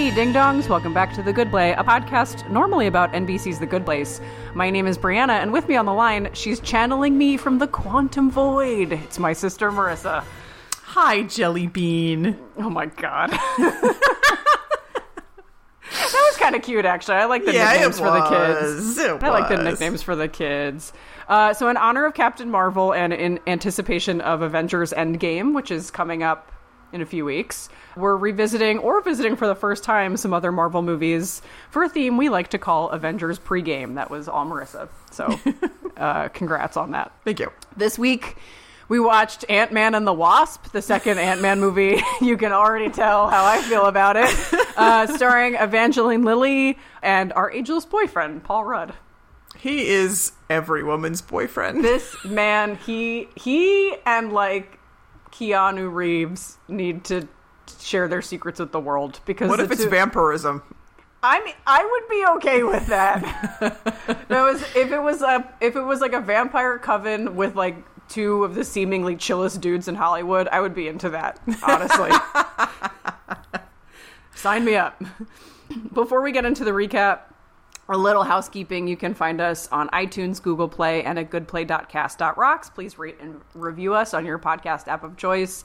Hey, 0.00 0.10
ding 0.14 0.32
dongs, 0.32 0.66
welcome 0.66 0.94
back 0.94 1.12
to 1.12 1.22
The 1.22 1.30
Good 1.30 1.50
Play, 1.50 1.72
a 1.72 1.84
podcast 1.84 2.48
normally 2.48 2.86
about 2.86 3.12
NBC's 3.12 3.58
The 3.58 3.66
Good 3.66 3.84
Place. 3.84 4.18
My 4.54 4.70
name 4.70 4.86
is 4.86 4.96
Brianna, 4.96 5.42
and 5.42 5.52
with 5.52 5.68
me 5.68 5.76
on 5.76 5.84
the 5.84 5.92
line, 5.92 6.30
she's 6.32 6.58
channeling 6.60 7.18
me 7.18 7.36
from 7.36 7.58
the 7.58 7.68
quantum 7.68 8.30
void. 8.30 8.94
It's 8.94 9.18
my 9.18 9.34
sister 9.34 9.70
Marissa. 9.70 10.24
Hi, 10.84 11.24
Jelly 11.24 11.66
Bean. 11.66 12.38
Oh 12.56 12.70
my 12.70 12.86
god. 12.86 13.28
that 13.58 13.98
was 15.92 16.36
kind 16.38 16.56
of 16.56 16.62
cute, 16.62 16.86
actually. 16.86 17.16
I 17.16 17.26
like 17.26 17.44
the 17.44 17.52
Yeah, 17.52 17.70
nicknames 17.70 17.98
for 17.98 18.10
the 18.10 18.26
kids. 18.26 18.96
It 18.96 19.22
I 19.22 19.28
like 19.28 19.50
the 19.50 19.62
nicknames 19.62 20.02
for 20.02 20.16
the 20.16 20.28
kids. 20.28 20.94
Uh, 21.28 21.52
so, 21.52 21.68
in 21.68 21.76
honor 21.76 22.06
of 22.06 22.14
Captain 22.14 22.50
Marvel 22.50 22.94
and 22.94 23.12
in 23.12 23.38
anticipation 23.46 24.22
of 24.22 24.40
Avengers 24.40 24.94
Endgame, 24.94 25.54
which 25.54 25.70
is 25.70 25.90
coming 25.90 26.22
up 26.22 26.50
in 26.92 27.00
a 27.00 27.06
few 27.06 27.24
weeks, 27.24 27.68
we're 27.96 28.16
revisiting 28.16 28.78
or 28.78 29.00
visiting 29.00 29.36
for 29.36 29.46
the 29.46 29.54
first 29.54 29.84
time 29.84 30.16
some 30.16 30.32
other 30.32 30.50
Marvel 30.52 30.82
movies 30.82 31.42
for 31.70 31.82
a 31.84 31.88
theme 31.88 32.16
we 32.16 32.28
like 32.28 32.48
to 32.48 32.58
call 32.58 32.90
Avengers 32.90 33.38
Pregame. 33.38 33.94
That 33.94 34.10
was 34.10 34.28
all 34.28 34.44
Marissa. 34.46 34.88
So, 35.10 35.38
uh, 35.96 36.28
congrats 36.28 36.76
on 36.76 36.92
that. 36.92 37.12
Thank 37.24 37.40
you. 37.40 37.52
This 37.76 37.98
week, 37.98 38.36
we 38.88 38.98
watched 38.98 39.44
Ant 39.48 39.72
Man 39.72 39.94
and 39.94 40.06
the 40.06 40.12
Wasp, 40.12 40.72
the 40.72 40.82
second 40.82 41.18
Ant 41.20 41.40
Man 41.40 41.60
movie. 41.60 42.02
You 42.20 42.36
can 42.36 42.52
already 42.52 42.90
tell 42.90 43.28
how 43.28 43.44
I 43.44 43.62
feel 43.62 43.86
about 43.86 44.16
it. 44.16 44.28
Uh, 44.76 45.06
starring 45.16 45.54
Evangeline 45.54 46.22
Lilly 46.22 46.78
and 47.02 47.32
our 47.32 47.50
ageless 47.50 47.86
boyfriend, 47.86 48.44
Paul 48.44 48.64
Rudd. 48.64 48.92
He 49.56 49.88
is 49.88 50.32
every 50.48 50.82
woman's 50.82 51.22
boyfriend. 51.22 51.82
This 51.84 52.14
man, 52.24 52.76
he 52.76 53.28
he 53.36 53.94
and 54.04 54.32
like 54.32 54.78
Keanu 55.40 55.92
Reeves 55.92 56.58
need 56.68 57.02
to 57.04 57.26
share 57.78 58.08
their 58.08 58.20
secrets 58.20 58.60
with 58.60 58.72
the 58.72 58.80
world 58.80 59.20
because 59.24 59.48
What 59.48 59.60
if 59.60 59.70
it's 59.70 59.84
two- 59.84 59.90
vampirism? 59.90 60.62
I 61.22 61.44
mean, 61.44 61.54
I 61.66 61.84
would 61.84 62.08
be 62.08 62.24
okay 62.36 62.62
with 62.62 62.86
that. 62.86 63.20
that 64.28 64.42
was 64.42 64.62
if 64.74 64.90
it 64.90 65.00
was 65.02 65.20
a 65.22 65.46
if 65.60 65.76
it 65.76 65.82
was 65.82 66.00
like 66.00 66.12
a 66.14 66.20
vampire 66.20 66.78
coven 66.78 67.36
with 67.36 67.56
like 67.56 67.76
two 68.08 68.42
of 68.44 68.54
the 68.54 68.64
seemingly 68.64 69.16
chillest 69.16 69.60
dudes 69.60 69.86
in 69.86 69.94
Hollywood, 69.96 70.48
I 70.48 70.60
would 70.60 70.74
be 70.74 70.88
into 70.88 71.10
that. 71.10 71.38
Honestly, 71.62 72.10
sign 74.34 74.64
me 74.64 74.76
up. 74.76 75.02
Before 75.92 76.22
we 76.22 76.32
get 76.32 76.44
into 76.46 76.64
the 76.64 76.70
recap, 76.72 77.20
a 77.92 77.96
little 77.96 78.22
housekeeping. 78.22 78.86
You 78.88 78.96
can 78.96 79.14
find 79.14 79.40
us 79.40 79.68
on 79.72 79.88
iTunes, 79.90 80.40
Google 80.40 80.68
Play, 80.68 81.02
and 81.02 81.18
at 81.18 81.30
goodplay.cast.rocks. 81.30 82.70
Please 82.70 82.98
rate 82.98 83.18
and 83.20 83.40
review 83.54 83.94
us 83.94 84.14
on 84.14 84.24
your 84.24 84.38
podcast 84.38 84.88
app 84.88 85.04
of 85.04 85.16
choice. 85.16 85.64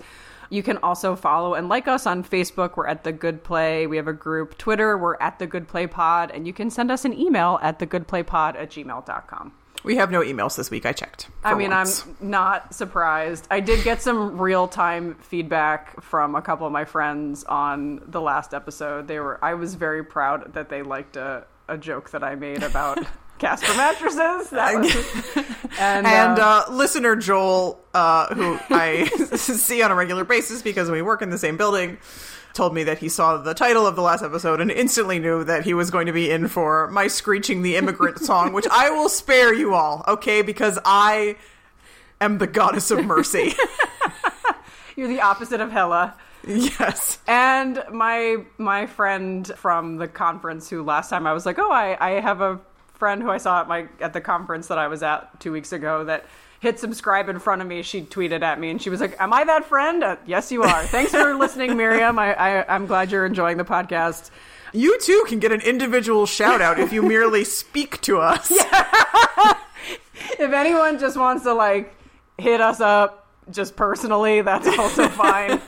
You 0.50 0.64
can 0.64 0.78
also 0.78 1.16
follow 1.16 1.56
and 1.56 1.70
like 1.70 1.88
us 1.88 2.06
on 2.06 2.24
Facebook. 2.24 2.78
We're 2.78 2.88
at 2.88 3.04
The 3.04 3.12
Good 3.12 3.44
Play. 3.44 3.88
We 3.88 3.98
have 3.98 4.08
a 4.08 4.14
group. 4.14 4.58
Twitter, 4.58 4.98
we're 4.98 5.18
at 5.18 5.40
The 5.40 5.48
Good 5.48 5.68
Play 5.68 5.88
Pod. 5.88 6.32
And 6.32 6.46
you 6.46 6.54
can 6.54 6.70
send 6.70 6.92
us 6.92 7.06
an 7.06 7.14
email 7.14 7.60
at 7.62 7.80
thegoodplaypod 7.80 8.56
at 8.56 8.70
gmail.com. 8.70 9.54
We 9.84 9.98
have 9.98 10.10
no 10.10 10.22
emails 10.22 10.56
this 10.56 10.72
week. 10.72 10.86
I 10.88 10.94
checked. 10.94 11.30
I 11.44 11.54
mean, 11.54 11.70
once. 11.70 12.04
I'm 12.06 12.18
not 12.20 12.74
surprised. 12.74 13.48
I 13.52 13.60
did 13.60 13.84
get 13.84 14.02
some 14.02 14.42
real 14.42 14.68
time 14.68 15.16
feedback 15.22 16.02
from 16.02 16.34
a 16.34 16.42
couple 16.42 16.66
of 16.66 16.74
my 16.74 16.86
friends 16.86 17.44
on 17.44 18.02
the 18.08 18.20
last 18.20 18.56
episode. 18.56 19.08
They 19.08 19.20
were, 19.20 19.44
I 19.44 19.54
was 19.54 19.76
very 19.76 20.04
proud 20.04 20.54
that 20.54 20.70
they 20.70 20.82
liked 20.82 21.18
a, 21.18 21.46
a 21.68 21.78
joke 21.78 22.12
that 22.12 22.24
I 22.24 22.36
made 22.36 22.64
about 22.64 23.00
Casper 23.38 23.74
mattresses. 23.76 24.52
Was, 24.52 25.36
and 25.80 26.08
And 26.08 26.40
uh, 26.40 26.64
uh, 26.68 26.72
listener 26.72 27.16
Joel, 27.16 27.80
uh, 27.94 28.34
who 28.34 28.58
I 28.70 29.06
see 29.36 29.82
on 29.82 29.92
a 29.92 29.96
regular 29.96 30.24
basis 30.24 30.62
because 30.62 30.90
we 30.90 31.02
work 31.02 31.22
in 31.22 31.30
the 31.30 31.38
same 31.38 31.58
building, 31.58 31.98
told 32.54 32.74
me 32.74 32.86
that 32.86 33.00
he 33.00 33.10
saw 33.10 33.38
the 33.38 33.54
title 33.54 33.86
of 33.86 33.98
the 33.98 34.02
last 34.02 34.24
episode 34.24 34.62
and 34.62 34.72
instantly 34.72 35.20
knew 35.20 35.44
that 35.44 35.66
he 35.66 35.74
was 35.74 35.92
going 35.92 36.06
to 36.06 36.14
be 36.14 36.32
in 36.32 36.48
for 36.48 36.88
my 36.92 37.08
screeching 37.08 37.62
the 37.62 37.76
immigrant 37.76 38.20
song, 38.20 38.54
which 38.54 38.68
I 38.72 38.90
will 38.92 39.10
spare 39.10 39.54
you 39.54 39.74
all, 39.74 40.06
okay? 40.08 40.42
Because 40.42 40.80
I 40.86 41.36
am 42.22 42.38
the 42.38 42.48
goddess 42.48 42.90
of 42.90 43.06
mercy. 43.06 43.54
you're 44.96 45.10
the 45.10 45.20
opposite 45.20 45.60
of 45.60 45.72
Hela. 45.72 46.16
yes. 46.48 47.20
And 47.28 47.84
my 47.92 48.38
my 48.58 48.86
friend 48.86 49.48
from 49.56 49.98
the 49.98 50.08
conference, 50.08 50.70
who 50.70 50.84
last 50.84 51.10
time 51.10 51.26
I 51.26 51.34
was 51.34 51.46
like, 51.46 51.58
oh, 51.60 51.72
I, 51.72 51.98
I 52.00 52.20
have 52.20 52.42
a 52.42 52.60
friend 52.94 53.22
who 53.22 53.30
I 53.30 53.38
saw 53.38 53.62
at 53.62 53.68
my 53.68 53.88
at 54.00 54.14
the 54.14 54.22
conference 54.22 54.68
that 54.68 54.78
I 54.78 54.88
was 54.88 55.04
at 55.04 55.40
two 55.40 55.52
weeks 55.52 55.72
ago 55.72 56.04
that 56.06 56.26
hit 56.60 56.80
subscribe 56.80 57.30
in 57.30 57.40
front 57.40 57.62
of 57.62 57.68
me. 57.68 57.82
She 57.82 58.02
tweeted 58.02 58.42
at 58.42 58.60
me 58.60 58.70
and 58.70 58.82
she 58.82 58.90
was 58.90 59.02
like, 59.02 59.16
"Am 59.20 59.34
I 59.34 59.44
that 59.46 59.66
friend?" 59.66 60.04
Uh, 60.04 60.18
yes, 60.26 60.52
you 60.52 60.64
are. 60.64 60.84
Thanks 60.86 61.12
for 61.12 61.34
listening, 61.38 61.78
Miriam. 61.78 62.20
I, 62.20 62.34
I 62.34 62.76
I'm 62.76 62.86
glad 62.86 63.12
you're 63.12 63.26
enjoying 63.26 63.58
the 63.58 63.66
podcast. 63.66 64.30
You 64.72 65.00
too 65.00 65.24
can 65.28 65.40
get 65.40 65.52
an 65.52 65.62
individual 65.62 66.26
shout 66.26 66.62
out 66.62 66.80
if 66.80 66.92
you 66.94 67.02
merely 67.08 67.44
speak 67.44 68.02
to 68.02 68.20
us. 68.20 68.52
If 70.38 70.52
anyone 70.52 71.00
just 71.00 71.18
wants 71.18 71.44
to 71.44 71.54
like 71.54 71.96
hit 72.38 72.62
us 72.62 72.82
up 72.82 73.28
just 73.52 73.76
personally, 73.76 74.42
that's 74.42 74.68
also 74.78 75.08
fine. 75.08 75.62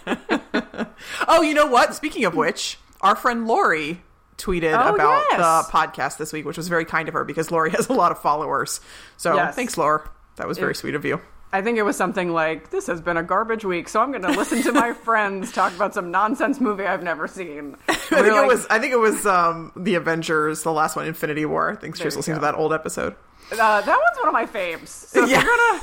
Oh, 1.27 1.41
you 1.41 1.53
know 1.53 1.67
what? 1.67 1.93
Speaking 1.95 2.25
of 2.25 2.35
which, 2.35 2.77
our 3.01 3.15
friend 3.15 3.47
Lori 3.47 4.01
tweeted 4.37 4.73
Oh, 4.77 4.93
about 4.95 5.23
yes. 5.31 5.37
the 5.37 5.71
podcast 5.71 6.17
this 6.17 6.31
week, 6.31 6.45
which 6.45 6.57
was 6.57 6.67
very 6.67 6.85
kind 6.85 7.07
of 7.07 7.13
her 7.13 7.23
because 7.23 7.49
Lori 7.51 7.71
has 7.77 7.89
a 7.89 7.93
lot 7.93 8.11
of 8.11 8.19
followers. 8.21 8.79
So 9.17 9.35
Yes. 9.35 9.55
thanks, 9.55 9.77
Lori. 9.77 10.01
That 10.35 10.47
was 10.47 10.57
very 10.57 10.71
It- 10.71 10.77
sweet 10.77 10.95
of 10.95 11.05
you. 11.05 11.19
I 11.53 11.61
think 11.61 11.77
it 11.77 11.83
was 11.83 11.95
something 11.95 12.33
like, 12.33 12.71
"This 12.71 12.87
has 12.87 12.99
been 12.99 13.15
a 13.15 13.23
garbage 13.23 13.63
week, 13.63 13.87
so 13.87 14.01
I'm 14.01 14.11
going 14.11 14.21
to 14.23 14.31
listen 14.31 14.61
to 14.63 14.73
my 14.73 14.91
friends 15.05 15.49
talk 15.53 15.73
about 15.73 15.93
some 15.93 16.11
nonsense 16.11 16.59
movie 16.59 16.85
I've 16.85 17.03
never 17.03 17.25
seen." 17.25 17.77
I 17.87 17.93
think 17.95 18.27
it 18.35 18.45
was. 18.45 18.67
I 18.69 18.79
think 18.79 18.91
it 18.91 18.99
was 18.99 19.25
um, 19.25 19.71
the 19.77 19.95
Avengers, 19.95 20.63
the 20.63 20.73
last 20.73 20.97
one, 20.97 21.07
Infinity 21.07 21.45
War. 21.45 21.71
I 21.71 21.75
think 21.77 21.95
she 21.95 21.99
There 21.99 22.07
was 22.07 22.15
you 22.15 22.19
listening 22.19 22.35
to 22.35 22.41
that 22.41 22.55
old 22.55 22.73
episode. 22.73 23.15
Uh, 23.49 23.55
that 23.79 23.87
one's 23.87 24.17
one 24.19 24.27
of 24.27 24.33
my 24.33 24.45
faves. 24.45 24.89
So 24.89 25.23
if 25.23 25.29
Yeah. 25.29 25.41
you're 25.41 25.47
gonna 25.57 25.81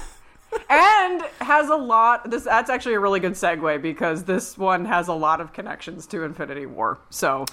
and 0.69 1.23
has 1.41 1.69
a 1.69 1.77
lot. 1.77 2.31
This 2.31 2.45
that's 2.45 2.71
actually 2.71 2.95
a 2.95 3.01
really 3.01 3.21
good 3.21 3.33
segue 3.33 3.81
because 3.83 4.25
this 4.25 4.57
one 4.59 4.85
has 4.85 5.09
a 5.09 5.15
lot 5.15 5.41
of 5.41 5.53
connections 5.53 6.07
to 6.09 6.23
Infinity 6.23 6.67
War. 6.67 6.99
So 7.11 7.47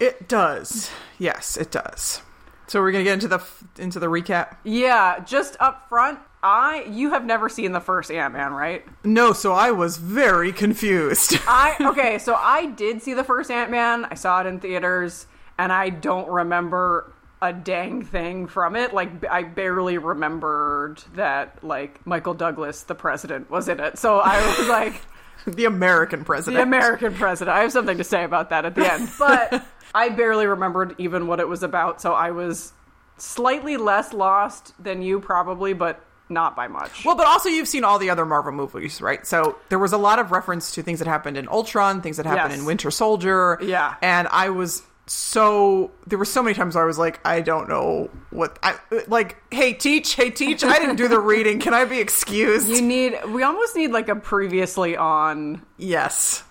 It 0.00 0.28
does. 0.28 0.90
Yes, 1.18 1.56
it 1.56 1.70
does. 1.70 2.22
So 2.66 2.80
we're 2.80 2.92
gonna 2.92 3.04
get 3.04 3.14
into 3.14 3.28
the 3.28 3.42
into 3.78 3.98
the 3.98 4.06
recap. 4.06 4.56
yeah, 4.64 5.18
just 5.20 5.56
up 5.60 5.88
front, 5.88 6.18
I 6.42 6.84
you 6.90 7.10
have 7.10 7.24
never 7.24 7.48
seen 7.48 7.72
the 7.72 7.80
first 7.80 8.10
Ant 8.10 8.32
Man, 8.34 8.52
right? 8.52 8.84
No, 9.04 9.32
so 9.32 9.52
I 9.52 9.70
was 9.70 9.96
very 9.98 10.52
confused. 10.52 11.36
I 11.46 11.76
okay, 11.80 12.18
so 12.18 12.34
I 12.34 12.66
did 12.66 13.02
see 13.02 13.14
the 13.14 13.24
first 13.24 13.50
Ant 13.50 13.70
Man. 13.70 14.06
I 14.06 14.14
saw 14.14 14.40
it 14.40 14.46
in 14.46 14.60
theaters, 14.60 15.26
and 15.58 15.72
I 15.72 15.90
don't 15.90 16.28
remember 16.28 17.12
a 17.48 17.52
dang 17.52 18.02
thing 18.04 18.46
from 18.46 18.74
it. 18.76 18.92
Like 18.94 19.24
I 19.26 19.42
barely 19.42 19.98
remembered 19.98 21.02
that 21.14 21.62
like 21.62 22.04
Michael 22.06 22.34
Douglas, 22.34 22.82
the 22.84 22.94
president, 22.94 23.50
was 23.50 23.68
in 23.68 23.80
it. 23.80 23.98
So 23.98 24.18
I 24.18 24.40
was 24.58 24.68
like. 24.68 25.00
the 25.46 25.66
American 25.66 26.24
president. 26.24 26.56
the 26.56 26.62
American 26.62 27.14
president. 27.14 27.54
I 27.56 27.60
have 27.60 27.72
something 27.72 27.98
to 27.98 28.04
say 28.04 28.24
about 28.24 28.50
that 28.50 28.64
at 28.64 28.74
the 28.74 28.90
end, 28.90 29.10
but 29.18 29.64
I 29.94 30.08
barely 30.08 30.46
remembered 30.46 30.94
even 30.98 31.26
what 31.26 31.38
it 31.38 31.46
was 31.48 31.62
about, 31.62 32.00
so 32.00 32.14
I 32.14 32.30
was 32.30 32.72
slightly 33.18 33.76
less 33.76 34.12
lost 34.12 34.72
than 34.82 35.02
you 35.02 35.20
probably, 35.20 35.72
but 35.74 36.00
not 36.30 36.56
by 36.56 36.66
much. 36.68 37.04
Well, 37.04 37.14
but 37.16 37.26
also 37.26 37.50
you've 37.50 37.68
seen 37.68 37.84
all 37.84 37.98
the 37.98 38.08
other 38.10 38.24
Marvel 38.24 38.52
movies, 38.52 39.02
right? 39.02 39.26
So 39.26 39.56
there 39.68 39.78
was 39.78 39.92
a 39.92 39.98
lot 39.98 40.18
of 40.18 40.32
reference 40.32 40.72
to 40.76 40.82
things 40.82 40.98
that 41.00 41.06
happened 41.06 41.36
in 41.36 41.46
Ultron, 41.48 42.00
things 42.00 42.16
that 42.16 42.24
happened 42.26 42.52
Yes. 42.52 42.60
in 42.60 42.64
Winter 42.66 42.90
Soldier. 42.90 43.58
Yeah. 43.62 43.94
And 44.00 44.26
I 44.28 44.48
was 44.48 44.82
so 45.06 45.90
there 46.06 46.18
were 46.18 46.24
so 46.24 46.42
many 46.42 46.54
times 46.54 46.74
where 46.74 46.84
I 46.84 46.86
was 46.86 46.98
like, 46.98 47.20
I 47.26 47.40
don't 47.40 47.68
know 47.68 48.10
what 48.30 48.58
I 48.62 48.76
like. 49.06 49.36
Hey, 49.52 49.74
teach. 49.74 50.14
Hey, 50.14 50.30
teach. 50.30 50.64
I 50.64 50.78
didn't 50.78 50.96
do 50.96 51.08
the 51.08 51.18
reading. 51.20 51.60
Can 51.60 51.74
I 51.74 51.84
be 51.84 52.00
excused? 52.00 52.68
you 52.68 52.80
need 52.80 53.14
we 53.28 53.42
almost 53.42 53.76
need 53.76 53.90
like 53.90 54.08
a 54.08 54.16
previously 54.16 54.96
on 54.96 55.64
yes. 55.76 56.42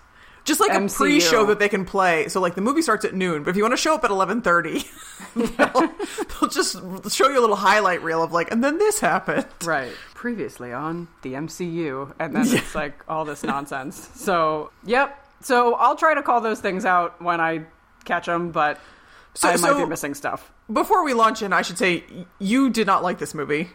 Just 0.44 0.60
like 0.60 0.72
MCU. 0.72 0.94
a 0.94 0.98
pre-show 0.98 1.46
that 1.46 1.58
they 1.58 1.70
can 1.70 1.86
play. 1.86 2.28
So 2.28 2.38
like 2.38 2.54
the 2.54 2.60
movie 2.60 2.82
starts 2.82 3.06
at 3.06 3.14
noon, 3.14 3.44
but 3.44 3.50
if 3.50 3.56
you 3.56 3.62
want 3.62 3.72
to 3.72 3.78
show 3.78 3.94
up 3.94 4.04
at 4.04 4.10
eleven 4.10 4.42
thirty, 4.42 4.84
they'll, 5.36 5.46
they'll 6.40 6.50
just 6.50 6.74
show 7.10 7.28
you 7.30 7.38
a 7.38 7.40
little 7.40 7.56
highlight 7.56 8.02
reel 8.02 8.22
of 8.22 8.32
like, 8.32 8.50
and 8.52 8.62
then 8.62 8.78
this 8.78 9.00
happened. 9.00 9.46
right 9.64 9.92
previously 10.14 10.72
on 10.72 11.06
the 11.20 11.34
MCU 11.34 12.10
and 12.18 12.34
then 12.34 12.46
it's 12.48 12.74
like 12.74 13.04
all 13.08 13.26
this 13.26 13.42
nonsense. 13.42 14.08
So, 14.14 14.70
yep. 14.82 15.20
So, 15.42 15.74
I'll 15.74 15.96
try 15.96 16.14
to 16.14 16.22
call 16.22 16.40
those 16.40 16.60
things 16.60 16.86
out 16.86 17.20
when 17.20 17.42
I 17.42 17.66
catch 18.04 18.26
them, 18.26 18.50
but 18.50 18.78
So- 19.34 19.48
I 19.48 19.52
might 19.52 19.58
so- 19.60 19.78
be 19.78 19.86
missing 19.86 20.14
stuff. 20.14 20.50
Before 20.72 21.04
we 21.04 21.12
launch 21.12 21.42
in, 21.42 21.52
I 21.52 21.60
should 21.62 21.76
say 21.78 22.04
you 22.38 22.70
did 22.70 22.86
not 22.86 23.02
like 23.02 23.18
this 23.18 23.34
movie. 23.34 23.70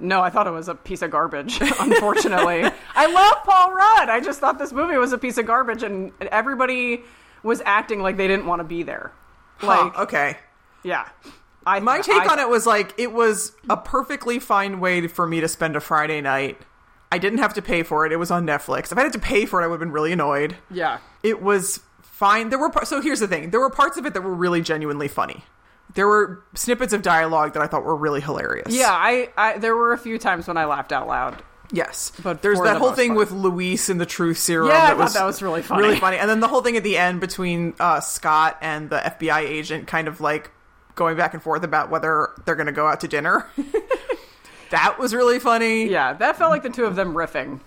No, 0.00 0.20
I 0.20 0.30
thought 0.30 0.48
it 0.48 0.52
was 0.52 0.66
a 0.68 0.74
piece 0.74 1.02
of 1.02 1.12
garbage, 1.12 1.60
unfortunately. 1.80 2.64
I 2.96 3.06
love 3.06 3.44
Paul 3.44 3.72
Rudd. 3.72 4.08
I 4.08 4.18
just 4.20 4.40
thought 4.40 4.58
this 4.58 4.72
movie 4.72 4.96
was 4.96 5.12
a 5.12 5.18
piece 5.18 5.38
of 5.38 5.46
garbage 5.46 5.82
and 5.84 6.10
everybody 6.20 7.02
was 7.44 7.62
acting 7.64 8.00
like 8.02 8.16
they 8.16 8.26
didn't 8.26 8.46
want 8.46 8.60
to 8.60 8.64
be 8.64 8.82
there. 8.82 9.12
Like, 9.62 9.92
Huh, 9.94 10.02
okay. 10.02 10.36
yeah. 10.82 11.08
I, 11.64 11.78
My 11.78 12.00
take 12.00 12.22
I- 12.22 12.32
on 12.32 12.38
it 12.40 12.48
was 12.48 12.66
like 12.66 12.92
it 12.98 13.12
was 13.12 13.52
a 13.70 13.76
perfectly 13.76 14.40
fine 14.40 14.80
way 14.80 15.06
for 15.06 15.28
me 15.28 15.40
to 15.40 15.46
spend 15.46 15.76
a 15.76 15.80
Friday 15.80 16.20
night. 16.20 16.58
I 17.12 17.18
didn't 17.18 17.38
have 17.38 17.54
to 17.54 17.62
pay 17.62 17.84
for 17.84 18.04
it. 18.06 18.10
It 18.10 18.16
was 18.16 18.30
on 18.32 18.44
Netflix. 18.46 18.90
If 18.90 18.98
I 18.98 19.02
had 19.02 19.12
to 19.12 19.18
pay 19.20 19.44
for 19.46 19.60
it, 19.60 19.64
I 19.64 19.66
would 19.68 19.74
have 19.74 19.80
been 19.80 19.92
really 19.92 20.10
annoyed. 20.12 20.56
Yeah. 20.70 20.98
It 21.22 21.40
was 21.42 21.78
fine. 22.22 22.48
There 22.50 22.58
were 22.58 22.70
par- 22.70 22.84
so 22.84 23.00
here's 23.00 23.20
the 23.20 23.28
thing: 23.28 23.50
there 23.50 23.60
were 23.60 23.70
parts 23.70 23.96
of 23.98 24.06
it 24.06 24.14
that 24.14 24.22
were 24.22 24.34
really 24.34 24.60
genuinely 24.62 25.08
funny. 25.08 25.44
There 25.94 26.06
were 26.06 26.42
snippets 26.54 26.92
of 26.92 27.02
dialogue 27.02 27.52
that 27.54 27.62
I 27.62 27.66
thought 27.66 27.84
were 27.84 27.96
really 27.96 28.20
hilarious. 28.20 28.68
Yeah, 28.72 28.90
I, 28.90 29.28
I 29.36 29.58
there 29.58 29.76
were 29.76 29.92
a 29.92 29.98
few 29.98 30.18
times 30.18 30.46
when 30.48 30.56
I 30.56 30.64
laughed 30.64 30.92
out 30.92 31.06
loud. 31.06 31.42
Yes, 31.74 32.12
But 32.22 32.42
there's 32.42 32.60
that 32.60 32.74
the 32.74 32.78
whole 32.78 32.92
thing 32.92 33.10
part. 33.14 33.18
with 33.20 33.30
Luis 33.32 33.88
and 33.88 33.98
the 33.98 34.04
truth 34.06 34.36
serum. 34.38 34.68
Yeah, 34.68 34.74
I 34.74 34.80
that 34.80 34.88
thought 34.96 34.98
was 35.04 35.14
that 35.14 35.24
was 35.24 35.42
really 35.42 35.62
funny. 35.62 35.82
really 35.82 35.98
funny. 35.98 36.18
And 36.18 36.28
then 36.28 36.40
the 36.40 36.48
whole 36.48 36.60
thing 36.60 36.76
at 36.76 36.82
the 36.82 36.98
end 36.98 37.18
between 37.20 37.72
uh, 37.80 38.00
Scott 38.00 38.58
and 38.60 38.90
the 38.90 38.98
FBI 38.98 39.40
agent, 39.40 39.86
kind 39.86 40.06
of 40.06 40.20
like 40.20 40.50
going 40.96 41.16
back 41.16 41.32
and 41.32 41.42
forth 41.42 41.62
about 41.64 41.88
whether 41.88 42.28
they're 42.44 42.56
going 42.56 42.66
to 42.66 42.72
go 42.72 42.86
out 42.86 43.00
to 43.00 43.08
dinner. 43.08 43.46
that 44.70 44.98
was 44.98 45.14
really 45.14 45.38
funny. 45.38 45.88
Yeah, 45.88 46.12
that 46.14 46.36
felt 46.36 46.50
like 46.50 46.62
the 46.62 46.68
two 46.70 46.84
of 46.84 46.94
them 46.94 47.14
riffing. 47.14 47.60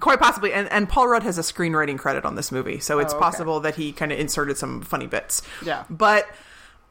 Quite 0.00 0.18
possibly. 0.20 0.52
And, 0.52 0.70
and 0.72 0.88
Paul 0.88 1.08
Rudd 1.08 1.22
has 1.22 1.36
a 1.38 1.42
screenwriting 1.42 1.98
credit 1.98 2.24
on 2.24 2.34
this 2.34 2.50
movie, 2.50 2.80
so 2.80 2.98
it's 2.98 3.12
Oh, 3.12 3.16
okay. 3.16 3.24
possible 3.24 3.60
that 3.60 3.74
he 3.74 3.92
kind 3.92 4.10
of 4.12 4.18
inserted 4.18 4.56
some 4.56 4.80
funny 4.82 5.06
bits. 5.06 5.42
Yeah. 5.64 5.84
But 5.90 6.26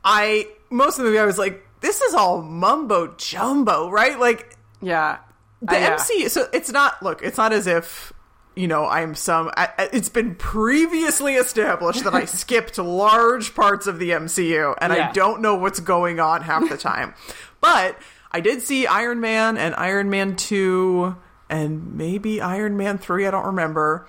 I, 0.06 0.48
most 0.69 0.98
of 0.98 1.03
the 1.03 1.09
movie, 1.09 1.19
I 1.19 1.25
was 1.25 1.38
like, 1.38 1.65
this 1.81 2.01
is 2.01 2.13
all 2.13 2.42
mumbo 2.42 3.13
jumbo, 3.18 3.89
right? 3.89 4.19
Like, 4.19 4.56
Yeah. 4.81 5.18
the 5.62 5.75
Uh, 5.75 5.80
yeah. 5.80 5.88
MC. 5.94 6.30
So 6.30 6.48
it's 6.53 6.69
not, 6.71 7.01
look, 7.01 7.21
it's 7.24 7.38
not 7.38 7.53
as 7.53 7.68
if. 7.68 8.13
You 8.53 8.68
know, 8.68 8.86
I'm 8.86 9.15
some. 9.15 9.50
I- 9.56 9.69
it's 9.94 10.09
been 10.09 10.36
previously 10.36 11.36
established 11.36 12.03
that 12.03 12.13
I 12.13 12.25
skipped 12.25 12.77
large 12.77 13.56
parts 13.56 13.88
of 13.88 13.98
the 13.98 14.12
MCU, 14.12 14.75
and 14.80 14.92
Yeah. 14.94 15.07
I 15.07 15.12
don't 15.13 15.42
know 15.42 15.56
what's 15.56 15.80
going 15.80 16.19
on 16.19 16.42
half 16.42 16.68
the 16.68 16.75
time. 16.77 17.13
but 17.62 17.98
I 18.30 18.42
did 18.42 18.62
see 18.62 18.86
Iron 18.86 19.21
Man 19.21 19.57
and 19.57 19.74
Iron 19.75 20.09
Man 20.09 20.36
2 20.36 21.15
and 21.51 21.94
maybe 21.95 22.42
Iron 22.42 22.77
Man 22.77 22.98
3, 22.98 23.27
I 23.27 23.31
don't 23.31 23.45
remember. 23.45 24.07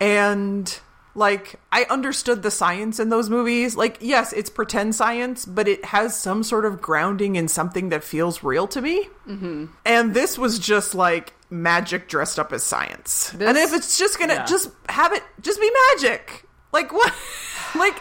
And 0.00 0.78
like 1.14 1.56
I 1.72 1.84
understood 1.90 2.42
the 2.42 2.50
science 2.50 3.00
in 3.00 3.08
those 3.08 3.28
movies. 3.28 3.76
Like 3.76 3.98
yes, 4.00 4.32
it's 4.32 4.48
pretend 4.48 4.94
science, 4.94 5.44
but 5.44 5.66
it 5.66 5.84
has 5.86 6.16
some 6.18 6.42
sort 6.44 6.64
of 6.64 6.80
grounding 6.80 7.36
in 7.36 7.48
something 7.48 7.88
that 7.88 8.04
feels 8.04 8.44
real 8.44 8.68
to 8.68 8.80
me. 8.80 9.08
Mm-hmm. 9.26 9.66
And 9.84 10.14
this 10.14 10.38
was 10.38 10.58
just 10.60 10.94
like 10.94 11.34
magic 11.50 12.08
dressed 12.08 12.38
up 12.38 12.52
as 12.52 12.62
science. 12.62 13.30
This- 13.30 13.48
and 13.48 13.58
if 13.58 13.74
it's 13.74 13.98
just 13.98 14.18
gonna 14.18 14.34
yeah. 14.34 14.44
just 14.46 14.70
have 14.88 15.12
it 15.12 15.24
just 15.40 15.60
be 15.60 15.70
magic. 15.92 16.44
Like 16.72 16.92
what? 16.92 17.12
like 17.74 18.00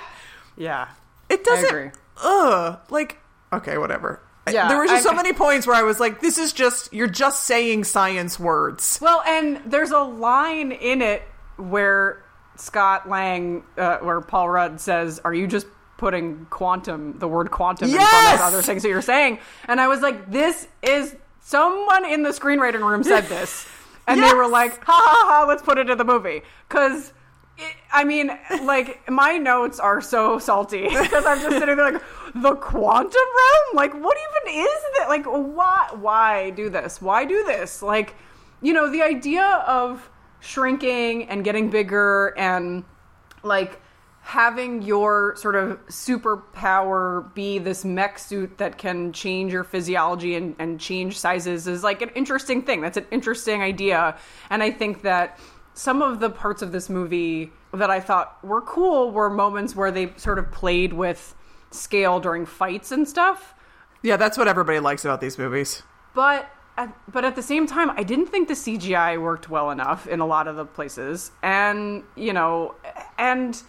Yeah. 0.55 0.87
it 1.29 1.43
doesn't. 1.43 1.93
Ugh. 2.23 2.79
Like 2.91 3.17
okay, 3.51 3.79
whatever. 3.79 4.21
Yeah, 4.53 4.67
there 4.67 4.77
were 4.77 4.87
just 4.87 5.03
so 5.03 5.13
many 5.13 5.33
points 5.33 5.67
where 5.67 5.75
I 5.75 5.83
was 5.83 5.99
like, 5.99 6.21
"This 6.21 6.37
is 6.37 6.53
just 6.53 6.93
you're 6.93 7.07
just 7.07 7.43
saying 7.45 7.83
science 7.85 8.39
words." 8.39 8.99
Well, 9.01 9.21
and 9.27 9.61
there's 9.65 9.91
a 9.91 9.99
line 9.99 10.71
in 10.71 11.01
it 11.01 11.23
where 11.57 12.23
Scott 12.55 13.09
Lang, 13.09 13.63
uh, 13.77 13.97
where 13.97 14.21
Paul 14.21 14.49
Rudd 14.49 14.79
says, 14.81 15.19
"Are 15.23 15.33
you 15.33 15.47
just 15.47 15.67
putting 15.97 16.45
quantum, 16.49 17.17
the 17.19 17.27
word 17.27 17.49
quantum, 17.51 17.89
in 17.89 17.95
front 17.95 18.35
of 18.35 18.41
other 18.41 18.61
things 18.61 18.83
that 18.83 18.89
you're 18.89 19.01
saying?" 19.01 19.39
And 19.67 19.81
I 19.81 19.87
was 19.87 20.01
like, 20.01 20.31
"This 20.31 20.67
is 20.81 21.15
someone 21.41 22.05
in 22.05 22.23
the 22.23 22.29
screenwriting 22.29 22.87
room 22.87 23.03
said 23.03 23.25
this." 23.25 23.67
And 24.09 24.23
they 24.23 24.33
were 24.33 24.47
like, 24.47 24.81
ha 24.85 24.93
ha 24.93 25.25
ha, 25.27 25.45
let's 25.49 25.61
put 25.61 25.77
it 25.77 25.89
in 25.89 25.97
the 25.97 26.05
movie. 26.05 26.41
Because, 26.69 27.11
I 27.91 28.03
mean, 28.03 28.31
like, 28.61 29.09
my 29.09 29.37
notes 29.37 29.79
are 29.79 30.01
so 30.01 30.37
salty 30.39 30.83
because 30.89 31.25
I'm 31.25 31.39
just 31.39 31.57
sitting 31.57 31.75
there 31.75 31.91
like, 31.91 32.03
the 32.35 32.55
quantum 32.55 33.13
realm? 33.13 33.75
Like, 33.75 33.93
what 33.93 34.17
even 34.17 34.59
is 34.59 34.81
that? 34.97 35.09
Like, 35.09 35.25
why, 35.25 35.89
why 35.93 36.49
do 36.51 36.69
this? 36.69 37.01
Why 37.01 37.25
do 37.25 37.43
this? 37.45 37.81
Like, 37.81 38.15
you 38.61 38.73
know, 38.73 38.91
the 38.91 39.01
idea 39.01 39.63
of 39.67 40.09
shrinking 40.39 41.29
and 41.29 41.43
getting 41.43 41.69
bigger 41.69 42.33
and, 42.37 42.83
like, 43.43 43.81
having 44.21 44.81
your 44.81 45.33
sort 45.37 45.55
of 45.55 45.79
superpower 45.87 47.33
be 47.33 47.59
this 47.59 47.85
mech 47.85 48.19
suit 48.19 48.57
that 48.57 48.77
can 48.77 49.13
change 49.13 49.53
your 49.53 49.63
physiology 49.63 50.35
and, 50.35 50.53
and 50.59 50.81
change 50.81 51.17
sizes 51.17 51.65
is 51.65 51.81
like 51.81 52.01
an 52.01 52.09
interesting 52.09 52.61
thing. 52.61 52.81
That's 52.81 52.97
an 52.97 53.05
interesting 53.09 53.61
idea. 53.61 54.17
And 54.49 54.61
I 54.61 54.69
think 54.69 55.03
that 55.03 55.39
some 55.77 56.01
of 56.01 56.19
the 56.19 56.29
parts 56.29 56.63
of 56.63 56.71
this 56.71 56.89
movie 56.89 57.51
that 57.71 57.91
I 57.91 57.99
thought 57.99 58.43
were 58.43 58.61
cool 58.61 59.11
were 59.11 59.29
moments 59.29 59.75
where 59.75 59.91
they 59.91 60.11
sort 60.17 60.39
of 60.39 60.51
played 60.51 60.91
with 60.91 61.35
scale 61.69 62.19
during 62.19 62.47
fights 62.47 62.91
and 62.91 63.07
stuff. 63.07 63.53
Yeah, 64.01 64.17
that's 64.17 64.39
what 64.39 64.47
everybody 64.47 64.79
likes 64.79 65.05
about 65.05 65.21
these 65.21 65.37
movies. 65.37 65.83
But 66.15 66.49
at, 66.77 66.95
but 67.11 67.23
at 67.23 67.35
the 67.35 67.43
same 67.43 67.67
time, 67.67 67.91
I 67.91 68.01
didn't 68.01 68.25
think 68.25 68.47
the 68.47 68.55
CGI 68.55 69.21
worked 69.21 69.51
well 69.51 69.69
enough 69.69 70.07
in 70.07 70.19
a 70.19 70.25
lot 70.25 70.47
of 70.47 70.55
the 70.55 70.65
places, 70.65 71.31
and 71.43 72.03
you 72.15 72.33
know, 72.33 72.73
and 73.19 73.61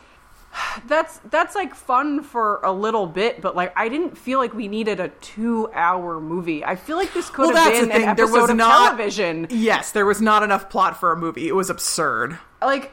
that's 0.86 1.18
that's 1.30 1.54
like 1.54 1.74
fun 1.74 2.22
for 2.22 2.60
a 2.62 2.72
little 2.72 3.06
bit, 3.06 3.40
but 3.40 3.54
like 3.56 3.72
I 3.76 3.88
didn't 3.88 4.16
feel 4.16 4.38
like 4.38 4.54
we 4.54 4.68
needed 4.68 5.00
a 5.00 5.08
two-hour 5.08 6.20
movie. 6.20 6.64
I 6.64 6.76
feel 6.76 6.96
like 6.96 7.12
this 7.14 7.30
could 7.30 7.46
Well, 7.48 7.56
have 7.56 7.64
that's 7.72 7.80
been 7.80 7.88
the 7.88 7.94
an 7.94 8.00
thing. 8.00 8.14
There 8.16 8.24
episode 8.26 8.40
was 8.42 8.50
of 8.50 8.56
not- 8.56 8.84
television. 8.96 9.46
Yes, 9.50 9.92
there 9.92 10.06
was 10.06 10.20
not 10.20 10.42
enough 10.42 10.70
plot 10.70 10.98
for 10.98 11.12
a 11.12 11.16
movie. 11.16 11.48
It 11.48 11.54
was 11.54 11.70
absurd. 11.70 12.38
Like, 12.62 12.92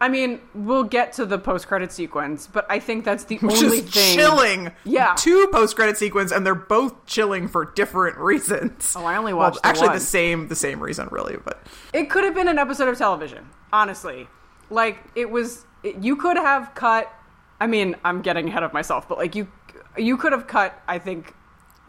I 0.00 0.08
mean, 0.10 0.40
we'll 0.54 0.84
get 0.84 1.14
to 1.14 1.24
the 1.24 1.38
post-credit 1.38 1.90
sequence, 1.90 2.46
but 2.46 2.66
I 2.70 2.78
think 2.80 3.04
that's 3.04 3.24
the 3.24 3.38
Which 3.38 3.62
only 3.62 3.80
thing. 3.80 4.16
chilling. 4.16 4.72
Yeah. 4.84 5.14
Two 5.16 5.48
post 5.50 5.74
credit 5.74 5.96
sequence 5.96 6.32
and 6.32 6.44
they're 6.44 6.54
both 6.54 7.06
chilling 7.06 7.48
for 7.48 7.64
different 7.64 8.18
reasons. 8.18 8.94
Oh, 8.96 9.04
I 9.06 9.16
only 9.16 9.32
Well, 9.32 9.48
watched 9.50 9.62
the 9.62 9.68
actually 9.68 9.88
one. 9.88 9.96
the 9.96 10.00
same 10.04 10.48
the 10.48 10.54
same 10.56 10.80
reason 10.80 11.08
really, 11.10 11.36
but 11.42 11.66
It 11.94 12.10
could 12.10 12.24
have 12.24 12.34
been 12.34 12.48
an 12.48 12.58
episode 12.58 12.88
of 12.88 12.98
television, 12.98 13.48
honestly. 13.72 14.28
Like 14.68 14.98
it 15.14 15.30
was 15.30 15.64
you 16.00 16.16
could 16.16 16.36
have 16.36 16.74
cut 16.74 17.12
I 17.60 17.66
mean, 17.66 17.96
I'm 18.04 18.20
getting 18.20 18.48
ahead 18.48 18.62
of 18.62 18.72
myself, 18.72 19.08
but 19.08 19.18
like 19.18 19.34
you 19.34 19.48
you 19.96 20.16
could 20.16 20.32
have 20.32 20.46
cut 20.46 20.80
I 20.86 20.98
think 20.98 21.34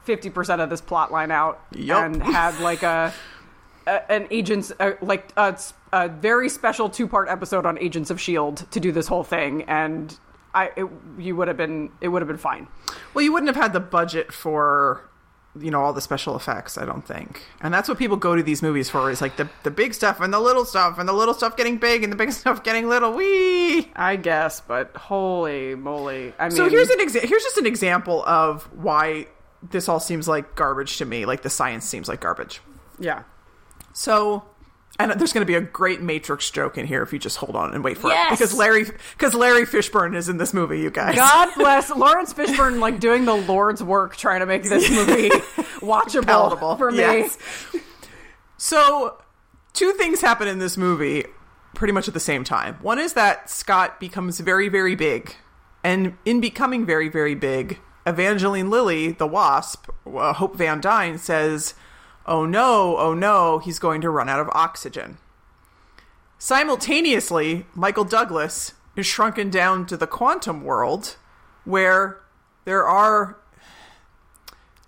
50% 0.05 0.63
of 0.63 0.69
this 0.69 0.79
plot 0.79 1.11
line 1.11 1.31
out 1.31 1.61
Yup. 1.73 2.05
and 2.05 2.23
had 2.23 2.57
like 2.61 2.83
a, 2.83 3.13
a 3.85 4.11
an 4.11 4.27
agents 4.31 4.71
uh, 4.79 4.91
like 5.01 5.31
a 5.35 6.09
very 6.09 6.47
special 6.49 6.89
two-part 6.89 7.27
episode 7.27 7.65
on 7.65 7.77
Agents 7.79 8.09
of 8.09 8.19
Shield 8.21 8.69
to 8.71 8.79
do 8.79 8.91
this 8.91 9.07
whole 9.07 9.23
thing 9.23 9.63
and 9.63 10.17
I 10.53 10.71
it, 10.77 10.87
you 11.17 11.35
would 11.35 11.49
have 11.49 11.57
been 11.57 11.91
it 11.99 12.07
would 12.07 12.21
have 12.21 12.27
been 12.27 12.37
fine. 12.37 12.67
well, 13.13 13.23
you 13.23 13.33
wouldn't 13.33 13.53
have 13.53 13.61
had 13.61 13.73
the 13.73 13.81
budget 13.81 14.31
for 14.31 15.01
you 15.61 15.71
know 15.71 15.81
all 15.81 15.93
the 15.93 16.01
special 16.01 16.35
effects, 16.35 16.77
I 16.77 16.85
don't 16.85 17.05
think. 17.05 17.41
And 17.61 17.73
that's 17.73 17.87
what 17.89 17.97
people 17.97 18.17
go 18.17 18.35
to 18.35 18.43
these 18.43 18.61
movies 18.61 18.89
for 18.89 19.09
is 19.11 19.21
like 19.21 19.37
the 19.37 19.49
the 19.63 19.71
big 19.71 19.93
stuff 19.93 20.19
and 20.21 20.33
the 20.33 20.39
little 20.39 20.65
stuff 20.65 20.99
and 20.99 21.07
the 21.07 21.13
little 21.13 21.33
stuff 21.33 21.57
getting 21.57 21.77
big 21.77 22.03
and 22.03 22.11
the 22.11 22.17
big 22.17 22.31
stuff 22.41 22.63
getting 22.63 22.87
little. 22.89 23.13
Wee. 23.13 23.91
I 23.95 24.15
guess, 24.15 24.61
but 24.61 24.95
holy 24.95 25.75
moly. 25.75 26.33
I 26.39 26.43
mean 26.49 26.51
So 26.51 26.69
here's 26.69 26.89
an 26.89 26.99
exa- 26.99 27.21
here's 27.27 27.43
just 27.43 27.57
an 27.57 27.65
example 27.65 28.23
of 28.25 28.63
why 28.73 29.27
this 29.63 29.89
all 29.89 29.99
seems 29.99 30.27
like 30.27 30.55
garbage 30.55 30.97
to 30.97 31.05
me. 31.05 31.25
Like 31.25 31.41
the 31.41 31.49
science 31.49 31.85
seems 31.85 32.07
like 32.07 32.21
garbage. 32.21 32.61
yeah. 32.99 33.23
So, 33.93 34.43
and 34.99 35.11
there's 35.19 35.31
going 35.33 35.41
to 35.41 35.45
be 35.45 35.55
a 35.55 35.61
great 35.61 36.01
Matrix 36.01 36.49
joke 36.49 36.77
in 36.77 36.87
here 36.87 37.01
if 37.03 37.13
you 37.13 37.19
just 37.19 37.37
hold 37.37 37.55
on 37.55 37.73
and 37.73 37.83
wait 37.83 37.97
for 37.97 38.09
Yes! 38.09 38.31
it 38.31 38.33
because 38.39 38.53
Larry 38.53 38.85
because 39.13 39.33
Larry 39.33 39.65
Fishburne 39.65 40.15
is 40.15 40.27
in 40.29 40.37
this 40.37 40.53
movie. 40.53 40.79
You 40.79 40.89
guys, 40.89 41.15
God 41.15 41.49
bless 41.55 41.89
Lawrence 41.89 42.33
Fishburne, 42.33 42.79
like 42.79 42.99
doing 42.99 43.25
the 43.25 43.35
Lord's 43.35 43.83
work, 43.83 44.15
trying 44.15 44.39
to 44.39 44.45
make 44.45 44.63
this 44.63 44.89
movie 44.89 45.29
watchable 45.81 46.25
Palatable, 46.25 46.75
for 46.77 46.91
me. 46.91 46.97
yes. 46.97 47.37
So, 48.57 49.21
two 49.73 49.91
things 49.93 50.21
happen 50.21 50.47
in 50.47 50.59
this 50.59 50.77
movie 50.77 51.25
pretty 51.75 51.93
much 51.93 52.07
at 52.07 52.13
the 52.13 52.19
same 52.19 52.43
time. 52.43 52.75
One 52.81 52.97
is 52.97 53.13
that 53.13 53.49
Scott 53.49 53.99
becomes 53.99 54.39
very, 54.39 54.67
very 54.67 54.95
big. 54.95 55.35
And 55.83 56.17
in 56.25 56.41
becoming 56.41 56.85
very, 56.85 57.07
very 57.07 57.35
big, 57.35 57.79
Evangeline 58.05 58.69
Lilly, 58.71 59.11
the 59.11 59.27
wasp, 59.27 59.89
uh, 60.11 60.33
Hope 60.33 60.55
Van 60.55 60.81
Dyne, 60.81 61.19
says, 61.19 61.75
Oh 62.27 62.45
no, 62.45 62.97
oh 62.97 63.13
no, 63.13 63.59
he's 63.59 63.79
going 63.79 64.01
to 64.01 64.09
run 64.09 64.27
out 64.27 64.39
of 64.39 64.49
oxygen. 64.53 65.17
Simultaneously, 66.37 67.65
Michael 67.73 68.03
Douglas 68.03 68.73
is 68.95 69.05
shrunken 69.05 69.49
down 69.49 69.85
to 69.87 69.97
the 69.97 70.07
quantum 70.07 70.63
world 70.63 71.15
where 71.65 72.19
there 72.65 72.85
are 72.85 73.37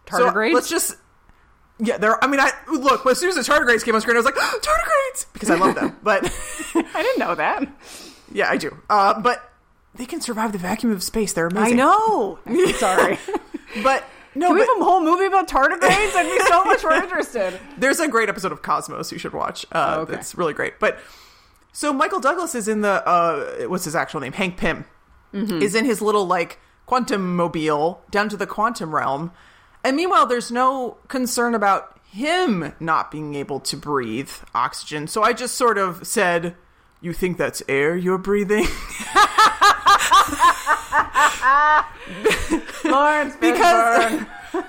Tardigrades? 0.06 0.50
so 0.50 0.56
let's 0.56 0.70
just 0.70 0.96
yeah. 1.80 1.98
There. 1.98 2.22
I 2.24 2.28
mean, 2.28 2.40
I 2.40 2.52
look 2.68 3.06
as 3.06 3.20
soon 3.20 3.30
as 3.30 3.36
the 3.36 3.42
tardigrades 3.42 3.86
came 3.86 3.96
on 3.96 4.02
screen, 4.02 4.18
I 4.18 4.20
was 4.20 4.26
like 4.26 4.36
tardigrades 4.36 5.26
because 5.34 5.50
I 5.50 5.56
love 5.56 5.76
them. 5.76 5.98
But 6.04 6.24
I 6.76 7.02
didn't 7.04 7.20
know 7.20 7.36
that. 7.36 7.68
yeah, 8.32 8.50
I 8.50 8.58
do. 8.58 8.78
Uh, 8.90 9.20
but 9.22 9.52
they 9.96 10.06
can 10.06 10.22
survive 10.22 10.52
the 10.52 10.58
vacuum 10.58 10.92
of 10.92 11.04
space. 11.04 11.34
They're 11.34 11.48
amazing. 11.48 11.80
I 11.80 11.84
know. 11.84 12.40
Sorry. 12.78 13.18
But 13.84 14.04
no, 14.36 14.48
Can 14.48 14.56
we 14.56 14.62
but 14.62 14.68
have 14.74 14.82
a 14.82 14.84
whole 14.86 15.02
movie 15.04 15.26
about 15.26 15.48
tardigrades? 15.48 16.16
I'd 16.16 16.24
be 16.38 16.44
so 16.46 16.64
much 16.66 16.84
more 16.84 16.94
interested. 16.94 17.60
there's 17.78 18.00
a 18.00 18.08
great 18.08 18.30
episode 18.30 18.52
of 18.52 18.62
Cosmos 18.62 19.12
you 19.12 19.18
should 19.20 19.34
watch. 19.34 19.66
Uh, 19.72 19.96
Oh, 19.98 20.02
okay. 20.02 20.14
It's 20.16 20.36
really 20.36 20.54
great. 20.54 20.80
But 20.80 21.00
so 21.72 21.92
Michael 21.94 22.20
Douglas 22.20 22.56
is 22.56 22.68
in 22.68 22.82
the 22.82 23.08
uh, 23.08 23.68
what's 23.68 23.86
his 23.86 23.96
actual 23.96 24.20
name? 24.22 24.34
Hank 24.34 24.58
Pym 24.58 24.86
Mm-hmm. 25.34 25.62
is 25.62 25.76
in 25.76 25.86
his 25.86 26.02
little 26.02 26.26
like 26.26 26.58
quantum 26.88 27.36
mobile 27.36 28.02
down 28.10 28.30
to 28.30 28.38
the 28.38 28.48
quantum 28.48 28.96
realm, 28.96 29.32
and 29.84 29.96
meanwhile 29.96 30.26
there's 30.26 30.52
no 30.52 30.98
concern 31.08 31.54
about 31.54 32.00
him 32.12 32.74
not 32.80 33.12
being 33.12 33.36
able 33.36 33.60
to 33.60 33.78
breathe 33.78 34.32
oxygen. 34.56 35.06
So 35.06 35.22
I 35.22 35.34
just 35.34 35.54
sort 35.56 35.78
of 35.78 36.08
said, 36.08 36.56
"You 37.00 37.14
think 37.14 37.38
that's 37.38 37.62
air 37.70 37.96
you're 37.96 38.18
breathing?" 38.18 38.66
Lawrence 42.86 43.36
because 43.40 44.22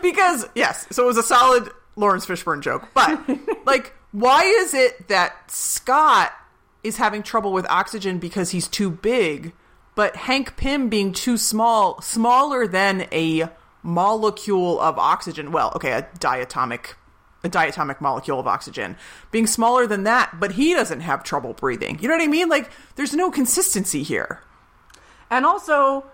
because 0.03 0.47
yes, 0.55 0.87
so 0.91 1.05
it 1.05 1.07
was 1.07 1.17
a 1.17 1.23
solid 1.23 1.71
Lawrence 1.97 2.27
Fishburne 2.27 2.61
joke. 2.61 2.89
But 2.95 3.21
like, 3.67 3.95
why 4.13 4.45
is 4.45 4.75
it 4.75 5.09
that 5.09 5.51
Scott 5.51 6.33
is 6.83 6.97
having 6.97 7.23
trouble 7.23 7.53
with 7.53 7.67
oxygen 7.69 8.19
because 8.19 8.51
he's 8.51 8.69
too 8.69 8.91
big, 8.91 9.53
but 9.95 10.17
Hank 10.17 10.57
Pym 10.57 10.89
being 10.89 11.13
too 11.13 11.37
small, 11.37 12.01
smaller 12.01 12.67
than 12.67 13.07
a 13.13 13.49
molecule 13.83 14.81
of 14.81 14.99
oxygen? 14.99 15.53
Well, 15.53 15.73
okay, 15.77 15.93
a 15.93 16.03
diatomic. 16.19 16.95
A 17.43 17.49
diatomic 17.49 18.03
molecule 18.03 18.39
of 18.39 18.47
oxygen 18.47 18.99
being 19.31 19.47
smaller 19.47 19.87
than 19.87 20.03
that, 20.03 20.39
but 20.39 20.53
he 20.53 20.75
doesn't 20.75 21.01
have 21.01 21.25
trouble 21.25 21.55
breathing. 21.55 21.99
You 21.99 22.09
know 22.09 22.15
what 22.15 22.23
I 22.23 22.27
mean? 22.27 22.51
Like, 22.51 22.71
there's 22.97 23.15
no 23.15 23.31
consistency 23.31 24.03
here. 24.03 24.43
And 25.31 25.47
also, 25.47 26.05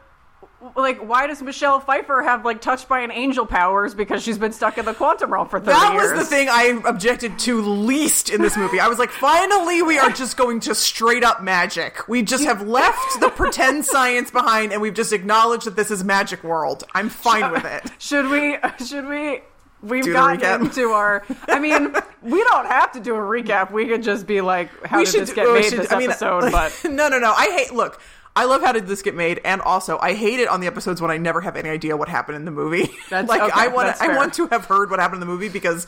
like, 0.75 0.99
why 0.99 1.27
does 1.27 1.43
Michelle 1.43 1.81
Pfeiffer 1.81 2.23
have 2.23 2.45
like 2.45 2.61
touched 2.61 2.89
by 2.89 3.01
an 3.01 3.11
angel 3.11 3.47
powers 3.47 3.95
because 3.95 4.23
she's 4.23 4.39
been 4.39 4.53
stuck 4.53 4.79
in 4.79 4.85
the 4.85 4.95
quantum 4.95 5.33
realm 5.33 5.49
for 5.49 5.59
thirty 5.59 5.73
That 5.73 5.93
years? 5.95 6.13
was 6.13 6.21
the 6.21 6.27
thing 6.27 6.49
I 6.51 6.81
objected 6.87 7.39
to 7.41 7.61
least 7.61 8.31
in 8.31 8.41
this 8.43 8.57
movie. 8.57 8.81
I 8.81 8.89
was 8.89 8.99
like, 8.99 9.11
finally, 9.11 9.83
we 9.83 9.99
are 9.99 10.11
just 10.11 10.37
going 10.37 10.61
to 10.61 10.75
straight 10.75 11.25
up 11.25 11.43
magic. 11.43 12.07
We 12.09 12.23
just 12.23 12.45
have 12.45 12.67
left 12.67 13.21
the 13.21 13.29
pretend 13.31 13.85
science 13.87 14.31
behind 14.31 14.73
and 14.73 14.81
we've 14.83 14.95
just 14.95 15.13
acknowledged 15.13 15.67
that 15.67 15.77
this 15.77 15.91
is 15.91 16.05
magic 16.05 16.43
world. 16.45 16.85
I'm 16.95 17.09
fine 17.09 17.53
with 17.53 17.65
it. 17.65 17.91
Should 17.99 18.29
we? 18.29 18.57
Should 18.85 19.07
we? 19.09 19.41
We've 19.83 20.05
Do 20.05 20.13
gotten 20.15 20.67
into 20.67 20.89
our. 20.89 21.23
I 21.49 21.59
mean, 21.59 21.95
we 22.23 22.43
don't 22.45 22.67
have 22.67 22.93
to 22.93 23.01
do 23.01 23.15
a 23.15 23.19
recap. 23.19 23.71
We 23.71 23.87
could 23.87 24.03
just 24.03 24.27
be 24.27 24.41
like, 24.41 24.71
"How 24.87 24.99
we 24.99 25.05
did 25.05 25.11
should 25.13 25.21
this 25.23 25.33
get 25.35 25.53
made 25.53 25.65
should- 25.67 25.79
this 25.81 25.93
I 25.93 25.99
mean, 25.99 26.11
episode?" 26.11 26.51
But 26.51 26.73
no, 26.85 27.09
no, 27.09 27.19
no. 27.19 27.33
I 27.33 27.51
hate. 27.51 27.75
Look, 27.75 28.01
I 28.37 28.45
love 28.45 28.63
how 28.63 28.73
did 28.73 28.87
this 28.87 29.03
get 29.03 29.15
made, 29.15 29.41
and 29.45 29.61
also 29.63 29.99
I 29.99 30.15
hate 30.15 30.39
it 30.41 30.49
on 30.49 30.61
the 30.61 30.67
episodes 30.67 31.01
when 31.01 31.11
I 31.11 31.17
never 31.17 31.41
have 31.41 31.57
any 31.57 31.69
idea 31.71 31.97
what 31.97 32.09
happened 32.09 32.37
in 32.37 32.45
the 32.45 32.51
movie. 32.51 32.89
That's- 33.11 33.29
like 33.29 33.41
okay, 33.41 33.53
I 33.55 33.69
want. 33.69 34.01
I 34.01 34.17
want 34.17 34.35
to 34.35 34.47
have 34.49 34.67
heard 34.67 34.91
what 34.91 35.01
happened 35.01 35.23
in 35.23 35.29
the 35.29 35.33
movie 35.33 35.49
because 35.49 35.87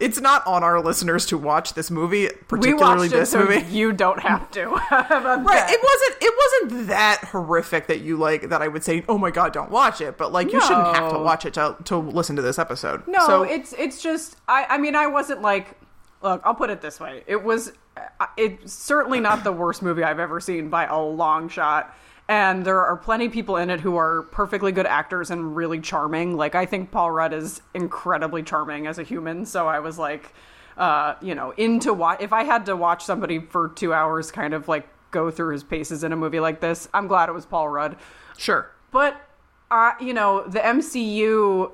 it's 0.00 0.20
not 0.20 0.46
on 0.46 0.62
our 0.62 0.80
listeners 0.80 1.26
to 1.26 1.36
watch 1.36 1.74
this 1.74 1.90
movie, 1.90 2.28
particularly 2.46 3.08
this 3.08 3.30
so 3.32 3.40
movie. 3.40 3.66
you 3.68 3.92
don't 3.92 4.20
have 4.20 4.48
to. 4.52 4.66
Right. 4.90 5.44
that? 5.44 5.70
It 5.70 5.80
wasn't 5.82 6.16
it 6.22 6.34
wasn't 6.70 6.86
that 6.88 7.24
horrific 7.24 7.88
that 7.88 8.00
you 8.00 8.16
like 8.16 8.48
that 8.50 8.62
I 8.62 8.68
would 8.68 8.84
say, 8.84 9.04
"Oh 9.08 9.18
my 9.18 9.30
god, 9.32 9.52
don't 9.52 9.70
watch 9.70 10.00
it." 10.00 10.16
But 10.16 10.30
like 10.32 10.52
you 10.52 10.60
shouldn't 10.60 10.94
have 10.96 11.12
to 11.12 11.18
watch 11.18 11.44
it 11.46 11.54
to 11.54 11.76
to 11.86 11.96
listen 11.96 12.36
to 12.36 12.42
this 12.42 12.58
episode. 12.60 13.06
No, 13.08 13.26
So, 13.26 13.42
it's 13.42 13.72
it's 13.72 14.00
just 14.00 14.36
I 14.46 14.66
I 14.70 14.78
mean 14.78 14.94
I 14.94 15.08
wasn't 15.08 15.42
like 15.42 15.76
look 16.22 16.40
I'll 16.44 16.54
put 16.54 16.70
it 16.70 16.80
this 16.80 17.00
way 17.00 17.22
it 17.26 17.42
was 17.42 17.72
uh, 17.96 18.26
it's 18.36 18.72
certainly 18.72 19.20
not 19.20 19.44
the 19.44 19.52
worst 19.52 19.82
movie 19.82 20.02
I've 20.02 20.18
ever 20.18 20.40
seen 20.40 20.68
by 20.68 20.86
a 20.86 20.98
long 20.98 21.48
shot 21.48 21.94
and 22.28 22.64
there 22.64 22.84
are 22.84 22.96
plenty 22.96 23.26
of 23.26 23.32
people 23.32 23.56
in 23.56 23.70
it 23.70 23.80
who 23.80 23.96
are 23.96 24.22
perfectly 24.24 24.70
good 24.70 24.86
actors 24.86 25.30
and 25.30 25.56
really 25.56 25.80
charming 25.80 26.36
like 26.36 26.54
I 26.54 26.66
think 26.66 26.90
Paul 26.90 27.10
Rudd 27.10 27.32
is 27.32 27.62
incredibly 27.74 28.42
charming 28.42 28.86
as 28.86 28.98
a 28.98 29.02
human 29.02 29.46
so 29.46 29.66
I 29.66 29.80
was 29.80 29.98
like 29.98 30.32
uh 30.76 31.14
you 31.20 31.34
know 31.34 31.52
into 31.56 31.92
watch 31.92 32.20
if 32.20 32.32
I 32.32 32.44
had 32.44 32.66
to 32.66 32.76
watch 32.76 33.04
somebody 33.04 33.40
for 33.40 33.68
2 33.68 33.92
hours 33.92 34.30
kind 34.30 34.54
of 34.54 34.68
like 34.68 34.88
go 35.10 35.30
through 35.30 35.52
his 35.52 35.64
paces 35.64 36.04
in 36.04 36.12
a 36.12 36.16
movie 36.16 36.40
like 36.40 36.60
this 36.60 36.88
I'm 36.92 37.06
glad 37.06 37.28
it 37.28 37.32
was 37.32 37.46
Paul 37.46 37.68
Rudd 37.68 37.96
sure. 38.36 38.70
but 38.90 39.24
uh, 39.70 39.92
you 40.00 40.14
know, 40.14 40.44
the 40.46 40.60
MCU. 40.60 41.70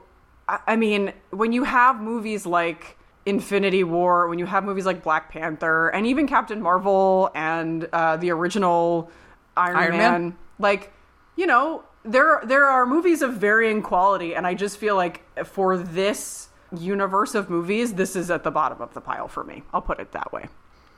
I, 0.48 0.58
I 0.68 0.76
mean, 0.76 1.12
when 1.30 1.52
you 1.52 1.64
have 1.64 2.00
movies 2.00 2.46
like 2.46 2.98
Infinity 3.26 3.84
War, 3.84 4.28
when 4.28 4.38
you 4.38 4.46
have 4.46 4.64
movies 4.64 4.86
like 4.86 5.02
Black 5.02 5.30
Panther, 5.30 5.88
and 5.88 6.06
even 6.06 6.26
Captain 6.26 6.60
Marvel 6.60 7.30
and 7.34 7.88
uh, 7.92 8.16
the 8.16 8.30
original 8.30 9.10
Iron, 9.56 9.76
Iron 9.76 9.90
Man, 9.92 9.98
Man? 9.98 10.38
like 10.58 10.92
you 11.36 11.46
know, 11.46 11.84
there 12.04 12.40
there 12.44 12.66
are 12.66 12.86
movies 12.86 13.22
of 13.22 13.34
varying 13.34 13.82
quality, 13.82 14.34
and 14.34 14.46
I 14.46 14.54
just 14.54 14.78
feel 14.78 14.96
like 14.96 15.22
for 15.46 15.76
this 15.78 16.48
universe 16.76 17.34
of 17.34 17.48
movies, 17.48 17.94
this 17.94 18.16
is 18.16 18.30
at 18.30 18.44
the 18.44 18.50
bottom 18.50 18.80
of 18.80 18.92
the 18.94 19.00
pile 19.00 19.28
for 19.28 19.44
me. 19.44 19.62
I'll 19.72 19.82
put 19.82 20.00
it 20.00 20.12
that 20.12 20.32
way. 20.32 20.48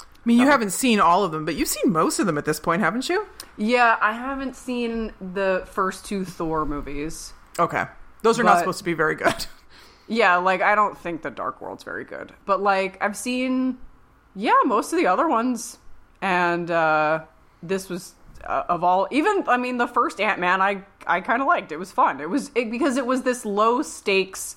I 0.00 0.04
mean, 0.24 0.38
you 0.38 0.46
haven't 0.46 0.70
seen 0.70 0.98
all 0.98 1.22
of 1.22 1.30
them, 1.30 1.44
but 1.44 1.54
you've 1.54 1.68
seen 1.68 1.92
most 1.92 2.18
of 2.18 2.26
them 2.26 2.36
at 2.36 2.44
this 2.44 2.58
point, 2.58 2.82
haven't 2.82 3.08
you? 3.08 3.26
Yeah, 3.56 3.96
I 4.00 4.10
haven't 4.10 4.56
seen 4.56 5.12
the 5.20 5.62
first 5.66 6.04
two 6.04 6.24
Thor 6.24 6.66
movies. 6.66 7.32
Okay. 7.60 7.84
Those 8.22 8.40
are 8.40 8.42
not 8.42 8.58
supposed 8.58 8.78
to 8.78 8.84
be 8.84 8.94
very 8.94 9.14
good. 9.14 9.46
Yeah, 10.08 10.36
like 10.36 10.62
I 10.62 10.74
don't 10.74 10.96
think 10.96 11.22
the 11.22 11.30
Dark 11.30 11.60
World's 11.60 11.84
very 11.84 12.04
good. 12.04 12.32
But 12.44 12.62
like 12.62 13.02
I've 13.02 13.16
seen 13.16 13.78
yeah, 14.34 14.60
most 14.64 14.92
of 14.92 14.98
the 14.98 15.06
other 15.06 15.28
ones 15.28 15.78
and 16.22 16.70
uh 16.70 17.24
this 17.62 17.88
was 17.88 18.14
uh, 18.44 18.64
of 18.68 18.84
all 18.84 19.08
even 19.10 19.44
I 19.48 19.56
mean 19.56 19.76
the 19.78 19.88
first 19.88 20.20
Ant-Man 20.20 20.60
I 20.60 20.82
I 21.06 21.20
kind 21.20 21.42
of 21.42 21.48
liked. 21.48 21.72
It 21.72 21.78
was 21.78 21.92
fun. 21.92 22.20
It 22.20 22.30
was 22.30 22.50
it, 22.54 22.70
because 22.70 22.96
it 22.96 23.06
was 23.06 23.22
this 23.22 23.44
low 23.44 23.82
stakes 23.82 24.56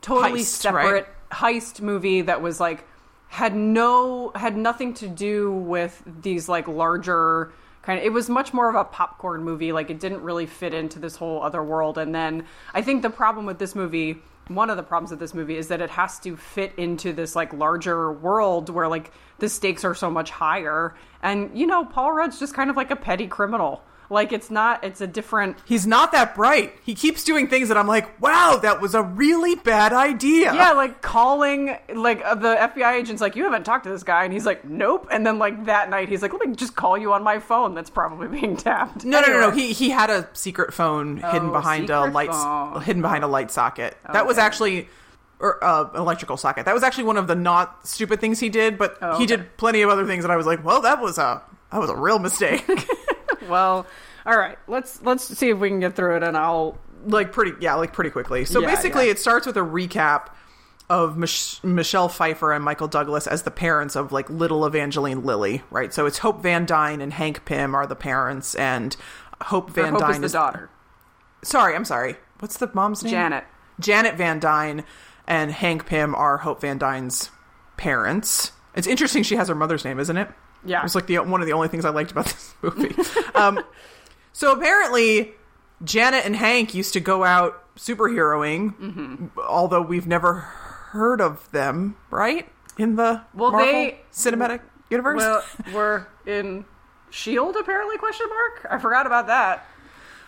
totally 0.00 0.40
Heist, 0.40 0.44
separate 0.44 1.08
heist 1.30 1.80
movie 1.80 2.22
that 2.22 2.40
was 2.40 2.60
like 2.60 2.84
had 3.28 3.54
no 3.54 4.32
had 4.34 4.56
nothing 4.56 4.94
to 4.94 5.08
do 5.08 5.52
with 5.52 6.02
these 6.22 6.48
like 6.48 6.66
larger 6.66 7.52
kind 7.82 7.98
of 7.98 8.04
it 8.04 8.12
was 8.12 8.28
much 8.28 8.54
more 8.54 8.68
of 8.68 8.74
a 8.74 8.84
popcorn 8.84 9.42
movie 9.42 9.72
like 9.72 9.90
it 9.90 10.00
didn't 10.00 10.22
really 10.22 10.46
fit 10.46 10.72
into 10.72 10.98
this 10.98 11.16
whole 11.16 11.42
other 11.42 11.62
world 11.62 11.98
and 11.98 12.14
then 12.14 12.44
i 12.72 12.80
think 12.80 13.02
the 13.02 13.10
problem 13.10 13.44
with 13.44 13.58
this 13.58 13.74
movie 13.74 14.16
one 14.48 14.70
of 14.70 14.76
the 14.76 14.82
problems 14.82 15.10
with 15.10 15.20
this 15.20 15.34
movie 15.34 15.56
is 15.56 15.68
that 15.68 15.80
it 15.80 15.90
has 15.90 16.18
to 16.20 16.36
fit 16.36 16.72
into 16.76 17.12
this 17.12 17.36
like 17.36 17.52
larger 17.52 18.12
world 18.12 18.70
where 18.70 18.88
like 18.88 19.12
the 19.38 19.48
stakes 19.48 19.84
are 19.84 19.94
so 19.94 20.10
much 20.10 20.30
higher. 20.30 20.94
And 21.22 21.58
you 21.58 21.66
know 21.66 21.84
paul 21.84 22.12
rudd's 22.12 22.38
just 22.38 22.54
kind 22.54 22.70
of 22.70 22.76
like 22.76 22.90
a 22.90 22.96
petty 22.96 23.26
criminal 23.26 23.82
like 24.10 24.32
it's 24.32 24.50
not 24.50 24.82
it's 24.84 25.00
a 25.00 25.06
different 25.06 25.56
He's 25.64 25.86
not 25.86 26.12
that 26.12 26.34
bright. 26.34 26.74
He 26.82 26.94
keeps 26.94 27.24
doing 27.24 27.46
things 27.48 27.68
that 27.68 27.76
I'm 27.76 27.86
like, 27.86 28.20
wow, 28.20 28.58
that 28.62 28.80
was 28.80 28.94
a 28.94 29.02
really 29.02 29.54
bad 29.54 29.92
idea. 29.92 30.54
yeah, 30.54 30.72
like 30.72 31.02
calling 31.02 31.76
like 31.94 32.22
uh, 32.24 32.34
the 32.34 32.54
FBI 32.54 32.94
agent's 32.94 33.20
like, 33.20 33.36
you 33.36 33.44
haven't 33.44 33.64
talked 33.64 33.84
to 33.84 33.90
this 33.90 34.02
guy, 34.02 34.24
and 34.24 34.32
he's 34.32 34.46
like, 34.46 34.64
nope. 34.64 35.06
And 35.10 35.26
then 35.26 35.38
like 35.38 35.66
that 35.66 35.90
night, 35.90 36.08
he's 36.08 36.22
like, 36.22 36.32
let 36.32 36.46
me 36.48 36.54
just 36.54 36.74
call 36.74 36.96
you 36.96 37.12
on 37.12 37.22
my 37.22 37.38
phone 37.38 37.74
that's 37.74 37.90
probably 37.90 38.28
being 38.40 38.56
tapped. 38.56 39.04
No, 39.04 39.20
no, 39.20 39.26
no, 39.28 39.40
no. 39.40 39.50
He 39.50 39.72
he 39.72 39.90
had 39.90 40.10
a 40.10 40.28
secret 40.32 40.72
phone 40.72 41.18
hidden 41.18 41.50
Oh, 41.50 41.52
behind 41.52 41.90
a 41.90 42.06
light 42.06 42.30
phone. 42.32 42.80
hidden 42.82 43.02
behind 43.02 43.24
a 43.24 43.28
light 43.28 43.50
socket. 43.50 43.96
That 44.12 44.26
was 44.26 44.38
actually 44.38 44.88
or 45.40 45.62
uh, 45.62 45.90
electrical 45.94 46.36
socket. 46.36 46.64
That 46.64 46.74
was 46.74 46.82
actually 46.82 47.04
one 47.04 47.16
of 47.16 47.26
the 47.28 47.34
not 47.36 47.86
stupid 47.86 48.20
things 48.20 48.40
he 48.40 48.48
did, 48.48 48.76
but 48.78 48.96
Oh, 49.00 49.18
he 49.18 49.26
did 49.26 49.56
plenty 49.56 49.82
of 49.82 49.90
other 49.90 50.04
things 50.06 50.24
and 50.24 50.32
I 50.32 50.36
was 50.36 50.46
like, 50.46 50.64
"Well, 50.64 50.80
that 50.82 51.00
was 51.00 51.16
a 51.18 51.42
that 51.70 51.78
was 51.78 51.90
a 51.90 51.96
real 51.96 52.18
mistake." 52.18 52.64
well, 53.48 53.86
all 54.26 54.36
right. 54.38 54.58
Let's 54.68 55.02
let's 55.02 55.24
see 55.24 55.50
if 55.50 55.58
we 55.58 55.68
can 55.68 55.80
get 55.80 55.96
through 55.96 56.16
it, 56.16 56.22
and 56.22 56.36
I'll. 56.36 56.78
like 57.06 57.32
pretty 57.32 57.52
yeah, 57.60 57.74
like 57.74 57.92
pretty 57.92 58.10
quickly. 58.10 58.44
So 58.44 58.60
Yeah, 58.60 58.68
basically 58.74 59.06
yeah. 59.06 59.12
it 59.12 59.18
starts 59.18 59.46
with 59.46 59.56
a 59.56 59.60
recap 59.60 60.28
of 60.90 61.16
Mich- 61.18 61.62
Michelle 61.62 62.08
Pfeiffer 62.08 62.52
and 62.52 62.64
Michael 62.64 62.88
Douglas 62.88 63.26
as 63.26 63.42
the 63.42 63.50
parents 63.50 63.94
of 63.94 64.10
like 64.10 64.28
little 64.30 64.64
Evangeline 64.64 65.22
Lilly, 65.24 65.62
right? 65.70 65.92
So 65.92 66.06
it's 66.06 66.18
Hope 66.18 66.42
Van 66.42 66.64
Dyne 66.64 67.00
and 67.02 67.12
Hank 67.12 67.44
Pym 67.44 67.74
are 67.74 67.86
the 67.86 67.94
parents 67.94 68.54
and 68.54 68.96
Hope 69.42 69.70
Van 69.70 69.92
Hope 69.92 70.00
Dyne 70.00 70.24
is 70.24 70.32
the 70.32 70.38
daughter, 70.38 70.70
Sorry, 71.42 71.74
I'm 71.74 71.84
sorry. 71.84 72.16
What's 72.40 72.56
the 72.56 72.70
mom's 72.72 73.02
name? 73.04 73.10
Janet. 73.12 73.44
Janet 73.78 74.16
Van 74.16 74.40
Dyne 74.40 74.82
and 75.26 75.52
Hank 75.52 75.84
Pym 75.86 76.14
are 76.14 76.38
Hope 76.38 76.62
Van 76.62 76.78
Dyne's 76.78 77.30
parents. 77.76 78.52
It's 78.74 78.86
interesting 78.86 79.22
she 79.22 79.36
has 79.36 79.48
her 79.48 79.54
mother's 79.54 79.84
name, 79.84 80.00
isn't 80.00 80.16
it? 80.16 80.28
Yeah. 80.64 80.80
It 80.80 80.82
was 80.82 80.94
like 80.94 81.06
the 81.06 81.18
one 81.18 81.40
of 81.40 81.46
the 81.46 81.52
only 81.52 81.68
things 81.68 81.84
I 81.84 81.90
liked 81.90 82.10
about 82.10 82.24
this 82.26 82.54
movie. 82.62 82.94
um, 83.34 83.60
so 84.32 84.52
apparently, 84.52 85.32
Janet 85.84 86.24
and 86.24 86.34
Hank 86.36 86.74
used 86.74 86.92
to 86.94 87.00
go 87.00 87.24
out 87.24 87.62
superheroing, 87.76 88.74
Mm-hmm. 88.78 89.26
although 89.46 89.82
we've 89.82 90.06
never 90.06 90.34
heard 90.90 91.20
of 91.20 91.50
them, 91.52 91.96
right? 92.10 92.48
In 92.78 92.96
the 92.96 93.22
Well, 93.34 93.52
Marvel 93.52 93.72
they- 93.72 94.00
cinematic 94.12 94.60
universe. 94.90 95.16
Well, 95.18 95.42
we're 95.74 96.06
in 96.26 96.64
Shield 97.10 97.56
apparently? 97.56 97.96
Question 97.98 98.26
mark. 98.28 98.66
I 98.70 98.78
forgot 98.78 99.06
about 99.06 99.26
that. 99.28 99.66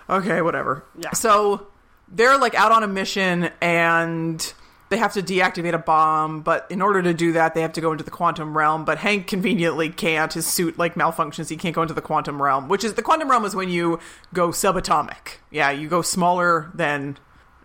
Okay, 0.09 0.43
whatever. 0.43 0.85
Yeah. 0.99 1.13
So 1.13 1.69
they're 2.09 2.39
like 2.39 2.55
out 2.55 2.73
on 2.73 2.83
a 2.83 2.89
mission 2.89 3.51
and 3.61 4.53
they 4.91 4.97
have 4.97 5.13
to 5.13 5.23
deactivate 5.23 5.73
a 5.73 5.79
bomb, 5.79 6.43
but 6.43 6.67
in 6.69 6.83
order 6.83 7.01
to 7.01 7.15
do 7.15 7.33
that, 7.33 7.55
they 7.55 7.63
have 7.63 7.73
to 7.75 7.81
go 7.81 7.93
into 7.93 8.03
the 8.03 8.11
quantum 8.11 8.59
realm. 8.59 8.85
But 8.85 8.99
Hank 8.99 9.29
conveniently 9.29 9.89
can't. 9.89 10.33
His 10.33 10.47
suit 10.47 10.79
like 10.79 10.97
malfunctions. 10.97 11.49
He 11.49 11.57
can't 11.57 11.75
go 11.75 11.83
into 11.83 11.95
the 11.95 12.03
quantum 12.03 12.43
realm, 12.43 12.69
which 12.69 12.83
is 12.83 12.95
the 12.95 13.03
quantum 13.03 13.31
realm 13.31 13.45
is 13.45 13.55
when 13.55 13.71
you 13.71 14.01
go 14.35 14.49
subatomic. 14.49 15.39
Yeah, 15.51 15.71
you 15.71 15.89
go 15.89 16.03
smaller 16.03 16.73
than 16.75 17.19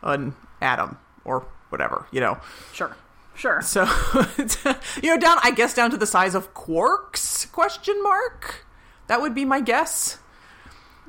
an 0.03 0.35
atom 0.61 0.99
or 1.25 1.47
whatever, 1.69 2.05
you 2.11 2.21
know. 2.21 2.37
Sure, 2.73 2.95
sure. 3.33 3.59
So 3.63 3.85
you 5.01 5.09
know, 5.09 5.17
down 5.17 5.39
I 5.43 5.49
guess 5.49 5.73
down 5.73 5.89
to 5.91 5.97
the 5.97 6.05
size 6.05 6.35
of 6.35 6.53
quarks? 6.53 7.51
Question 7.51 8.01
mark. 8.03 8.67
That 9.07 9.21
would 9.21 9.33
be 9.33 9.45
my 9.45 9.61
guess. 9.61 10.19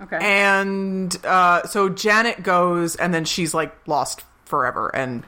Okay. 0.02 0.18
And 0.20 1.14
uh, 1.26 1.66
so 1.66 1.90
Janet 1.90 2.42
goes, 2.42 2.96
and 2.96 3.12
then 3.12 3.26
she's 3.26 3.52
like 3.52 3.76
lost 3.87 4.23
forever, 4.46 4.88
and 4.94 5.25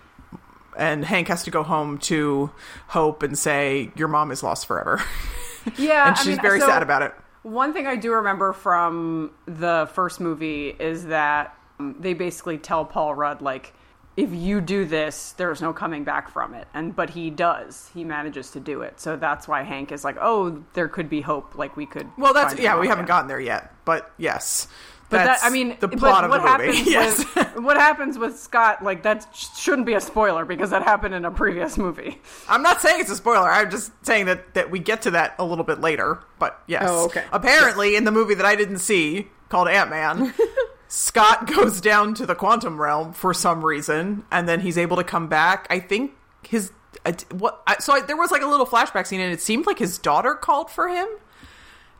and 0.78 1.04
Hank 1.04 1.28
has 1.28 1.42
to 1.44 1.50
go 1.50 1.62
home 1.62 1.98
to 1.98 2.50
Hope 2.88 3.22
and 3.22 3.36
say, 3.38 3.90
"Your 3.96 4.08
mom 4.08 4.30
is 4.30 4.42
lost 4.42 4.66
forever," 4.66 5.02
yeah, 5.76 6.06
and 6.08 6.16
I 6.16 6.18
she's 6.18 6.26
mean, 6.28 6.40
very 6.42 6.60
so- 6.60 6.66
sad 6.66 6.82
about 6.82 7.02
it. 7.02 7.12
One 7.42 7.72
thing 7.72 7.86
I 7.86 7.96
do 7.96 8.12
remember 8.12 8.52
from 8.52 9.30
the 9.46 9.88
first 9.94 10.20
movie 10.20 10.68
is 10.70 11.06
that 11.06 11.54
um, 11.78 11.96
they 11.98 12.12
basically 12.12 12.58
tell 12.58 12.84
Paul 12.84 13.14
Rudd 13.14 13.40
like 13.42 13.72
if 14.16 14.32
you 14.32 14.60
do 14.60 14.84
this 14.84 15.32
there's 15.38 15.62
no 15.62 15.72
coming 15.72 16.02
back 16.02 16.28
from 16.28 16.52
it 16.52 16.66
and 16.74 16.94
but 16.96 17.10
he 17.10 17.30
does 17.30 17.88
he 17.94 18.02
manages 18.02 18.50
to 18.50 18.58
do 18.58 18.82
it 18.82 18.98
so 18.98 19.14
that's 19.14 19.46
why 19.46 19.62
hank 19.62 19.92
is 19.92 20.02
like 20.04 20.16
oh 20.20 20.60
there 20.72 20.88
could 20.88 21.08
be 21.08 21.20
hope 21.20 21.54
like 21.56 21.76
we 21.76 21.86
could 21.86 22.08
Well, 22.18 22.34
that's 22.34 22.58
yeah. 22.58 22.78
We 22.78 22.88
haven't 22.88 23.04
again. 23.04 23.14
gotten 23.14 23.28
there 23.28 23.40
yet, 23.40 23.72
but 23.84 24.10
yes. 24.18 24.66
But 25.10 25.24
that, 25.24 25.38
I 25.42 25.50
mean 25.50 25.76
the 25.80 25.88
but 25.88 25.98
plot 25.98 26.24
of 26.24 26.30
what 26.30 26.42
the 26.42 26.64
movie. 26.66 26.78
happens 26.78 26.86
Yes. 26.90 27.34
with, 27.34 27.64
what 27.64 27.76
happens 27.76 28.18
with 28.18 28.38
scott 28.38 28.82
like 28.82 29.02
that 29.04 29.26
sh- 29.34 29.46
shouldn't 29.56 29.86
be 29.86 29.94
a 29.94 30.00
spoiler 30.00 30.44
because 30.44 30.70
that 30.70 30.82
happened 30.82 31.14
in 31.14 31.24
a 31.24 31.30
previous 31.30 31.78
movie 31.78 32.20
I'm 32.48 32.62
not 32.62 32.80
saying 32.80 33.00
it's 33.00 33.10
a 33.10 33.16
spoiler. 33.16 33.50
I'm 33.50 33.70
just 33.70 33.92
saying 34.04 34.26
that 34.26 34.54
that 34.54 34.70
we 34.70 34.78
get 34.78 35.02
to 35.02 35.10
that 35.12 35.34
a 35.38 35.44
little 35.44 35.64
bit 35.64 35.80
later. 35.80 36.20
But 36.38 36.60
yes. 36.66 36.84
Oh, 36.86 37.06
okay. 37.06 37.24
Apparently, 37.32 37.96
in 37.96 38.04
the 38.04 38.12
movie 38.12 38.34
that 38.34 38.46
I 38.46 38.54
didn't 38.56 38.78
see 38.78 39.28
called 39.48 39.68
Ant 39.68 39.90
Man. 39.90 40.32
Scott 40.88 41.46
goes 41.46 41.80
down 41.82 42.14
to 42.14 42.24
the 42.24 42.34
quantum 42.34 42.80
realm 42.80 43.12
for 43.12 43.34
some 43.34 43.62
reason, 43.64 44.24
and 44.30 44.48
then 44.48 44.60
he's 44.60 44.78
able 44.78 44.96
to 44.96 45.04
come 45.04 45.28
back. 45.28 45.66
I 45.68 45.80
think 45.80 46.12
his 46.42 46.72
uh, 47.04 47.12
what. 47.32 47.62
I, 47.66 47.76
so 47.78 47.92
I, 47.92 48.00
there 48.00 48.16
was 48.16 48.30
like 48.30 48.40
a 48.42 48.46
little 48.46 48.64
flashback 48.66 49.06
scene, 49.06 49.20
and 49.20 49.30
it 49.32 49.40
seemed 49.42 49.66
like 49.66 49.78
his 49.78 49.98
daughter 49.98 50.34
called 50.34 50.70
for 50.70 50.88
him, 50.88 51.06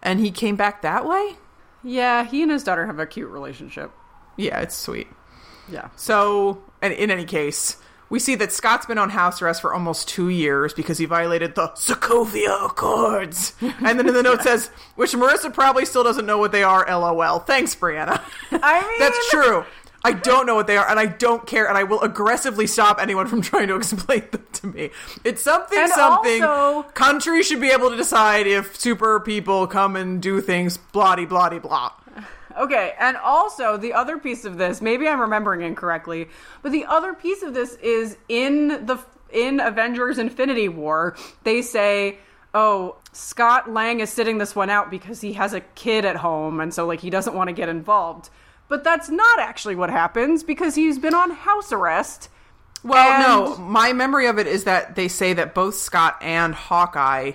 and 0.03 0.21
he 0.21 0.31
came 0.31 0.57
back 0.57 0.81
that 0.83 1.07
way. 1.07 1.37
Yeah 1.85 2.25
he 2.25 2.43
and 2.43 2.51
his 2.51 2.65
daughter 2.65 2.87
have 2.87 2.99
a 2.99 3.07
cute 3.07 3.31
relationship 3.31 3.91
Yeah, 4.37 4.61
it's 4.61 4.75
sweet. 4.77 5.09
yeah 5.71 5.89
So, 5.97 6.63
and 6.83 6.93
in 6.93 7.11
any 7.11 7.25
case, 7.25 7.77
we 8.11 8.19
see 8.19 8.35
that 8.37 8.53
Scott's 8.53 8.87
been 8.87 8.97
on 8.99 9.11
house 9.11 9.43
arrest 9.43 9.61
for 9.61 9.75
almost 9.75 10.09
two 10.09 10.29
years 10.31 10.73
because 10.73 10.97
he 10.99 11.05
violated 11.05 11.55
the 11.55 11.69
Sokovia 11.77 12.65
Accords. 12.67 13.53
And 13.61 13.99
then 13.99 14.09
in 14.09 14.15
the 14.15 14.23
note 14.23 14.43
says, 14.43 14.71
which 14.97 15.13
Marissa 15.13 15.53
probably 15.53 15.85
still 15.85 16.05
doesn't 16.05 16.25
know 16.25 16.39
what 16.39 16.51
they 16.53 16.63
are, 16.63 16.87
lol. 16.89 17.41
Thanks, 17.41 17.75
Brianna. 17.77 18.21
i 18.51 18.81
mean 18.89 18.99
That's 18.99 19.31
true. 19.31 19.65
I 20.05 20.13
don't 20.13 20.47
know 20.47 20.55
what 20.55 20.67
they 20.67 20.77
are, 20.77 20.89
and 20.89 20.99
I 20.99 21.07
don't 21.07 21.47
care, 21.47 21.67
and 21.69 21.77
I 21.77 21.83
will 21.83 22.01
aggressively 22.03 22.67
stop 22.67 23.01
anyone 23.01 23.27
from 23.27 23.43
trying 23.51 23.69
to 23.69 23.77
explain 23.77 24.23
them 24.31 24.47
to 24.55 24.67
me. 24.69 24.91
It's 25.25 25.43
something, 25.43 25.79
And 25.79 25.91
something. 25.91 26.43
also- 26.43 26.89
countries 26.91 27.47
should 27.47 27.61
be 27.61 27.71
able 27.71 27.91
to 27.91 27.97
decide 27.97 28.47
if 28.47 28.77
super 28.77 29.19
people 29.21 29.67
come 29.67 29.97
and 29.97 30.23
do 30.23 30.41
things, 30.41 30.77
blah 30.77 31.17
blah 31.17 31.51
blah. 31.59 31.93
Okay, 32.59 32.95
and 32.99 33.17
also 33.17 33.77
the 33.77 33.93
other 33.93 34.19
piece 34.19 34.45
of 34.45 34.59
this, 34.59 34.81
maybe 34.81 35.07
I'm 35.07 35.21
remembering 35.21 35.61
incorrectly, 35.63 36.29
but 36.63 36.73
the 36.73 36.87
other 36.87 37.13
piece 37.15 37.43
of 37.43 37.55
this 37.55 37.75
is 37.77 38.17
in 38.29 38.87
the 38.87 38.99
in 39.31 39.61
Avengers 39.61 40.19
Infinity 40.19 40.69
War, 40.69 41.17
they 41.45 41.61
say, 41.63 42.19
"Oh, 42.55 42.97
Scott 43.13 43.71
Lang 43.71 44.01
is 44.01 44.11
sitting 44.11 44.39
this 44.39 44.57
one 44.57 44.71
out 44.71 44.91
because 44.91 45.21
he 45.21 45.35
has 45.35 45.53
a 45.55 45.61
kid 45.61 46.05
at 46.05 46.17
home 46.17 46.61
and 46.61 46.73
so 46.73 46.87
like 46.87 47.01
he 47.01 47.11
doesn't 47.11 47.35
want 47.35 47.49
to 47.49 47.53
get 47.53 47.69
involved." 47.69 48.31
But 48.69 48.85
that's 48.85 49.09
not 49.09 49.39
actually 49.39 49.77
what 49.77 49.91
happens 49.91 50.43
because 50.43 50.75
he's 50.75 50.99
been 50.99 51.15
on 51.15 51.31
house 51.31 51.73
arrest. 51.73 52.29
Well, 52.85 53.09
And- 53.13 53.23
no, 53.23 53.57
my 53.57 53.93
memory 53.93 54.27
of 54.27 54.39
it 54.39 54.47
is 54.47 54.65
that 54.65 54.95
they 54.95 55.09
say 55.09 55.33
that 55.33 55.55
both 55.55 55.75
Scott 55.75 56.17
and 56.21 56.55
Hawkeye 56.55 57.33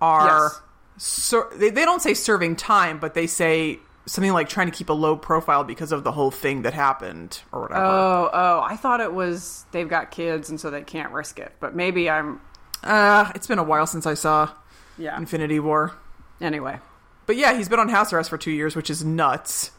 are. 0.00 0.26
Yes. 0.44 0.60
Ser- 0.98 1.48
they, 1.54 1.68
they 1.68 1.84
don't 1.84 2.00
say 2.00 2.14
serving 2.14 2.56
time, 2.56 2.98
but 2.98 3.12
they 3.12 3.26
say 3.26 3.80
something 4.06 4.32
like 4.32 4.48
trying 4.48 4.70
to 4.70 4.72
keep 4.72 4.88
a 4.88 4.94
low 4.94 5.14
profile 5.16 5.62
because 5.64 5.92
of 5.92 6.04
the 6.04 6.12
whole 6.12 6.30
thing 6.30 6.62
that 6.62 6.72
happened 6.72 7.42
or 7.52 7.62
whatever. 7.62 7.84
Oh, 7.84 8.30
oh, 8.32 8.60
I 8.60 8.76
thought 8.76 9.00
it 9.00 9.12
was 9.12 9.66
they've 9.72 9.88
got 9.88 10.10
kids 10.10 10.48
and 10.48 10.58
so 10.58 10.70
they 10.70 10.80
can't 10.82 11.12
risk 11.12 11.38
it. 11.38 11.52
But 11.60 11.74
maybe 11.76 12.08
I'm 12.08 12.40
Uh, 12.82 13.30
it's 13.34 13.46
been 13.46 13.58
a 13.58 13.64
while 13.64 13.86
since 13.86 14.06
I 14.06 14.14
saw 14.14 14.48
yeah. 14.96 15.18
Infinity 15.18 15.60
War. 15.60 15.92
Anyway. 16.40 16.78
But 17.26 17.36
yeah, 17.36 17.52
he's 17.54 17.68
been 17.68 17.80
on 17.80 17.88
house 17.90 18.12
arrest 18.12 18.30
for 18.30 18.38
two 18.38 18.52
years, 18.52 18.74
which 18.74 18.88
is 18.88 19.04
nuts. 19.04 19.72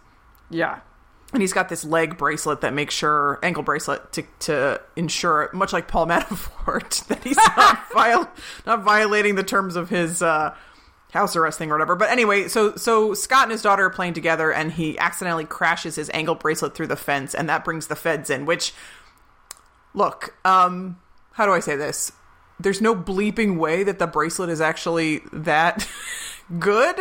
Yeah. 0.51 0.79
And 1.33 1.41
he's 1.41 1.51
got 1.51 1.67
this 1.67 1.83
leg 1.83 2.17
bracelet 2.17 2.61
that 2.61 2.73
makes 2.73 2.95
sure 2.95 3.37
ankle 3.43 3.61
bracelet 3.63 4.13
to 4.13 4.23
to 4.39 4.81
ensure, 4.95 5.49
much 5.53 5.73
like 5.73 5.87
Paul 5.87 6.07
Manafort, 6.07 7.05
that 7.07 7.23
he's 7.23 7.35
not 7.35 7.79
viol- 7.93 8.29
not 8.65 8.83
violating 8.83 9.35
the 9.35 9.43
terms 9.43 9.75
of 9.75 9.89
his 9.89 10.21
uh, 10.21 10.55
house 11.11 11.35
arrest 11.35 11.57
thing 11.57 11.69
or 11.69 11.73
whatever. 11.73 11.97
But 11.97 12.11
anyway, 12.11 12.47
so 12.47 12.75
so 12.75 13.13
Scott 13.13 13.43
and 13.43 13.51
his 13.51 13.61
daughter 13.61 13.85
are 13.85 13.89
playing 13.89 14.13
together, 14.13 14.53
and 14.53 14.71
he 14.71 14.97
accidentally 14.97 15.43
crashes 15.43 15.95
his 15.95 16.09
ankle 16.13 16.35
bracelet 16.35 16.75
through 16.75 16.87
the 16.87 16.95
fence, 16.95 17.35
and 17.35 17.49
that 17.49 17.65
brings 17.65 17.87
the 17.87 17.95
feds 17.97 18.29
in. 18.29 18.45
Which, 18.45 18.73
look, 19.93 20.33
um, 20.45 20.97
how 21.33 21.45
do 21.45 21.51
I 21.51 21.59
say 21.59 21.75
this? 21.75 22.11
There's 22.59 22.81
no 22.81 22.95
bleeping 22.95 23.57
way 23.57 23.83
that 23.83 23.99
the 23.99 24.07
bracelet 24.07 24.49
is 24.49 24.61
actually 24.61 25.21
that 25.33 25.87
good, 26.59 26.95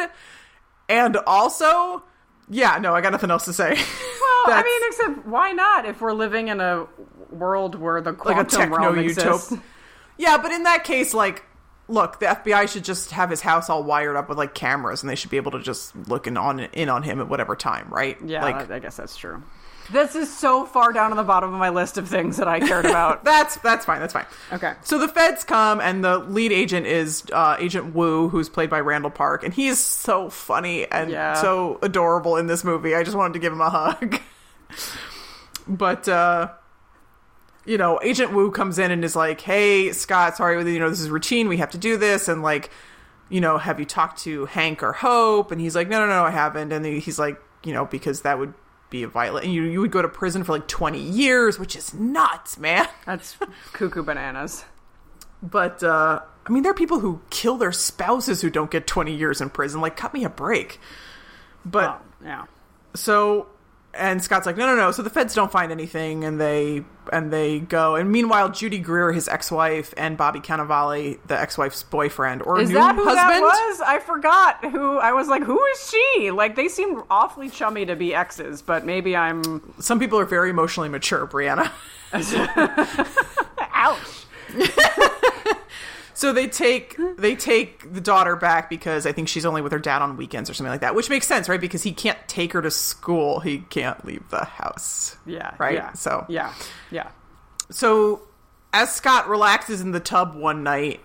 and 0.89 1.17
also. 1.29 2.03
Yeah, 2.49 2.79
no, 2.79 2.95
I 2.95 3.01
got 3.01 3.13
nothing 3.13 3.31
else 3.31 3.45
to 3.47 3.53
say. 3.53 3.71
Well, 3.71 3.77
I 4.47 4.63
mean, 4.63 4.89
except 4.89 5.27
why 5.27 5.53
not? 5.53 5.85
If 5.85 6.01
we're 6.01 6.13
living 6.13 6.49
in 6.49 6.61
a 6.61 6.87
world 7.31 7.75
where 7.75 8.01
the 8.01 8.13
like 8.13 8.19
a 8.19 8.23
quantum 8.23 8.47
techno 8.61 8.77
realm 8.77 8.99
exists. 8.99 9.53
Yeah, 10.19 10.39
but 10.39 10.53
in 10.53 10.63
that 10.63 10.85
case, 10.85 11.13
like, 11.13 11.45
look, 11.89 12.21
the 12.21 12.27
FBI 12.27 12.69
should 12.69 12.85
just 12.85 13.11
have 13.11 13.31
his 13.31 13.41
house 13.41 13.69
all 13.69 13.83
wired 13.83 14.17
up 14.17 14.29
with 14.29 14.39
like 14.39 14.55
cameras, 14.55 15.03
and 15.03 15.11
they 15.11 15.17
should 15.17 15.31
be 15.31 15.37
able 15.37 15.51
to 15.53 15.61
just 15.61 15.95
look 16.09 16.27
in 16.27 16.37
on 16.37 16.61
in 16.61 16.89
on 16.89 17.03
him 17.03 17.21
at 17.21 17.29
whatever 17.29 17.57
time, 17.57 17.89
right? 17.91 18.17
Yeah, 18.25 18.43
like 18.43 18.71
I 18.71 18.79
guess 18.79 18.97
that's 18.97 19.17
true. 19.17 19.43
This 19.93 20.15
is 20.17 20.35
so 20.37 20.65
far 20.67 20.93
down 20.93 21.11
on 21.13 21.17
the 21.17 21.23
bottom 21.23 21.53
of 21.53 21.59
my 21.59 21.69
list 21.69 21.97
of 21.99 22.09
things 22.09 22.37
that 22.39 22.49
I 22.49 22.59
cared 22.61 22.87
about. 22.87 23.25
that's 23.25 23.57
that's 23.59 23.85
fine. 23.85 24.01
That's 24.01 24.13
fine. 24.13 24.27
Okay. 24.53 24.73
So 24.83 24.99
the 24.99 25.09
feds 25.09 25.45
come, 25.45 25.81
and 25.81 26.05
the 26.05 26.19
lead 26.19 26.51
agent 26.53 26.87
is 26.87 27.25
uh, 27.33 27.57
Agent 27.59 27.95
Wu, 27.95 28.29
who's 28.29 28.49
played 28.49 28.69
by 28.71 28.81
Randall 28.81 29.11
Park, 29.11 29.45
and 29.45 29.55
he's 29.55 29.79
so 29.79 30.29
funny 30.31 30.87
and 30.91 31.11
Yeah. 31.11 31.35
so 31.35 31.79
adorable 31.83 32.37
in 32.37 32.47
this 32.47 32.65
movie. 32.65 32.95
I 32.95 33.03
just 33.03 33.17
wanted 33.17 33.35
to 33.35 33.39
give 33.39 33.53
him 33.53 33.61
a 33.61 33.71
hug. 33.71 34.21
but 35.69 36.09
uh, 36.09 36.51
you 37.65 37.79
know, 37.79 37.99
Agent 38.03 38.33
Wu 38.33 38.51
comes 38.51 38.79
in 38.79 38.91
and 38.91 39.05
is 39.05 39.17
like, 39.17 39.41
"Hey, 39.41 39.93
Scott, 39.93 40.37
sorry, 40.37 40.57
you 40.73 40.79
know, 40.81 40.89
this 40.91 41.01
is 41.01 41.11
routine. 41.11 41.49
We 41.49 41.57
have 41.59 41.71
to 41.71 41.79
do 41.79 41.97
this." 41.97 42.29
And 42.29 42.43
like, 42.43 42.71
you 43.29 43.41
know, 43.41 43.59
have 43.59 43.79
you 43.81 43.87
talked 43.87 44.19
to 44.23 44.47
Hank 44.47 44.83
or 44.83 44.93
Hope? 44.93 45.51
And 45.51 45.61
he's 45.61 45.75
like, 45.75 45.89
"No, 45.89 46.01
no, 46.01 46.07
no, 46.07 46.25
I 46.25 46.31
haven't." 46.31 46.73
And 46.73 46.85
he's 46.87 47.19
like, 47.19 47.41
you 47.65 47.73
know, 47.73 47.85
because 47.85 48.23
that 48.23 48.39
would 48.39 48.55
be 48.91 49.03
a 49.03 49.09
violent, 49.09 49.45
and 49.45 49.55
you 49.55 49.63
you 49.65 49.81
would 49.81 49.91
go 49.91 50.03
to 50.03 50.09
prison 50.09 50.45
for 50.45 50.53
like 50.53 50.69
twenty 50.69 51.01
years, 51.01 51.59
which 51.59 51.75
is 51.77 51.93
nuts, 51.95 52.59
man. 52.59 52.89
That's 53.07 53.37
cuckoo 53.73 54.03
bananas. 54.03 54.65
But 55.43 55.83
uh, 55.83 56.21
I 56.47 56.53
mean, 56.53 56.63
there 56.63 56.73
are 56.73 56.77
people 56.77 57.01
who 57.01 57.21
kill 57.31 57.57
their 57.57 57.73
spouses 57.73 58.41
who 58.43 58.51
don't 58.51 58.71
get 58.71 58.87
twenty 58.87 59.15
years 59.15 59.41
in 59.41 59.51
prison. 59.51 59.81
Like, 59.81 59.97
cut 59.97 60.15
me 60.15 60.25
a 60.25 60.31
break. 60.31 60.81
But 61.65 62.01
Oh, 62.23 62.25
yeah. 62.25 62.45
so 62.95 63.49
and 63.99 64.23
Scott's 64.23 64.47
like, 64.47 64.57
no, 64.57 64.67
no, 64.67 64.77
no. 64.77 64.91
So 64.93 65.03
the 65.03 65.11
feds 65.11 65.35
don't 65.35 65.51
find 65.51 65.73
anything, 65.73 66.25
and 66.25 66.41
they 66.41 66.85
and 67.13 67.33
they 67.33 67.61
go. 67.61 67.95
And 67.97 68.11
meanwhile, 68.11 68.51
Judy 68.51 68.79
Greer, 68.79 69.13
his 69.13 69.29
ex-wife, 69.29 69.95
and 69.97 70.17
Bobby 70.17 70.41
Cannavale, 70.41 71.19
the 71.27 71.39
ex-wife's 71.39 71.83
boyfriend 71.85 72.43
or 72.43 72.61
Is 72.61 72.69
new 72.71 72.75
that 72.77 72.95
who 72.97 73.05
husband. 73.05 73.19
that 73.29 73.41
was? 73.41 73.81
I 73.81 73.99
forgot 74.01 74.65
who. 74.65 74.99
I 74.99 75.13
was 75.13 75.29
like, 75.29 75.43
who 75.43 75.65
is 75.67 75.91
she? 75.91 76.31
Like, 76.31 76.57
they 76.57 76.69
seem 76.69 77.03
awfully 77.11 77.49
chummy 77.49 77.87
to 77.87 77.95
be 77.97 78.15
exes, 78.15 78.63
but 78.63 78.85
maybe 78.85 79.17
I'm. 79.17 79.75
Some 79.81 79.99
people 80.01 80.19
are 80.19 80.25
very 80.25 80.51
emotionally 80.51 80.89
mature, 80.89 81.27
Brianna. 81.27 81.71
Ouch. 83.73 84.27
So 86.17 86.33
they 86.33 86.49
take 86.49 86.97
they 87.19 87.37
take 87.37 87.93
the 87.93 88.01
daughter 88.01 88.37
back 88.37 88.71
because 88.71 89.05
I 89.07 89.13
think 89.13 89.29
she's 89.29 89.45
only 89.45 89.61
with 89.61 89.73
her 89.73 89.79
dad 89.79 90.01
on 90.01 90.17
weekends 90.17 90.49
or 90.49 90.55
something 90.55 90.71
like 90.71 90.81
that, 90.81 90.95
which 90.95 91.11
makes 91.11 91.27
sense, 91.27 91.47
right? 91.47 91.61
Because 91.61 91.83
he 91.83 91.93
can't 91.93 92.19
take 92.27 92.55
her 92.55 92.63
to 92.63 92.71
school, 92.71 93.41
he 93.41 93.59
can't 93.59 94.03
leave 94.05 94.27
the 94.31 94.45
house. 94.47 95.17
Yeah. 95.27 95.55
Right? 95.59 95.75
Yeah. 95.75 95.93
So- 95.93 96.25
Yeah. 96.29 96.55
Yeah. 96.91 97.09
So, 97.71 98.23
as 98.73 98.95
Scott 98.95 99.29
relaxes 99.29 99.83
in 99.83 99.91
the 99.93 100.01
tub 100.01 100.35
one 100.35 100.63
night, 100.63 101.01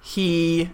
he 0.00 0.70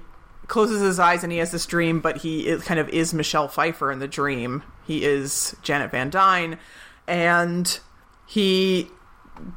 closes 0.46 0.82
his 0.82 0.98
eyes 0.98 1.22
and 1.22 1.32
he 1.32 1.38
has 1.38 1.50
this 1.50 1.64
dream, 1.64 2.00
but 2.00 2.18
he 2.18 2.46
is, 2.48 2.62
kind 2.64 2.78
of 2.80 2.88
is 2.90 3.14
Michelle 3.14 3.48
Pfeiffer 3.48 3.90
in 3.90 3.98
the 4.00 4.08
dream. 4.08 4.62
He 4.86 5.04
is 5.04 5.56
Janet 5.62 5.90
Van 5.92 6.10
Dyne, 6.10 6.58
and 7.06 7.80
he 8.26 8.90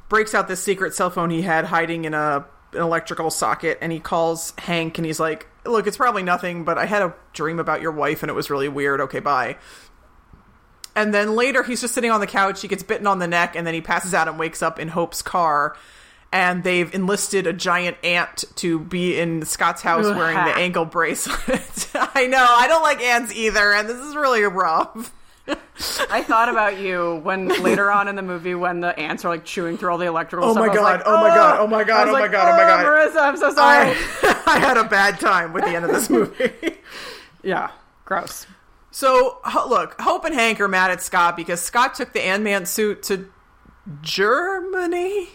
breaks 0.08 0.34
out 0.34 0.48
this 0.48 0.64
secret 0.64 0.94
cell 0.94 1.10
phone 1.10 1.30
he 1.30 1.42
had 1.42 1.66
hiding 1.66 2.06
in 2.06 2.14
a 2.14 2.46
an 2.76 2.82
electrical 2.82 3.30
socket, 3.30 3.78
and 3.82 3.92
he 3.92 4.00
calls 4.00 4.54
Hank, 4.58 4.98
and 4.98 5.06
he's 5.06 5.20
like, 5.20 5.48
"Look, 5.66 5.88
it's 5.88 5.98
probably 5.98 6.24
nothing, 6.24 6.64
but 6.64 6.78
I 6.78 6.86
had 6.86 7.02
a 7.02 7.14
dream 7.34 7.60
about 7.60 7.82
your 7.82 7.92
wife, 7.92 8.24
and 8.24 8.30
it 8.30 8.34
was 8.34 8.50
really 8.50 8.70
weird. 8.70 9.02
Okay, 9.02 9.20
bye." 9.20 9.58
And 10.96 11.14
then 11.14 11.36
later, 11.36 11.64
he's 11.64 11.82
just 11.82 11.94
sitting 11.94 12.12
on 12.12 12.20
the 12.20 12.28
couch. 12.28 12.62
He 12.62 12.68
gets 12.68 12.84
bitten 12.84 13.08
on 13.08 13.20
the 13.20 13.28
neck, 13.28 13.56
and 13.56 13.66
then 13.66 13.74
he 13.74 13.82
passes 13.82 14.14
out 14.14 14.28
and 14.28 14.38
wakes 14.38 14.62
up 14.62 14.80
in 14.80 14.90
Hope's 14.90 15.22
car. 15.22 15.76
And 16.32 16.64
they've 16.64 16.92
enlisted 16.96 17.46
a 17.46 17.54
giant 17.54 17.98
ant 18.04 18.44
to 18.56 18.80
be 18.80 19.20
in 19.20 19.46
Scott's 19.46 19.84
house 19.84 20.06
wearing 20.06 20.36
the 20.36 20.56
ankle 20.56 20.86
bracelet. 20.86 21.90
I 21.96 22.26
know, 22.26 22.46
I 22.50 22.68
don't 22.68 22.82
like 22.82 23.02
ants 23.02 23.32
either, 23.34 23.72
and 23.72 23.88
this 23.88 23.98
is 23.98 24.16
really 24.16 24.42
rough. 24.42 25.14
I 25.48 26.24
thought 26.24 26.50
about 26.50 26.80
you 26.80 27.20
when 27.24 27.48
later 27.62 27.92
on 27.92 28.08
in 28.08 28.16
the 28.16 28.22
movie 28.22 28.56
when 28.56 28.80
the 28.80 28.98
ants 28.98 29.26
are 29.26 29.30
like 29.30 29.44
chewing 29.44 29.78
through 29.78 29.92
all 29.92 29.98
the 29.98 30.06
electrical 30.06 30.48
Oh 30.48 30.54
my 30.54 30.68
God, 30.68 30.82
like, 30.82 31.02
oh 31.06 31.18
my 31.18 31.32
oh! 31.32 31.36
God, 31.36 31.60
oh 31.60 31.68
my 31.68 31.84
God, 31.84 32.08
oh 32.08 32.12
my 32.14 32.28
God, 32.28 32.54
oh 32.54 32.58
my 32.58 32.64
oh, 32.64 32.68
God. 32.68 32.86
Marissa, 32.86 33.22
I'm 33.22 33.38
so 33.38 33.54
sorry. 33.54 33.90
I, 33.90 34.44
I 34.48 34.60
had 34.60 34.78
a 34.78 34.84
bad 34.84 35.20
time 35.20 35.52
with 35.52 35.66
the 35.66 35.72
end 35.72 35.86
of 35.86 35.92
this 35.92 36.10
movie. 36.10 36.78
yeah. 37.44 37.72
Gross. 38.06 38.46
So 38.92 39.40
look, 39.68 40.00
Hope 40.00 40.24
and 40.26 40.36
Hank 40.36 40.62
are 40.62 40.68
mad 40.68 40.92
at 40.92 41.02
Scott 41.02 41.36
because 41.36 41.62
Scott 41.62 41.96
took 41.96 42.14
the 42.14 42.22
Ant 42.22 42.44
Man 42.44 42.66
suit 42.66 43.02
to 43.04 43.28
Germany 44.02 45.30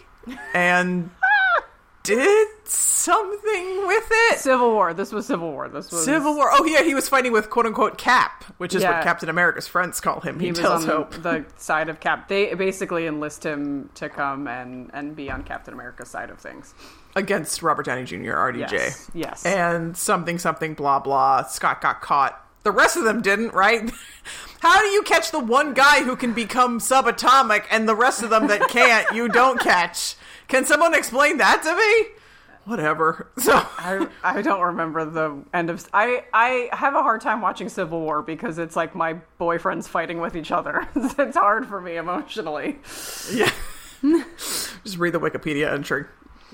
and 0.53 1.09
did 2.03 2.47
something 2.65 3.87
with 3.87 4.07
it. 4.11 4.39
Civil 4.39 4.71
War. 4.71 4.93
This 4.93 5.11
was 5.11 5.25
Civil 5.25 5.51
War. 5.51 5.67
This 5.69 5.91
was 5.91 6.03
Civil 6.05 6.35
War. 6.35 6.49
Oh 6.51 6.65
yeah, 6.65 6.83
he 6.83 6.93
was 6.95 7.09
fighting 7.09 7.31
with 7.31 7.49
quote 7.49 7.65
unquote 7.65 7.97
Cap, 7.97 8.43
which 8.57 8.73
is 8.75 8.81
Yeah. 8.83 8.95
what 8.97 9.03
Captain 9.03 9.29
America's 9.29 9.67
friends 9.67 9.99
call 10.01 10.19
him. 10.21 10.39
He, 10.39 10.47
He 10.47 10.51
was 10.51 10.59
tells 10.59 10.83
on 10.85 10.89
Hope. 10.89 11.11
the 11.21 11.45
side 11.57 11.89
of 11.89 11.99
Cap. 11.99 12.27
They 12.27 12.53
basically 12.53 13.05
enlist 13.07 13.45
him 13.45 13.89
to 13.95 14.09
come 14.09 14.47
and 14.47 14.89
and 14.93 15.15
be 15.15 15.29
on 15.31 15.43
Captain 15.43 15.73
America's 15.73 16.09
side 16.09 16.29
of 16.29 16.39
things. 16.39 16.73
against 17.15 17.63
Robert 17.63 17.85
Downey 17.85 18.03
Jr. 18.05 18.33
RDJ. 18.33 18.71
Yes. 18.71 19.11
Yes. 19.13 19.45
And 19.45 19.97
something 19.97 20.37
something 20.39 20.73
blah 20.75 20.99
blah. 20.99 21.43
Scott 21.43 21.81
got 21.81 22.01
caught. 22.01 22.45
The 22.63 22.71
rest 22.71 22.97
of 22.97 23.03
them 23.05 23.21
didn't, 23.21 23.53
right? 23.53 23.89
How 24.59 24.81
do 24.81 24.87
you 24.87 25.01
catch 25.03 25.31
the 25.31 25.39
one 25.39 25.73
guy 25.73 26.03
who 26.03 26.15
can 26.17 26.33
become 26.33 26.79
subatomic 26.79 27.63
and 27.71 27.87
the 27.87 27.95
rest 27.95 28.21
of 28.21 28.29
them 28.29 28.47
that 28.47 28.67
can't 28.69 29.11
you 29.15 29.29
don't 29.29 29.59
catch? 29.59 30.15
Can 30.49 30.65
someone 30.65 30.93
explain 30.93 31.37
that 31.37 31.63
to 31.63 31.75
me? 31.75 32.15
Whatever. 32.65 33.27
So 33.39 33.53
I, 33.53 34.05
I 34.21 34.41
don't 34.41 34.61
remember 34.61 35.05
the 35.05 35.43
end 35.53 35.69
of 35.69 35.87
I 35.93 36.25
I 36.33 36.69
have 36.73 36.93
a 36.93 37.01
hard 37.01 37.21
time 37.21 37.41
watching 37.41 37.69
Civil 37.69 38.01
War 38.01 38.21
because 38.21 38.59
it's 38.59 38.75
like 38.75 38.93
my 38.93 39.15
boyfriends 39.39 39.87
fighting 39.87 40.19
with 40.19 40.35
each 40.35 40.51
other. 40.51 40.87
it's 40.95 41.37
hard 41.37 41.67
for 41.67 41.79
me 41.79 41.95
emotionally. 41.95 42.79
yeah. 43.33 43.49
Just 44.37 44.97
read 44.97 45.13
the 45.13 45.19
Wikipedia 45.19 45.71
entry. 45.71 46.05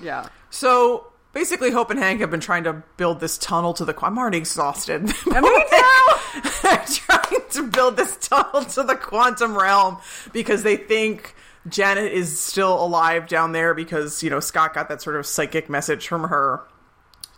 Yeah. 0.02 0.28
So 0.50 1.12
basically, 1.32 1.70
Hope 1.70 1.90
and 1.90 1.98
Hank 1.98 2.20
have 2.20 2.30
been 2.30 2.40
trying 2.40 2.64
to 2.64 2.82
build 2.96 3.20
this 3.20 3.36
tunnel 3.36 3.74
to 3.74 3.84
the. 3.84 3.94
I'm 4.02 4.18
already 4.18 4.38
exhausted. 4.38 5.02
And 5.02 5.44
me 5.44 5.64
too. 5.70 6.42
They're 6.62 6.84
trying 6.86 7.40
to 7.50 7.62
build 7.70 7.96
this 7.96 8.16
tunnel 8.16 8.64
to 8.64 8.82
the 8.82 8.96
quantum 8.96 9.56
realm 9.56 9.98
because 10.32 10.62
they 10.62 10.76
think 10.76 11.34
Janet 11.68 12.12
is 12.12 12.38
still 12.40 12.82
alive 12.82 13.26
down 13.28 13.52
there 13.52 13.74
because, 13.74 14.22
you 14.22 14.30
know, 14.30 14.40
Scott 14.40 14.74
got 14.74 14.88
that 14.88 15.02
sort 15.02 15.16
of 15.16 15.26
psychic 15.26 15.68
message 15.68 16.06
from 16.06 16.24
her. 16.24 16.60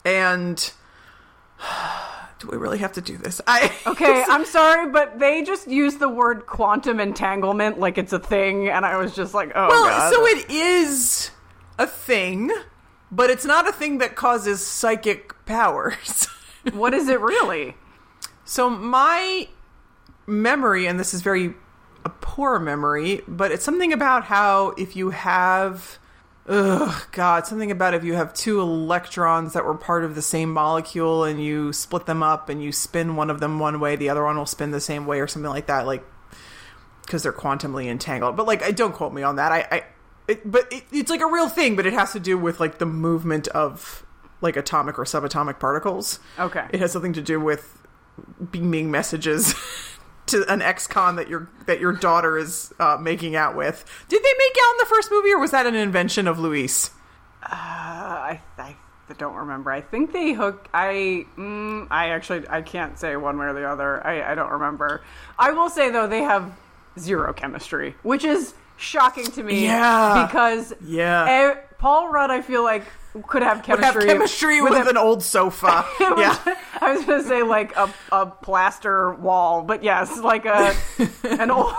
And 0.04 0.56
do 2.38 2.48
we 2.48 2.56
really 2.56 2.78
have 2.78 2.92
to 2.92 3.00
do 3.00 3.16
this? 3.16 3.40
I 3.46 3.72
Okay, 3.86 4.24
I'm 4.28 4.44
sorry, 4.44 4.90
but 4.90 5.18
they 5.18 5.42
just 5.42 5.66
used 5.68 5.98
the 5.98 6.08
word 6.08 6.46
quantum 6.46 7.00
entanglement 7.00 7.78
like 7.80 7.98
it's 7.98 8.12
a 8.12 8.18
thing, 8.18 8.68
and 8.68 8.84
I 8.84 8.96
was 8.96 9.14
just 9.14 9.34
like, 9.34 9.52
oh 9.54 9.68
Well, 9.68 9.84
god. 9.84 10.12
so 10.12 10.26
it 10.26 10.50
is 10.50 11.30
a 11.78 11.86
thing, 11.86 12.50
but 13.10 13.30
it's 13.30 13.44
not 13.44 13.68
a 13.68 13.72
thing 13.72 13.98
that 13.98 14.14
causes 14.16 14.64
psychic 14.64 15.44
powers. 15.46 16.26
what 16.72 16.94
is 16.94 17.08
it 17.08 17.20
really? 17.20 17.76
So 18.44 18.68
my 18.70 19.48
memory, 20.26 20.86
and 20.86 20.98
this 21.00 21.14
is 21.14 21.22
very 21.22 21.54
a 22.04 22.08
poor 22.08 22.58
memory, 22.58 23.22
but 23.26 23.52
it's 23.52 23.64
something 23.64 23.92
about 23.92 24.24
how 24.24 24.70
if 24.70 24.96
you 24.96 25.10
have, 25.10 25.98
ugh, 26.46 27.06
God, 27.12 27.46
something 27.46 27.70
about 27.70 27.94
if 27.94 28.04
you 28.04 28.14
have 28.14 28.32
two 28.34 28.60
electrons 28.60 29.52
that 29.52 29.64
were 29.64 29.74
part 29.74 30.04
of 30.04 30.14
the 30.14 30.22
same 30.22 30.52
molecule 30.52 31.24
and 31.24 31.42
you 31.42 31.72
split 31.72 32.06
them 32.06 32.22
up 32.22 32.48
and 32.48 32.62
you 32.62 32.72
spin 32.72 33.16
one 33.16 33.30
of 33.30 33.40
them 33.40 33.58
one 33.58 33.80
way, 33.80 33.96
the 33.96 34.08
other 34.08 34.24
one 34.24 34.36
will 34.36 34.46
spin 34.46 34.70
the 34.70 34.80
same 34.80 35.06
way 35.06 35.20
or 35.20 35.26
something 35.26 35.50
like 35.50 35.66
that, 35.66 35.86
like 35.86 36.04
because 37.02 37.22
they're 37.22 37.32
quantumly 37.32 37.86
entangled. 37.86 38.36
But 38.36 38.46
like, 38.46 38.62
I 38.62 38.70
don't 38.70 38.92
quote 38.92 39.12
me 39.12 39.22
on 39.22 39.36
that. 39.36 39.50
I, 39.50 39.66
I 39.70 39.84
it, 40.28 40.50
but 40.50 40.70
it, 40.70 40.84
it's 40.92 41.10
like 41.10 41.22
a 41.22 41.26
real 41.26 41.48
thing, 41.48 41.74
but 41.74 41.86
it 41.86 41.94
has 41.94 42.12
to 42.12 42.20
do 42.20 42.36
with 42.36 42.60
like 42.60 42.78
the 42.78 42.86
movement 42.86 43.48
of 43.48 44.04
like 44.40 44.56
atomic 44.56 44.98
or 44.98 45.04
subatomic 45.04 45.58
particles. 45.58 46.20
Okay. 46.38 46.66
It 46.70 46.80
has 46.80 46.92
something 46.92 47.14
to 47.14 47.22
do 47.22 47.40
with 47.40 47.82
beaming 48.50 48.90
messages 48.90 49.54
to 50.28 50.50
an 50.52 50.62
ex-con 50.62 51.16
that 51.16 51.28
your 51.28 51.48
that 51.66 51.80
your 51.80 51.92
daughter 51.92 52.38
is 52.38 52.72
uh, 52.78 52.96
making 53.00 53.36
out 53.36 53.56
with. 53.56 53.84
Did 54.08 54.22
they 54.22 54.32
make 54.38 54.56
out 54.64 54.72
in 54.72 54.78
the 54.78 54.86
first 54.86 55.10
movie, 55.10 55.32
or 55.32 55.38
was 55.38 55.50
that 55.50 55.66
an 55.66 55.74
invention 55.74 56.26
of 56.28 56.38
Luis? 56.38 56.90
Uh, 57.42 57.54
I, 57.54 58.40
I 58.58 58.76
don't 59.16 59.34
remember. 59.34 59.70
I 59.70 59.80
think 59.80 60.12
they 60.12 60.32
hook. 60.32 60.68
I 60.72 61.26
mm, 61.36 61.86
I 61.90 62.10
actually 62.10 62.44
I 62.48 62.62
can't 62.62 62.98
say 62.98 63.16
one 63.16 63.38
way 63.38 63.46
or 63.46 63.52
the 63.52 63.68
other. 63.68 64.06
I, 64.06 64.32
I 64.32 64.34
don't 64.34 64.50
remember. 64.50 65.02
I 65.38 65.52
will 65.52 65.70
say 65.70 65.90
though 65.90 66.06
they 66.06 66.22
have 66.22 66.52
zero 66.98 67.32
chemistry, 67.32 67.94
which 68.02 68.24
is 68.24 68.54
shocking 68.78 69.26
to 69.26 69.42
me. 69.42 69.64
Yeah. 69.64 70.26
because 70.26 70.72
Yeah. 70.84 71.24
eh, 71.28 71.54
Paul 71.78 72.08
Rudd 72.08 72.30
I 72.30 72.40
feel 72.40 72.62
like 72.64 72.84
could 73.26 73.42
have 73.42 73.58
Would 73.58 73.64
chemistry. 73.80 74.02
have 74.08 74.16
chemistry 74.16 74.60
with, 74.62 74.74
a- 74.74 74.90
an 74.90 74.96
old 74.96 75.22
sofa. 75.22 75.84
yeah. 76.00 76.36
I 76.80 76.92
was 76.94 77.04
gonna 77.04 77.22
say 77.24 77.42
like 77.42 77.74
a, 77.76 77.92
a 78.12 78.26
plaster 78.26 79.12
wall, 79.14 79.62
but 79.62 79.82
yes, 79.82 80.18
like 80.18 80.44
a 80.46 80.74
an 81.24 81.50
old 81.50 81.72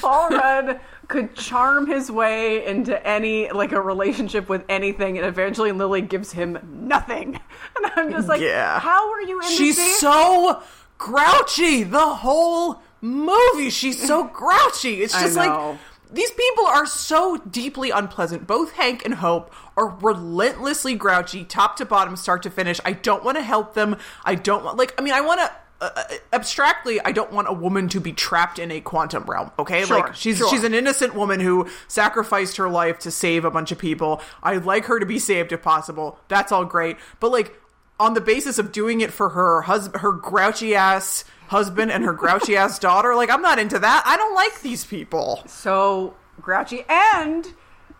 Paul 0.00 0.30
Rudd 0.30 0.80
could 1.08 1.34
charm 1.34 1.86
his 1.86 2.10
way 2.10 2.64
into 2.66 3.04
any 3.06 3.50
like 3.50 3.72
a 3.72 3.80
relationship 3.80 4.48
with 4.48 4.64
anything, 4.70 5.18
and 5.18 5.26
Evangeline 5.26 5.76
Lilly 5.76 6.00
gives 6.00 6.32
him 6.32 6.58
nothing. 6.88 7.38
And 7.76 7.90
I'm 7.96 8.10
just 8.10 8.28
like, 8.28 8.40
Yeah. 8.40 8.78
how 8.80 9.10
are 9.12 9.20
you 9.22 9.40
in 9.40 9.48
She's 9.48 9.98
so 9.98 10.62
grouchy 10.98 11.82
the 11.82 11.98
whole 12.06 12.80
movie. 13.00 13.70
She's 13.70 14.00
so 14.06 14.24
grouchy. 14.24 15.02
It's 15.02 15.12
just 15.18 15.36
like 15.36 15.78
these 16.12 16.30
people 16.30 16.66
are 16.66 16.86
so 16.86 17.38
deeply 17.38 17.90
unpleasant. 17.90 18.46
Both 18.46 18.72
Hank 18.72 19.04
and 19.04 19.14
Hope 19.14 19.52
are 19.76 19.88
relentlessly 19.88 20.94
grouchy, 20.94 21.44
top 21.44 21.76
to 21.76 21.84
bottom, 21.84 22.16
start 22.16 22.42
to 22.44 22.50
finish. 22.50 22.80
I 22.84 22.92
don't 22.92 23.24
want 23.24 23.38
to 23.38 23.42
help 23.42 23.74
them. 23.74 23.96
I 24.24 24.34
don't 24.34 24.64
want 24.64 24.76
like. 24.76 24.94
I 24.98 25.02
mean, 25.02 25.14
I 25.14 25.20
want 25.20 25.40
to. 25.40 25.50
Uh, 25.80 25.90
uh, 25.96 26.02
abstractly, 26.32 27.00
I 27.00 27.10
don't 27.10 27.32
want 27.32 27.48
a 27.48 27.52
woman 27.52 27.88
to 27.88 27.98
be 28.00 28.12
trapped 28.12 28.60
in 28.60 28.70
a 28.70 28.80
quantum 28.80 29.24
realm. 29.24 29.50
Okay, 29.58 29.84
Sure, 29.84 29.98
like 29.98 30.14
she's 30.14 30.38
sure. 30.38 30.48
she's 30.48 30.62
an 30.62 30.74
innocent 30.74 31.14
woman 31.16 31.40
who 31.40 31.68
sacrificed 31.88 32.56
her 32.58 32.68
life 32.68 33.00
to 33.00 33.10
save 33.10 33.44
a 33.44 33.50
bunch 33.50 33.72
of 33.72 33.78
people. 33.78 34.22
I'd 34.44 34.64
like 34.64 34.84
her 34.84 35.00
to 35.00 35.06
be 35.06 35.18
saved 35.18 35.50
if 35.50 35.60
possible. 35.60 36.20
That's 36.28 36.52
all 36.52 36.64
great, 36.64 36.98
but 37.18 37.32
like 37.32 37.58
on 37.98 38.14
the 38.14 38.20
basis 38.20 38.58
of 38.58 38.70
doing 38.70 39.00
it 39.00 39.12
for 39.12 39.30
her 39.30 39.62
husband, 39.62 40.02
her 40.02 40.12
grouchy 40.12 40.74
ass 40.76 41.24
husband 41.52 41.90
and 41.92 42.02
her 42.04 42.12
grouchy 42.12 42.56
ass 42.56 42.78
daughter, 42.78 43.14
like 43.14 43.30
I'm 43.30 43.42
not 43.42 43.58
into 43.58 43.78
that. 43.78 44.02
I 44.04 44.16
don't 44.16 44.34
like 44.34 44.60
these 44.62 44.84
people. 44.84 45.42
so 45.46 46.14
grouchy 46.40 46.82
and 46.88 47.46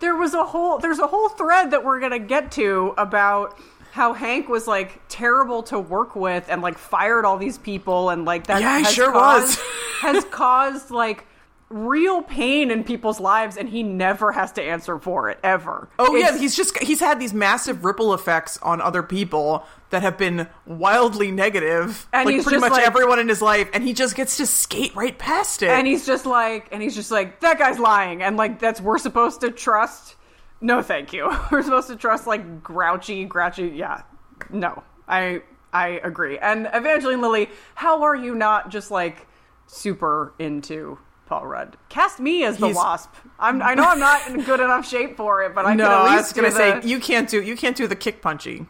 there 0.00 0.16
was 0.16 0.34
a 0.34 0.44
whole 0.44 0.78
there's 0.78 0.98
a 0.98 1.06
whole 1.06 1.28
thread 1.28 1.70
that 1.70 1.84
we're 1.84 2.00
gonna 2.00 2.18
get 2.18 2.50
to 2.52 2.92
about 2.98 3.56
how 3.92 4.14
Hank 4.14 4.48
was 4.48 4.66
like 4.66 5.00
terrible 5.08 5.62
to 5.64 5.78
work 5.78 6.16
with 6.16 6.44
and 6.48 6.62
like 6.62 6.78
fired 6.78 7.24
all 7.26 7.36
these 7.36 7.58
people 7.58 8.08
and 8.10 8.24
like 8.24 8.46
that 8.46 8.62
Yeah, 8.62 8.78
has 8.78 8.92
sure 8.92 9.12
caused, 9.12 9.58
was. 9.58 9.66
has 10.00 10.24
caused 10.24 10.90
like 10.90 11.26
real 11.72 12.22
pain 12.22 12.70
in 12.70 12.84
people's 12.84 13.18
lives 13.18 13.56
and 13.56 13.68
he 13.68 13.82
never 13.82 14.30
has 14.32 14.52
to 14.52 14.62
answer 14.62 14.98
for 14.98 15.30
it 15.30 15.38
ever. 15.42 15.88
Oh 15.98 16.14
yeah, 16.14 16.36
he's 16.38 16.54
just 16.56 16.78
he's 16.78 17.00
had 17.00 17.18
these 17.18 17.32
massive 17.34 17.84
ripple 17.84 18.12
effects 18.14 18.58
on 18.58 18.80
other 18.80 19.02
people 19.02 19.64
that 19.90 20.02
have 20.02 20.16
been 20.16 20.48
wildly 20.66 21.30
negative, 21.30 22.06
And 22.12 22.26
like 22.26 22.34
he's 22.36 22.44
pretty 22.44 22.60
much 22.60 22.72
like- 22.72 22.86
everyone 22.86 23.18
in 23.18 23.28
his 23.28 23.42
life, 23.42 23.68
and 23.72 23.82
he 23.82 23.92
just 23.92 24.14
gets 24.14 24.36
to 24.38 24.46
skate 24.46 24.94
right 24.94 25.18
past 25.18 25.62
it. 25.62 25.70
and 25.70 25.86
he's 25.86 26.06
just 26.06 26.26
like 26.26 26.68
and 26.72 26.82
he's 26.82 26.94
just 26.94 27.10
like 27.10 27.40
that 27.40 27.58
guy's 27.58 27.78
lying 27.78 28.22
and 28.22 28.36
like 28.36 28.58
that's 28.58 28.80
we're 28.80 28.98
supposed 28.98 29.40
to 29.40 29.50
trust 29.50 30.16
no 30.60 30.80
thank 30.82 31.12
you 31.12 31.30
we're 31.50 31.62
supposed 31.62 31.88
to 31.88 31.96
trust 31.96 32.26
like 32.26 32.62
grouchy 32.62 33.24
grouchy 33.24 33.68
yeah 33.74 34.02
no 34.50 34.82
i 35.08 35.42
i 35.72 36.00
agree 36.04 36.38
and 36.38 36.68
evangeline 36.72 37.20
lilly 37.20 37.48
how 37.74 38.02
are 38.02 38.14
you 38.16 38.34
not 38.34 38.70
just 38.70 38.90
like 38.90 39.26
super 39.66 40.32
into 40.38 40.98
paul 41.32 41.46
rudd 41.46 41.76
cast 41.88 42.20
me 42.20 42.44
as 42.44 42.58
the 42.58 42.66
He's- 42.66 42.76
wasp 42.76 43.10
i'm 43.38 43.62
i 43.62 43.72
know 43.74 43.84
i'm 43.84 43.98
not 43.98 44.26
in 44.28 44.42
good 44.42 44.60
enough 44.60 44.86
shape 44.86 45.16
for 45.16 45.42
it 45.42 45.54
but 45.54 45.64
i 45.64 45.74
no, 45.74 45.84
can 45.84 45.92
at 45.92 45.98
I 46.12 46.16
was 46.16 46.32
gonna 46.34 46.50
do 46.50 46.56
say 46.56 46.80
the- 46.80 46.88
you 46.88 47.00
can't 47.00 47.28
do 47.28 47.40
you 47.42 47.56
can't 47.56 47.76
do 47.76 47.86
the 47.86 47.96
kick 47.96 48.20
punchy. 48.20 48.66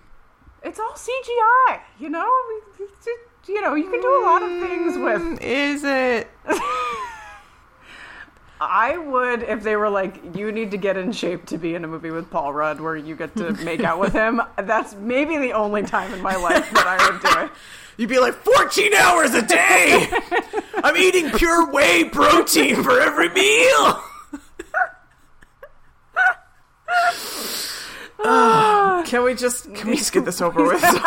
it's 0.62 0.78
all 0.78 0.92
cgi 0.92 1.80
you 1.98 2.08
know 2.08 2.30
you 3.48 3.60
know 3.60 3.74
you 3.74 3.90
can 3.90 4.00
do 4.00 4.22
a 4.22 4.24
lot 4.24 4.42
of 4.44 4.50
things 4.60 4.96
with 4.96 5.22
mm, 5.22 5.42
Is 5.42 5.82
it? 5.82 6.30
I 8.70 8.98
would 8.98 9.42
if 9.42 9.62
they 9.62 9.76
were 9.76 9.88
like, 9.88 10.36
you 10.36 10.52
need 10.52 10.70
to 10.72 10.76
get 10.76 10.96
in 10.96 11.12
shape 11.12 11.46
to 11.46 11.58
be 11.58 11.74
in 11.74 11.84
a 11.84 11.88
movie 11.88 12.10
with 12.10 12.30
Paul 12.30 12.52
Rudd 12.52 12.80
where 12.80 12.96
you 12.96 13.16
get 13.16 13.36
to 13.36 13.52
make 13.64 13.82
out 13.82 13.98
with 13.98 14.12
him. 14.12 14.40
That's 14.56 14.94
maybe 14.94 15.38
the 15.38 15.52
only 15.52 15.82
time 15.82 16.12
in 16.12 16.20
my 16.20 16.36
life 16.36 16.70
that 16.72 16.86
I 16.86 17.10
would 17.10 17.20
do 17.20 17.40
it. 17.46 17.50
You'd 17.98 18.08
be 18.08 18.18
like 18.18 18.34
14 18.34 18.94
hours 18.94 19.34
a 19.34 19.42
day. 19.42 20.08
I'm 20.82 20.96
eating 20.96 21.30
pure 21.30 21.70
whey 21.70 22.04
protein 22.04 22.82
for 22.82 22.98
every 23.00 23.28
meal. 23.28 24.02
Ah, 28.24 28.78
can 29.12 29.24
we 29.24 29.34
just 29.34 29.74
can 29.74 29.90
we 29.90 29.96
just 29.96 30.10
get 30.10 30.24
this 30.24 30.40
over 30.40 30.64
with? 30.64 30.82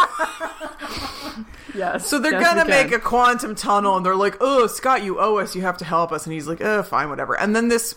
Yes. 1.73 2.07
So 2.07 2.19
they're 2.19 2.31
yes, 2.31 2.53
gonna 2.53 2.69
make 2.69 2.93
a 2.93 2.99
quantum 2.99 3.53
tunnel, 3.53 3.97
and 3.97 4.05
they're 4.05 4.15
like, 4.15 4.37
"Oh, 4.39 4.65
Scott, 4.65 5.03
you 5.03 5.19
owe 5.19 5.39
us. 5.39 5.55
You 5.55 5.63
have 5.63 5.77
to 5.79 5.85
help 5.85 6.13
us." 6.13 6.25
And 6.25 6.31
he's 6.31 6.47
like, 6.47 6.61
"Oh, 6.61 6.81
fine, 6.83 7.09
whatever." 7.09 7.37
And 7.37 7.53
then 7.53 7.67
this 7.67 7.95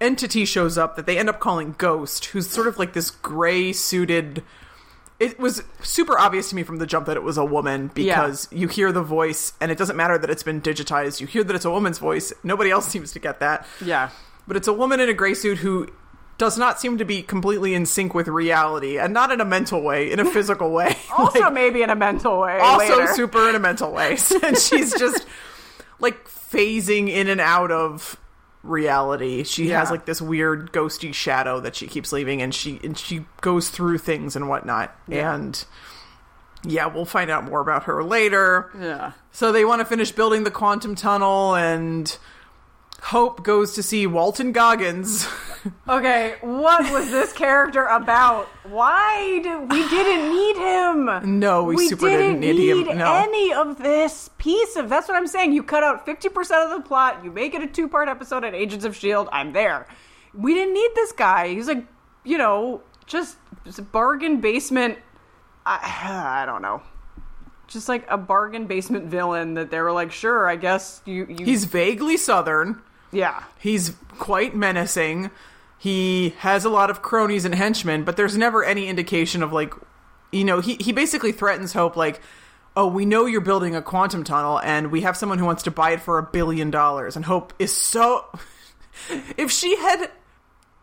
entity 0.00 0.44
shows 0.44 0.76
up 0.76 0.96
that 0.96 1.06
they 1.06 1.16
end 1.16 1.28
up 1.28 1.38
calling 1.38 1.76
Ghost, 1.78 2.24
who's 2.24 2.50
sort 2.50 2.66
of 2.66 2.80
like 2.80 2.92
this 2.92 3.10
gray 3.10 3.72
suited. 3.72 4.42
it 5.20 5.38
was 5.38 5.62
super 5.80 6.18
obvious 6.18 6.48
to 6.50 6.56
me 6.56 6.64
from 6.64 6.78
the 6.78 6.86
jump 6.86 7.06
that 7.06 7.16
it 7.16 7.22
was 7.22 7.38
a 7.38 7.44
woman 7.44 7.92
because 7.94 8.48
you 8.50 8.66
hear 8.66 8.90
the 8.90 9.02
voice 9.02 9.52
and 9.60 9.70
it 9.70 9.78
doesn't 9.78 9.94
matter 9.96 10.18
that 10.18 10.28
it's 10.30 10.42
been 10.42 10.60
digitized. 10.60 11.20
You 11.20 11.28
hear 11.28 11.44
that 11.44 11.54
it's 11.54 11.64
a 11.64 11.70
woman's 11.70 11.98
voice. 11.98 12.32
Nobody 12.42 12.72
else 12.72 12.88
seems 12.88 13.12
to 13.12 13.20
get 13.20 13.38
that. 13.38 13.64
Yeah. 13.80 14.10
But 14.48 14.56
it's 14.56 14.66
a 14.66 14.72
woman 14.72 14.98
in 14.98 15.08
a 15.08 15.14
gray 15.14 15.34
suit 15.34 15.58
who 15.58 15.86
does 16.38 16.58
not 16.58 16.80
seem 16.80 16.98
to 16.98 17.04
be 17.04 17.22
completely 17.22 17.74
in 17.74 17.86
sync 17.86 18.14
with 18.14 18.26
reality 18.28 18.98
and 18.98 19.12
not 19.14 19.30
in 19.30 19.40
a 19.40 19.44
mental 19.44 19.80
way, 19.82 20.10
in 20.10 20.18
a 20.18 20.24
physical 20.24 20.70
way. 20.72 20.96
Also, 21.16 21.40
Like, 21.40 21.52
maybe 21.52 21.82
in 21.82 21.90
a 21.90 21.94
mental 21.94 22.40
way. 22.40 22.58
also 22.58 22.98
later. 23.00 23.14
super 23.14 23.48
in 23.48 23.54
a 23.54 23.58
mental 23.60 23.92
way. 23.92 24.12
and 24.42 24.56
she's 24.58 24.92
just 24.98 25.26
like 26.00 26.26
phasing 26.26 27.08
in 27.08 27.28
and 27.28 27.40
out 27.40 27.70
of 27.70 28.16
reality. 28.62 29.44
She 29.44 29.68
has 29.70 29.90
like 29.90 30.04
this 30.06 30.20
weird 30.22 30.72
ghosty 30.72 31.12
shadow 31.14 31.60
that 31.60 31.76
she 31.76 31.86
keeps 31.86 32.12
leaving 32.12 32.40
and 32.42 32.54
she 32.54 32.80
and 32.82 32.96
she 32.96 33.24
goes 33.40 33.70
through 33.70 33.98
things 33.98 34.34
and 34.36 34.48
whatnot. 34.48 34.96
Yeah. 35.08 35.34
And 35.34 35.64
yeah, 36.64 36.86
we'll 36.86 37.04
find 37.04 37.30
out 37.30 37.44
more 37.44 37.60
about 37.60 37.84
her 37.84 38.02
later. 38.04 38.70
Yeah. 38.80 39.12
So 39.32 39.52
they 39.52 39.64
want 39.64 39.80
to 39.80 39.84
finish 39.84 40.12
building 40.12 40.44
the 40.44 40.50
quantum 40.50 40.94
tunnel 40.94 41.54
and 41.54 42.16
Hope 43.06 43.42
goes 43.42 43.74
to 43.74 43.82
see 43.82 44.06
Walton 44.06 44.52
Goggins. 44.52 45.26
Okay, 45.88 46.34
what 46.40 46.90
was 46.90 47.10
this 47.12 47.32
character 47.32 47.84
about? 47.84 48.46
Why 48.64 49.38
did 49.42 49.70
we 49.70 49.88
didn't 49.88 50.32
need 50.32 50.56
him? 50.56 51.38
No, 51.38 51.62
we 51.62 51.86
super 51.86 52.08
didn't 52.08 52.40
need 52.40 52.88
him. 52.88 52.98
No. 52.98 53.14
any 53.14 53.52
of 53.52 53.78
this 53.78 54.28
piece 54.38 54.74
of. 54.74 54.88
That's 54.88 55.06
what 55.06 55.16
I'm 55.16 55.28
saying. 55.28 55.52
You 55.52 55.62
cut 55.62 55.84
out 55.84 56.04
fifty 56.04 56.28
percent 56.28 56.62
of 56.68 56.70
the 56.70 56.88
plot. 56.88 57.20
You 57.22 57.30
make 57.30 57.54
it 57.54 57.62
a 57.62 57.68
two 57.68 57.88
part 57.88 58.08
episode 58.08 58.42
at 58.42 58.54
Agents 58.54 58.84
of 58.84 58.96
Shield. 58.96 59.28
I'm 59.30 59.52
there. 59.52 59.86
We 60.34 60.52
didn't 60.54 60.74
need 60.74 60.90
this 60.96 61.12
guy. 61.12 61.54
He's 61.54 61.68
like, 61.68 61.84
you 62.24 62.38
know, 62.38 62.82
just, 63.06 63.36
just 63.64 63.92
bargain 63.92 64.40
basement. 64.40 64.98
I, 65.64 66.42
I 66.42 66.46
don't 66.46 66.62
know. 66.62 66.82
Just 67.68 67.88
like 67.88 68.04
a 68.08 68.18
bargain 68.18 68.66
basement 68.66 69.06
villain 69.06 69.54
that 69.54 69.70
they 69.70 69.80
were 69.80 69.92
like, 69.92 70.10
sure, 70.10 70.48
I 70.48 70.56
guess 70.56 71.02
you. 71.04 71.26
you 71.28 71.44
He's 71.44 71.64
vaguely 71.64 72.16
southern. 72.16 72.82
Yeah. 73.12 73.44
He's 73.58 73.94
quite 74.18 74.56
menacing. 74.56 75.30
He 75.78 76.30
has 76.38 76.64
a 76.64 76.70
lot 76.70 76.90
of 76.90 77.02
cronies 77.02 77.44
and 77.44 77.54
henchmen, 77.54 78.04
but 78.04 78.16
there's 78.16 78.36
never 78.36 78.64
any 78.64 78.88
indication 78.88 79.42
of 79.42 79.52
like, 79.52 79.74
you 80.30 80.44
know, 80.44 80.60
he 80.60 80.76
he 80.76 80.92
basically 80.92 81.32
threatens 81.32 81.72
Hope 81.72 81.96
like, 81.96 82.20
"Oh, 82.76 82.86
we 82.86 83.04
know 83.04 83.26
you're 83.26 83.40
building 83.40 83.76
a 83.76 83.82
quantum 83.82 84.24
tunnel, 84.24 84.60
and 84.60 84.90
we 84.90 85.02
have 85.02 85.16
someone 85.16 85.38
who 85.38 85.44
wants 85.44 85.64
to 85.64 85.70
buy 85.70 85.90
it 85.90 86.00
for 86.00 86.18
a 86.18 86.22
billion 86.22 86.70
dollars." 86.70 87.16
And 87.16 87.24
Hope 87.24 87.52
is 87.58 87.76
so. 87.76 88.24
if 89.36 89.50
she 89.50 89.76
had, 89.76 90.10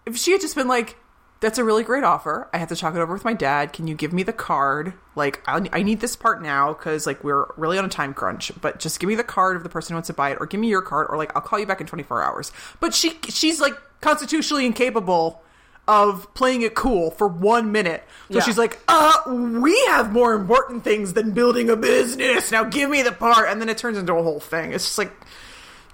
if 0.06 0.18
she 0.18 0.34
had 0.34 0.42
just 0.42 0.56
been 0.56 0.68
like, 0.68 0.98
"That's 1.42 1.58
a 1.58 1.64
really 1.64 1.84
great 1.84 2.04
offer. 2.04 2.50
I 2.54 2.58
have 2.58 2.70
to 2.70 2.76
talk 2.76 2.96
it 2.96 3.00
over 3.00 3.14
with 3.14 3.24
my 3.26 3.34
dad. 3.34 3.72
Can 3.74 3.88
you 3.88 3.96
give 3.96 4.12
me 4.14 4.24
the 4.24 4.34
card? 4.34 4.94
Like, 5.16 5.42
I, 5.48 5.68
I 5.72 5.84
need 5.84 6.00
this 6.02 6.16
part 6.16 6.42
now 6.42 6.74
because 6.74 7.06
like 7.08 7.24
we're 7.24 7.46
really 7.58 7.78
on 7.78 7.86
a 7.86 7.90
time 7.90 8.14
crunch. 8.14 8.52
But 8.62 8.80
just 8.80 9.00
give 9.00 9.08
me 9.08 9.16
the 9.16 9.24
card 9.24 9.56
of 9.56 9.64
the 9.64 9.70
person 9.70 9.94
who 9.94 9.96
wants 9.98 10.08
to 10.08 10.14
buy 10.14 10.32
it, 10.32 10.38
or 10.40 10.46
give 10.46 10.60
me 10.60 10.68
your 10.70 10.82
card, 10.82 11.08
or 11.10 11.18
like 11.18 11.36
I'll 11.36 11.42
call 11.42 11.60
you 11.60 11.66
back 11.66 11.82
in 11.82 11.88
24 11.88 12.24
hours." 12.24 12.52
But 12.80 12.94
she 12.94 13.18
she's 13.30 13.60
like 13.62 13.74
constitutionally 14.02 14.66
incapable 14.66 15.42
of 15.88 16.32
playing 16.36 16.62
it 16.62 16.76
cool 16.76 17.10
for 17.12 17.28
one 17.28 17.72
minute. 17.72 18.04
So 18.30 18.38
Yeah. 18.38 18.44
she's 18.44 18.58
like, 18.60 18.80
"Uh, 18.88 19.14
we 19.62 19.76
have 19.88 20.12
more 20.12 20.34
important 20.34 20.84
things 20.84 21.14
than 21.14 21.32
building 21.32 21.70
a 21.72 21.76
business. 21.76 22.52
Now 22.52 22.64
give 22.64 22.90
me 22.92 23.02
the 23.02 23.12
part." 23.12 23.50
And 23.50 23.60
then 23.60 23.70
it 23.70 23.78
turns 23.80 23.98
into 23.98 24.14
a 24.14 24.22
whole 24.22 24.40
thing. 24.40 24.72
It's 24.72 24.86
just 24.86 24.98
like, 25.00 25.12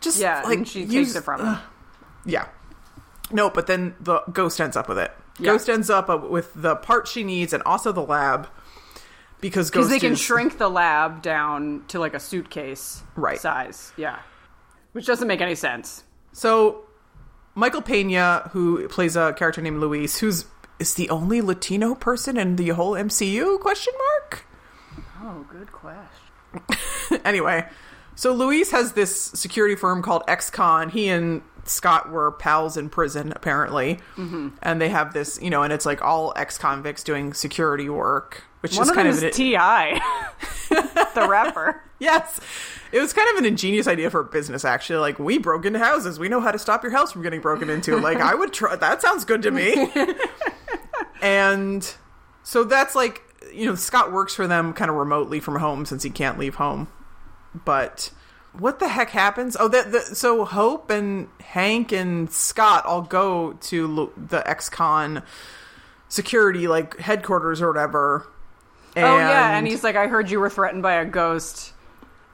just 0.01 0.17
Yeah, 0.19 0.41
like 0.43 0.57
and 0.57 0.67
she 0.67 0.81
use- 0.83 0.91
takes 1.13 1.15
it 1.15 1.23
from 1.23 1.39
him. 1.45 1.57
yeah. 2.25 2.47
No, 3.31 3.49
but 3.49 3.67
then 3.67 3.95
the 4.01 4.19
ghost 4.33 4.59
ends 4.59 4.75
up 4.75 4.89
with 4.89 4.97
it. 4.99 5.11
Yeah. 5.39 5.51
Ghost 5.51 5.69
ends 5.69 5.89
up 5.89 6.09
uh, 6.09 6.17
with 6.17 6.51
the 6.55 6.75
part 6.75 7.07
she 7.07 7.23
needs 7.23 7.51
and 7.53 7.61
also 7.63 7.91
the 7.91 8.01
lab 8.03 8.47
because 9.41 9.69
Because 9.69 9.85
Ghost 9.85 9.89
they 9.89 9.99
can 9.99 10.13
is- 10.13 10.19
shrink 10.21 10.57
the 10.57 10.69
lab 10.69 11.21
down 11.21 11.83
to 11.89 11.99
like 11.99 12.13
a 12.13 12.19
suitcase 12.19 13.03
Right. 13.15 13.39
size. 13.39 13.91
Yeah. 13.97 14.19
Which 14.93 15.05
doesn't 15.05 15.27
make 15.27 15.41
any 15.41 15.55
sense. 15.55 16.03
So 16.31 16.85
Michael 17.53 17.81
Pena, 17.81 18.49
who 18.53 18.87
plays 18.87 19.15
a 19.15 19.33
character 19.33 19.61
named 19.61 19.79
Luis, 19.79 20.19
who's 20.19 20.45
is 20.79 20.95
the 20.95 21.09
only 21.09 21.41
Latino 21.41 21.95
person 21.95 22.35
in 22.37 22.55
the 22.57 22.69
whole 22.69 22.93
MCU? 22.93 23.59
Question 23.61 23.93
mark. 23.97 24.45
Oh, 25.21 25.45
good 25.49 25.71
question. 25.71 27.21
anyway, 27.25 27.65
so 28.15 28.33
Luis 28.33 28.71
has 28.71 28.91
this 28.93 29.19
security 29.21 29.75
firm 29.75 30.01
called 30.01 30.23
XCon. 30.27 30.91
He 30.91 31.07
and 31.07 31.41
Scott 31.65 32.11
were 32.11 32.31
pals 32.31 32.77
in 32.77 32.89
prison, 32.89 33.33
apparently, 33.35 33.95
mm-hmm. 34.15 34.49
and 34.61 34.79
they 34.79 34.89
have 34.89 35.13
this, 35.13 35.39
you 35.41 35.49
know, 35.49 35.63
and 35.63 35.73
it's 35.73 35.85
like 35.85 36.01
all 36.01 36.31
ex 36.35 36.57
convicts 36.57 37.03
doing 37.03 37.33
security 37.33 37.89
work, 37.89 38.43
which 38.61 38.75
One 38.75 38.83
is 38.83 38.89
of 38.89 38.95
kind 38.95 39.07
of 39.07 39.23
an, 39.23 39.31
T.I., 39.31 39.99
the 40.69 41.27
rapper. 41.27 41.81
yes, 41.99 42.39
it 42.91 42.99
was 42.99 43.13
kind 43.13 43.27
of 43.29 43.37
an 43.37 43.45
ingenious 43.45 43.87
idea 43.87 44.09
for 44.09 44.19
a 44.21 44.25
business. 44.25 44.63
Actually, 44.63 44.99
like 44.99 45.17
we 45.17 45.37
broke 45.37 45.65
into 45.65 45.79
houses, 45.79 46.19
we 46.19 46.29
know 46.29 46.39
how 46.39 46.51
to 46.51 46.59
stop 46.59 46.83
your 46.83 46.91
house 46.91 47.11
from 47.11 47.23
getting 47.23 47.41
broken 47.41 47.69
into. 47.69 47.97
Like 47.97 48.19
I 48.19 48.35
would 48.35 48.53
try. 48.53 48.75
That 48.75 49.01
sounds 49.01 49.25
good 49.25 49.41
to 49.41 49.51
me. 49.51 49.91
and 51.21 51.95
so 52.43 52.63
that's 52.63 52.95
like 52.95 53.21
you 53.51 53.65
know 53.65 53.75
Scott 53.75 54.11
works 54.11 54.35
for 54.35 54.47
them 54.47 54.73
kind 54.73 54.91
of 54.91 54.97
remotely 54.97 55.39
from 55.39 55.55
home 55.57 55.85
since 55.85 56.03
he 56.03 56.09
can't 56.09 56.37
leave 56.37 56.55
home. 56.55 56.87
But 57.65 58.11
what 58.59 58.79
the 58.79 58.87
heck 58.87 59.09
happens? 59.09 59.55
Oh, 59.59 59.67
that 59.67 59.91
the, 59.91 60.01
so 60.01 60.45
Hope 60.45 60.89
and 60.89 61.27
Hank 61.41 61.91
and 61.91 62.31
Scott 62.31 62.85
all 62.85 63.01
go 63.01 63.53
to 63.53 64.11
the 64.17 64.47
ex-con 64.47 65.23
security 66.09 66.67
like 66.67 66.97
headquarters 66.97 67.61
or 67.61 67.67
whatever. 67.67 68.27
oh, 68.97 69.17
yeah. 69.17 69.57
And 69.57 69.67
he's 69.67 69.83
like, 69.83 69.95
I 69.95 70.07
heard 70.07 70.29
you 70.29 70.39
were 70.39 70.49
threatened 70.49 70.83
by 70.83 70.93
a 70.95 71.05
ghost. 71.05 71.73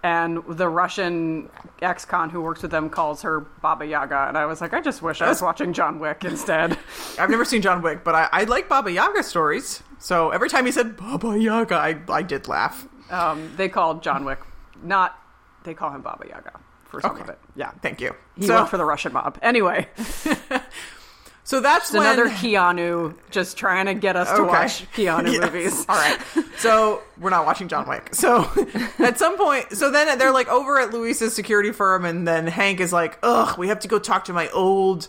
And 0.03 0.39
the 0.49 0.67
Russian 0.67 1.47
ex 1.79 2.05
con 2.05 2.31
who 2.31 2.41
works 2.41 2.63
with 2.63 2.71
them 2.71 2.89
calls 2.89 3.21
her 3.21 3.41
Baba 3.61 3.85
Yaga. 3.85 4.25
And 4.27 4.35
I 4.35 4.47
was 4.47 4.59
like, 4.59 4.73
I 4.73 4.81
just 4.81 5.03
wish 5.03 5.21
I 5.21 5.29
was 5.29 5.43
watching 5.43 5.73
John 5.73 5.99
Wick 5.99 6.25
instead. 6.25 6.75
I've 7.19 7.29
never 7.29 7.45
seen 7.45 7.61
John 7.61 7.83
Wick, 7.83 8.03
but 8.03 8.15
I, 8.15 8.27
I 8.31 8.43
like 8.45 8.67
Baba 8.67 8.91
Yaga 8.91 9.21
stories. 9.21 9.83
So 9.99 10.31
every 10.31 10.49
time 10.49 10.65
he 10.65 10.71
said 10.71 10.97
Baba 10.97 11.37
Yaga, 11.37 11.75
I, 11.75 11.99
I 12.09 12.23
did 12.23 12.47
laugh. 12.47 12.87
um, 13.11 13.51
they 13.57 13.69
called 13.69 14.01
John 14.01 14.25
Wick, 14.25 14.39
not, 14.81 15.20
they 15.63 15.73
call 15.73 15.91
him 15.91 16.01
Baba 16.01 16.25
Yaga 16.27 16.59
for 16.85 17.01
some 17.01 17.11
Okay. 17.11 17.21
of 17.21 17.29
it. 17.29 17.39
Yeah. 17.55 17.71
Thank 17.81 18.01
you. 18.01 18.13
He 18.37 18.47
so, 18.47 18.55
worked 18.55 18.69
for 18.69 18.77
the 18.77 18.85
Russian 18.85 19.13
mob. 19.13 19.37
Anyway, 19.41 19.87
so 21.43 21.59
that's 21.59 21.91
when, 21.91 22.01
another 22.03 22.27
Keanu 22.29 23.15
just 23.29 23.57
trying 23.57 23.85
to 23.87 23.93
get 23.93 24.15
us 24.15 24.31
to 24.35 24.43
watch 24.43 24.85
Keanu 24.93 25.31
Yes. 25.33 25.41
movies. 25.45 25.85
All 25.89 25.95
right. 25.95 26.19
So 26.57 27.01
we're 27.19 27.29
not 27.29 27.45
watching 27.45 27.67
John 27.67 27.87
Wick. 27.87 28.13
So 28.13 28.49
at 28.99 29.17
some 29.17 29.37
point, 29.37 29.71
so 29.73 29.89
then 29.89 30.17
they're 30.17 30.31
like 30.31 30.47
over 30.49 30.79
at 30.79 30.91
Luis's 30.93 31.33
security 31.33 31.71
firm, 31.71 32.05
and 32.05 32.27
then 32.27 32.47
Hank 32.47 32.79
is 32.79 32.93
like, 32.93 33.17
"Ugh, 33.23 33.57
we 33.57 33.67
have 33.69 33.79
to 33.79 33.87
go 33.87 33.97
talk 33.99 34.25
to 34.25 34.33
my 34.33 34.49
old 34.49 35.07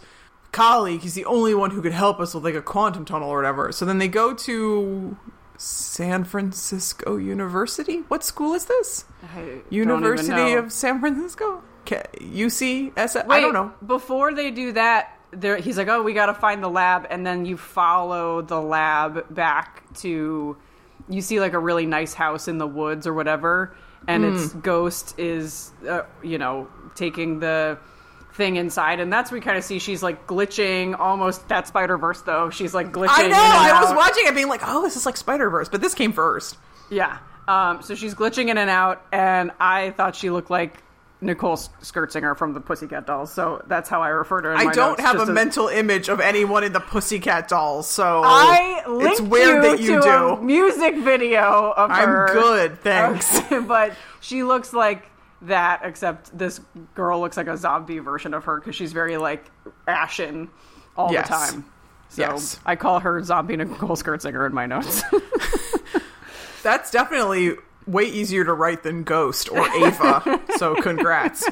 colleague. 0.52 1.00
He's 1.02 1.14
the 1.14 1.24
only 1.24 1.54
one 1.54 1.70
who 1.70 1.82
could 1.82 1.92
help 1.92 2.20
us 2.20 2.34
with 2.34 2.44
like 2.44 2.54
a 2.54 2.62
quantum 2.62 3.04
tunnel 3.04 3.28
or 3.28 3.36
whatever." 3.36 3.72
So 3.72 3.84
then 3.84 3.98
they 3.98 4.08
go 4.08 4.34
to 4.34 5.16
San 5.62 6.24
Francisco 6.24 7.16
University. 7.16 7.98
What 8.08 8.24
school 8.24 8.54
is 8.54 8.64
this? 8.64 9.04
I 9.22 9.60
University 9.70 10.54
of 10.54 10.72
San 10.72 11.00
Francisco. 11.00 11.62
K- 11.84 12.02
UCS. 12.20 13.24
I 13.28 13.40
don't 13.40 13.52
know. 13.54 13.72
Before 13.86 14.34
they 14.34 14.50
do 14.50 14.72
that, 14.72 15.18
there 15.30 15.56
he's 15.56 15.78
like, 15.78 15.88
"Oh, 15.88 16.02
we 16.02 16.12
got 16.14 16.26
to 16.26 16.34
find 16.34 16.62
the 16.62 16.68
lab," 16.68 17.06
and 17.10 17.24
then 17.26 17.44
you 17.46 17.56
follow 17.56 18.42
the 18.42 18.60
lab 18.60 19.32
back 19.34 19.82
to. 20.00 20.56
You 21.08 21.20
see 21.20 21.40
like 21.40 21.52
a 21.52 21.58
really 21.58 21.86
nice 21.86 22.14
house 22.14 22.48
in 22.48 22.58
the 22.58 22.66
woods 22.66 23.06
or 23.06 23.12
whatever, 23.14 23.74
and 24.08 24.24
Hmm. 24.24 24.34
its 24.36 24.52
ghost 24.54 25.18
is, 25.18 25.72
uh, 25.88 26.02
you 26.22 26.38
know, 26.38 26.68
taking 26.94 27.40
the 27.40 27.78
thing 28.34 28.56
inside, 28.56 28.98
and 29.00 29.12
that's 29.12 29.30
we 29.30 29.40
kind 29.40 29.58
of 29.58 29.64
see 29.64 29.78
she's 29.78 30.02
like 30.02 30.26
glitching, 30.26 30.98
almost 30.98 31.48
that 31.48 31.68
Spider 31.68 31.98
Verse 31.98 32.22
though. 32.22 32.50
She's 32.50 32.74
like 32.74 32.92
glitching. 32.92 33.08
I 33.10 33.24
in 33.24 33.30
know. 33.30 33.36
I 33.38 33.80
was 33.82 33.94
watching 33.94 34.24
it, 34.26 34.34
being 34.34 34.48
like, 34.48 34.62
"Oh, 34.64 34.82
this 34.82 34.96
is 34.96 35.06
like 35.06 35.16
Spider 35.16 35.50
Verse," 35.50 35.68
but 35.68 35.80
this 35.80 35.94
came 35.94 36.12
first. 36.12 36.56
Yeah. 36.90 37.18
Um, 37.48 37.82
so 37.82 37.94
she's 37.94 38.14
glitching 38.14 38.48
in 38.48 38.58
and 38.58 38.70
out, 38.70 39.04
and 39.12 39.50
I 39.60 39.90
thought 39.90 40.14
she 40.16 40.30
looked 40.30 40.48
like 40.50 40.78
Nicole 41.20 41.56
Scherzinger 41.56 42.36
from 42.36 42.54
the 42.54 42.60
Pussycat 42.60 43.06
Dolls. 43.06 43.32
So 43.32 43.62
that's 43.66 43.88
how 43.88 44.00
I 44.02 44.08
refer 44.08 44.40
to 44.42 44.48
her. 44.48 44.54
In 44.54 44.60
I 44.60 44.72
don't 44.72 44.90
notes, 44.98 45.00
have 45.02 45.16
a 45.18 45.22
as- 45.22 45.28
mental 45.28 45.68
image 45.68 46.08
of 46.08 46.20
anyone 46.20 46.64
in 46.64 46.72
the 46.72 46.80
Pussycat 46.80 47.48
Dolls, 47.48 47.88
so 47.88 48.22
I 48.24 48.82
it's 48.86 49.20
weird 49.20 49.62
you 49.64 49.70
that 49.70 49.80
you 49.80 49.96
to 49.96 50.00
do. 50.02 50.08
a 50.10 50.42
music 50.42 50.96
video 50.96 51.72
of 51.76 51.90
I'm 51.90 52.08
her. 52.08 52.28
good, 52.32 52.80
thanks. 52.80 53.40
but 53.66 53.92
she 54.20 54.42
looks 54.44 54.72
like 54.72 55.04
that, 55.42 55.80
except 55.84 56.36
this 56.36 56.60
girl 56.94 57.20
looks 57.20 57.36
like 57.36 57.46
a 57.48 57.56
zombie 57.56 57.98
version 57.98 58.34
of 58.34 58.44
her 58.44 58.58
because 58.58 58.74
she's 58.74 58.92
very 58.92 59.16
like 59.16 59.50
ashen 59.86 60.50
all 60.96 61.12
Yes. 61.12 61.28
the 61.28 61.34
time. 61.34 61.64
So 62.08 62.22
Yes. 62.22 62.60
I 62.66 62.76
call 62.76 63.00
her 63.00 63.22
zombie 63.22 63.56
Nicole 63.56 63.96
Scherzinger 63.96 64.46
in 64.46 64.54
my 64.54 64.66
notes. 64.66 65.02
That's 66.62 66.90
definitely 66.90 67.56
way 67.86 68.04
easier 68.04 68.44
to 68.44 68.52
write 68.52 68.82
than 68.84 69.02
Ghost 69.02 69.48
or 69.50 69.68
Ava. 69.68 70.40
so 70.56 70.74
congrats. 70.76 71.44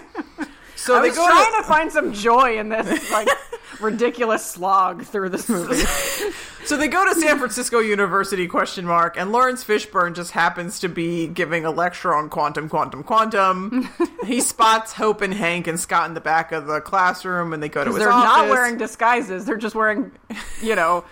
So 0.81 0.97
I 0.97 1.03
they 1.03 1.09
was 1.09 1.17
go 1.19 1.27
trying 1.27 1.53
to, 1.53 1.59
to 1.59 1.63
find 1.65 1.93
some 1.93 2.13
joy 2.13 2.59
in 2.59 2.69
this. 2.71 3.11
Like, 3.11 3.29
ridiculous 3.81 4.45
slog 4.45 5.05
through 5.05 5.31
this 5.31 5.49
movie. 5.49 5.83
So 6.67 6.77
they 6.77 6.89
go 6.89 7.05
to 7.13 7.19
San 7.19 7.39
Francisco 7.39 7.79
University 7.79 8.47
question 8.47 8.85
mark 8.85 9.17
and 9.17 9.33
Lawrence 9.33 9.65
Fishburne 9.65 10.15
just 10.15 10.33
happens 10.33 10.79
to 10.81 10.89
be 10.89 11.27
giving 11.27 11.65
a 11.65 11.71
lecture 11.71 12.15
on 12.15 12.29
quantum 12.29 12.69
quantum 12.69 13.03
quantum. 13.03 13.89
he 14.27 14.41
spots 14.41 14.93
Hope 14.93 15.23
and 15.23 15.33
Hank 15.33 15.67
and 15.67 15.81
Scott 15.81 16.09
in 16.09 16.15
the 16.15 16.21
back 16.21 16.53
of 16.53 16.67
the 16.67 16.81
classroom 16.81 17.55
and 17.55 17.63
they 17.63 17.71
go 17.71 17.83
to 17.83 17.91
his 17.91 17.99
They're 17.99 18.13
office. 18.13 18.25
not 18.25 18.49
wearing 18.51 18.77
disguises. 18.77 19.47
They're 19.47 19.57
just 19.57 19.75
wearing, 19.75 20.13
you 20.63 20.77
know, 20.77 21.05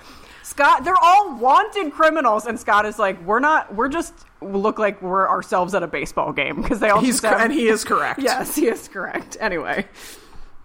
Scott. 0.48 0.84
They're 0.84 0.94
all 1.00 1.36
wanted 1.36 1.92
criminals, 1.92 2.46
and 2.46 2.58
Scott 2.58 2.86
is 2.86 2.98
like, 2.98 3.20
we're 3.24 3.38
not. 3.40 3.74
We're 3.74 3.88
just 3.88 4.14
look 4.40 4.78
like 4.78 5.02
we're 5.02 5.28
ourselves 5.28 5.74
at 5.74 5.82
a 5.82 5.86
baseball 5.86 6.32
game 6.32 6.62
because 6.62 6.80
they 6.80 6.90
all. 6.90 7.00
He's 7.00 7.20
have- 7.22 7.40
and 7.40 7.52
he 7.52 7.68
is 7.68 7.84
correct. 7.84 8.20
Yes, 8.22 8.54
he 8.56 8.66
is 8.66 8.88
correct. 8.88 9.36
Anyway, 9.40 9.86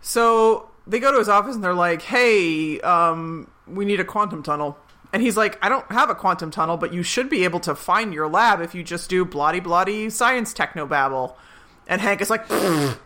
So 0.01 0.69
they 0.87 0.99
go 0.99 1.11
to 1.11 1.17
his 1.19 1.29
office 1.29 1.55
and 1.55 1.63
they're 1.63 1.73
like, 1.73 2.01
"Hey, 2.01 2.79
um, 2.81 3.49
we 3.67 3.85
need 3.85 3.99
a 3.99 4.05
quantum 4.05 4.43
tunnel." 4.43 4.77
And 5.11 5.21
he's 5.21 5.37
like, 5.37 5.57
"I 5.63 5.69
don't 5.69 5.89
have 5.91 6.09
a 6.09 6.15
quantum 6.15 6.49
tunnel, 6.51 6.77
but 6.77 6.93
you 6.93 7.03
should 7.03 7.29
be 7.29 7.43
able 7.43 7.59
to 7.61 7.75
find 7.75 8.13
your 8.13 8.27
lab 8.27 8.61
if 8.61 8.73
you 8.73 8.83
just 8.83 9.09
do 9.09 9.23
bloody 9.25 9.59
bloody 9.59 10.09
science 10.09 10.53
technobabble." 10.53 11.35
And 11.87 12.01
Hank 12.01 12.21
is 12.21 12.29
like, 12.29 12.45
"Ugh, 12.49 12.97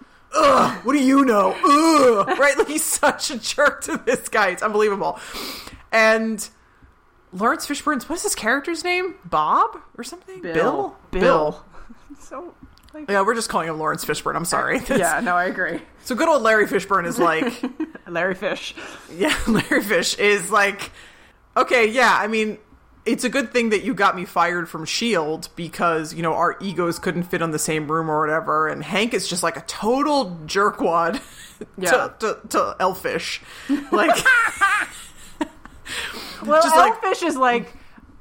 what 0.84 0.94
do 0.94 1.00
you 1.00 1.26
know?" 1.26 1.52
Ugh. 1.64 2.28
Right? 2.40 2.58
Like 2.58 2.68
he's 2.68 2.84
such 2.84 3.32
a 3.32 3.38
jerk 3.40 3.82
to 3.84 3.98
this 3.98 4.30
guy. 4.30 4.50
It's 4.50 4.62
unbelievable. 4.64 5.20
And 5.92 6.48
Laurence 7.34 7.66
Fishburne's 7.68 8.08
what's 8.10 8.24
his 8.24 8.36
character's 8.36 8.84
name? 8.84 9.16
Bob 9.26 9.78
or 9.98 10.04
something? 10.04 10.42
Bill. 10.42 10.96
Bill. 11.12 11.64
so. 12.20 12.54
Like, 12.94 13.10
Yeah, 13.10 13.22
we're 13.24 13.36
just 13.36 13.50
calling 13.50 13.68
him 13.68 13.78
Laurence 13.78 14.06
Fishburne. 14.06 14.36
I'm 14.36 14.46
sorry. 14.46 14.80
yeah, 14.90 15.20
no, 15.22 15.36
I 15.36 15.46
agree. 15.46 15.82
So 16.08 16.16
good 16.16 16.30
old 16.30 16.42
Larry 16.42 16.68
Fishburne 16.68 17.06
is 17.06 17.20
like. 17.20 17.54
Larry 18.08 18.34
Fish. 18.34 18.74
Yeah, 19.14 19.38
Larry 19.46 19.84
Fish 19.84 20.18
is 20.18 20.50
like, 20.50 20.92
okay, 21.58 21.86
yeah, 21.92 22.18
I 22.18 22.28
mean, 22.28 22.60
it's 23.06 23.26
a 23.26 23.30
good 23.30 23.52
thing 23.52 23.72
that 23.72 23.84
you 23.84 23.94
got 23.94 24.16
me 24.16 24.24
fired 24.24 24.70
from 24.70 24.84
S.H.I.E.L.D. 24.84 25.50
because, 25.58 26.14
you 26.14 26.22
know, 26.24 26.32
our 26.34 26.56
egos 26.62 26.98
couldn't 26.98 27.24
fit 27.24 27.42
on 27.42 27.52
the 27.52 27.60
same 27.60 27.92
room 27.92 28.10
or 28.10 28.22
whatever. 28.22 28.70
And 28.70 28.82
Hank 28.86 29.14
is 29.14 29.28
just 29.28 29.44
like 29.44 29.58
a 29.58 29.62
total 29.68 30.38
jerkwad 30.46 31.22
Yeah. 31.78 31.92
to, 31.92 32.14
to, 32.20 32.40
to 32.52 32.76
Elfish. 32.80 33.42
Like, 33.92 34.16
Well, 36.48 36.62
Just 36.62 36.76
like- 36.76 36.94
Elfish 37.04 37.24
is 37.24 37.36
like, 37.38 37.72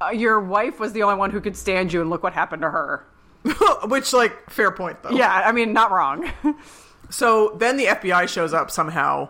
uh, 0.01 0.09
your 0.09 0.39
wife 0.39 0.79
was 0.79 0.93
the 0.93 1.03
only 1.03 1.15
one 1.15 1.31
who 1.31 1.41
could 1.41 1.55
stand 1.57 1.91
you, 1.93 2.01
and 2.01 2.09
look 2.09 2.21
what 2.23 2.33
happened 2.33 2.61
to 2.61 2.69
her. 2.69 3.05
which, 3.85 4.13
like, 4.13 4.49
fair 4.49 4.71
point, 4.71 5.01
though. 5.03 5.11
Yeah, 5.11 5.31
I 5.31 5.51
mean, 5.51 5.73
not 5.73 5.91
wrong. 5.91 6.29
So 7.09 7.55
then 7.57 7.77
the 7.77 7.85
FBI 7.85 8.27
shows 8.27 8.53
up 8.53 8.69
somehow 8.69 9.29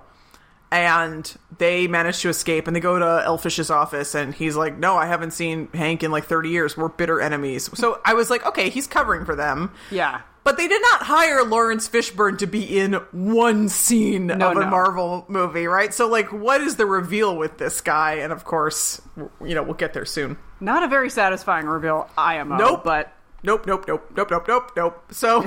and 0.71 1.31
they 1.60 1.88
manage 1.88 2.21
to 2.21 2.29
escape 2.29 2.65
and 2.65 2.75
they 2.75 2.79
go 2.79 2.97
to 2.97 3.23
Elfish's 3.23 3.69
office 3.69 4.15
and 4.15 4.33
he's 4.33 4.55
like, 4.55 4.79
No, 4.79 4.97
I 4.97 5.05
haven't 5.05 5.29
seen 5.29 5.67
Hank 5.75 6.01
in 6.01 6.10
like 6.10 6.25
30 6.25 6.49
years. 6.49 6.75
We're 6.75 6.89
bitter 6.89 7.21
enemies. 7.21 7.69
So 7.75 8.01
I 8.03 8.15
was 8.15 8.31
like, 8.31 8.43
Okay, 8.47 8.69
he's 8.69 8.88
covering 8.88 9.25
for 9.25 9.36
them. 9.36 9.71
yeah. 9.91 10.21
But 10.47 10.55
they 10.55 10.69
did 10.69 10.81
not 10.93 11.01
hire 11.01 11.43
Laurence 11.43 11.89
Fishburne 11.89 12.38
to 12.38 12.47
be 12.47 12.79
in 12.79 12.93
one 13.12 13.67
scene 13.67 14.27
No, 14.27 14.51
of 14.51 14.55
a 14.55 14.62
no. 14.62 14.69
Marvel 14.69 15.25
movie, 15.27 15.67
right? 15.67 15.93
So, 15.93 16.07
like, 16.07 16.31
what 16.31 16.62
is 16.62 16.77
the 16.77 16.86
reveal 16.86 17.36
with 17.36 17.57
this 17.57 17.81
guy? 17.81 18.13
And 18.13 18.31
of 18.31 18.45
course, 18.45 19.01
you 19.43 19.55
know, 19.55 19.62
we'll 19.62 19.73
get 19.73 19.93
there 19.93 20.05
soon. 20.05 20.38
Not 20.62 20.83
a 20.83 20.88
very 20.88 21.10
satisfying 21.10 21.65
reveal, 21.65 22.10
IMO. 22.17 22.55
Uh, 22.55 22.57
nope. 22.60 22.83
But 22.86 23.12
Nope, 23.43 23.67
nope, 23.67 23.89
nope, 23.89 24.10
nope, 24.15 24.31
nope, 24.31 24.47
nope, 24.47 24.71
nope. 24.77 25.03
So, 25.12 25.45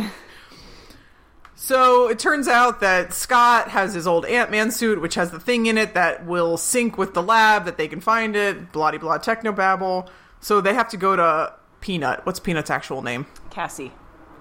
so 1.54 2.08
it 2.08 2.18
turns 2.18 2.46
out 2.46 2.80
that 2.80 3.14
Scott 3.14 3.68
has 3.68 3.94
his 3.94 4.06
old 4.06 4.26
Ant 4.26 4.50
Man 4.50 4.70
suit, 4.70 5.00
which 5.00 5.14
has 5.14 5.30
the 5.30 5.40
thing 5.40 5.64
in 5.64 5.78
it 5.78 5.94
that 5.94 6.26
will 6.26 6.58
sync 6.58 6.98
with 6.98 7.14
the 7.14 7.22
lab 7.22 7.64
that 7.64 7.78
they 7.78 7.88
can 7.88 8.02
find 8.02 8.36
it. 8.36 8.70
Blah 8.70 8.98
blah 8.98 9.16
technobabble. 9.16 10.08
So 10.40 10.60
they 10.60 10.74
have 10.74 10.90
to 10.90 10.98
go 10.98 11.16
to 11.16 11.54
Peanut. 11.80 12.26
What's 12.26 12.38
Peanut's 12.38 12.68
actual 12.68 13.00
name? 13.00 13.24
Cassie. 13.48 13.92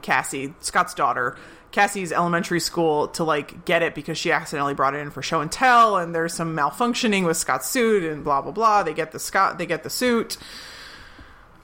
Cassie, 0.02 0.54
Scott's 0.60 0.94
daughter. 0.94 1.38
Cassie's 1.72 2.12
elementary 2.12 2.60
school 2.60 3.10
to 3.10 3.24
like 3.24 3.64
get 3.66 3.84
it 3.84 3.94
because 3.94 4.18
she 4.18 4.32
accidentally 4.32 4.74
brought 4.74 4.96
it 4.96 5.00
in 5.00 5.12
for 5.12 5.22
show 5.22 5.40
and 5.42 5.52
tell, 5.52 5.98
and 5.98 6.16
there's 6.16 6.34
some 6.34 6.56
malfunctioning 6.56 7.26
with 7.26 7.38
Scott's 7.38 7.68
suit 7.70 8.04
and 8.04 8.24
blah 8.24 8.42
blah 8.42 8.52
blah. 8.52 8.82
They 8.84 8.94
get 8.94 9.12
the 9.12 9.20
Scott, 9.20 9.58
they 9.60 9.66
get 9.68 9.84
the 9.84 9.90
suit. 9.92 10.38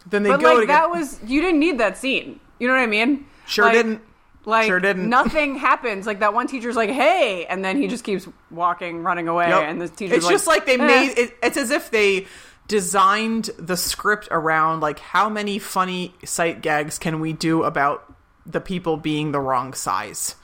Then 0.08 0.22
they 0.24 0.30
But 0.30 0.42
go 0.42 0.54
like 0.54 0.68
that 0.68 0.92
get, 0.92 0.92
was 0.92 1.20
you 1.26 1.42
didn't 1.42 1.60
need 1.60 1.80
that 1.80 1.98
scene. 1.98 2.40
You 2.60 2.68
know 2.68 2.76
what 2.76 2.82
I 2.82 2.86
mean? 2.88 3.26
Sure 3.48 3.66
Like- 3.66 3.74
didn't. 3.74 4.02
Like 4.48 4.68
Sure 4.68 4.80
didn't. 4.80 5.10
nothing 5.10 5.56
happens. 5.58 6.06
Like 6.06 6.20
that 6.20 6.36
one 6.36 6.46
teacher's 6.46 6.76
like, 6.76 6.92
"Hey," 6.92 7.48
and 7.48 7.66
then 7.66 7.78
he 7.78 7.88
just 7.88 8.04
keeps 8.04 8.28
walking, 8.52 9.02
running 9.02 9.28
away, 9.28 9.50
Yep. 9.50 9.62
and 9.64 9.82
the 9.82 9.88
teacher's 9.90 10.18
it's 10.20 10.28
just 10.28 10.46
like 10.46 10.68
they 10.68 10.76
"Eh." 10.76 10.86
made 10.86 11.18
it, 11.18 11.36
it's 11.42 11.58
as 11.58 11.72
if 11.72 11.90
they 11.90 12.28
designed 12.68 13.50
the 13.58 13.76
script 13.76 14.28
around 14.30 14.82
like 14.82 15.00
how 15.00 15.30
many 15.30 15.58
funny 15.58 16.14
sight 16.26 16.62
gags 16.62 17.00
can 17.00 17.20
we 17.22 17.34
do 17.34 17.64
about 17.64 18.15
the 18.46 18.62
people 18.62 18.98
being 18.98 19.32
the 19.32 19.40
wrong 19.40 19.74
size 19.74 20.36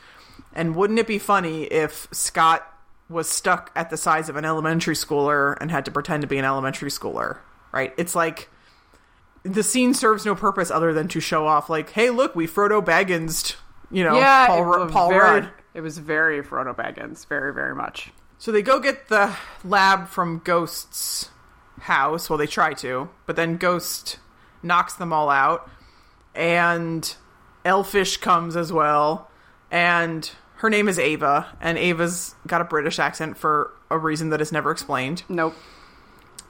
and 0.54 0.76
wouldn't 0.76 1.00
it 1.00 1.08
be 1.08 1.20
funny 1.20 1.64
if 1.64 2.08
scott 2.12 2.68
was 3.10 3.30
stuck 3.30 3.72
at 3.76 3.90
the 3.90 3.98
size 3.98 4.30
of 4.30 4.36
an 4.36 4.46
elementary 4.46 4.96
schooler 4.96 5.56
and 5.62 5.72
had 5.72 5.86
to 5.86 5.92
pretend 5.92 6.22
to 6.22 6.28
be 6.28 6.38
an 6.38 6.46
elementary 6.46 6.90
schooler 6.90 7.38
right 7.72 7.94
it's 7.98 8.16
like 8.16 8.50
the 9.44 9.64
scene 9.64 9.94
serves 9.94 10.26
no 10.26 10.36
purpose 10.36 10.72
other 10.72 10.94
than 10.94 11.08
to 11.08 11.20
show 11.20 11.46
off 11.48 11.70
like 11.70 11.90
hey 11.92 12.10
look 12.10 12.36
we 12.36 12.48
frodo 12.48 12.84
baggins 12.84 13.56
you 13.92 14.04
know 14.04 14.18
yeah, 14.18 14.48
paul, 14.48 14.60
it 14.60 14.66
Ru- 14.66 14.84
was 14.84 14.92
paul 14.92 15.10
very, 15.10 15.22
rudd 15.22 15.50
It 15.74 15.82
was 15.82 15.98
very 16.00 16.44
Frodo 16.44 16.76
Baggins, 16.76 17.26
very 17.28 17.54
very 17.54 17.74
much. 17.74 18.12
So 18.38 18.52
they 18.52 18.62
go 18.62 18.80
get 18.80 19.08
the 19.08 19.34
lab 19.64 20.10
from 20.10 20.40
Ghost's 20.44 21.30
house. 21.80 22.30
Well, 22.30 22.38
they 22.38 22.48
try 22.48 22.74
to, 22.74 23.10
but 23.26 23.36
then 23.38 23.56
Ghost 23.58 24.20
knocks 24.62 24.96
them 24.96 25.14
all 25.14 25.30
out, 25.30 25.70
and 26.36 27.16
Elfish 27.66 28.18
comes 28.18 28.56
as 28.56 28.72
well, 28.74 29.30
and 29.70 30.30
her 30.58 30.70
name 30.70 30.88
is 30.88 30.98
Ava, 31.00 31.48
and 31.62 31.78
Ava's 31.78 32.36
got 32.48 32.62
a 32.62 32.66
British 32.66 33.00
accent 33.00 33.38
for 33.38 33.74
a 33.90 33.98
reason 33.98 34.30
that 34.30 34.42
is 34.42 34.52
never 34.52 34.72
explained, 34.72 35.24
Nope. 35.30 35.56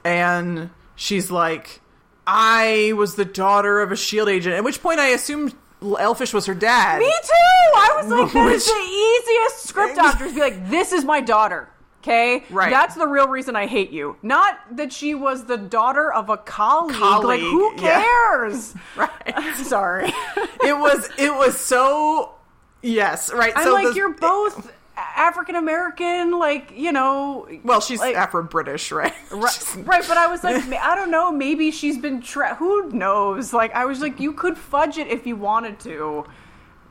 and 0.04 0.70
she's 0.96 1.30
like, 1.30 1.80
"I 2.26 2.92
was 2.96 3.14
the 3.16 3.24
daughter 3.24 3.80
of 3.80 3.92
a 3.92 3.96
Shield 3.96 4.28
agent," 4.28 4.54
at 4.54 4.64
which 4.64 4.80
point 4.82 5.00
I 5.00 5.08
assumed 5.08 5.54
Elfish 5.82 6.32
was 6.32 6.46
her 6.46 6.54
dad. 6.54 7.00
Me 7.00 7.12
too. 7.22 7.32
I 7.74 7.92
was 7.96 8.06
like, 8.08 8.32
that 8.32 8.52
is 8.52 8.66
the 8.66 8.72
easiest 8.72 9.68
script 9.68 9.96
doctors 9.96 10.32
be 10.32 10.40
like, 10.40 10.70
this 10.70 10.92
is 10.92 11.04
my 11.04 11.20
daughter. 11.20 11.68
Okay, 12.02 12.42
Right. 12.50 12.68
That's 12.70 12.96
the 12.96 13.06
real 13.06 13.28
reason 13.28 13.54
I 13.54 13.66
hate 13.66 13.90
you. 13.92 14.16
Not 14.22 14.58
that 14.76 14.92
she 14.92 15.14
was 15.14 15.44
the 15.44 15.56
daughter 15.56 16.12
of 16.12 16.28
a 16.30 16.36
colleague. 16.36 16.96
like, 17.00 17.00
Colleague, 17.00 17.40
who 17.42 17.72
yeah. 17.80 18.02
cares? 18.02 18.74
Right. 18.96 19.54
Sorry. 19.64 20.06
it 20.64 20.76
was 20.76 21.08
it 21.18 21.32
was 21.32 21.56
so 21.58 22.34
yes 22.82 23.32
right 23.32 23.52
I'm 23.54 23.64
so 23.64 23.72
like, 23.72 23.86
the- 23.88 23.94
you're 23.94 24.14
both 24.14 24.72
African 24.96 25.54
American. 25.56 26.38
Like, 26.38 26.72
you 26.76 26.90
know. 26.92 27.46
well 27.64 27.80
she's 27.80 28.00
like- 28.00 28.16
afro 28.16 28.42
british 28.42 28.90
right 28.92 29.14
Right, 29.30 29.76
right, 29.84 30.04
but 30.08 30.16
I 30.18 30.26
was 30.26 30.42
like, 30.44 30.62
I 30.72 30.94
don't 30.96 31.10
know. 31.10 31.30
Maybe 31.32 31.70
she's 31.70 31.98
been. 31.98 32.20
Tra- 32.20 32.56
who 32.56 32.90
knows? 32.90 33.52
Like, 33.52 33.72
I 33.74 33.84
was 33.86 34.00
like, 34.00 34.18
you 34.20 34.32
could 34.32 34.58
fudge 34.58 34.98
it 34.98 35.06
if 35.06 35.26
you 35.26 35.36
wanted 35.36 35.78
to. 35.80 36.26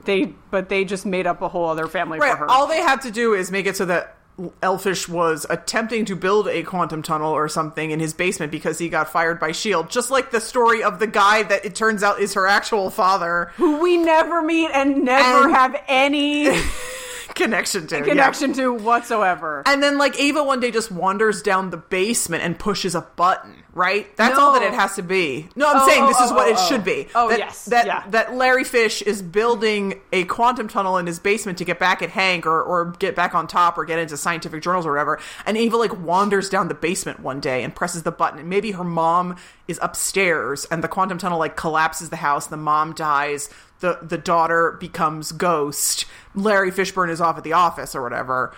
They, 0.06 0.34
but 0.50 0.67
they 0.69 0.84
just 0.86 1.06
made 1.06 1.28
up 1.28 1.41
a 1.43 1.47
whole 1.50 1.69
other 1.69 1.88
family 1.88 2.17
right 2.17 2.32
for 2.32 2.38
her. 2.38 2.50
all 2.50 2.65
they 2.65 2.80
had 2.82 3.02
to 3.02 3.12
do 3.12 3.36
is 3.36 3.52
make 3.52 3.67
it 3.67 3.78
so 3.78 3.86
that 3.86 4.17
elfish 4.62 5.08
was 5.10 5.46
attempting 5.50 6.06
to 6.06 6.16
build 6.16 6.48
a 6.48 6.64
quantum 6.64 7.02
tunnel 7.02 7.32
or 7.32 7.48
something 7.48 7.92
in 7.92 8.00
his 8.00 8.14
basement 8.14 8.52
because 8.52 8.80
he 8.80 8.90
got 8.90 9.10
fired 9.12 9.40
by 9.40 9.52
shield 9.52 9.90
just 9.90 10.10
like 10.12 10.32
the 10.32 10.42
story 10.42 10.84
of 10.84 11.00
the 11.00 11.08
guy 11.08 11.44
that 11.44 11.66
it 11.66 11.76
turns 11.76 12.04
out 12.04 12.20
is 12.20 12.34
her 12.34 12.48
actual 12.48 12.90
father 12.90 13.52
who 13.56 13.82
we 13.82 13.98
never 13.98 14.42
meet 14.42 14.70
and 14.74 15.04
never 15.04 15.44
And- 15.46 15.54
have 15.56 15.84
any 15.88 16.60
connection 17.36 17.88
to 17.88 17.98
yeah. 17.98 18.04
connection 18.04 18.54
to 18.54 18.74
whatsoever. 18.74 19.64
And 19.66 19.82
then, 19.82 19.98
like, 19.98 20.20
Ava 20.20 20.44
one 20.44 20.60
day 20.60 20.70
just 20.72 20.92
wanders 20.92 21.42
down 21.42 21.70
the 21.70 21.78
basement 21.78 22.44
and 22.44 22.60
pushes 22.60 22.94
a 22.94 23.02
button, 23.16 23.61
right? 23.74 24.15
That's 24.17 24.38
all 24.38 24.53
that 24.53 24.63
it 24.63 24.74
has 24.74 24.95
to 24.95 25.03
be. 25.03 25.47
No, 25.55 25.69
I'm 25.69 25.78
Oh, 25.82 25.88
saying 25.88 26.03
oh, 26.03 26.07
this 26.07 26.19
is 26.19 26.32
oh, 26.32 26.36
what 26.36 26.47
oh, 26.47 26.51
it 26.51 26.57
oh. 26.59 26.67
should 26.67 26.84
be. 26.84 27.07
Oh, 27.15 27.30
that, 27.30 27.39
yes, 27.39 27.65
That, 27.65 27.86
yeah. 27.86 28.03
that 28.09 28.34
Larry 28.34 28.63
Fish 28.63 29.01
is 29.01 29.22
building 29.22 30.01
a 30.11 30.26
quantum 30.26 30.67
tunnel 30.67 30.97
in 30.97 31.07
his 31.07 31.19
basement 31.19 31.57
to 31.59 31.65
get 31.65 31.80
back 31.80 32.01
at 32.01 32.09
Hank 32.09 32.45
or, 32.45 32.61
or 32.61 32.91
get 32.99 33.15
back 33.15 33.34
on 33.34 33.47
top 33.47 33.78
or 33.78 33.86
get 33.86 33.99
into 33.99 34.17
scientific 34.17 34.61
journals 34.61 34.86
or 34.86 34.91
whatever. 34.91 35.19
And 35.45 35.57
Ava, 35.57 35.78
like, 35.78 35.97
wanders 36.03 36.49
down 36.49 36.67
the 36.67 36.74
basement 36.74 37.19
one 37.22 37.39
day 37.39 37.63
and 37.63 37.74
presses 37.74 38.03
the 38.03 38.11
button. 38.11 38.39
And 38.39 38.49
maybe 38.49 38.72
her 38.72 38.84
mom 38.84 39.38
is 39.67 39.80
upstairs 39.82 40.65
and 40.65 40.84
the 40.84 40.88
quantum 40.88 41.17
tunnel, 41.17 41.39
like, 41.39 41.55
collapses 41.55 42.09
the 42.09 42.17
house. 42.17 42.47
The 42.47 42.57
mom 42.57 42.93
dies. 42.93 43.49
The, 43.80 43.99
the 44.01 44.17
daughter 44.17 44.78
becomes 44.80 45.32
ghost. 45.32 46.05
Larry 46.36 46.72
Fishburne 46.72 47.09
is 47.09 47.22
off 47.22 47.38
at 47.38 47.43
the 47.43 47.53
office 47.53 47.95
or 47.95 48.01
whatever 48.01 48.53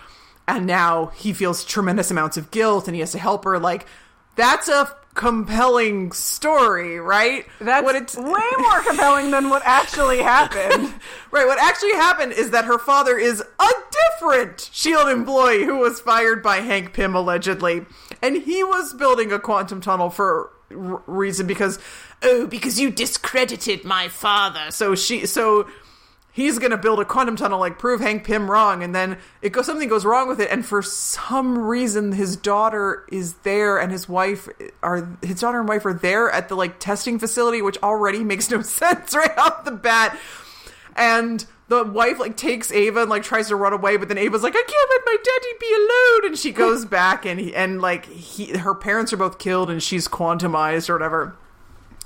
and 0.46 0.66
now 0.66 1.06
he 1.06 1.32
feels 1.32 1.64
tremendous 1.64 2.10
amounts 2.10 2.36
of 2.36 2.50
guilt 2.50 2.86
and 2.86 2.94
he 2.94 3.00
has 3.00 3.12
to 3.12 3.18
help 3.18 3.44
her 3.44 3.58
like 3.58 3.86
that's 4.36 4.68
a 4.68 4.94
compelling 5.14 6.12
story, 6.12 6.98
right? 7.00 7.46
That's 7.60 7.84
what 7.84 7.94
it's 7.94 8.16
way 8.16 8.42
more 8.58 8.82
compelling 8.82 9.30
than 9.30 9.48
what 9.48 9.62
actually 9.64 10.18
happened. 10.22 10.92
right. 11.30 11.46
What 11.46 11.58
actually 11.58 11.92
happened 11.94 12.32
is 12.32 12.50
that 12.50 12.64
her 12.64 12.78
father 12.78 13.16
is 13.16 13.40
a 13.40 13.68
different 14.18 14.70
Shield 14.72 15.08
employee 15.08 15.64
who 15.64 15.78
was 15.78 16.00
fired 16.00 16.42
by 16.42 16.56
Hank 16.56 16.92
Pym 16.92 17.14
allegedly, 17.14 17.86
and 18.22 18.36
he 18.36 18.62
was 18.64 18.92
building 18.94 19.32
a 19.32 19.38
quantum 19.38 19.80
tunnel 19.80 20.10
for 20.10 20.50
r- 20.70 21.02
reason 21.06 21.46
because 21.46 21.78
oh 22.22 22.46
because 22.46 22.80
you 22.80 22.90
discredited 22.90 23.84
my 23.84 24.08
father. 24.08 24.70
So 24.70 24.94
she 24.94 25.26
so 25.26 25.68
he's 26.34 26.58
going 26.58 26.72
to 26.72 26.76
build 26.76 26.98
a 26.98 27.04
quantum 27.04 27.36
tunnel, 27.36 27.60
like 27.60 27.78
prove 27.78 28.00
Hank 28.00 28.24
Pym 28.24 28.50
wrong, 28.50 28.82
and 28.82 28.94
then 28.94 29.16
it 29.40 29.52
goes 29.52 29.64
something 29.64 29.88
goes 29.88 30.04
wrong 30.04 30.28
with 30.28 30.40
it, 30.40 30.50
and 30.50 30.66
for 30.66 30.82
some 30.82 31.56
reason 31.56 32.12
his 32.12 32.36
daughter 32.36 33.06
is 33.10 33.34
there, 33.44 33.78
and 33.78 33.90
his 33.90 34.08
wife 34.08 34.48
are 34.82 35.08
his 35.22 35.40
daughter 35.40 35.60
and 35.60 35.68
wife 35.68 35.86
are 35.86 35.94
there 35.94 36.30
at 36.30 36.48
the 36.50 36.56
like 36.56 36.78
testing 36.80 37.18
facility, 37.18 37.62
which 37.62 37.78
already 37.82 38.22
makes 38.22 38.50
no 38.50 38.60
sense 38.62 39.14
right 39.14 39.36
off 39.38 39.64
the 39.64 39.70
bat, 39.70 40.18
and. 40.94 41.46
The 41.66 41.82
wife 41.82 42.18
like 42.20 42.36
takes 42.36 42.70
Ava 42.70 43.00
and 43.00 43.10
like 43.10 43.22
tries 43.22 43.48
to 43.48 43.56
run 43.56 43.72
away, 43.72 43.96
but 43.96 44.08
then 44.08 44.18
Ava's 44.18 44.42
like, 44.42 44.54
"I 44.54 44.62
can't 44.62 44.90
let 44.90 45.00
my 45.06 45.16
daddy 45.16 45.48
be 45.58 45.74
alone," 45.74 46.30
and 46.30 46.38
she 46.38 46.52
goes 46.52 46.84
back 47.00 47.24
and 47.24 47.40
he, 47.40 47.56
and 47.56 47.80
like 47.80 48.04
he 48.04 48.58
her 48.58 48.74
parents 48.74 49.14
are 49.14 49.16
both 49.16 49.38
killed 49.38 49.70
and 49.70 49.82
she's 49.82 50.06
quantumized 50.06 50.90
or 50.90 50.92
whatever, 50.92 51.34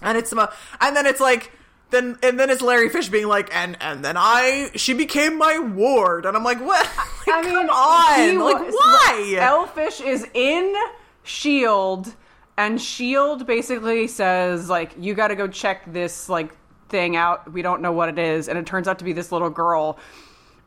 and 0.01 0.17
it's 0.17 0.33
and 0.33 0.97
then 0.97 1.07
it's 1.07 1.19
like 1.19 1.51
then 1.91 2.19
and 2.23 2.39
then 2.39 2.51
it's 2.51 2.63
Larry 2.63 2.89
Fish 2.89 3.09
being 3.09 3.27
like, 3.29 3.55
and 3.55 3.77
and 3.81 4.05
then 4.05 4.17
I 4.17 4.71
she 4.77 4.93
became 4.95 5.39
my 5.39 5.59
ward, 5.59 6.27
and 6.27 6.37
I'm 6.37 6.45
like, 6.45 6.61
what? 6.61 6.87
I 6.99 7.43
Come 7.43 7.45
mean, 7.47 7.69
on, 7.69 8.31
he 8.31 8.39
like 8.39 8.65
was- 8.67 8.75
why? 8.75 9.37
Elfish 9.39 10.01
is 10.01 10.27
in 10.35 10.75
Shield, 11.23 12.15
and 12.57 12.81
Shield 12.81 13.47
basically 13.47 14.07
says 14.09 14.69
like, 14.69 14.93
"You 14.99 15.15
got 15.15 15.29
to 15.29 15.37
go 15.37 15.47
check 15.49 15.91
this 15.93 16.29
like 16.29 16.51
thing 16.89 17.17
out. 17.17 17.53
We 17.53 17.63
don't 17.63 17.83
know 17.83 17.93
what 17.93 18.09
it 18.09 18.19
is," 18.19 18.49
and 18.49 18.59
it 18.59 18.67
turns 18.67 18.89
out 18.89 18.99
to 19.01 19.05
be 19.05 19.13
this 19.13 19.31
little 19.33 19.51
girl. 19.51 19.99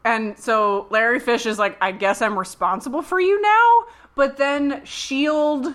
And 0.04 0.38
so 0.40 0.88
Larry 0.90 1.20
Fish 1.20 1.46
is 1.46 1.60
like, 1.60 1.78
"I 1.82 1.92
guess 1.92 2.22
I'm 2.22 2.38
responsible 2.38 3.02
for 3.02 3.20
you 3.20 3.42
now." 3.42 3.84
But 4.16 4.38
then 4.38 4.84
Shield 4.86 5.74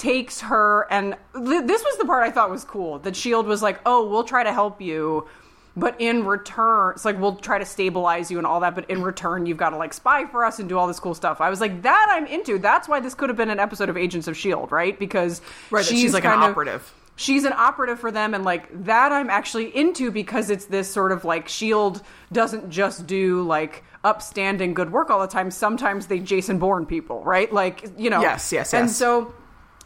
takes 0.00 0.40
her, 0.40 0.86
and 0.90 1.16
th- 1.34 1.64
this 1.66 1.82
was 1.84 1.96
the 1.98 2.04
part 2.06 2.24
I 2.24 2.30
thought 2.30 2.50
was 2.50 2.64
cool. 2.64 2.98
That 3.00 3.14
Shield 3.14 3.46
was 3.46 3.62
like, 3.62 3.80
"Oh, 3.86 4.08
we'll 4.08 4.24
try 4.24 4.42
to 4.42 4.52
help 4.52 4.80
you." 4.80 5.28
But 5.76 6.00
in 6.00 6.24
return, 6.26 6.94
it's 6.96 7.04
like 7.04 7.20
we'll 7.20 7.36
try 7.36 7.58
to 7.58 7.64
stabilize 7.64 8.28
you 8.30 8.38
and 8.38 8.46
all 8.46 8.58
that. 8.60 8.74
But 8.74 8.90
in 8.90 9.02
return, 9.02 9.46
you've 9.46 9.56
got 9.56 9.70
to 9.70 9.76
like 9.76 9.92
spy 9.92 10.26
for 10.26 10.44
us 10.44 10.58
and 10.58 10.68
do 10.68 10.76
all 10.76 10.88
this 10.88 10.98
cool 10.98 11.14
stuff. 11.14 11.40
I 11.40 11.48
was 11.48 11.60
like, 11.60 11.82
that 11.82 12.08
I'm 12.10 12.26
into. 12.26 12.58
That's 12.58 12.88
why 12.88 12.98
this 12.98 13.14
could 13.14 13.28
have 13.30 13.36
been 13.36 13.50
an 13.50 13.60
episode 13.60 13.88
of 13.88 13.96
Agents 13.96 14.26
of 14.26 14.36
Shield, 14.36 14.72
right? 14.72 14.98
Because 14.98 15.40
Right, 15.70 15.84
that 15.84 15.88
she's 15.94 16.12
like 16.12 16.24
an 16.24 16.32
of- 16.32 16.50
operative. 16.50 16.92
she's 17.14 17.44
an 17.44 17.52
operative 17.54 18.00
for 18.00 18.10
them 18.10 18.32
and 18.34 18.44
like 18.44 18.66
that 18.84 19.12
i'm 19.12 19.28
actually 19.28 19.68
into 19.76 20.10
because 20.10 20.48
it's 20.48 20.64
this 20.66 20.90
sort 20.90 21.12
of 21.12 21.22
like 21.22 21.48
shield 21.48 22.00
doesn't 22.32 22.70
just 22.70 23.06
do 23.06 23.42
like 23.42 23.84
upstanding 24.04 24.72
good 24.72 24.90
work 24.90 25.10
all 25.10 25.20
the 25.20 25.26
time 25.26 25.50
sometimes 25.50 26.06
they 26.06 26.18
jason 26.18 26.58
bourne 26.58 26.86
people 26.86 27.22
right 27.22 27.52
like 27.52 27.84
you 27.98 28.08
know 28.08 28.22
Yes, 28.22 28.50
yes, 28.52 28.72
and 28.72 28.86
yes. 28.88 28.96
so 28.96 29.34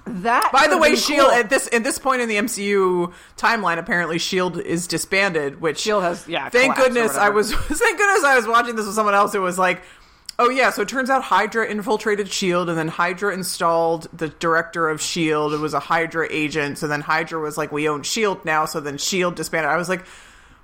that 0.07 0.51
By 0.53 0.67
the 0.69 0.77
way, 0.79 0.97
Shield 0.97 1.29
cool. 1.29 1.39
at 1.39 1.49
this 1.49 1.69
at 1.73 1.83
this 1.83 1.99
point 1.99 2.21
in 2.21 2.29
the 2.29 2.37
MCU 2.37 3.13
timeline, 3.39 3.79
apparently 3.79 4.19
Shield 4.19 4.61
is 4.61 4.87
disbanded. 4.87 5.61
Which 5.61 5.79
Shield 5.79 6.03
has- 6.03 6.29
yeah, 6.29 6.49
Thank 6.51 6.77
goodness 6.77 7.17
I 7.17 7.31
was. 7.31 7.53
Thank 7.55 7.99
goodness 7.99 8.25
I 8.25 8.37
was 8.37 8.47
watching 8.47 8.77
this 8.77 8.85
with 8.87 8.95
someone 8.95 9.15
else. 9.15 9.35
It 9.35 9.39
was 9.39 9.59
like, 9.59 9.83
oh 10.39 10.51
yeah. 10.51 10.71
So 10.71 10.83
it 10.83 10.89
turns 10.89 11.09
out 11.09 11.23
Hydra 11.23 11.67
infiltrated 11.67 12.29
Shield, 12.29 12.69
and 12.69 12.77
then 12.77 12.89
Hydra 12.89 13.33
installed 13.33 14.09
the 14.13 14.29
director 14.29 14.91
of 14.91 15.01
Shield. 15.01 15.55
It 15.55 15.61
was 15.61 15.73
a 15.73 15.81
Hydra 15.81 16.29
agent. 16.31 16.77
So 16.77 16.87
then 16.87 17.01
Hydra 17.01 17.41
was 17.41 17.57
like, 17.57 17.73
we 17.73 17.89
own 17.89 18.03
Shield 18.03 18.45
now. 18.45 18.67
So 18.67 18.81
then 18.81 18.99
Shield 18.99 19.37
disbanded. 19.37 19.71
I 19.71 19.77
was 19.77 19.89
like. 19.89 20.05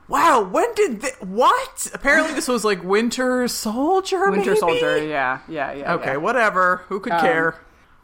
Wow, 0.09 0.43
when 0.43 0.67
did 0.75 1.03
th- 1.03 1.15
what? 1.21 1.89
Apparently, 1.95 2.35
this 2.35 2.49
was 2.49 2.65
like 2.65 2.83
Winter 2.83 3.47
Soldier. 3.47 4.29
winter 4.29 4.51
maybe? 4.51 4.59
soldier 4.59 5.07
yeah 5.07 5.39
yeah 5.47 5.73
yeah 5.73 5.95
Okay, 5.95 6.11
yeah. 6.11 6.17
whatever. 6.17 6.79
Who 6.89 6.99
could 6.99 7.13
um, 7.13 7.21
care? 7.21 7.57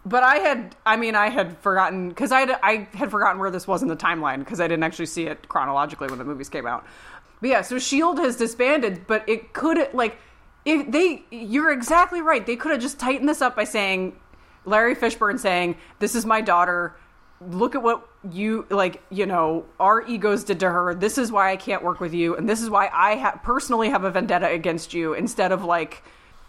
But 0.07 0.23
I 0.23 0.37
had, 0.37 0.77
I 0.87 0.97
mean, 0.97 1.17
I 1.17 1.29
had 1.29 1.59
forgotten 1.59 2.09
because 2.09 2.31
I 2.31 2.41
had, 2.41 2.59
I 2.63 2.89
had 2.95 3.11
forgotten 3.11 3.41
where 3.41 3.51
this 3.51 3.67
was 3.67 3.83
in 3.83 3.89
the 3.89 3.97
timeline 3.97 4.39
because 4.39 4.61
I 4.61 4.69
didn't 4.69 4.85
actually 4.85 5.07
see 5.07 5.25
it 5.25 5.49
chronologically 5.49 6.07
when 6.07 6.19
the 6.19 6.25
movies 6.25 6.49
came 6.49 6.65
out. 6.65 6.87
But 7.41 7.51
yeah, 7.51 7.63
so 7.63 7.81
Shield 7.81 8.21
has 8.21 8.37
disbanded, 8.37 9.07
but 9.09 9.29
it 9.29 9.53
could 9.53 9.93
like 9.93 10.17
if 10.65 10.91
they, 10.91 11.25
you're 11.31 11.73
exactly 11.73 12.23
right. 12.23 12.47
They 12.47 12.57
could 12.57 12.71
have 12.71 12.81
just 12.81 13.01
tightened 13.01 13.29
this 13.29 13.43
up 13.43 13.57
by 13.57 13.65
saying 13.65 14.17
Larry 14.65 14.95
Fishburne 14.95 15.39
saying, 15.41 15.77
"This 15.99 16.15
is 16.15 16.25
my 16.25 16.41
daughter." 16.41 16.97
Look 17.41 17.75
at 17.75 17.83
what 17.83 18.09
you 18.33 18.65
like, 18.71 19.03
you 19.11 19.27
know, 19.27 19.67
our 19.79 20.07
egos 20.07 20.43
did 20.45 20.59
to 20.61 20.71
her. 20.71 20.95
This 20.95 21.19
is 21.19 21.31
why 21.31 21.53
I 21.53 21.57
can't 21.57 21.85
work 21.85 22.01
with 22.01 22.15
you, 22.15 22.35
and 22.37 22.49
this 22.49 22.63
is 22.63 22.71
why 22.71 22.91
I 22.93 23.17
ha- 23.17 23.41
personally 23.43 23.91
have 23.91 24.05
a 24.05 24.11
vendetta 24.11 24.49
against 24.49 24.95
you. 24.95 25.13
Instead 25.15 25.53
of 25.53 25.65
like 25.65 26.03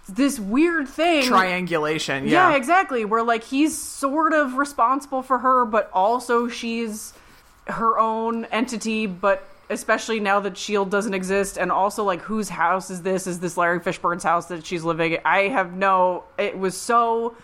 this 0.08 0.40
weird 0.40 0.88
thing, 0.88 1.24
Triangulation. 1.24 2.26
yeah. 2.26 2.50
Yeah, 2.52 2.56
exactly. 2.56 3.06
Where 3.06 3.24
like 3.24 3.44
he's 3.44 3.78
sort 3.78 4.34
of 4.34 4.56
responsible 4.56 5.22
for 5.22 5.40
her, 5.40 5.66
but 5.66 5.90
also 5.94 6.48
she's 6.48 7.14
her 7.68 7.98
own 8.00 8.46
entity. 8.46 9.06
But 9.08 9.48
especially 9.70 10.20
now 10.20 10.40
that 10.40 10.58
Shield 10.58 10.90
doesn't 10.90 11.14
exist, 11.14 11.58
and 11.58 11.72
also 11.72 12.04
like 12.04 12.22
whose 12.22 12.50
house 12.50 12.90
is 12.90 13.02
this? 13.02 13.28
Is 13.28 13.40
this 13.40 13.58
Larry 13.58 13.80
Fishburne's 13.80 14.24
house 14.24 14.46
that 14.48 14.66
she's 14.66 14.84
living? 14.84 15.14
in? 15.14 15.20
I 15.26 15.50
have 15.50 15.74
no. 15.74 16.24
It 16.38 16.58
was 16.58 16.76
so 16.78 17.36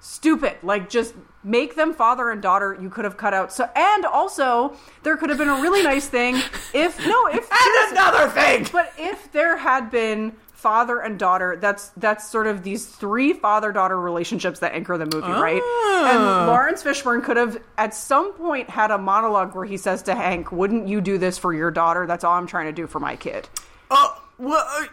stupid. 0.00 0.56
Like 0.62 0.88
just 0.88 1.14
make 1.42 1.74
them 1.76 1.92
father 1.94 2.30
and 2.30 2.40
daughter. 2.42 2.76
You 2.80 2.90
could 2.90 3.04
have 3.04 3.16
cut 3.16 3.34
out 3.34 3.52
so, 3.52 3.68
and 3.74 4.04
also 4.04 4.76
there 5.02 5.16
could 5.16 5.28
have 5.30 5.38
been 5.38 5.48
a 5.48 5.60
really 5.60 5.82
nice 5.82 6.06
thing 6.06 6.36
if 6.72 6.98
no 7.06 7.26
if 7.26 7.48
And 7.88 7.92
another 7.92 8.28
thing. 8.28 8.66
but 8.72 8.92
if 8.98 9.30
there 9.32 9.56
had 9.56 9.90
been 9.90 10.32
father 10.58 10.98
and 10.98 11.20
daughter, 11.20 11.56
that's 11.56 11.90
that's 11.96 12.28
sort 12.28 12.48
of 12.48 12.64
these 12.64 12.84
three 12.84 13.32
father 13.32 13.70
daughter 13.70 13.98
relationships 13.98 14.58
that 14.58 14.74
anchor 14.74 14.98
the 14.98 15.06
movie, 15.06 15.30
right? 15.30 15.62
Ah. 15.64 16.10
And 16.10 16.48
Laurence 16.48 16.82
Fishburne 16.82 17.22
could 17.22 17.36
have 17.36 17.62
at 17.76 17.94
some 17.94 18.32
point 18.32 18.68
had 18.68 18.90
a 18.90 18.98
monologue 18.98 19.54
where 19.54 19.64
he 19.64 19.76
says 19.76 20.02
to 20.02 20.16
Hank, 20.16 20.50
"Wouldn't 20.50 20.88
you 20.88 21.00
do 21.00 21.16
this 21.16 21.38
for 21.38 21.54
your 21.54 21.70
daughter? 21.70 22.06
That's 22.08 22.24
all 22.24 22.34
I'm 22.34 22.48
trying 22.48 22.66
to 22.66 22.72
do 22.72 22.88
for 22.88 22.98
my 22.98 23.14
kid." 23.14 23.48
Uh, 23.88 24.08
well, 24.36 24.66
uh, 24.68 24.86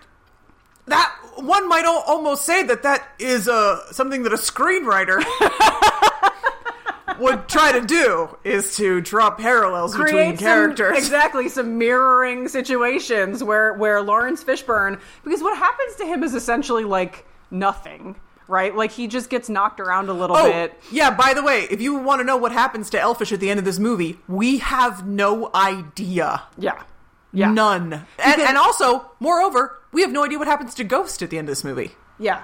that 0.85 1.11
one 1.37 1.67
might 1.67 1.85
almost 1.85 2.45
say 2.45 2.61
that 2.61 2.83
that 2.83 3.07
is 3.17 3.49
uh, 3.49 3.91
something 3.91 4.21
that 4.21 4.33
a 4.33 4.37
screenwriter 4.37 5.17
would 7.19 7.47
try 7.49 7.71
to 7.71 7.81
do 7.85 8.37
is 8.43 8.75
to 8.77 9.01
draw 9.01 9.31
parallels 9.31 9.93
between 9.93 10.09
Create 10.13 10.39
some- 10.39 10.45
characters. 10.45 10.97
exactly 10.97 11.49
some 11.49 11.77
mirroring 11.77 12.47
situations 12.47 13.43
where 13.43 13.73
where 13.73 14.01
Laurence 14.01 14.43
Fishburne 14.43 14.99
because 15.23 15.41
what 15.41 15.57
happens 15.57 15.95
to 15.95 16.05
him 16.05 16.23
is 16.23 16.33
essentially 16.33 16.83
like 16.83 17.25
nothing. 17.51 18.15
Right, 18.47 18.75
like 18.75 18.91
he 18.91 19.07
just 19.07 19.31
gets 19.31 19.49
knocked 19.49 19.79
around 19.79 20.07
a 20.07 20.13
little 20.13 20.37
Oh, 20.37 20.51
bit. 20.51 20.79
yeah, 20.91 21.09
by 21.09 21.33
the 21.33 21.41
way, 21.41 21.61
if 21.71 21.81
you 21.81 21.95
want 21.95 22.19
to 22.19 22.23
know 22.23 22.37
what 22.37 22.51
happens 22.51 22.91
to 22.91 22.99
Elfish 22.99 23.31
at 23.31 23.39
the 23.39 23.49
end 23.49 23.57
of 23.57 23.65
this 23.65 23.79
movie, 23.79 24.19
we 24.27 24.59
have 24.59 25.07
no 25.07 25.49
idea. 25.55 26.43
Yeah, 26.55 26.79
yeah, 27.33 27.51
None. 27.51 28.05
And, 28.23 28.41
and 28.41 28.55
also, 28.55 29.09
moreover, 29.19 29.79
we 29.91 30.01
have 30.01 30.11
no 30.11 30.23
idea 30.23 30.37
what 30.37 30.47
happens 30.47 30.75
to 30.75 30.83
Ghost 30.83 31.23
at 31.23 31.31
the 31.31 31.39
end 31.39 31.47
of 31.49 31.53
this 31.53 31.63
movie. 31.63 31.93
yeah, 32.19 32.43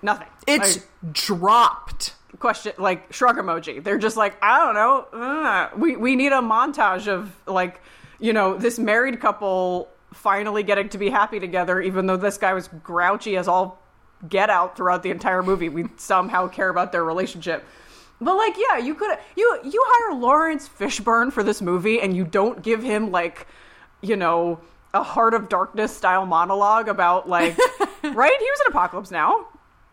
nothing. 0.00 0.28
It's 0.46 0.76
Like- 0.78 1.12
dropped. 1.12 2.14
Question 2.42 2.72
like 2.76 3.12
shrug 3.12 3.36
emoji. 3.36 3.84
They're 3.84 3.98
just 3.98 4.16
like 4.16 4.34
i 4.42 4.58
don't 4.58 4.74
know 4.74 5.06
uh, 5.12 5.68
we 5.76 5.94
we 5.94 6.16
need 6.16 6.32
a 6.32 6.40
montage 6.40 7.06
of 7.06 7.32
like 7.46 7.80
you 8.18 8.32
know 8.32 8.58
this 8.58 8.80
married 8.80 9.20
couple 9.20 9.88
finally 10.12 10.64
getting 10.64 10.88
to 10.88 10.98
be 10.98 11.08
happy 11.08 11.38
together 11.38 11.80
even 11.80 12.06
though 12.06 12.16
this 12.16 12.38
guy 12.38 12.52
was 12.52 12.66
grouchy 12.82 13.36
as 13.36 13.46
all 13.46 13.80
get 14.28 14.50
out 14.50 14.76
throughout 14.76 15.04
the 15.04 15.12
entire 15.12 15.44
movie. 15.44 15.68
We 15.68 15.84
somehow 15.98 16.48
care 16.48 16.68
about 16.68 16.90
their 16.90 17.04
relationship. 17.04 17.64
But 18.20 18.34
like 18.34 18.56
yeah 18.58 18.78
you 18.78 18.96
could 18.96 19.16
you 19.36 19.60
you 19.62 19.84
hire 19.86 20.18
laurence 20.18 20.68
fishburne 20.68 21.32
for 21.32 21.44
this 21.44 21.62
movie 21.62 22.00
and 22.00 22.16
you 22.16 22.24
don't 22.24 22.60
give 22.60 22.82
him 22.82 23.12
like 23.12 23.46
you 24.00 24.16
know 24.16 24.58
a 24.92 25.04
heart 25.04 25.34
of 25.34 25.48
darkness 25.48 25.96
style 25.96 26.26
monologue 26.26 26.88
about 26.88 27.28
like 27.28 27.56
right? 28.02 28.36
He 28.40 28.50
was 28.50 28.60
in 28.66 28.72
apocalypse 28.72 29.12
now 29.12 29.46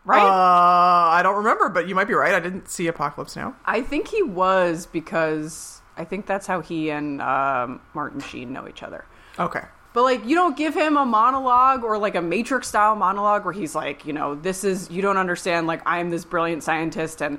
right 0.04 0.20
Uh, 0.20 1.10
I 1.10 1.20
don't 1.22 1.36
remember, 1.36 1.68
but 1.68 1.88
you 1.88 1.94
might 1.94 2.08
be 2.08 2.14
right. 2.14 2.34
I 2.34 2.40
didn't 2.40 2.68
see 2.68 2.86
Apocalypse 2.86 3.36
Now. 3.36 3.56
I 3.64 3.82
think 3.82 4.08
he 4.08 4.22
was 4.22 4.86
because 4.86 5.80
I 5.96 6.04
think 6.04 6.26
that's 6.26 6.46
how 6.46 6.60
he 6.60 6.90
and 6.90 7.20
um, 7.20 7.80
Martin 7.94 8.20
Sheen 8.20 8.52
know 8.52 8.66
each 8.68 8.82
other. 8.82 9.04
Okay. 9.38 9.62
But 9.92 10.02
like, 10.02 10.24
you 10.24 10.36
don't 10.36 10.56
give 10.56 10.72
him 10.74 10.96
a 10.96 11.04
monologue 11.04 11.82
or 11.82 11.98
like 11.98 12.14
a 12.14 12.22
Matrix 12.22 12.68
style 12.68 12.94
monologue 12.94 13.44
where 13.44 13.52
he's 13.52 13.74
like, 13.74 14.06
you 14.06 14.12
know, 14.12 14.36
this 14.36 14.62
is 14.62 14.90
you 14.90 15.02
don't 15.02 15.16
understand. 15.16 15.66
Like, 15.66 15.82
I'm 15.84 16.10
this 16.10 16.24
brilliant 16.24 16.62
scientist, 16.62 17.20
and 17.20 17.38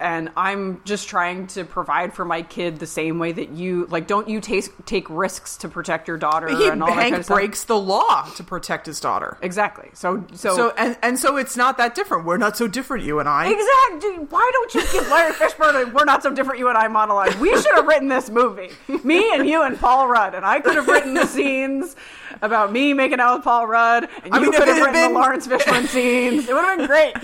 and 0.00 0.30
I'm 0.36 0.80
just 0.84 1.08
trying 1.08 1.48
to 1.48 1.64
provide 1.64 2.14
for 2.14 2.24
my 2.24 2.42
kid 2.42 2.78
the 2.78 2.86
same 2.86 3.18
way 3.18 3.32
that 3.32 3.50
you 3.50 3.86
like. 3.90 4.06
Don't 4.06 4.28
you 4.28 4.40
take 4.40 4.66
take 4.86 5.08
risks 5.10 5.56
to 5.58 5.68
protect 5.68 6.06
your 6.08 6.16
daughter 6.16 6.48
He, 6.48 6.68
and 6.68 6.82
all 6.82 6.88
that 6.88 6.96
kind 6.96 7.14
of 7.16 7.24
stuff? 7.24 7.36
breaks 7.36 7.64
the 7.64 7.76
law 7.78 8.24
to 8.36 8.44
protect 8.44 8.86
his 8.86 9.00
daughter. 9.00 9.36
Exactly. 9.42 9.88
So 9.94 10.24
so, 10.34 10.54
So 10.56 10.70
and 10.76 10.96
and 11.02 11.18
so 11.18 11.36
it's 11.36 11.56
not 11.56 11.78
that 11.78 11.94
different. 11.94 12.24
We're 12.26 12.36
not 12.36 12.56
so 12.56 12.68
different, 12.68 13.04
you 13.04 13.18
and 13.18 13.28
I. 13.28 13.46
Exactly. 13.48 14.24
Why 14.26 14.50
don't 14.52 14.74
you 14.74 14.82
give 14.92 15.08
Larry 15.10 15.32
Fishburne 15.32 15.82
a 15.88 15.90
"We're 15.92 16.04
Not 16.04 16.22
So 16.22 16.32
Different, 16.32 16.58
You 16.60 16.68
and 16.68 16.78
I" 16.78 16.86
monologue? 16.88 17.34
We 17.36 17.50
should 17.60 17.74
have 17.74 17.86
written 17.86 18.08
this 18.08 18.30
movie. 18.30 18.70
Me 19.04 19.32
and 19.34 19.48
you 19.48 19.62
and 19.62 19.78
Paul 19.78 20.06
Rudd, 20.08 20.34
and 20.34 20.44
I 20.44 20.60
could 20.60 20.76
have 20.76 20.86
written 20.86 21.14
the 21.14 21.26
scenes 21.26 21.96
about 22.42 22.70
me 22.72 22.92
making 22.94 23.20
out 23.20 23.38
with 23.38 23.44
Paul 23.44 23.66
Rudd, 23.66 24.04
and 24.22 24.26
you 24.26 24.30
I 24.32 24.38
mean, 24.40 24.52
could 24.52 24.68
have 24.68 24.76
written 24.78 24.92
been- 24.92 25.12
the 25.14 25.18
Laurence 25.18 25.46
Fishburne 25.48 25.86
scenes. 25.88 26.48
It 26.48 26.52
would 26.54 26.64
have 26.64 26.78
been 26.78 26.86
great. 26.86 27.14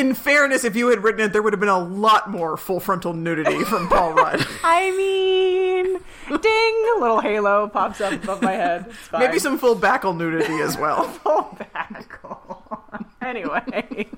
In 0.00 0.14
fairness, 0.14 0.64
if 0.64 0.76
you 0.76 0.88
had 0.88 1.02
written 1.04 1.20
it, 1.20 1.32
there 1.34 1.42
would 1.42 1.52
have 1.52 1.60
been 1.60 1.68
a 1.68 1.78
lot 1.78 2.30
more 2.30 2.56
full 2.56 2.80
frontal 2.80 3.12
nudity 3.12 3.64
from 3.64 3.86
Paul 3.86 4.14
Rudd. 4.14 4.46
I 4.64 4.90
mean, 4.92 5.98
ding! 6.40 6.84
A 6.96 7.00
little 7.00 7.20
halo 7.20 7.68
pops 7.68 8.00
up 8.00 8.14
above 8.14 8.40
my 8.40 8.52
head. 8.52 8.90
Maybe 9.12 9.38
some 9.38 9.58
full 9.58 9.74
backle 9.74 10.14
nudity 10.14 10.54
as 10.62 10.78
well. 10.78 11.02
full 11.22 11.54
back. 11.74 12.18
anyway. 13.22 14.08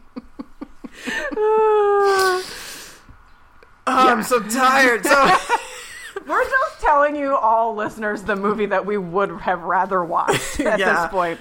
Oh, 3.84 4.08
I'm 4.08 4.22
so 4.22 4.40
tired. 4.40 5.04
So 5.04 5.36
We're 6.26 6.44
just 6.44 6.80
telling 6.80 7.16
you 7.16 7.34
all 7.34 7.74
listeners 7.74 8.22
the 8.22 8.36
movie 8.36 8.66
that 8.66 8.86
we 8.86 8.96
would 8.98 9.30
have 9.40 9.62
rather 9.62 10.04
watched 10.04 10.60
at 10.60 10.78
Yeah. 10.78 11.02
this 11.02 11.10
point. 11.10 11.40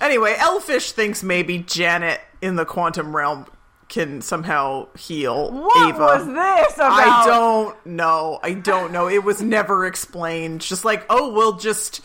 anyway, 0.00 0.34
Elfish 0.36 0.90
thinks 0.92 1.22
maybe 1.22 1.58
Janet 1.58 2.20
in 2.42 2.56
the 2.56 2.64
quantum 2.64 3.14
realm 3.14 3.46
can 3.88 4.20
somehow 4.20 4.88
heal 4.96 5.50
What 5.52 5.88
Ava. 5.94 5.98
was 5.98 6.26
this 6.26 6.74
about? 6.76 6.92
I 6.92 7.26
don't 7.26 7.86
know. 7.86 8.40
I 8.42 8.54
don't 8.54 8.92
know. 8.92 9.08
It 9.08 9.22
was 9.24 9.40
never 9.42 9.86
explained. 9.86 10.60
Just 10.60 10.84
like, 10.84 11.04
oh, 11.08 11.32
we'll 11.32 11.56
just 11.56 12.00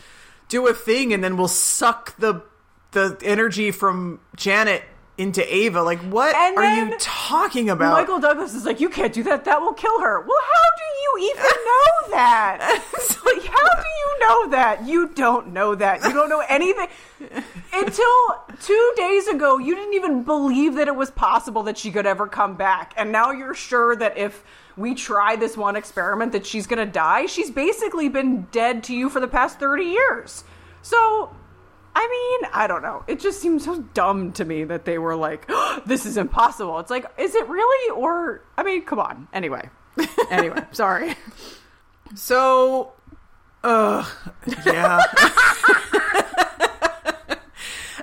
do 0.48 0.68
a 0.68 0.74
thing 0.74 1.14
and 1.14 1.24
then 1.24 1.38
we'll 1.38 1.48
suck 1.48 2.16
the 2.18 2.42
the 2.92 3.18
energy 3.24 3.72
from 3.72 4.20
Janet 4.36 4.84
into 5.18 5.54
Ava. 5.54 5.82
Like, 5.84 6.00
what 6.00 6.36
And 6.36 6.58
are 6.58 6.76
you 6.76 6.96
talking 7.00 7.70
about? 7.70 7.94
Michael 7.94 8.20
Douglas 8.20 8.54
is 8.54 8.66
like, 8.66 8.80
you 8.80 8.90
can't 8.90 9.14
do 9.14 9.24
that. 9.24 9.46
That 9.46 9.62
will 9.62 9.74
kill 9.74 10.00
her. 10.02 10.22
Well, 10.22 10.40
how 10.40 10.78
do 10.78 10.84
you 11.24 11.32
even 11.32 11.44
know 11.66 12.12
that? 12.12 12.82
Like, 13.26 13.44
how 13.46 13.82
do 13.82 13.88
you 13.88 14.20
know 14.20 14.50
that? 14.50 14.88
You 14.88 15.08
don't 15.10 15.54
know 15.54 15.76
that. 15.76 16.04
You 16.04 16.14
don't 16.14 16.30
know 16.30 16.44
anything. 16.50 16.88
Until 17.74 18.44
two 18.62 18.94
days 18.98 19.28
ago, 19.28 19.58
you 19.58 19.76
didn't 19.76 19.94
even 19.94 20.24
believe 20.24 20.76
that 20.76 20.88
it 20.88 20.96
was 20.96 21.12
possible 21.12 21.64
that 21.64 21.78
she 21.78 21.92
could 21.92 22.06
ever 22.06 22.28
come 22.28 22.56
back. 22.56 22.94
And 22.98 23.12
now 23.12 23.32
you're 23.32 23.54
sure 23.56 23.96
that 23.96 24.18
if 24.18 24.44
we 24.78 24.96
try 24.96 25.36
this 25.36 25.58
one 25.58 25.76
experiment 25.76 26.32
that 26.32 26.46
she's 26.46 26.66
going 26.68 26.86
to 26.86 26.92
die. 26.92 27.26
She's 27.26 27.52
basically 27.52 28.10
been 28.10 28.44
dead 28.52 28.84
to 28.86 28.96
you 28.96 29.10
for 29.10 29.20
the 29.20 29.28
past 29.28 29.60
30 29.60 29.84
years. 29.84 30.44
So, 30.82 31.36
I 31.96 32.40
mean, 32.42 32.50
I 32.54 32.68
don't 32.68 32.82
know. 32.82 33.04
It 33.08 33.20
just 33.20 33.42
seems 33.42 33.66
so 33.66 33.82
dumb 33.94 34.32
to 34.34 34.46
me 34.46 34.64
that 34.64 34.86
they 34.86 34.98
were 34.98 35.16
like, 35.16 35.50
this 35.86 36.06
is 36.06 36.18
impossible. 36.18 36.80
It's 36.80 36.90
like, 36.90 37.06
is 37.18 37.36
it 37.36 37.48
really? 37.48 37.92
Or, 37.96 38.42
I 38.58 38.64
mean, 38.64 38.84
come 38.84 39.00
on. 39.00 39.28
Anyway. 39.34 39.70
Anyway, 40.32 40.64
sorry. 40.72 41.16
So, 42.16 42.94
uh, 43.66 44.10
yeah. 44.66 45.02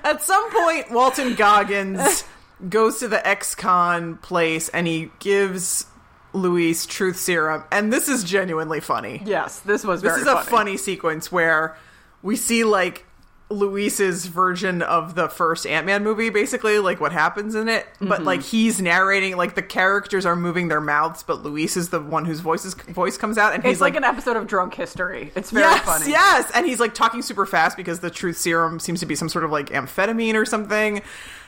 At 0.03 0.21
some 0.23 0.51
point, 0.51 0.91
Walton 0.91 1.35
Goggins 1.35 2.23
goes 2.69 2.99
to 2.99 3.07
the 3.07 3.25
ex-con 3.27 4.17
place 4.17 4.69
and 4.69 4.85
he 4.87 5.11
gives 5.19 5.85
Luis 6.33 6.85
truth 6.85 7.17
serum, 7.17 7.63
and 7.71 7.91
this 7.91 8.07
is 8.07 8.23
genuinely 8.23 8.79
funny. 8.79 9.21
Yes, 9.25 9.59
this 9.61 9.83
was 9.83 10.01
This 10.03 10.15
is 10.17 10.27
a 10.27 10.35
funny. 10.35 10.45
funny 10.49 10.77
sequence 10.77 11.31
where 11.31 11.75
we 12.21 12.35
see 12.35 12.63
like 12.63 13.05
Luis's 13.51 14.27
version 14.27 14.83
of 14.83 15.15
the 15.15 15.27
first 15.27 15.65
Ant-Man 15.65 16.03
movie, 16.03 16.29
basically, 16.29 16.77
like 16.77 16.99
what 17.01 17.11
happens 17.11 17.55
in 17.55 17.67
it. 17.67 17.85
Mm-hmm. 17.95 18.07
But 18.07 18.23
like 18.23 18.43
he's 18.43 18.79
narrating, 18.79 19.37
like 19.37 19.55
the 19.55 19.63
characters 19.63 20.25
are 20.25 20.35
moving 20.35 20.67
their 20.67 20.81
mouths, 20.81 21.23
but 21.23 21.41
Luis 21.41 21.75
is 21.75 21.89
the 21.89 21.99
one 21.99 22.25
whose 22.25 22.41
voice 22.41 22.63
is, 22.63 22.75
voice 22.75 23.17
comes 23.17 23.37
out, 23.37 23.53
and 23.53 23.63
he's 23.63 23.73
It's 23.73 23.81
like, 23.81 23.95
an 23.95 24.03
episode 24.03 24.37
of 24.37 24.45
Drunk 24.45 24.75
History. 24.75 25.31
It's 25.35 25.49
very 25.49 25.65
yes, 25.65 25.83
funny. 25.83 26.11
yes, 26.11 26.51
and 26.53 26.65
he's 26.67 26.79
like 26.79 26.93
talking 26.93 27.23
super 27.23 27.45
fast 27.47 27.75
because 27.75 28.01
the 28.01 28.11
truth 28.11 28.37
serum 28.37 28.79
seems 28.79 28.99
to 28.99 29.07
be 29.07 29.15
some 29.15 29.29
sort 29.29 29.43
of 29.43 29.51
like 29.51 29.69
amphetamine 29.69 30.35
or 30.35 30.45
something, 30.45 31.01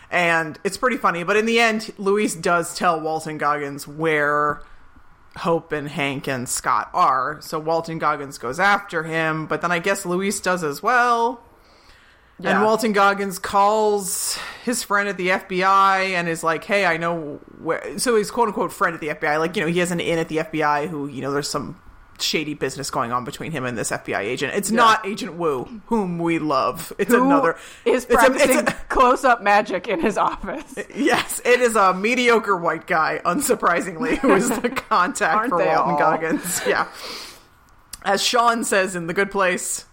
and 0.09 0.59
it's 0.63 0.77
pretty 0.77 0.97
funny. 0.97 1.23
But 1.23 1.37
in 1.37 1.45
the 1.45 1.59
end, 1.59 1.93
Luis 1.99 2.33
does 2.33 2.75
tell 2.75 2.99
Walton 2.99 3.37
Goggins 3.37 3.87
where 3.87 4.63
Hope 5.37 5.71
and 5.71 5.87
Hank 5.87 6.27
and 6.27 6.49
Scott 6.49 6.89
are. 6.93 7.39
So 7.41 7.59
Walton 7.59 7.99
Goggins 7.99 8.39
goes 8.39 8.59
after 8.59 9.03
him, 9.03 9.45
but 9.45 9.61
then 9.61 9.71
I 9.71 9.77
guess 9.77 10.05
Luis 10.05 10.39
does 10.41 10.63
as 10.63 10.81
well. 10.81 11.43
Yeah. 12.41 12.55
And 12.57 12.63
Walton 12.65 12.93
Goggins 12.93 13.39
calls 13.39 14.37
his 14.63 14.83
friend 14.83 15.07
at 15.09 15.17
the 15.17 15.29
FBI 15.29 16.11
and 16.11 16.27
is 16.27 16.43
like, 16.43 16.63
"Hey, 16.63 16.85
I 16.85 16.97
know 16.97 17.39
where." 17.61 17.97
So 17.99 18.15
his 18.15 18.31
quote 18.31 18.47
unquote 18.47 18.71
friend 18.73 18.93
at 18.95 19.01
the 19.01 19.09
FBI, 19.09 19.37
like 19.39 19.55
you 19.55 19.61
know, 19.61 19.67
he 19.67 19.79
has 19.79 19.91
an 19.91 19.99
in 19.99 20.17
at 20.19 20.27
the 20.27 20.37
FBI 20.37 20.87
who 20.87 21.07
you 21.07 21.21
know, 21.21 21.31
there's 21.31 21.49
some 21.49 21.79
shady 22.19 22.53
business 22.53 22.91
going 22.91 23.11
on 23.11 23.23
between 23.25 23.51
him 23.51 23.65
and 23.65 23.75
this 23.75 23.89
FBI 23.89 24.19
agent. 24.19 24.53
It's 24.53 24.69
not 24.69 25.03
Agent 25.07 25.33
Woo, 25.33 25.81
whom 25.87 26.19
we 26.19 26.37
love. 26.37 26.93
It's 26.99 27.11
Who 27.11 27.25
another. 27.25 27.57
is 27.83 28.03
it's 28.03 28.13
a- 28.13 28.13
it's 28.13 28.25
practicing 28.27 28.67
a- 28.67 28.71
close-up 28.89 29.41
magic 29.41 29.87
in 29.87 29.99
his 30.01 30.19
office. 30.19 30.75
Yes, 30.95 31.41
it 31.43 31.61
is 31.61 31.75
a 31.75 31.95
mediocre 31.95 32.55
white 32.55 32.85
guy, 32.85 33.21
unsurprisingly, 33.25 34.19
who 34.19 34.33
is 34.35 34.49
the 34.51 34.69
contact 34.69 35.49
for 35.49 35.57
Walton 35.57 35.93
all? 35.93 35.97
Goggins. 35.97 36.61
Yeah. 36.67 36.87
As 38.03 38.21
Shawn 38.21 38.63
says 38.63 38.95
in 38.95 39.07
The 39.07 39.13
Good 39.15 39.31
Place, 39.31 39.85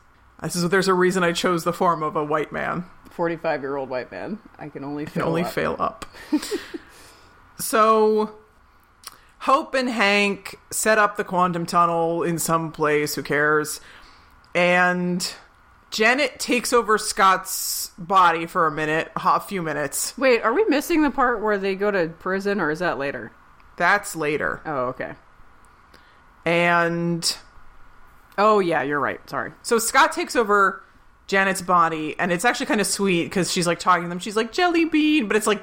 this 0.42 0.56
is 0.56 0.68
there's 0.68 0.88
a 0.88 0.94
reason 0.94 1.22
I 1.24 1.32
chose 1.32 1.64
the 1.64 1.72
form 1.72 2.02
of 2.02 2.16
a 2.16 2.24
white 2.24 2.52
man. 2.52 2.84
Forty-five-year-old 3.10 3.88
white 3.88 4.10
man. 4.12 4.38
I 4.58 4.68
can 4.68 4.84
only 4.84 5.04
Can 5.04 5.14
fail 5.14 5.26
only 5.28 5.42
up. 5.42 5.52
fail 5.52 5.76
up. 5.78 6.06
so 7.58 8.34
Hope 9.40 9.74
and 9.74 9.88
Hank 9.88 10.56
set 10.70 10.98
up 10.98 11.16
the 11.16 11.24
quantum 11.24 11.64
tunnel 11.66 12.22
in 12.22 12.38
some 12.38 12.72
place, 12.72 13.14
who 13.14 13.22
cares? 13.22 13.80
And 14.54 15.32
Janet 15.90 16.38
takes 16.40 16.72
over 16.72 16.98
Scott's 16.98 17.92
body 17.96 18.46
for 18.46 18.66
a 18.66 18.70
minute, 18.70 19.10
a 19.16 19.40
few 19.40 19.62
minutes. 19.62 20.16
Wait, 20.18 20.42
are 20.42 20.52
we 20.52 20.64
missing 20.66 21.02
the 21.02 21.10
part 21.10 21.40
where 21.40 21.56
they 21.56 21.74
go 21.74 21.90
to 21.90 22.08
prison, 22.08 22.60
or 22.60 22.70
is 22.70 22.80
that 22.80 22.98
later? 22.98 23.32
That's 23.76 24.16
later. 24.16 24.60
Oh, 24.66 24.86
okay. 24.86 25.14
And 26.44 27.36
Oh, 28.38 28.60
yeah, 28.60 28.82
you're 28.82 29.00
right. 29.00 29.20
Sorry. 29.28 29.52
So 29.62 29.78
Scott 29.78 30.12
takes 30.12 30.36
over 30.36 30.82
Janet's 31.26 31.60
body, 31.60 32.14
and 32.18 32.32
it's 32.32 32.44
actually 32.44 32.66
kind 32.66 32.80
of 32.80 32.86
sweet 32.86 33.24
because 33.24 33.52
she's 33.52 33.66
like 33.66 33.78
talking 33.80 34.04
to 34.04 34.08
them. 34.08 34.18
She's 34.20 34.36
like 34.36 34.52
Jelly 34.52 34.84
Bean, 34.86 35.26
but 35.28 35.36
it's 35.36 35.46
like, 35.46 35.60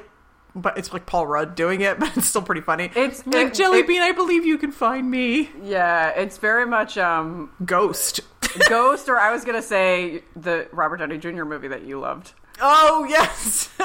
but 0.54 0.78
it's 0.78 0.92
like 0.92 1.06
Paul 1.06 1.26
Rudd 1.26 1.54
doing 1.54 1.80
it, 1.80 1.98
but 2.00 2.16
it's 2.16 2.28
still 2.28 2.42
pretty 2.42 2.60
funny. 2.60 2.84
It's- 2.84 3.26
like 3.26 3.48
it- 3.48 3.54
Jelly 3.54 3.80
it- 3.80 3.86
Bean. 3.88 4.02
I 4.02 4.12
believe 4.12 4.44
you 4.46 4.58
can 4.58 4.70
find 4.72 5.10
me. 5.10 5.50
Yeah, 5.62 6.10
it's 6.10 6.38
very 6.38 6.66
much 6.66 6.96
um 6.98 7.50
Ghost. 7.64 8.20
Ghost, 8.68 9.08
or 9.08 9.18
I 9.18 9.32
was 9.32 9.44
gonna 9.44 9.62
say 9.62 10.22
the 10.36 10.68
Robert 10.72 10.98
Downey 10.98 11.18
Jr. 11.18 11.44
movie 11.44 11.68
that 11.68 11.82
you 11.82 11.98
loved. 11.98 12.32
oh 12.60 13.04
yes. 13.08 13.68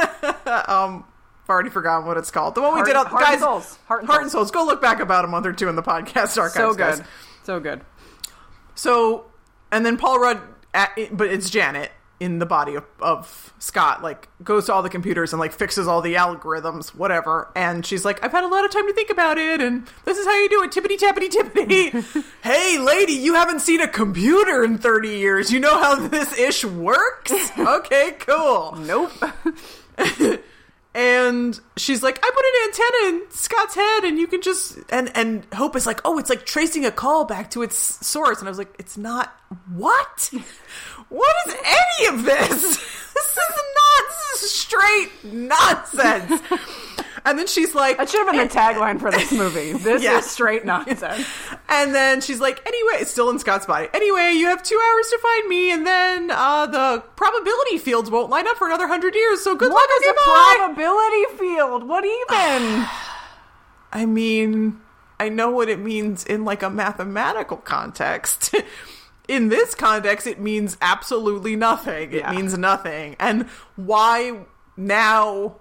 um, 0.68 1.04
I've 1.44 1.50
already 1.50 1.70
forgotten 1.70 2.06
what 2.06 2.18
it's 2.18 2.32
called. 2.32 2.56
The 2.56 2.62
one 2.62 2.72
we 2.74 2.78
Heart- 2.80 2.88
did, 2.88 2.96
on, 2.96 3.06
Heart 3.08 3.26
and. 3.30 3.40
Souls. 3.42 3.80
Heart 3.88 4.02
and 4.02 4.10
Heart 4.10 4.22
and 4.24 4.32
Souls. 4.32 4.52
Go 4.52 4.64
look 4.66 4.82
back 4.82 5.00
about 5.00 5.26
a 5.26 5.28
month 5.28 5.46
or 5.46 5.54
two 5.54 5.68
in 5.68 5.76
the 5.76 5.82
podcast 5.84 6.38
archives. 6.38 6.54
So 6.54 6.74
guys. 6.74 6.98
good, 7.00 7.06
so 7.44 7.60
good. 7.60 7.82
So, 8.82 9.26
and 9.72 9.86
then 9.86 9.96
Paul 9.96 10.20
Rudd, 10.20 10.42
at, 10.74 10.98
but 11.12 11.28
it's 11.28 11.52
Janet 11.52 11.92
in 12.20 12.40
the 12.40 12.48
body 12.48 12.74
of, 12.74 12.84
of 13.00 13.54
Scott, 13.60 14.02
like 14.02 14.28
goes 14.44 14.66
to 14.66 14.74
all 14.74 14.82
the 14.82 14.90
computers 14.90 15.34
and 15.34 15.40
like 15.40 15.52
fixes 15.52 15.88
all 15.88 16.02
the 16.02 16.16
algorithms, 16.16 16.90
whatever. 16.96 17.52
And 17.56 17.86
she's 17.86 18.04
like, 18.04 18.24
I've 18.24 18.32
had 18.32 18.44
a 18.44 18.48
lot 18.48 18.66
of 18.66 18.72
time 18.72 18.88
to 18.88 18.94
think 18.94 19.12
about 19.12 19.38
it, 19.38 19.62
and 19.62 19.88
this 20.06 20.18
is 20.18 20.26
how 20.26 20.36
you 20.36 20.50
do 20.50 20.64
it, 20.64 20.72
tippity 20.72 20.98
tappity 20.98 21.30
tippity. 21.94 22.24
hey, 22.42 22.80
lady, 22.80 23.14
you 23.14 23.36
haven't 23.36 23.60
seen 23.60 23.82
a 23.82 23.88
computer 23.88 24.64
in 24.64 24.80
30 24.80 25.10
years. 25.10 25.52
You 25.54 25.60
know 25.60 25.80
how 25.80 26.08
this 26.08 26.36
ish 26.40 26.66
works? 26.66 27.52
Okay, 27.60 28.16
cool. 28.18 28.76
Nope. 28.78 29.12
And 30.94 31.58
she's 31.78 32.04
like, 32.04 32.20
I 32.22 32.30
put 32.30 32.46
an 32.46 32.54
antenna 32.68 33.24
in 33.24 33.32
Scott's 33.32 33.76
head, 33.76 34.04
and 34.04 34.18
you 34.20 34.28
can 34.28 34.42
just 34.42 34.78
and 34.90 35.10
and 35.16 35.46
Hope 35.54 35.76
is 35.76 35.86
like, 35.86 36.02
oh, 36.04 36.18
it's 36.18 36.30
like 36.30 36.46
tracing 36.46 36.86
a 36.86 36.92
call 36.92 37.24
back 37.26 37.52
to 37.52 37.62
its 37.62 37.78
source. 38.06 38.40
And 38.40 38.48
I 38.48 38.52
was 38.52 38.58
like, 38.58 38.76
it's 38.78 38.98
not 38.98 39.34
what? 39.74 40.32
What 41.10 41.36
is 41.48 41.56
any 41.66 42.16
of 42.16 42.26
this? 42.26 42.80
This 43.14 43.38
is 43.38 43.62
not. 43.76 44.04
This 44.34 44.44
is 44.44 44.52
straight 44.52 45.10
nonsense. 45.24 46.42
And 47.26 47.38
then 47.38 47.48
she's 47.48 47.76
like, 47.76 47.98
That 47.98 48.10
should 48.10 48.26
have 48.26 48.34
been 48.36 48.48
the 48.48 48.54
tagline 48.54 49.00
for 49.00 49.12
this 49.12 49.32
movie. 49.32 49.74
This 49.84 50.02
Yeah. 50.04 50.18
is 50.20 50.26
straight 50.30 50.66
nonsense. 50.66 51.26
and 51.70 51.94
then 51.94 52.22
she's 52.22 52.40
like, 52.40 52.66
anyway, 52.66 53.02
it's 53.02 53.12
still 53.12 53.30
in 53.30 53.38
Scott's 53.40 53.66
body. 53.66 53.88
Anyway, 53.94 54.34
you 54.34 54.48
have 54.48 54.64
two 54.64 54.80
hours 54.92 55.08
to 55.10 55.20
find 55.20 55.48
me, 55.48 55.72
and 55.72 55.86
then 55.86 56.32
uh, 56.32 56.66
the 56.68 57.04
probability 57.16 57.78
fields 57.78 58.10
won't 58.10 58.30
line 58.30 58.48
up 58.48 58.58
for 58.58 58.68
another 58.68 58.88
hundred 58.88 59.14
years. 59.16 59.42
So 59.44 59.56
good 59.56 59.72
What 59.72 59.88
luck. 59.90 60.02
is 60.02 60.08
a 60.08 60.14
goodbye." 60.14 60.56
probability 60.58 61.38
field? 61.38 61.88
What 61.88 62.04
even? 62.06 62.86
I 63.94 64.06
mean, 64.06 64.80
I 65.20 65.30
know 65.30 65.52
what 65.52 65.70
it 65.70 65.80
means 65.80 66.26
in 66.26 66.46
like 66.46 66.64
a 66.64 66.70
mathematical 66.70 67.58
context. 67.58 68.56
in 69.28 69.50
this 69.50 69.76
context, 69.76 70.26
it 70.28 70.40
means 70.40 70.78
absolutely 70.82 71.56
nothing. 71.56 72.12
It 72.14 72.20
Yeah. 72.20 72.32
means 72.32 72.58
nothing. 72.58 73.16
And 73.20 73.48
why 73.76 74.40
now? 74.78 75.58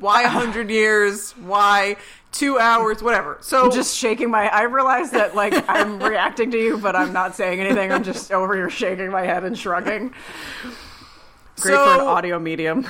Why 0.00 0.22
a 0.22 0.28
hundred 0.28 0.70
years? 0.70 1.32
Why 1.32 1.96
two 2.32 2.58
hours? 2.58 3.02
Whatever. 3.02 3.38
So 3.40 3.70
just 3.70 3.96
shaking 3.96 4.30
my 4.30 4.48
I 4.48 4.62
realize 4.62 5.10
that 5.12 5.34
like 5.34 5.54
I'm 5.68 6.02
reacting 6.02 6.50
to 6.52 6.58
you, 6.58 6.78
but 6.78 6.96
I'm 6.96 7.12
not 7.12 7.34
saying 7.34 7.60
anything. 7.60 7.92
I'm 7.92 8.04
just 8.04 8.32
over 8.32 8.54
here 8.54 8.70
shaking 8.70 9.10
my 9.10 9.22
head 9.22 9.44
and 9.44 9.58
shrugging. 9.58 10.12
Great 11.60 11.74
for 11.74 11.94
an 11.94 12.00
audio 12.00 12.38
medium. 12.38 12.86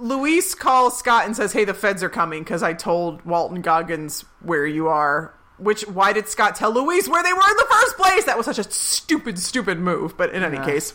Luis 0.00 0.54
calls 0.54 0.98
Scott 0.98 1.26
and 1.26 1.36
says, 1.36 1.52
"Hey, 1.52 1.64
the 1.64 1.74
feds 1.74 2.02
are 2.02 2.08
coming 2.08 2.42
because 2.42 2.62
I 2.62 2.72
told 2.72 3.22
Walton 3.24 3.62
Goggins 3.62 4.24
where 4.40 4.66
you 4.66 4.88
are." 4.88 5.34
Which 5.58 5.82
why 5.88 6.12
did 6.12 6.28
Scott 6.28 6.54
tell 6.54 6.72
Luis 6.72 7.08
where 7.08 7.22
they 7.22 7.32
were 7.32 7.38
in 7.38 7.56
the 7.56 7.66
first 7.68 7.96
place? 7.96 8.24
That 8.24 8.36
was 8.36 8.46
such 8.46 8.60
a 8.60 8.70
stupid, 8.70 9.40
stupid 9.40 9.80
move. 9.80 10.16
But 10.16 10.32
in 10.32 10.44
any 10.44 10.58
case, 10.58 10.94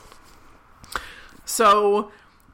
so 1.44 2.12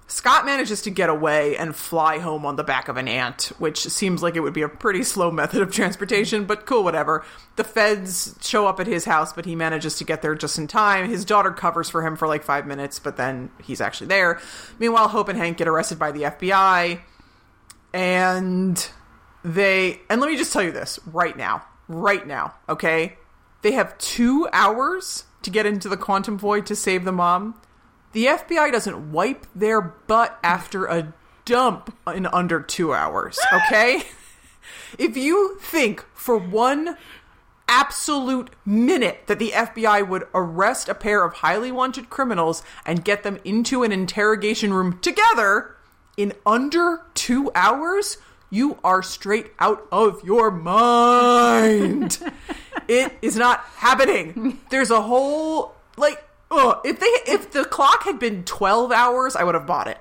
Scott 0.10 0.44
manages 0.44 0.82
to 0.82 0.90
get 0.90 1.08
away 1.08 1.56
and 1.56 1.76
fly 1.76 2.18
home 2.18 2.44
on 2.44 2.56
the 2.56 2.64
back 2.64 2.88
of 2.88 2.98
an 2.98 3.08
ant, 3.08 3.52
which 3.60 3.84
seems 3.84 4.24
like 4.24 4.36
it 4.36 4.40
would 4.40 4.54
be 4.54 4.64
a 4.64 4.70
pretty 4.70 5.04
slow 5.04 5.30
method 5.40 5.62
of 5.62 5.72
transportation, 5.72 6.46
but 6.46 6.66
cool, 6.66 6.84
whatever. 6.84 7.24
The 7.58 7.64
feds 7.64 8.36
show 8.42 8.66
up 8.66 8.80
at 8.80 8.88
his 8.88 9.06
house, 9.06 9.34
but 9.34 9.46
he 9.46 9.56
manages 9.56 9.98
to 10.00 10.04
get 10.04 10.24
there 10.24 10.34
just 10.34 10.58
in 10.58 10.66
time. 10.66 11.10
His 11.10 11.26
daughter 11.26 11.52
covers 11.52 11.92
for 11.92 12.06
him 12.06 12.16
for 12.16 12.28
like 12.28 12.44
five 12.44 12.66
minutes, 12.66 12.98
but 12.98 13.18
then 13.18 13.52
he's 13.64 13.82
actually 13.82 14.08
there. 14.08 14.40
Meanwhile, 14.80 15.10
Hope 15.10 15.30
and 15.30 15.38
Hank 15.38 15.58
get 15.58 15.68
arrested 15.68 16.00
by 16.00 16.12
the 16.12 16.24
FBI, 16.24 17.02
and 17.94 18.90
they. 19.44 20.02
And 20.10 20.20
let 20.20 20.32
me 20.32 20.38
just 20.38 20.52
tell 20.52 20.64
you 20.64 20.72
this 20.72 21.00
right 21.06 21.38
now. 21.38 21.64
Right 21.88 22.26
now, 22.26 22.56
okay? 22.68 23.18
They 23.62 23.74
have 23.74 23.98
two 24.00 24.48
hours 24.54 25.26
to 25.44 25.50
get 25.50 25.66
into 25.66 25.88
the 25.88 25.98
quantum 25.98 26.38
void 26.38 26.66
to 26.68 26.76
save 26.76 27.06
the 27.06 27.12
mom. 27.12 27.60
The 28.12 28.26
FBI 28.26 28.72
doesn't 28.72 29.12
wipe 29.12 29.46
their 29.54 29.82
butt 29.82 30.40
after 30.44 30.86
a 30.86 31.14
dump 31.46 31.96
in 32.08 32.26
under 32.28 32.62
two 32.62 32.94
hours, 32.94 33.40
okay? 33.54 34.04
if 34.98 35.16
you 35.16 35.58
think 35.62 36.06
for 36.14 36.38
one 36.38 36.98
absolute 37.68 38.50
minute 38.66 39.22
that 39.28 39.38
the 39.38 39.52
FBI 39.52 40.08
would 40.08 40.28
arrest 40.34 40.90
a 40.90 40.96
pair 40.96 41.24
of 41.24 41.36
highly 41.36 41.72
wanted 41.72 42.10
criminals 42.10 42.64
and 42.86 43.06
get 43.06 43.22
them 43.22 43.38
into 43.44 43.84
an 43.84 43.92
interrogation 43.92 44.74
room 44.74 45.00
together 45.00 45.76
in 46.18 46.34
under 46.46 47.02
two 47.14 47.52
hours, 47.54 48.18
you 48.50 48.78
are 48.84 49.04
straight 49.04 49.52
out 49.60 49.88
of 49.92 50.24
your 50.24 50.50
mind. 50.50 52.20
it 52.88 53.18
is 53.22 53.36
not 53.36 53.60
happening. 53.76 54.60
There's 54.70 54.92
a 54.92 55.02
whole 55.02 55.76
like 55.96 56.24
ugh, 56.52 56.80
if 56.84 57.00
they 57.00 57.32
if 57.32 57.52
the 57.52 57.66
clock 57.66 58.04
had 58.04 58.20
been 58.20 58.44
12 58.44 58.92
hours, 58.92 59.36
I 59.36 59.44
would 59.44 59.56
have 59.56 59.66
bought 59.66 59.88
it. 59.88 60.00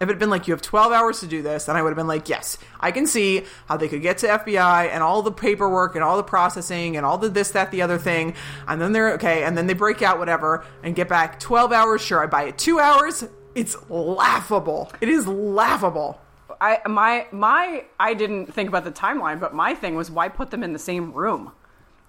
If 0.00 0.08
it 0.08 0.12
had 0.12 0.18
been 0.18 0.30
like 0.30 0.48
you 0.48 0.52
have 0.52 0.60
12 0.60 0.92
hours 0.92 1.20
to 1.20 1.26
do 1.26 1.40
this, 1.40 1.66
then 1.66 1.76
I 1.76 1.82
would 1.82 1.90
have 1.90 1.96
been 1.96 2.08
like, 2.08 2.28
yes, 2.28 2.58
I 2.80 2.90
can 2.90 3.06
see 3.06 3.44
how 3.68 3.76
they 3.76 3.88
could 3.88 4.02
get 4.02 4.18
to 4.18 4.26
FBI 4.26 4.88
and 4.88 5.02
all 5.02 5.22
the 5.22 5.30
paperwork 5.30 5.94
and 5.94 6.02
all 6.02 6.16
the 6.16 6.24
processing 6.24 6.96
and 6.96 7.06
all 7.06 7.16
the 7.16 7.28
this, 7.28 7.52
that, 7.52 7.70
the 7.70 7.80
other 7.80 7.96
thing. 7.96 8.34
And 8.66 8.80
then 8.80 8.92
they're 8.92 9.12
okay. 9.14 9.44
And 9.44 9.56
then 9.56 9.68
they 9.68 9.72
break 9.72 10.02
out, 10.02 10.18
whatever, 10.18 10.66
and 10.82 10.96
get 10.96 11.08
back 11.08 11.38
12 11.38 11.72
hours. 11.72 12.02
Sure, 12.02 12.22
I 12.22 12.26
buy 12.26 12.44
it. 12.44 12.58
Two 12.58 12.80
hours, 12.80 13.24
it's 13.54 13.76
laughable. 13.88 14.90
It 15.00 15.08
is 15.08 15.26
laughable. 15.28 16.20
I 16.60 16.80
my 16.86 17.26
my 17.30 17.84
I 17.98 18.14
didn't 18.14 18.52
think 18.52 18.68
about 18.68 18.84
the 18.84 18.92
timeline, 18.92 19.40
but 19.40 19.54
my 19.54 19.74
thing 19.74 19.94
was 19.94 20.10
why 20.10 20.28
put 20.28 20.50
them 20.50 20.62
in 20.62 20.72
the 20.72 20.78
same 20.78 21.12
room? 21.12 21.52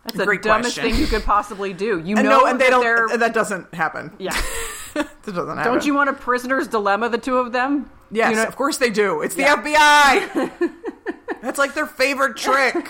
That's 0.06 0.18
the 0.18 0.26
Great 0.26 0.42
dumbest 0.44 0.76
question. 0.76 0.92
thing 0.94 1.02
you 1.02 1.08
could 1.08 1.24
possibly 1.24 1.74
do. 1.74 2.00
You 2.00 2.16
And 2.16 2.26
know 2.26 2.40
no, 2.42 2.46
and 2.46 2.60
they 2.60 2.66
that 2.66 2.70
don't, 2.70 2.82
they're 2.84 3.18
that 3.18 3.34
doesn't 3.34 3.74
happen. 3.74 4.14
yeah. 4.20 4.40
that 4.94 5.08
doesn't 5.26 5.58
happen. 5.58 5.64
Don't 5.74 5.86
you 5.86 5.94
want 5.96 6.10
a 6.10 6.14
prisoner's 6.14 6.68
dilemma? 6.68 7.10
The 7.10 7.18
two 7.18 7.38
of 7.38 7.52
them. 7.52 7.90
Yes, 8.12 8.30
You 8.30 8.36
know- 8.38 8.44
of 8.46 8.56
course 8.56 8.78
they 8.78 8.90
do. 8.92 9.22
It's 9.22 9.36
the 9.36 9.44
FBI. 9.44 10.72
That's 11.42 11.58
like 11.60 11.74
their 11.74 11.88
favorite 11.88 12.38
trick. 12.38 12.88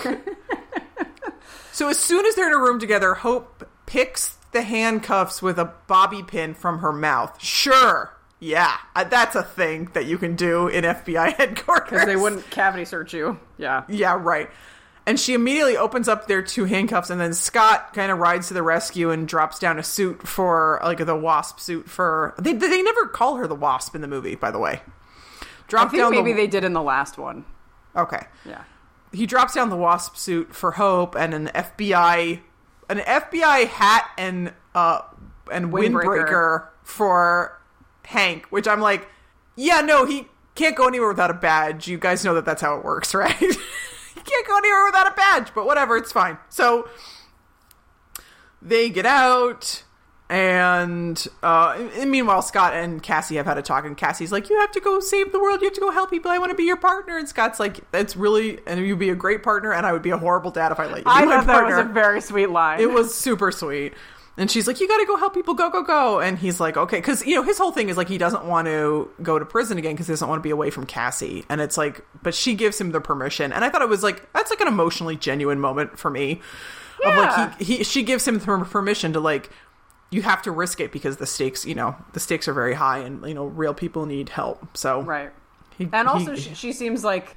so 1.72 1.89
as 1.89 1.97
soon 1.99 2.26
as 2.26 2.36
they're 2.36 2.47
in 2.47 2.53
a 2.53 2.57
room 2.59 2.80
together, 2.80 3.13
Hope 3.16 3.68
picks 3.86 4.36
the 4.51 4.61
handcuffs 4.61 5.41
with 5.41 5.57
a 5.59 5.74
bobby 5.88 6.24
pin 6.24 6.53
from 6.53 6.80
her 6.80 6.91
mouth. 6.93 7.41
Sure. 7.43 8.11
Yeah, 8.39 8.76
uh, 8.95 9.05
that's 9.05 9.36
a 9.36 9.41
thing 9.43 9.89
that 9.93 10.05
you 10.05 10.18
can 10.18 10.36
do 10.36 10.68
in 10.68 10.84
FBI 10.84 11.34
headquarters. 11.38 11.89
because 11.89 12.05
they 12.05 12.16
wouldn't 12.18 12.47
cavity 12.51 12.86
search 12.86 13.13
you. 13.13 13.39
Yeah. 13.57 13.84
Yeah, 13.88 14.18
right. 14.22 14.49
And 15.07 15.19
she 15.19 15.35
immediately 15.35 15.77
opens 15.77 16.07
up 16.07 16.27
their 16.27 16.41
two 16.41 16.65
handcuffs, 16.65 17.11
and 17.11 17.21
then 17.21 17.33
Scott 17.33 17.93
kind 17.93 18.11
of 18.11 18.17
rides 18.17 18.47
to 18.47 18.55
the 18.55 18.63
rescue 18.63 19.11
and 19.11 19.27
drops 19.27 19.59
down 19.59 19.77
a 19.77 19.83
suit 19.83 20.27
for 20.27 20.79
like 20.83 20.97
the 21.05 21.15
wasp 21.15 21.59
suit 21.59 21.87
for. 21.87 22.33
They 22.39 22.53
they 22.53 22.81
never 22.81 23.05
call 23.05 23.35
her 23.35 23.45
the 23.45 23.53
wasp 23.55 23.93
in 23.93 24.01
the 24.01 24.07
movie, 24.07 24.33
by 24.35 24.49
the 24.49 24.57
way. 24.57 24.81
I 25.41 25.45
Drop 25.67 25.91
think 25.91 26.01
down 26.01 26.11
maybe 26.11 26.31
the, 26.33 26.41
they 26.41 26.47
did 26.47 26.63
in 26.63 26.73
the 26.73 26.81
last 26.81 27.17
one. 27.17 27.45
Okay. 27.95 28.25
Yeah. 28.45 28.63
He 29.13 29.25
drops 29.25 29.53
down 29.53 29.69
the 29.69 29.77
wasp 29.77 30.15
suit 30.15 30.53
for 30.55 30.71
Hope 30.71 31.15
and 31.15 31.33
an 31.33 31.47
FBI 31.47 32.41
an 32.89 32.97
FBI 32.99 33.67
hat 33.67 34.09
and 34.17 34.53
uh 34.73 35.01
and 35.51 35.71
windbreaker, 35.71 36.27
Windbreaker. 36.27 36.67
for 36.83 37.61
Hank, 38.05 38.45
which 38.47 38.67
I'm 38.67 38.81
like, 38.81 39.07
yeah, 39.55 39.81
no, 39.81 40.05
he 40.05 40.27
can't 40.55 40.75
go 40.75 40.87
anywhere 40.87 41.09
without 41.09 41.31
a 41.31 41.35
badge. 41.35 41.87
You 41.87 41.97
guys 41.97 42.23
know 42.25 42.33
that 42.35 42.45
that's 42.45 42.61
how 42.61 42.77
it 42.77 42.83
works, 42.85 43.13
right? 43.15 43.41
Can't 44.26 44.47
go 44.47 44.57
anywhere 44.57 44.86
without 44.86 45.07
a 45.07 45.15
badge, 45.15 45.53
but 45.53 45.65
whatever, 45.65 45.95
it's 45.97 46.11
fine. 46.11 46.38
So 46.49 46.88
they 48.61 48.89
get 48.89 49.05
out 49.05 49.84
and 50.28 51.28
uh 51.43 51.88
and 51.97 52.09
meanwhile 52.09 52.41
Scott 52.41 52.73
and 52.73 53.03
Cassie 53.03 53.36
have 53.36 53.45
had 53.45 53.59
a 53.59 53.61
talk 53.61 53.86
and 53.86 53.95
Cassie's 53.95 54.32
like 54.32 54.49
you 54.49 54.59
have 54.59 54.71
to 54.71 54.80
go 54.80 54.99
save 54.99 55.32
the 55.32 55.39
world 55.39 55.61
you 55.61 55.67
have 55.67 55.76
to 55.76 55.82
go 55.82 55.91
help 55.91 56.09
people 56.09 56.32
I 56.32 56.39
want 56.39 56.49
to 56.49 56.55
be 56.55 56.63
your 56.63 56.78
partner 56.78 57.15
and 57.15 57.30
Scott's 57.30 57.59
like 57.59 57.91
that's 57.91 58.15
really 58.15 58.57
and 58.65 58.80
you'd 58.80 58.97
be 58.97 59.11
a 59.11 59.15
great 59.15 59.43
partner 59.43 59.71
and 59.71 59.86
I 59.86 59.93
would 59.93 60.01
be 60.01 60.09
a 60.09 60.17
horrible 60.17 60.49
dad 60.49 60.71
if 60.71 60.80
I 60.80 60.88
let 60.88 60.97
you 60.97 61.03
be 61.03 61.09
I 61.11 61.26
thought 61.26 61.45
that 61.45 61.53
partner 61.53 61.78
was 61.78 61.86
a 61.86 61.89
very 61.89 62.21
sweet 62.21 62.49
line. 62.49 62.80
it 62.80 62.89
was 62.89 63.13
super 63.13 63.51
sweet 63.51 63.93
and 64.38 64.51
she's 64.51 64.67
like 64.67 64.79
you 64.79 64.88
got 64.88 64.97
to 64.97 65.05
go 65.05 65.15
help 65.17 65.33
people 65.33 65.53
go 65.53 65.69
go 65.69 65.81
go 65.83 66.19
and 66.19 66.38
he's 66.39 66.59
like 66.59 66.75
okay 66.77 67.01
cuz 67.01 67.25
you 67.25 67.36
know 67.36 67.43
his 67.43 67.57
whole 67.57 67.71
thing 67.71 67.89
is 67.89 67.97
like 67.97 68.09
he 68.09 68.17
doesn't 68.17 68.45
want 68.45 68.67
to 68.67 69.09
go 69.23 69.39
to 69.39 69.45
prison 69.45 69.77
again 69.77 69.95
cuz 69.95 70.07
he 70.07 70.11
doesn't 70.13 70.27
want 70.27 70.39
to 70.39 70.43
be 70.43 70.49
away 70.49 70.69
from 70.69 70.86
Cassie 70.86 71.45
and 71.49 71.61
it's 71.61 71.77
like 71.77 72.05
but 72.23 72.33
she 72.36 72.53
gives 72.53 72.79
him 72.79 72.91
the 72.91 73.01
permission 73.01 73.53
and 73.53 73.63
I 73.63 73.69
thought 73.69 73.81
it 73.81 73.89
was 73.89 74.03
like 74.03 74.31
that's 74.33 74.49
like 74.49 74.61
an 74.61 74.67
emotionally 74.67 75.15
genuine 75.15 75.59
moment 75.59 75.97
for 75.99 76.09
me 76.11 76.41
of 77.05 77.13
Yeah. 77.13 77.29
like 77.49 77.61
he, 77.61 77.77
he 77.77 77.83
she 77.83 78.03
gives 78.03 78.27
him 78.27 78.39
the 78.39 78.65
permission 78.65 79.13
to 79.13 79.19
like 79.19 79.49
you 80.11 80.21
have 80.21 80.41
to 80.43 80.51
risk 80.51 80.79
it 80.79 80.91
because 80.91 81.17
the 81.17 81.25
stakes, 81.25 81.65
you 81.65 81.73
know, 81.75 81.95
the 82.13 82.19
stakes 82.19 82.47
are 82.47 82.53
very 82.53 82.75
high 82.75 82.99
and, 82.99 83.25
you 83.27 83.33
know, 83.33 83.45
real 83.47 83.73
people 83.73 84.05
need 84.05 84.29
help. 84.29 84.77
So, 84.77 85.01
right. 85.01 85.31
he- 85.77 85.89
And 85.91 86.07
also, 86.07 86.33
he- 86.33 86.39
she, 86.41 86.53
she 86.53 86.73
seems 86.73 87.03
like 87.03 87.36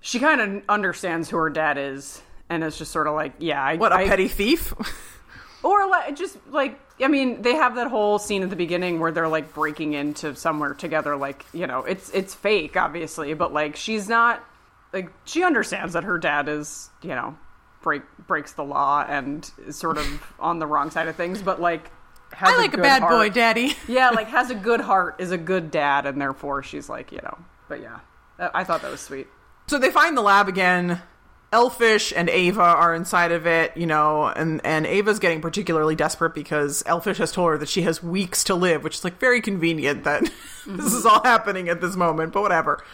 she 0.00 0.18
kind 0.18 0.40
of 0.40 0.62
understands 0.70 1.28
who 1.28 1.36
her 1.36 1.50
dad 1.50 1.76
is, 1.76 2.20
and 2.48 2.64
is 2.64 2.78
just 2.78 2.90
sort 2.92 3.06
of 3.06 3.14
like, 3.14 3.34
yeah, 3.38 3.62
I, 3.62 3.76
what, 3.76 3.92
a 3.92 3.96
I- 3.96 4.08
petty 4.08 4.26
thief? 4.26 4.72
or 5.62 5.88
like 5.88 6.16
just 6.16 6.36
like 6.50 6.78
I 7.00 7.08
mean, 7.08 7.42
they 7.42 7.54
have 7.54 7.76
that 7.76 7.88
whole 7.88 8.18
scene 8.18 8.42
at 8.42 8.50
the 8.50 8.56
beginning 8.56 8.98
where 9.00 9.12
they're 9.12 9.28
like 9.28 9.54
breaking 9.54 9.94
into 9.94 10.34
somewhere 10.34 10.74
together. 10.74 11.16
Like 11.16 11.44
you 11.52 11.66
know, 11.66 11.84
it's 11.84 12.10
it's 12.10 12.34
fake, 12.34 12.76
obviously, 12.76 13.34
but 13.34 13.52
like 13.52 13.76
she's 13.76 14.08
not 14.08 14.44
like 14.92 15.10
she 15.24 15.44
understands 15.44 15.92
that 15.92 16.04
her 16.04 16.18
dad 16.18 16.48
is 16.48 16.90
you 17.02 17.10
know 17.10 17.36
break 17.82 18.02
breaks 18.26 18.52
the 18.52 18.64
law 18.64 19.04
and 19.08 19.50
is 19.66 19.76
sort 19.76 19.98
of 19.98 20.34
on 20.40 20.58
the 20.58 20.66
wrong 20.66 20.90
side 20.90 21.08
of 21.08 21.16
things, 21.16 21.42
but 21.42 21.60
like 21.60 21.90
has 22.32 22.54
I 22.54 22.56
like 22.58 22.74
a 22.74 22.76
good 22.76 22.82
bad 22.82 23.02
heart. 23.02 23.12
boy, 23.12 23.30
daddy. 23.30 23.74
yeah, 23.88 24.10
like 24.10 24.28
has 24.28 24.50
a 24.50 24.54
good 24.54 24.80
heart, 24.80 25.16
is 25.18 25.30
a 25.30 25.38
good 25.38 25.70
dad, 25.70 26.06
and 26.06 26.20
therefore 26.20 26.62
she's 26.62 26.88
like 26.88 27.12
you 27.12 27.20
know. 27.22 27.38
But 27.68 27.80
yeah, 27.80 28.00
I 28.38 28.64
thought 28.64 28.82
that 28.82 28.90
was 28.90 29.00
sweet. 29.00 29.28
So 29.68 29.78
they 29.78 29.90
find 29.90 30.16
the 30.16 30.22
lab 30.22 30.48
again. 30.48 31.00
Elfish 31.50 32.12
and 32.14 32.28
Ava 32.28 32.60
are 32.60 32.94
inside 32.94 33.32
of 33.32 33.46
it, 33.46 33.74
you 33.76 33.86
know, 33.86 34.26
and, 34.26 34.60
and 34.64 34.86
Ava's 34.86 35.18
getting 35.18 35.40
particularly 35.40 35.94
desperate 35.94 36.34
because 36.34 36.82
Elfish 36.84 37.18
has 37.18 37.32
told 37.32 37.50
her 37.50 37.58
that 37.58 37.70
she 37.70 37.82
has 37.82 38.02
weeks 38.02 38.44
to 38.44 38.54
live, 38.54 38.84
which 38.84 38.96
is 38.96 39.04
like 39.04 39.18
very 39.18 39.40
convenient 39.40 40.04
that 40.04 40.22
this 40.66 40.92
is 40.92 41.06
all 41.06 41.22
happening 41.22 41.68
at 41.70 41.80
this 41.80 41.96
moment, 41.96 42.34
but 42.34 42.42
whatever. 42.42 42.84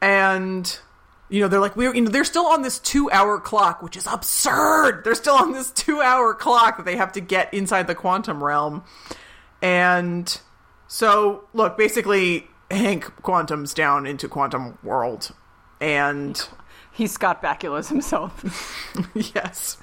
And 0.00 0.78
you 1.28 1.40
know, 1.40 1.48
they're 1.48 1.60
like 1.60 1.74
we're 1.74 1.92
you 1.94 2.02
know, 2.02 2.10
they're 2.10 2.24
still 2.24 2.46
on 2.46 2.62
this 2.62 2.78
two 2.78 3.10
hour 3.10 3.40
clock, 3.40 3.82
which 3.82 3.96
is 3.96 4.06
absurd. 4.06 5.02
They're 5.02 5.14
still 5.14 5.34
on 5.34 5.52
this 5.52 5.72
two 5.72 6.00
hour 6.00 6.34
clock 6.34 6.76
that 6.76 6.84
they 6.84 6.96
have 6.96 7.12
to 7.12 7.20
get 7.20 7.52
inside 7.52 7.88
the 7.88 7.94
quantum 7.94 8.44
realm. 8.44 8.84
And 9.60 10.40
so 10.86 11.48
look, 11.54 11.76
basically 11.76 12.46
Hank 12.70 13.04
quantums 13.22 13.74
down 13.74 14.06
into 14.06 14.28
quantum 14.28 14.78
world. 14.84 15.34
And 15.80 16.40
He's 16.92 17.12
Scott 17.12 17.42
Bakula's 17.42 17.88
himself. 17.88 18.44
yes. 19.14 19.78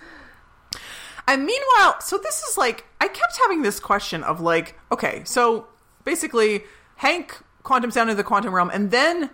And 1.27 1.45
meanwhile, 1.45 1.99
so 2.01 2.17
this 2.17 2.41
is 2.43 2.57
like 2.57 2.85
I 3.01 3.07
kept 3.07 3.37
having 3.41 3.61
this 3.61 3.79
question 3.79 4.23
of 4.23 4.41
like, 4.41 4.79
okay, 4.91 5.23
so 5.25 5.67
basically 6.03 6.63
Hank 6.97 7.39
quantums 7.63 7.93
down 7.93 8.09
into 8.09 8.15
the 8.15 8.23
quantum 8.23 8.53
realm, 8.53 8.69
and 8.73 8.91
then 8.91 9.29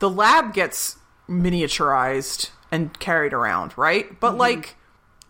the 0.00 0.10
lab 0.10 0.52
gets 0.54 0.96
miniaturized, 1.28 2.50
and 2.70 2.98
carried 2.98 3.32
around, 3.32 3.76
right? 3.76 4.18
But 4.20 4.30
mm-hmm. 4.30 4.40
like, 4.40 4.76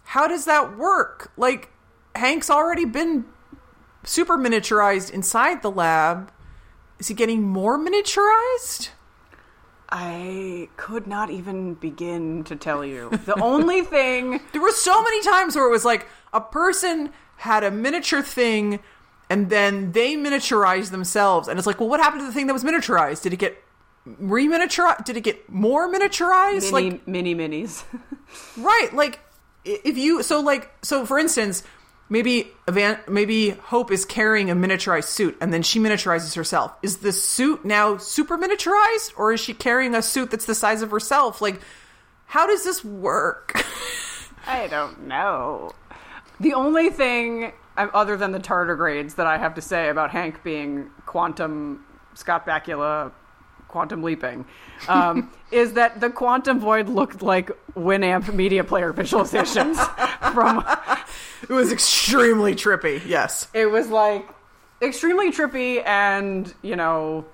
how 0.05 0.27
does 0.27 0.45
that 0.45 0.77
work? 0.77 1.33
Like, 1.37 1.71
Hank's 2.15 2.51
already 2.51 2.85
been 2.85 3.25
super 4.05 4.37
miniaturized 4.37 5.11
inside 5.11 5.63
the 5.63 5.71
lab. 5.71 6.33
Is 6.99 7.09
he 7.09 7.15
getting 7.15 7.43
more 7.43 7.79
miniaturized? 7.79 8.91
I 9.93 10.69
could 10.77 11.07
not 11.07 11.31
even 11.31 11.75
begin 11.75 12.45
to 12.45 12.57
tell 12.57 12.85
you. 12.85 13.11
The 13.11 13.41
only 13.41 13.83
thing 13.97 14.41
There 14.53 14.63
were 14.63 14.71
so 14.71 15.03
many 15.03 15.23
times 15.23 15.57
where 15.57 15.67
it 15.67 15.71
was 15.71 15.85
like 15.85 16.07
a 16.33 16.41
person 16.41 17.13
had 17.39 17.65
a 17.65 17.71
miniature 17.71 18.23
thing 18.23 18.81
and 19.29 19.51
then 19.51 19.93
they 19.93 20.15
miniaturized 20.17 20.91
themselves 20.91 21.49
and 21.49 21.59
it's 21.59 21.67
like, 21.67 21.81
well, 21.81 21.89
what 21.89 22.01
happened 22.01 22.21
to 22.21 22.27
the 22.27 22.33
thing 22.33 22.47
that 22.47 22.53
was 22.53 22.65
miniaturized? 22.65 23.23
Did 23.23 23.33
it 23.33 23.39
get 23.39 23.63
reminiaturized? 24.07 25.05
Did 25.05 25.17
it 25.17 25.23
get 25.23 25.49
more 25.51 25.93
miniaturized? 25.93 26.73
mini 26.73 26.91
like 26.91 27.09
mini 27.09 27.35
minis. 27.35 27.85
right, 28.57 28.95
like 28.95 29.21
if 29.65 29.99
you 29.99 30.23
so 30.23 30.41
like 30.41 30.71
so 30.83 31.05
for 31.05 31.19
instance, 31.19 31.63
maybe 32.11 32.49
maybe 33.09 33.51
Hope 33.51 33.91
is 33.91 34.05
carrying 34.05 34.51
a 34.51 34.55
miniaturized 34.55 35.05
suit 35.05 35.39
and 35.41 35.55
then 35.55 35.63
she 35.63 35.79
miniaturizes 35.79 36.35
herself. 36.35 36.75
Is 36.83 36.99
the 36.99 37.13
suit 37.13 37.65
now 37.65 37.97
super 37.97 38.37
miniaturized 38.37 39.13
or 39.17 39.33
is 39.33 39.41
she 39.41 39.55
carrying 39.55 39.95
a 39.95 40.03
suit 40.03 40.31
that's 40.31 40.45
the 40.45 40.55
size 40.55 40.83
of 40.83 40.91
herself? 40.91 41.41
Like 41.41 41.61
how 42.27 42.47
does 42.47 42.65
this 42.65 42.85
work? 42.85 43.65
I 44.47 44.67
don't 44.67 45.07
know. 45.07 45.73
The 46.41 46.55
only 46.55 46.91
thing 46.91 47.53
um, 47.77 47.91
other 47.95 48.17
than 48.17 48.33
the 48.33 48.41
tardigrades 48.41 49.15
that 49.15 49.27
I 49.27 49.39
have 49.39 49.55
to 49.55 49.63
say 49.63 49.89
about 49.89 50.11
Hank 50.11 50.43
being 50.43 50.91
quantum 51.07 51.85
Scott 52.15 52.47
Bakula 52.47 53.13
quantum 53.71 54.03
leaping 54.03 54.45
um, 54.89 55.31
is 55.51 55.73
that 55.75 56.01
the 56.01 56.11
quantum 56.11 56.59
void 56.61 56.89
looked 56.89 57.23
like 57.23 57.51
Winamp 57.75 58.33
media 58.35 58.65
player 58.65 58.93
visualizations 58.93 59.77
from 60.35 60.65
It 61.49 61.53
was 61.53 61.73
extremely 61.73 62.55
trippy. 62.55 63.01
Yes. 63.07 63.49
it 63.55 63.67
was 63.67 63.89
like 63.89 64.29
extremely 64.83 65.31
trippy 65.31 65.85
and 65.87 66.53
you 66.63 66.77
know 66.77 67.25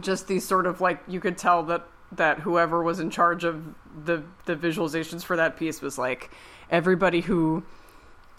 just 0.00 0.26
these 0.28 0.46
sort 0.46 0.66
of 0.66 0.80
like 0.80 1.00
you 1.08 1.20
could 1.20 1.36
tell 1.38 1.62
that 1.64 1.86
that 2.12 2.40
whoever 2.40 2.82
was 2.82 3.00
in 3.00 3.10
charge 3.10 3.44
of 3.44 3.62
the 4.04 4.22
the 4.46 4.56
visualizations 4.56 5.22
for 5.24 5.36
that 5.36 5.56
piece 5.56 5.80
was 5.80 5.98
like 5.98 6.30
everybody 6.70 7.20
who 7.20 7.62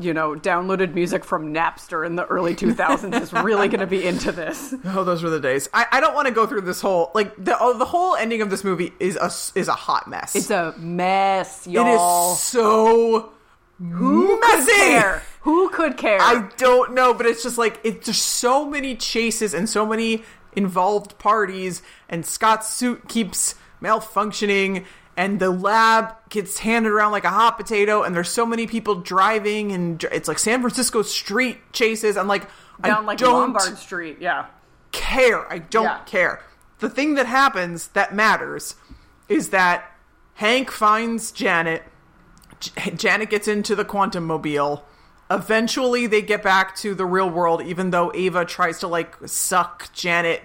you 0.03 0.13
know 0.13 0.35
downloaded 0.35 0.93
music 0.93 1.23
from 1.23 1.53
Napster 1.53 2.05
in 2.05 2.15
the 2.15 2.25
early 2.25 2.55
2000s 2.55 3.21
is 3.21 3.31
really 3.33 3.67
going 3.67 3.79
to 3.81 3.87
be 3.87 4.05
into 4.05 4.31
this. 4.31 4.73
Oh, 4.93 5.03
those 5.03 5.23
were 5.23 5.29
the 5.29 5.39
days. 5.39 5.69
I, 5.73 5.85
I 5.91 5.99
don't 6.01 6.13
want 6.15 6.27
to 6.27 6.33
go 6.33 6.45
through 6.45 6.61
this 6.61 6.81
whole 6.81 7.11
like 7.13 7.33
the 7.43 7.55
oh, 7.59 7.77
the 7.77 7.85
whole 7.85 8.15
ending 8.15 8.41
of 8.41 8.49
this 8.49 8.63
movie 8.63 8.91
is 8.99 9.15
a 9.15 9.31
is 9.57 9.67
a 9.67 9.73
hot 9.73 10.09
mess. 10.09 10.35
It's 10.35 10.49
a 10.49 10.73
mess, 10.77 11.65
it 11.67 11.71
y'all. 11.71 12.33
is 12.33 12.39
so 12.41 13.31
Who 13.79 14.39
messy. 14.39 14.71
could 14.71 14.75
care? 14.77 15.23
Who 15.41 15.69
could 15.69 15.97
care? 15.97 16.19
I 16.21 16.49
don't 16.57 16.93
know, 16.93 17.13
but 17.13 17.25
it's 17.25 17.41
just 17.43 17.57
like 17.57 17.79
it's 17.83 18.05
just 18.05 18.21
so 18.23 18.65
many 18.69 18.95
chases 18.95 19.53
and 19.53 19.69
so 19.69 19.85
many 19.85 20.23
involved 20.53 21.17
parties, 21.17 21.81
and 22.09 22.25
Scott's 22.25 22.69
suit 22.69 23.07
keeps 23.07 23.55
malfunctioning, 23.81 24.85
and 25.21 25.39
the 25.39 25.51
lab 25.51 26.15
gets 26.29 26.57
handed 26.59 26.91
around 26.91 27.11
like 27.11 27.25
a 27.25 27.29
hot 27.29 27.57
potato, 27.57 28.01
and 28.03 28.15
there's 28.15 28.29
so 28.29 28.45
many 28.45 28.65
people 28.65 28.95
driving, 28.95 29.71
and 29.71 30.03
it's 30.11 30.27
like 30.27 30.39
San 30.39 30.61
Francisco 30.61 31.03
street 31.03 31.57
chases. 31.73 32.17
I'm 32.17 32.27
like, 32.27 32.43
Down 32.81 33.03
I 33.03 33.07
like 33.07 33.17
don't 33.19 33.33
Lombard 33.53 33.77
Street, 33.77 34.17
yeah. 34.19 34.47
care. 34.91 35.51
I 35.51 35.59
don't 35.59 35.83
Yeah. 35.83 35.99
care. 36.05 36.41
The 36.79 36.89
thing 36.89 37.13
that 37.15 37.27
happens 37.27 37.89
that 37.89 38.15
matters 38.15 38.75
is 39.29 39.49
that 39.49 39.83
Hank 40.35 40.71
finds 40.71 41.31
Janet. 41.31 41.83
J- 42.59 42.91
Janet 42.95 43.29
gets 43.29 43.47
into 43.47 43.75
the 43.75 43.85
quantum 43.85 44.25
mobile. 44.25 44.85
Eventually, 45.29 46.07
they 46.07 46.21
get 46.23 46.41
back 46.43 46.75
to 46.77 46.93
the 46.95 47.05
real 47.05 47.29
world, 47.29 47.61
even 47.61 47.91
though 47.91 48.11
Ava 48.15 48.43
tries 48.45 48.79
to 48.79 48.87
like 48.87 49.15
suck 49.27 49.93
Janet, 49.93 50.41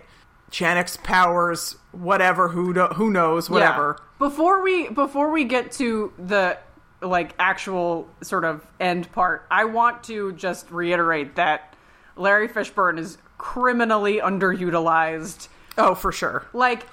Janet's 0.51 0.97
powers, 0.99 1.77
whatever. 1.93 2.49
Who 2.49 2.75
do- 2.75 2.87
who 2.95 3.11
knows? 3.11 3.49
Whatever. 3.49 3.97
Yeah. 3.99 4.05
Before 4.19 4.63
we 4.63 4.89
before 4.89 5.31
we 5.31 5.45
get 5.45 5.73
to 5.73 6.13
the 6.19 6.59
like 7.03 7.35
actual 7.39 8.09
sort 8.23 8.45
of 8.45 8.67
end 8.81 9.11
part, 9.13 9.47
I 9.51 9.67
want 9.67 10.05
to 10.05 10.33
just 10.33 10.71
reiterate 10.71 11.37
that 11.37 11.75
Larry 12.17 12.49
Fishburne 12.49 12.99
is 12.99 13.19
criminally 13.39 14.19
underutilized. 14.19 15.49
Oh, 15.77 15.95
for 15.95 16.13
sure. 16.13 16.47
Like 16.53 16.87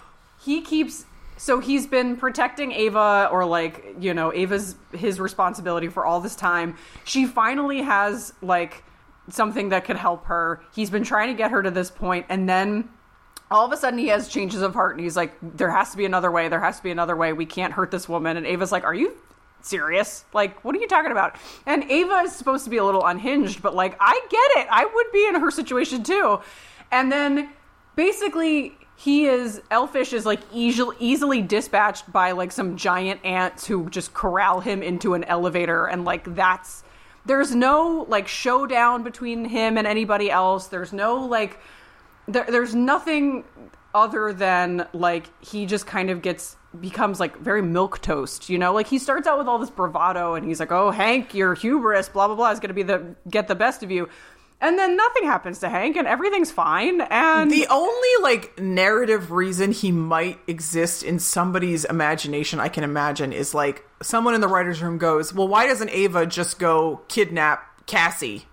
he 0.44 0.62
keeps 0.62 1.06
so 1.38 1.60
he's 1.60 1.88
been 1.88 2.18
protecting 2.18 2.72
Ava 2.72 3.30
or 3.32 3.46
like, 3.46 3.96
you 4.00 4.14
know, 4.14 4.32
Ava's 4.34 4.76
his 4.94 5.20
responsibility 5.20 5.88
for 5.88 6.06
all 6.06 6.20
this 6.20 6.36
time. 6.36 6.78
She 7.06 7.26
finally 7.26 7.82
has 7.82 8.34
like 8.42 8.84
something 9.30 9.70
that 9.70 9.86
could 9.86 9.96
help 9.96 10.26
her. 10.26 10.62
He's 10.76 10.90
been 10.90 11.04
trying 11.04 11.30
to 11.30 11.34
get 11.34 11.52
her 11.52 11.64
to 11.64 11.72
this 11.72 11.90
point 11.90 12.26
and 12.30 12.48
then 12.48 12.90
all 13.54 13.66
of 13.66 13.72
a 13.72 13.78
sudden 13.78 14.00
he 14.00 14.08
has 14.08 14.28
changes 14.28 14.62
of 14.62 14.74
heart 14.74 14.96
and 14.96 15.04
he's 15.04 15.16
like 15.16 15.34
there 15.42 15.70
has 15.70 15.92
to 15.92 15.98
be 15.98 16.06
another 16.06 16.32
way 16.32 16.50
there 16.50 16.60
has 16.60 16.78
to 16.78 16.84
be 16.84 16.92
another 16.92 17.16
way 17.16 17.32
we 17.32 17.46
can't 17.46 17.74
hurt 17.74 17.92
this 17.92 18.10
woman. 18.10 18.36
And 18.36 18.46
ava's 18.46 18.72
like 18.72 18.84
are 18.84 18.96
you 18.96 19.16
serious? 19.62 20.26
Like 20.34 20.64
what 20.66 20.76
are 20.76 20.80
you 20.80 20.88
talking 20.88 21.12
about? 21.12 21.36
And 21.66 21.84
ava 21.90 22.24
is 22.26 22.34
supposed 22.34 22.64
to 22.66 22.70
be 22.70 22.78
a 22.78 22.84
little 22.84 23.06
unhinged 23.06 23.62
but 23.62 23.76
like 23.76 23.96
i 24.00 24.20
get 24.30 24.64
it. 24.64 24.68
I 24.70 24.86
would 24.86 25.12
be 25.14 25.28
in 25.28 25.36
her 25.40 25.52
situation 25.52 26.04
too. 26.04 26.40
And 26.92 27.12
then 27.12 27.52
basically 27.96 28.76
he 28.96 29.26
is 29.26 29.62
elfish 29.70 30.14
is 30.14 30.26
like 30.26 30.42
easily 30.52 30.96
easily 31.00 31.42
dispatched 31.42 32.12
by 32.12 32.32
like 32.32 32.52
some 32.52 32.76
giant 32.76 33.24
ants 33.24 33.68
who 33.68 33.90
just 33.90 34.14
corral 34.14 34.62
him 34.62 34.82
into 34.82 35.14
an 35.14 35.24
elevator. 35.26 35.86
And 35.86 36.06
like 36.06 36.36
that's 36.36 36.84
there's 37.26 37.54
no 37.54 38.06
like 38.10 38.28
showdown 38.28 39.04
between 39.04 39.46
him 39.46 39.78
and 39.78 39.86
anybody 39.86 40.32
else. 40.32 40.68
There's 40.68 40.92
no 40.92 41.26
like 41.26 41.60
there, 42.28 42.46
there's 42.50 42.76
nothing 42.76 43.44
other 43.94 44.34
than 44.34 44.88
like 44.94 45.30
he 45.46 45.66
just 45.66 45.86
kind 45.86 46.10
of 46.10 46.22
gets 46.22 46.56
becomes 46.80 47.20
like 47.20 47.38
very 47.38 47.62
milk 47.62 48.02
toast 48.02 48.50
you 48.50 48.58
know? 48.58 48.74
Like 48.74 48.88
he 48.88 48.98
starts 48.98 49.28
out 49.28 49.38
with 49.38 49.48
all 49.48 49.60
this 49.60 49.70
bravado 49.70 50.34
and 50.34 50.46
he's 50.46 50.60
like 50.60 50.72
oh 50.72 50.92
hank 50.92 51.34
your 51.34 51.54
hubris 51.54 52.10
blah 52.10 52.28
blah 52.28 52.36
blah 52.36 52.52
is 52.52 52.60
going 52.60 52.70
to 52.70 52.74
be 52.74 52.84
the 52.84 53.16
get 53.30 53.48
the 53.48 53.56
best 53.56 53.84
of 53.84 53.92
you. 53.92 54.10
And 54.62 54.80
then 54.80 54.96
nothing 54.96 55.26
happens 55.26 55.60
to 55.60 55.70
hank 55.70 55.98
and 55.98 56.08
everything's 56.08 56.50
fine 56.50 57.02
and 57.02 57.52
The 57.52 57.68
only 57.70 58.10
like 58.22 58.58
narrative 58.60 59.32
reason 59.32 59.74
he 59.74 59.92
might 59.92 60.40
exist 60.48 61.04
in 61.04 61.20
somebody's 61.20 61.84
imagination 61.84 62.62
I 62.62 62.70
can 62.70 62.86
imagine 62.86 63.34
is 63.34 63.54
like 63.54 63.86
someone 64.02 64.36
in 64.36 64.42
the 64.42 64.48
writer's 64.48 64.82
room 64.82 64.98
goes, 64.98 65.34
Well, 65.34 65.50
why 65.50 65.68
doesn't 65.68 65.90
Ava 65.90 66.26
just 66.26 66.60
go 66.60 67.02
kidnap 67.10 67.86
Cassie, 67.88 68.46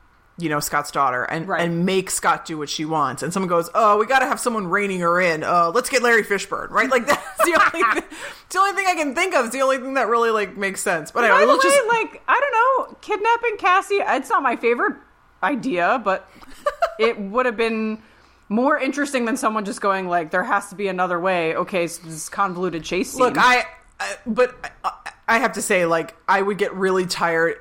you 0.43 0.49
know, 0.49 0.61
Scott's 0.61 0.91
daughter, 0.91 1.25
and, 1.25 1.47
Right. 1.49 1.63
and 1.63 1.85
make 1.87 2.11
Scott 2.11 2.45
do 2.45 2.59
what 2.59 2.69
she 2.69 2.85
wants? 2.85 3.23
And 3.23 3.33
someone 3.33 3.49
goes, 3.49 3.69
Oh, 3.75 3.99
we 3.99 4.07
gotta 4.07 4.27
have 4.27 4.41
someone 4.41 4.67
reining 4.67 5.01
her 5.01 5.21
in. 5.21 5.43
Uh, 5.45 5.71
let's 5.75 5.89
get 5.89 6.03
Larry 6.03 6.23
Fishburne, 6.25 6.71
right? 6.71 6.91
Like 6.91 7.07
that's 7.09 7.45
the 7.45 7.53
only 7.61 8.01
thing, 8.01 8.05
the 8.51 8.59
only 8.59 8.73
thing 8.73 8.87
I 8.89 8.95
can 8.95 9.15
think 9.15 9.35
of. 9.35 9.45
It's 9.47 9.55
the 9.55 9.63
only 9.63 9.79
thing 9.79 9.95
that 9.95 10.09
really 10.09 10.31
like 10.31 10.57
makes 10.57 10.81
sense. 10.81 11.11
But 11.11 11.21
by 11.21 11.27
anyway, 11.29 11.47
the 11.47 11.53
way 11.53 11.59
just 11.63 11.89
like 11.89 12.23
i 12.29 12.41
don't 12.41 12.53
know 12.91 12.97
kidnapping 13.01 13.57
cassie 13.59 13.97
it's 13.97 14.29
not 14.31 14.43
my 14.43 14.57
favorite 14.57 14.95
idea 15.43 16.01
but 16.05 16.29
it 16.99 17.19
would 17.19 17.47
have 17.47 17.57
been 17.57 18.01
more 18.49 18.79
interesting 18.79 19.25
than 19.25 19.37
someone 19.37 19.65
just 19.65 19.81
going 19.81 20.09
like 20.09 20.31
there 20.31 20.43
has 20.45 20.69
to 20.69 20.75
be 20.75 20.89
another 20.89 21.19
way 21.21 21.55
okay 21.55 21.87
so 21.87 22.03
this 22.07 22.29
convoluted 22.29 22.83
chase 22.85 23.13
scene. 23.13 23.21
Look, 23.21 23.37
I, 23.39 23.65
I 23.99 24.17
but 24.27 24.55
I, 24.85 24.93
I 25.29 25.39
have 25.39 25.53
to 25.53 25.63
say, 25.63 25.87
like, 25.87 26.17
I 26.27 26.43
would 26.43 26.59
get 26.59 26.75
really 26.75 27.07
tired. 27.07 27.57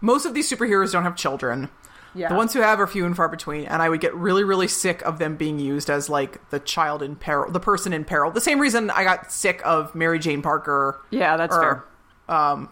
Most 0.00 0.24
of 0.24 0.32
these 0.32 0.50
superheroes 0.50 0.92
don't 0.92 1.02
have 1.02 1.14
children. 1.14 1.68
Yeah. 2.14 2.28
The 2.28 2.34
ones 2.34 2.52
who 2.52 2.60
have 2.60 2.78
are 2.80 2.86
few 2.86 3.06
and 3.06 3.16
far 3.16 3.28
between, 3.28 3.64
and 3.66 3.80
I 3.80 3.88
would 3.88 4.00
get 4.00 4.14
really, 4.14 4.44
really 4.44 4.68
sick 4.68 5.00
of 5.02 5.18
them 5.18 5.36
being 5.36 5.58
used 5.58 5.88
as 5.88 6.08
like 6.10 6.50
the 6.50 6.60
child 6.60 7.02
in 7.02 7.16
peril, 7.16 7.50
the 7.50 7.60
person 7.60 7.92
in 7.92 8.04
peril. 8.04 8.30
The 8.30 8.40
same 8.40 8.58
reason 8.60 8.90
I 8.90 9.02
got 9.04 9.32
sick 9.32 9.60
of 9.64 9.94
Mary 9.94 10.18
Jane 10.18 10.42
Parker. 10.42 11.00
Yeah, 11.10 11.36
that's 11.36 11.56
or, 11.56 11.86
Um, 12.28 12.68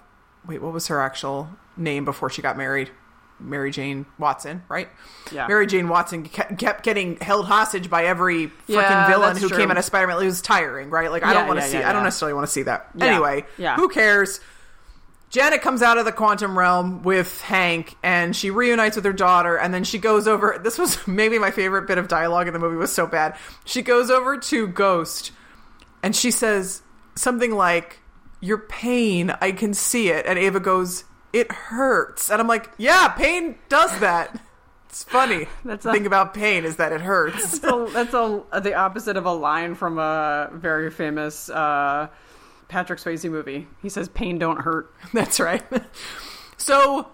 wait, 0.47 0.61
what 0.63 0.73
was 0.73 0.87
her 0.89 1.01
actual 1.01 1.49
name 1.77 2.05
before 2.05 2.29
she 2.31 2.43
got 2.43 2.57
married? 2.59 2.91
Mary 3.43 3.71
Jane 3.71 4.05
Watson, 4.19 4.63
right? 4.69 4.89
Yeah. 5.33 5.47
Mary 5.47 5.67
Jane 5.67 5.89
Watson 5.89 6.25
kept 6.25 6.83
getting 6.85 7.17
held 7.17 7.47
hostage 7.47 7.89
by 7.89 8.05
every 8.05 8.49
freaking 8.49 8.53
Yeah, 8.69 9.09
villain 9.09 9.37
who 9.39 9.49
true. 9.49 9.57
came 9.57 9.71
out 9.71 9.79
of 9.79 9.85
Spider-Man. 9.87 10.21
It 10.21 10.27
was 10.27 10.43
tiring, 10.43 10.91
right? 10.91 11.11
Like 11.11 11.23
I 11.25 11.33
don't 11.33 11.49
want 11.49 11.59
to 11.61 11.65
yeah, 11.65 11.71
see. 11.73 11.79
yeah, 11.79 11.89
I 11.89 11.93
don't 11.95 12.03
yeah. 12.03 12.05
necessarily 12.05 12.35
want 12.35 12.47
to 12.47 12.53
see 12.53 12.63
that. 12.65 12.91
Yeah, 12.95 13.07
Anyway, 13.07 13.47
yeah. 13.57 13.77
who 13.77 13.89
cares? 13.89 14.41
Janet 15.31 15.63
comes 15.63 15.81
out 15.81 15.97
of 15.97 16.05
the 16.05 16.13
quantum 16.13 16.59
realm 16.59 17.03
with 17.05 17.41
Hank, 17.43 17.97
and 18.03 18.35
she 18.35 18.51
reunites 18.51 18.97
with 18.97 19.05
her 19.05 19.13
daughter, 19.13 19.57
and 19.57 19.73
then 19.73 19.85
she 19.85 19.99
goes 19.99 20.27
over. 20.27 20.61
This 20.63 20.77
was 20.77 20.99
maybe 21.07 21.39
my 21.39 21.53
favorite 21.53 21.87
bit 21.87 21.99
of 21.99 22.09
dialogue 22.09 22.49
in 22.49 22.53
the 22.53 22.59
movie. 22.59 22.77
Was 22.77 22.93
so 22.93 23.07
bad. 23.07 23.37
She 23.65 23.81
goes 23.83 24.11
over 24.11 24.37
to 24.37 24.67
Ghost, 24.67 25.31
and 26.03 26.15
she 26.17 26.31
says 26.33 26.83
something 27.15 27.53
like, 27.55 28.01
"Your 28.41 28.59
pain, 28.59 29.31
I 29.41 29.53
can 29.53 29.73
see 29.73 30.09
it." 30.11 30.27
And 30.27 30.37
Ava 30.39 30.59
goes, 30.59 31.05
"It 31.33 31.51
hurts," 31.53 32.29
and 32.29 32.41
I'm 32.41 32.49
like, 32.49 32.69
"Yeah, 32.77 33.09
pain 33.09 33.57
does 33.69 33.97
that." 34.01 34.41
It's 34.89 35.05
funny. 35.05 35.47
That's 35.65 35.85
the 35.85 35.91
a- 35.91 35.93
thing 35.93 36.07
about 36.07 36.35
pain 36.35 36.65
is 36.65 36.75
that 36.77 36.91
it 36.91 37.01
hurts. 37.01 37.61
so 37.61 37.87
that's 37.87 38.13
a, 38.13 38.43
the 38.61 38.75
opposite 38.75 39.17
of 39.17 39.25
a 39.25 39.33
line 39.33 39.77
from 39.77 40.01
a 40.01 40.51
very 40.53 40.91
famous 40.91 41.49
uh, 41.49 42.09
Patrick 42.71 43.01
Swayze 43.01 43.29
movie. 43.31 43.67
He 43.83 43.89
says, 43.89 44.09
"Pain 44.09 44.39
don't 44.39 44.63
hurt." 44.63 44.95
That's 45.13 45.39
right. 45.41 45.63
so 46.57 47.09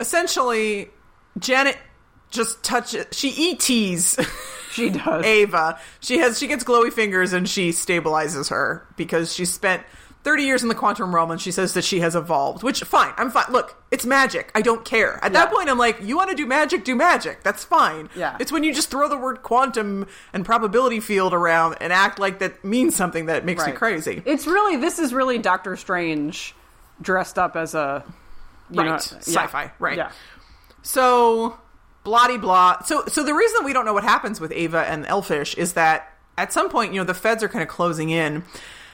essentially, 0.00 0.90
Janet 1.38 1.78
just 2.30 2.64
touches. 2.64 3.06
She 3.12 3.52
ETs 3.52 4.16
She 4.72 4.88
does. 4.88 5.24
Ava. 5.24 5.78
She 6.00 6.18
has. 6.18 6.38
She 6.38 6.46
gets 6.46 6.64
glowy 6.64 6.92
fingers 6.92 7.34
and 7.34 7.48
she 7.48 7.70
stabilizes 7.70 8.48
her 8.50 8.86
because 8.96 9.32
she 9.32 9.44
spent. 9.44 9.82
30 10.24 10.42
years 10.44 10.62
in 10.62 10.68
the 10.68 10.74
quantum 10.74 11.14
realm 11.14 11.30
and 11.30 11.40
she 11.40 11.50
says 11.50 11.74
that 11.74 11.82
she 11.84 11.98
has 12.00 12.14
evolved 12.14 12.62
which 12.62 12.80
fine 12.82 13.12
i'm 13.16 13.30
fine 13.30 13.44
look 13.50 13.82
it's 13.90 14.06
magic 14.06 14.50
i 14.54 14.62
don't 14.62 14.84
care 14.84 15.18
at 15.24 15.32
that 15.32 15.50
point 15.52 15.68
i'm 15.68 15.78
like 15.78 16.00
you 16.00 16.16
want 16.16 16.30
to 16.30 16.36
do 16.36 16.46
magic 16.46 16.84
do 16.84 16.94
magic 16.94 17.42
that's 17.42 17.64
fine 17.64 18.08
Yeah. 18.14 18.36
it's 18.38 18.52
when 18.52 18.62
you 18.64 18.72
just 18.72 18.90
throw 18.90 19.08
the 19.08 19.16
word 19.18 19.42
quantum 19.42 20.06
and 20.32 20.44
probability 20.44 21.00
field 21.00 21.34
around 21.34 21.76
and 21.80 21.92
act 21.92 22.18
like 22.20 22.38
that 22.38 22.64
means 22.64 22.94
something 22.94 23.26
that 23.26 23.44
makes 23.44 23.66
me 23.66 23.72
crazy 23.72 24.22
It's 24.24 24.46
really 24.46 24.76
this 24.76 24.98
is 24.98 25.12
really 25.12 25.38
Doctor 25.38 25.76
Strange 25.76 26.54
dressed 27.00 27.38
up 27.38 27.56
as 27.56 27.74
a 27.74 28.04
you 28.70 28.80
Right. 28.80 28.88
know, 28.88 28.96
Sci-fi, 28.96 29.70
right. 29.80 29.98
Yeah. 29.98 30.12
So 30.82 31.58
blah 32.04 32.36
blah. 32.38 32.82
So 32.82 33.04
so 33.06 33.22
the 33.22 33.34
reason 33.34 33.64
we 33.64 33.72
don't 33.72 33.84
know 33.84 33.92
what 33.94 34.04
happens 34.04 34.40
with 34.40 34.52
Ava 34.52 34.80
and 34.88 35.06
Elfish 35.06 35.54
is 35.56 35.74
that 35.74 36.12
at 36.38 36.52
some 36.52 36.68
point, 36.70 36.92
you 36.92 37.00
know, 37.00 37.04
the 37.04 37.14
feds 37.14 37.42
are 37.42 37.48
kind 37.48 37.62
of 37.62 37.68
closing 37.68 38.08
in, 38.10 38.44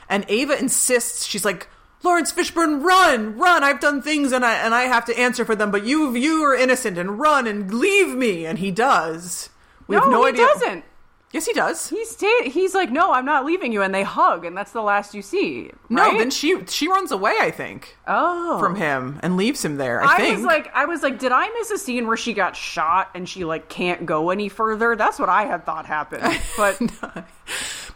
and 0.08 0.24
Ava 0.28 0.58
insists 0.58 1.26
she's 1.26 1.44
like. 1.44 1.68
Laurence 2.04 2.32
Fishburne, 2.32 2.80
run, 2.84 3.36
run! 3.36 3.64
I've 3.64 3.80
done 3.80 4.02
things 4.02 4.30
and 4.30 4.44
I 4.44 4.54
and 4.54 4.72
I 4.72 4.82
have 4.82 5.04
to 5.06 5.18
answer 5.18 5.44
for 5.44 5.56
them, 5.56 5.72
but 5.72 5.84
you 5.84 6.14
you 6.14 6.44
are 6.44 6.54
innocent 6.54 6.96
and 6.96 7.18
run 7.18 7.48
and 7.48 7.74
leave 7.74 8.14
me. 8.14 8.46
And 8.46 8.60
he 8.60 8.70
does. 8.70 9.50
We 9.88 9.96
no, 9.96 10.02
have 10.02 10.10
no 10.12 10.22
he 10.22 10.28
idea. 10.28 10.46
doesn't. 10.46 10.84
Yes, 11.32 11.44
he 11.44 11.52
does. 11.52 11.90
He's 11.90 12.16
ta- 12.16 12.44
he's 12.44 12.74
like, 12.74 12.90
no, 12.90 13.12
I'm 13.12 13.26
not 13.26 13.44
leaving 13.44 13.70
you, 13.70 13.82
and 13.82 13.94
they 13.94 14.02
hug, 14.02 14.46
and 14.46 14.56
that's 14.56 14.72
the 14.72 14.80
last 14.80 15.14
you 15.14 15.20
see. 15.20 15.70
No, 15.90 16.16
then 16.16 16.30
she 16.30 16.64
she 16.66 16.88
runs 16.88 17.12
away. 17.12 17.34
I 17.38 17.50
think 17.50 17.98
oh 18.06 18.58
from 18.58 18.76
him 18.76 19.20
and 19.22 19.36
leaves 19.36 19.62
him 19.62 19.76
there. 19.76 20.02
I, 20.02 20.14
I 20.14 20.16
think. 20.16 20.36
was 20.36 20.44
like, 20.46 20.70
I 20.74 20.86
was 20.86 21.02
like, 21.02 21.18
did 21.18 21.32
I 21.32 21.48
miss 21.50 21.70
a 21.70 21.76
scene 21.78 22.06
where 22.06 22.16
she 22.16 22.32
got 22.32 22.56
shot 22.56 23.10
and 23.14 23.28
she 23.28 23.44
like 23.44 23.68
can't 23.68 24.06
go 24.06 24.30
any 24.30 24.48
further? 24.48 24.96
That's 24.96 25.18
what 25.18 25.28
I 25.28 25.44
had 25.44 25.66
thought 25.66 25.84
happened, 25.84 26.40
but 26.56 26.80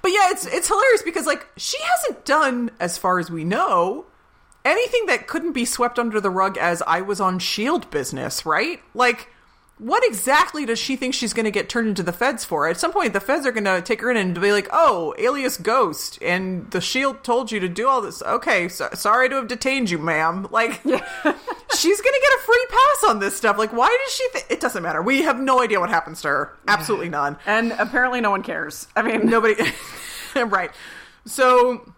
But 0.03 0.11
yeah, 0.11 0.31
it's 0.31 0.47
it's 0.47 0.69
hilarious 0.69 1.03
because 1.03 1.27
like 1.27 1.49
she 1.57 1.79
hasn't 1.81 2.25
done, 2.25 2.71
as 2.81 2.99
far 2.99 3.19
as 3.19 3.31
we 3.31 3.45
know, 3.45 4.07
anything 4.65 5.07
that 5.07 5.29
couldn't 5.29 5.53
be 5.53 5.65
swept 5.65 5.99
under 5.99 6.21
the 6.21 6.31
rug 6.31 6.59
as 6.59 6.83
I 6.87 7.01
was 7.01 7.21
on 7.21 7.39
Shield 7.39 7.91
business, 7.91 8.45
right? 8.45 8.81
Like, 8.95 9.29
what 9.83 10.07
exactly 10.07 10.65
does 10.65 10.79
she 10.79 10.95
think 10.95 11.13
she's 11.13 11.33
going 11.33 11.45
to 11.45 11.51
get 11.51 11.69
turned 11.69 11.89
into 11.89 12.05
the 12.05 12.13
feds 12.13 12.45
for? 12.45 12.69
At 12.69 12.79
some 12.79 12.93
point, 12.93 13.13
the 13.13 13.21
feds 13.21 13.45
are 13.47 13.53
going 13.53 13.65
to 13.65 13.83
take 13.83 14.01
her 14.01 14.11
in 14.11 14.17
and 14.17 14.41
be 14.41 14.53
like, 14.53 14.69
"Oh, 14.73 15.13
alias 15.19 15.57
Ghost, 15.57 16.19
and 16.23 16.71
the 16.71 16.81
Shield 16.81 17.25
told 17.25 17.51
you 17.51 17.59
to 17.59 17.69
do 17.69 17.89
all 17.89 18.01
this. 18.01 18.23
Okay, 18.23 18.69
so, 18.69 18.89
sorry 18.95 19.29
to 19.29 19.37
have 19.37 19.49
detained 19.49 19.91
you, 19.91 19.99
ma'am." 19.99 20.47
Like, 20.53 20.71
she's 20.85 22.01
going 22.01 22.15
to 22.15 22.21
get 22.23 22.39
a 22.39 22.43
free 22.45 22.67
pass 22.71 23.05
on 23.09 23.19
this 23.19 23.37
stuff. 23.37 23.59
Like, 23.59 23.73
why 23.73 23.89
does 24.05 24.15
she? 24.15 24.29
Th- 24.33 24.45
it 24.51 24.61
doesn't 24.61 24.83
matter. 24.83 25.03
We 25.03 25.23
have 25.23 25.41
no 25.41 25.61
idea 25.61 25.81
what 25.81 25.91
happens 25.91 26.23
to 26.23 26.29
her. 26.29 26.57
Absolutely 26.69 27.09
none. 27.09 27.37
and 27.45 27.73
apparently 27.73 28.21
no 28.21 28.31
one 28.31 28.43
cares. 28.43 28.87
I 28.95 29.03
mean, 29.03 29.27
Nobody. 29.27 29.57
right. 30.37 30.71
So, 31.25 31.92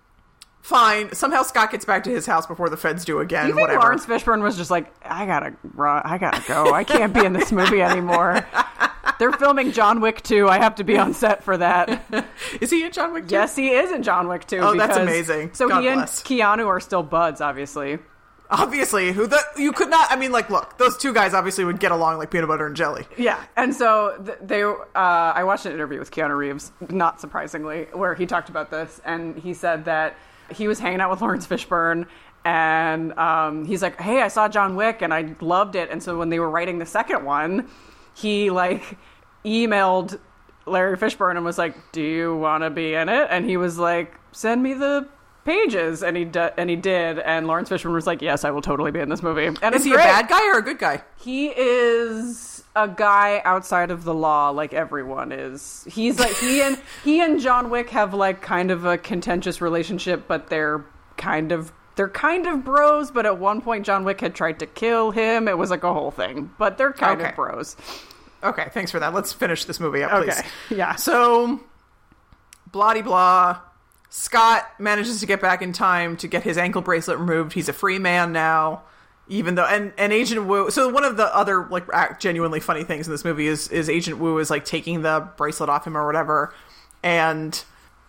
fine. 0.65 1.13
Somehow 1.15 1.43
Scott 1.43 1.71
gets 1.71 1.85
back 1.85 2.05
to 2.05 2.11
his 2.11 2.27
house 2.27 2.47
before 2.47 2.71
the 2.71 2.77
feds 2.77 3.05
do 3.05 3.21
again. 3.21 3.45
Do 3.45 3.49
you 3.49 3.55
think 3.55 3.69
whatever. 3.69 3.83
Laurence 3.83 4.07
Fishburne 4.07 4.43
was 4.43 4.57
just 4.57 4.71
like, 4.71 4.93
I 5.05 5.27
gotta 5.27 5.55
run, 5.75 6.03
I 6.05 6.19
gotta 6.19 6.43
go. 6.49 6.73
I 6.73 6.85
can't 6.85 7.13
be 7.13 7.25
in 7.25 7.35
this 7.35 7.53
movie 7.53 7.83
anymore. 7.83 8.47
They're 9.19 9.33
filming 9.33 9.71
John 9.73 10.01
Wick 10.01 10.23
2. 10.23 10.49
I 10.49 10.59
have 10.59 10.75
to 10.77 10.85
be 10.85 10.99
on 10.99 11.15
set 11.15 11.45
for 11.45 11.57
that. 11.59 12.03
Is 12.61 12.71
he 12.71 12.83
in 12.83 12.91
John 12.91 13.13
Wick? 13.13 13.29
too? 13.29 13.35
yes, 13.35 13.55
he 13.55 13.71
is 13.71 13.93
in 13.93 14.03
John 14.03 14.27
Wick 14.27 14.47
2. 14.47 14.59
Oh, 14.59 14.77
that's 14.77 14.97
amazing. 14.97 15.55
So 15.55 15.69
God 15.69 15.83
he 15.83 15.89
and. 15.89 16.03
Keanu 16.03 16.67
are 16.67 16.81
still 16.81 17.05
buds, 17.05 17.41
obviously. 17.41 17.99
Obviously, 18.51 19.13
who 19.13 19.27
the 19.27 19.41
you 19.57 19.73
could 19.73 19.89
not. 19.89 20.11
I 20.11 20.17
mean, 20.17 20.33
like, 20.33 20.51
look, 20.51 20.79
those 20.79 20.97
two 20.99 21.15
guys 21.15 21.33
obviously 21.33 21.65
would 21.65 21.81
get 21.81 21.93
along 21.93 22.19
like 22.19 22.31
peanut 22.31 22.49
butter 22.49 22.67
and 22.67 22.77
jelly. 22.77 23.07
Yeah, 23.17 23.43
and 23.57 23.75
so 23.75 24.21
th- 24.25 24.39
they. 24.43 24.63
Uh, 24.63 24.77
I 24.95 25.45
watched 25.45 25.65
an 25.65 25.73
interview 25.73 25.99
with 25.99 26.11
Keanu 26.11 26.37
Reeves, 26.37 26.71
not 26.91 27.21
surprisingly, 27.21 27.85
where 27.93 28.15
he 28.15 28.27
talked 28.27 28.51
about 28.51 28.71
this, 28.71 29.01
and 29.05 29.37
he 29.39 29.55
said 29.55 29.87
that 29.87 30.17
he 30.51 30.69
was 30.69 30.79
hanging 30.79 31.01
out 31.01 31.11
with 31.11 31.21
Laurence 31.21 31.47
Fishburne, 31.47 32.07
and 32.45 33.13
um, 33.19 33.65
he's 33.65 33.83
like, 33.83 34.01
"Hey, 34.01 34.21
I 34.23 34.29
saw 34.29 34.49
John 34.49 34.77
Wick, 34.77 35.03
and 35.03 35.13
I 35.15 35.35
loved 35.41 35.77
it." 35.77 35.91
And 35.91 36.03
so 36.03 36.19
when 36.19 36.29
they 36.29 36.39
were 36.39 36.51
writing 36.51 36.79
the 36.79 36.87
second 36.87 37.25
one, 37.25 37.69
he 38.15 38.51
like 38.51 38.99
emailed 39.45 40.19
Larry 40.67 40.97
Fishburne 40.97 41.37
and 41.37 41.45
was 41.45 41.59
like, 41.59 41.75
"Do 41.93 42.03
you 42.03 42.37
want 42.37 42.65
to 42.65 42.71
be 42.71 42.95
in 42.95 43.09
it?" 43.09 43.29
And 43.31 43.45
he 43.49 43.57
was 43.57 43.79
like, 43.79 44.15
"Send 44.33 44.63
me 44.63 44.75
the." 44.75 45.09
Pages 45.47 46.03
and 46.03 46.17
he 46.17 46.27
and 46.57 46.71
he 46.71 46.77
did 46.77 47.19
and 47.19 47.47
Laurence 47.47 47.69
Fishburne 47.69 47.93
was 47.93 48.07
like 48.07 48.23
yes 48.23 48.47
I 48.47 48.51
will 48.51 48.63
totally 48.63 48.91
be 48.91 49.01
in 49.01 49.11
this 49.11 49.23
movie 49.23 49.45
and 49.61 49.75
Is 49.75 49.85
he 49.85 49.91
great. 49.91 50.01
a 50.01 50.07
bad 50.07 50.27
guy 50.27 50.49
or 50.49 50.57
a 50.57 50.63
good 50.63 50.79
guy? 50.79 51.03
He 51.19 51.49
is 51.49 52.54
a 52.77 52.89
guy 52.89 53.41
outside 53.45 53.91
of 53.91 54.05
the 54.05 54.15
law, 54.15 54.51
like 54.51 54.73
everyone 54.75 55.31
is. 55.33 55.87
He's 55.89 56.19
like 56.19 56.35
he 56.37 56.61
and 56.63 56.79
he 57.05 57.21
and 57.21 57.41
John 57.41 57.71
Wick 57.71 57.91
have 57.91 58.15
like 58.15 58.43
kind 58.43 58.71
of 58.71 58.85
a 58.85 58.99
contentious 58.99 59.61
relationship, 59.61 60.27
but 60.27 60.49
they're 60.49 60.85
kind 61.17 61.53
of 61.53 61.73
they're 61.97 62.09
kind 62.09 62.47
of 62.47 62.65
bros. 62.65 63.11
But 63.11 63.27
at 63.27 63.39
one 63.39 63.61
point, 63.61 63.87
John 63.87 64.05
Wick 64.05 64.21
had 64.21 64.35
tried 64.35 64.59
to 64.59 64.67
kill 64.67 65.11
him. 65.13 65.47
It 65.49 65.57
was 65.57 65.71
like 65.71 65.85
a 65.85 65.93
whole 65.93 66.11
thing, 66.11 66.51
but 66.59 66.77
they're 66.79 66.93
kind 66.93 67.21
Okay. 67.21 67.31
of 67.31 67.37
bros. 67.37 67.77
Okay, 68.43 68.69
thanks 68.73 68.91
for 68.91 68.99
that. 68.99 69.15
Let's 69.15 69.33
finish 69.33 69.65
this 69.65 69.79
movie 69.81 70.03
up, 70.03 70.11
please. 70.23 70.39
Okay, 70.39 70.49
yeah. 70.77 70.97
So, 70.97 71.61
blah 72.73 73.01
blah. 73.03 73.61
Scott 74.11 74.69
manages 74.79 75.21
to 75.21 75.27
get 75.27 75.41
back 75.41 75.61
in 75.63 75.73
time 75.73 76.17
to 76.19 76.29
get 76.29 76.43
his 76.45 76.57
ankle 76.59 76.83
bracelet 76.83 77.19
removed. 77.19 77.53
He's 77.53 77.69
a 77.69 77.73
free 77.73 77.99
man 77.99 78.33
now, 78.33 78.83
even 79.29 79.55
though 79.55 79.65
and 79.65 79.93
and 79.97 80.13
Agent 80.13 80.47
Woo. 80.47 80.71
So 80.71 80.89
one 80.89 81.05
of 81.05 81.17
the 81.17 81.35
other 81.35 81.67
like 81.71 81.87
genuinely 82.21 82.61
funny 82.61 82.85
things 82.85 83.07
in 83.07 83.13
this 83.13 83.25
movie 83.25 83.47
is 83.47 83.69
is 83.69 83.89
Agent 83.89 84.19
Woo 84.19 84.39
is 84.39 84.51
like 84.51 84.65
taking 84.65 85.03
the 85.03 85.29
bracelet 85.37 85.69
off 85.71 85.87
him 85.87 85.97
or 85.97 86.07
whatever, 86.07 86.55
and 87.03 87.63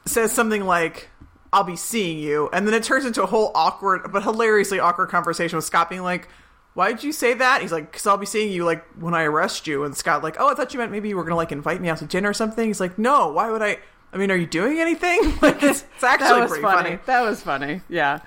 says 0.05 0.31
something 0.31 0.65
like. 0.65 1.09
I'll 1.53 1.63
be 1.63 1.77
seeing 1.77 2.19
you. 2.19 2.49
And 2.51 2.67
then 2.67 2.73
it 2.73 2.83
turns 2.83 3.05
into 3.05 3.23
a 3.23 3.25
whole 3.25 3.53
awkward, 3.55 4.11
but 4.11 4.23
hilariously 4.23 4.77
awkward 4.77 5.07
conversation 5.07 5.55
with 5.55 5.63
Scott 5.63 5.89
being 5.89 6.03
like, 6.03 6.27
Why'd 6.73 7.01
you 7.01 7.13
say 7.13 7.33
that? 7.33 7.61
He's 7.61 7.71
like, 7.71 7.89
Because 7.89 8.05
I'll 8.05 8.17
be 8.17 8.25
seeing 8.25 8.51
you 8.51 8.65
like 8.65 8.83
when 8.99 9.13
I 9.13 9.23
arrest 9.23 9.65
you. 9.65 9.85
And 9.85 9.95
Scott, 9.95 10.21
like, 10.21 10.35
Oh, 10.37 10.49
I 10.49 10.53
thought 10.53 10.73
you 10.73 10.79
meant 10.79 10.91
maybe 10.91 11.07
you 11.07 11.15
were 11.15 11.23
going 11.23 11.31
to 11.31 11.37
like 11.37 11.53
invite 11.53 11.79
me 11.79 11.87
out 11.87 11.99
to 11.99 12.05
dinner 12.05 12.31
or 12.31 12.33
something. 12.33 12.67
He's 12.67 12.81
like, 12.81 12.97
No, 12.97 13.29
why 13.29 13.49
would 13.49 13.61
I? 13.61 13.77
I 14.11 14.17
mean, 14.17 14.31
are 14.31 14.35
you 14.35 14.47
doing 14.47 14.79
anything? 14.79 15.33
Like, 15.41 15.63
it's, 15.63 15.85
it's 15.95 16.03
actually 16.03 16.27
that 16.27 16.39
was 16.41 16.49
pretty 16.49 16.63
funny. 16.63 16.89
funny. 16.89 17.01
That 17.05 17.21
was 17.21 17.41
funny. 17.41 17.81
Yeah. 17.87 18.19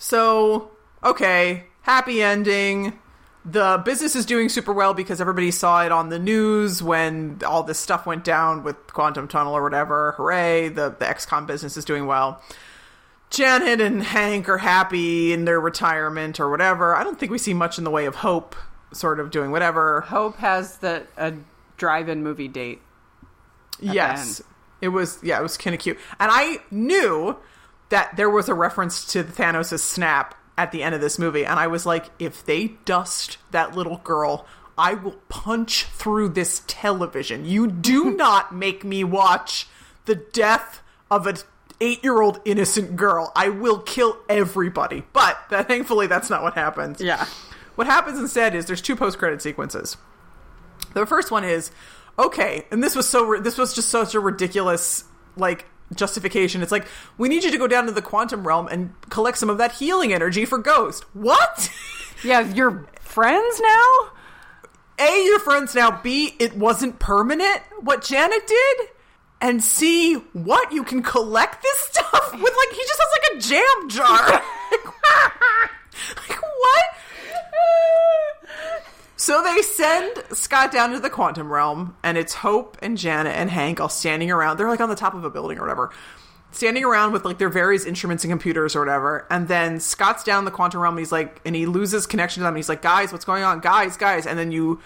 So, 0.00 0.72
okay, 1.04 1.64
happy 1.86 2.20
ending. 2.20 2.98
The 3.44 3.80
business 3.84 4.16
is 4.16 4.26
doing 4.26 4.48
super 4.48 4.72
well 4.72 4.92
because 4.92 5.20
everybody 5.20 5.52
saw 5.52 5.84
it 5.84 5.92
on 5.92 6.08
the 6.08 6.18
news 6.18 6.82
when 6.82 7.38
all 7.46 7.62
this 7.62 7.78
stuff 7.78 8.06
went 8.06 8.24
down 8.24 8.64
with 8.64 8.92
Quantum 8.92 9.28
Tunnel 9.28 9.56
or 9.56 9.62
whatever. 9.62 10.12
Hooray, 10.16 10.68
the, 10.68 10.96
the 10.98 11.08
X-Con 11.08 11.46
business 11.46 11.76
is 11.76 11.84
doing 11.84 12.06
well. 12.06 12.42
Janet 13.30 13.80
and 13.80 14.02
Hank 14.02 14.48
are 14.48 14.58
happy 14.58 15.32
in 15.32 15.44
their 15.44 15.60
retirement 15.60 16.40
or 16.40 16.50
whatever. 16.50 16.96
I 16.96 17.04
don't 17.04 17.20
think 17.20 17.30
we 17.30 17.38
see 17.38 17.54
much 17.54 17.78
in 17.78 17.84
the 17.84 17.90
way 17.90 18.06
of 18.06 18.16
Hope 18.16 18.56
sort 18.92 19.20
of 19.20 19.30
doing 19.30 19.52
whatever. 19.52 20.00
Hope 20.00 20.38
has 20.38 20.78
the 20.78 21.06
a 21.16 21.34
drive-in 21.76 22.24
movie 22.24 22.48
date. 22.48 22.80
Yes. 23.78 24.42
It 24.80 24.88
was 24.88 25.20
yeah, 25.22 25.38
it 25.38 25.42
was 25.42 25.56
kind 25.56 25.72
of 25.72 25.80
cute. 25.80 25.98
And 26.18 26.32
I 26.32 26.58
knew 26.72 27.36
that 27.90 28.16
there 28.16 28.30
was 28.30 28.48
a 28.48 28.54
reference 28.54 29.06
to 29.12 29.22
Thanos' 29.22 29.78
snap 29.78 30.34
at 30.58 30.72
the 30.72 30.82
end 30.82 30.94
of 30.94 31.00
this 31.00 31.18
movie 31.18 31.44
and 31.44 31.58
I 31.58 31.66
was 31.66 31.84
like 31.84 32.06
if 32.18 32.44
they 32.44 32.68
dust 32.84 33.38
that 33.50 33.74
little 33.76 33.98
girl, 33.98 34.46
I 34.78 34.94
will 34.94 35.16
punch 35.28 35.84
through 35.84 36.30
this 36.30 36.62
television. 36.66 37.44
You 37.44 37.66
do 37.66 38.10
not 38.16 38.54
make 38.54 38.84
me 38.84 39.04
watch 39.04 39.66
the 40.04 40.14
death 40.14 40.82
of 41.10 41.26
an 41.26 41.36
8-year-old 41.80 42.40
innocent 42.44 42.96
girl. 42.96 43.32
I 43.36 43.48
will 43.48 43.80
kill 43.80 44.18
everybody. 44.28 45.04
But 45.12 45.38
that, 45.50 45.68
thankfully 45.68 46.06
that's 46.06 46.30
not 46.30 46.42
what 46.42 46.54
happens. 46.54 47.00
Yeah. 47.00 47.26
What 47.74 47.86
happens 47.86 48.18
instead 48.18 48.54
is 48.54 48.66
there's 48.66 48.82
two 48.82 48.96
post-credit 48.96 49.42
sequences. 49.42 49.96
The 50.94 51.04
first 51.04 51.30
one 51.30 51.44
is 51.44 51.70
okay, 52.18 52.64
and 52.70 52.82
this 52.82 52.96
was 52.96 53.06
so 53.06 53.38
this 53.38 53.58
was 53.58 53.74
just 53.74 53.90
such 53.90 54.14
a 54.14 54.20
ridiculous 54.20 55.04
like 55.36 55.66
justification. 55.94 56.62
It's 56.62 56.72
like 56.72 56.86
we 57.18 57.28
need 57.28 57.44
you 57.44 57.50
to 57.50 57.58
go 57.58 57.66
down 57.66 57.86
to 57.86 57.92
the 57.92 58.02
quantum 58.02 58.46
realm 58.46 58.68
and 58.68 58.94
collect 59.08 59.38
some 59.38 59.50
of 59.50 59.58
that 59.58 59.72
healing 59.72 60.12
energy 60.12 60.44
for 60.44 60.58
Ghost. 60.58 61.04
What? 61.14 61.70
Yeah, 62.24 62.40
you're 62.40 62.86
friends 63.00 63.60
now. 63.60 64.10
A, 64.98 65.24
your 65.26 65.38
friends 65.38 65.74
now. 65.74 66.00
B, 66.02 66.34
it 66.38 66.56
wasn't 66.56 66.98
permanent. 66.98 67.60
What 67.80 68.02
Janet 68.02 68.46
did. 68.46 68.88
And 69.40 69.62
C, 69.62 70.14
what 70.32 70.72
you 70.72 70.82
can 70.82 71.02
collect 71.02 71.62
this 71.62 71.78
stuff 71.78 72.32
with? 72.32 72.42
Like 72.42 72.70
he 72.70 72.82
just 72.86 73.00
has 73.00 73.10
like 73.12 73.36
a 73.36 73.40
jam 73.48 73.90
jar. 73.90 74.42
like 76.16 76.40
what? 76.40 76.84
So 79.16 79.42
they 79.42 79.62
send 79.62 80.22
Scott 80.32 80.70
down 80.70 80.92
to 80.92 81.00
the 81.00 81.08
quantum 81.08 81.50
realm, 81.50 81.96
and 82.02 82.18
it's 82.18 82.34
Hope 82.34 82.76
and 82.82 82.98
Janet 82.98 83.34
and 83.34 83.50
Hank 83.50 83.80
all 83.80 83.88
standing 83.88 84.30
around. 84.30 84.58
They're 84.58 84.68
like 84.68 84.80
on 84.80 84.90
the 84.90 84.96
top 84.96 85.14
of 85.14 85.24
a 85.24 85.30
building 85.30 85.58
or 85.58 85.62
whatever, 85.62 85.90
standing 86.50 86.84
around 86.84 87.12
with 87.12 87.24
like 87.24 87.38
their 87.38 87.48
various 87.48 87.86
instruments 87.86 88.24
and 88.24 88.30
computers 88.30 88.76
or 88.76 88.80
whatever. 88.80 89.26
And 89.30 89.48
then 89.48 89.80
Scott's 89.80 90.22
down 90.22 90.44
the 90.44 90.50
quantum 90.50 90.80
realm 90.80 90.94
and 90.94 90.98
he's 91.00 91.12
like, 91.12 91.40
and 91.46 91.56
he 91.56 91.64
loses 91.64 92.06
connection 92.06 92.42
to 92.42 92.44
them. 92.44 92.56
He's 92.56 92.68
like, 92.68 92.82
guys, 92.82 93.10
what's 93.10 93.24
going 93.24 93.42
on? 93.42 93.60
Guys, 93.60 93.96
guys. 93.96 94.26
And 94.26 94.38
then 94.38 94.52
you 94.52 94.80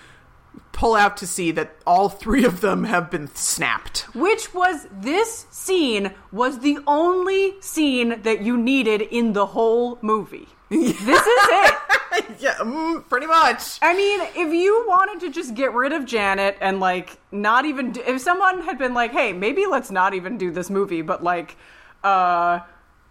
pull 0.73 0.95
out 0.95 1.17
to 1.19 1.27
see 1.27 1.51
that 1.53 1.77
all 1.87 2.09
three 2.09 2.45
of 2.45 2.61
them 2.61 2.85
have 2.85 3.11
been 3.11 3.29
snapped. 3.35 4.03
Which 4.15 4.55
was 4.55 4.87
this 4.93 5.47
scene 5.51 6.13
was 6.31 6.61
the 6.61 6.79
only 6.87 7.61
scene 7.61 8.23
that 8.23 8.43
you 8.43 8.57
needed 8.57 9.03
in 9.03 9.33
the 9.33 9.47
whole 9.47 9.99
movie. 10.03 10.49
This 10.71 11.01
is 11.01 11.07
it. 11.09 11.75
yeah, 12.39 12.55
mm, 12.61 13.09
pretty 13.09 13.27
much. 13.27 13.79
I 13.83 13.95
mean, 13.95 14.21
if 14.37 14.53
you 14.53 14.85
wanted 14.89 15.21
to 15.21 15.31
just 15.33 15.55
get 15.55 15.73
rid 15.75 15.93
of 15.93 16.07
Janet 16.07 16.57
and 16.61 16.81
like 16.81 17.19
not 17.33 17.65
even 17.65 17.93
do, 17.93 18.03
if 18.07 18.21
someone 18.21 18.63
had 18.63 18.79
been 18.79 18.95
like, 18.95 19.13
"Hey, 19.13 19.33
maybe 19.33 19.67
let's 19.67 19.91
not 19.91 20.15
even 20.15 20.39
do 20.39 20.51
this 20.51 20.71
movie," 20.71 21.03
but 21.03 21.23
like 21.23 21.57
uh 22.05 22.61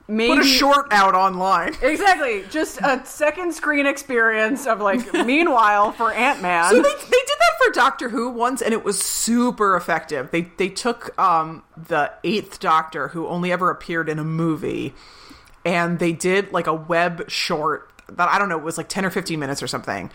maybe 0.08 0.36
Put 0.36 0.46
a 0.46 0.48
short 0.48 0.88
out 0.92 1.16
online. 1.16 1.76
Exactly. 1.82 2.44
Just 2.50 2.80
a 2.82 3.06
second 3.06 3.54
screen 3.54 3.86
experience 3.86 4.66
of 4.66 4.82
like 4.82 5.14
meanwhile 5.26 5.92
for 5.92 6.12
Ant-Man. 6.12 6.70
So 6.70 6.76
they, 6.76 6.82
they 6.82 6.90
did 6.90 7.38
that 7.40 7.66
for 7.66 7.72
Doctor 7.72 8.10
Who 8.10 8.30
once, 8.30 8.62
and 8.62 8.74
it 8.74 8.84
was 8.84 9.00
super 9.00 9.76
effective. 9.76 10.32
They 10.32 10.42
they 10.58 10.70
took 10.70 11.18
um, 11.20 11.64
the 11.78 12.12
Eighth 12.24 12.60
Doctor, 12.60 13.10
who 13.10 13.28
only 13.28 13.52
ever 13.52 13.70
appeared 13.70 14.10
in 14.10 14.18
a 14.20 14.24
movie, 14.24 14.94
and 15.66 16.00
they 16.00 16.12
did 16.12 16.52
like 16.52 16.68
a 16.68 16.74
web 16.74 17.30
short 17.30 17.92
that 18.08 18.30
I 18.30 18.40
don't 18.40 18.50
know 18.50 18.58
it 18.58 18.64
was 18.64 18.78
like 18.78 18.90
ten 18.90 19.06
or 19.06 19.10
fifteen 19.10 19.40
minutes 19.40 19.62
or 19.62 19.68
something, 19.68 20.12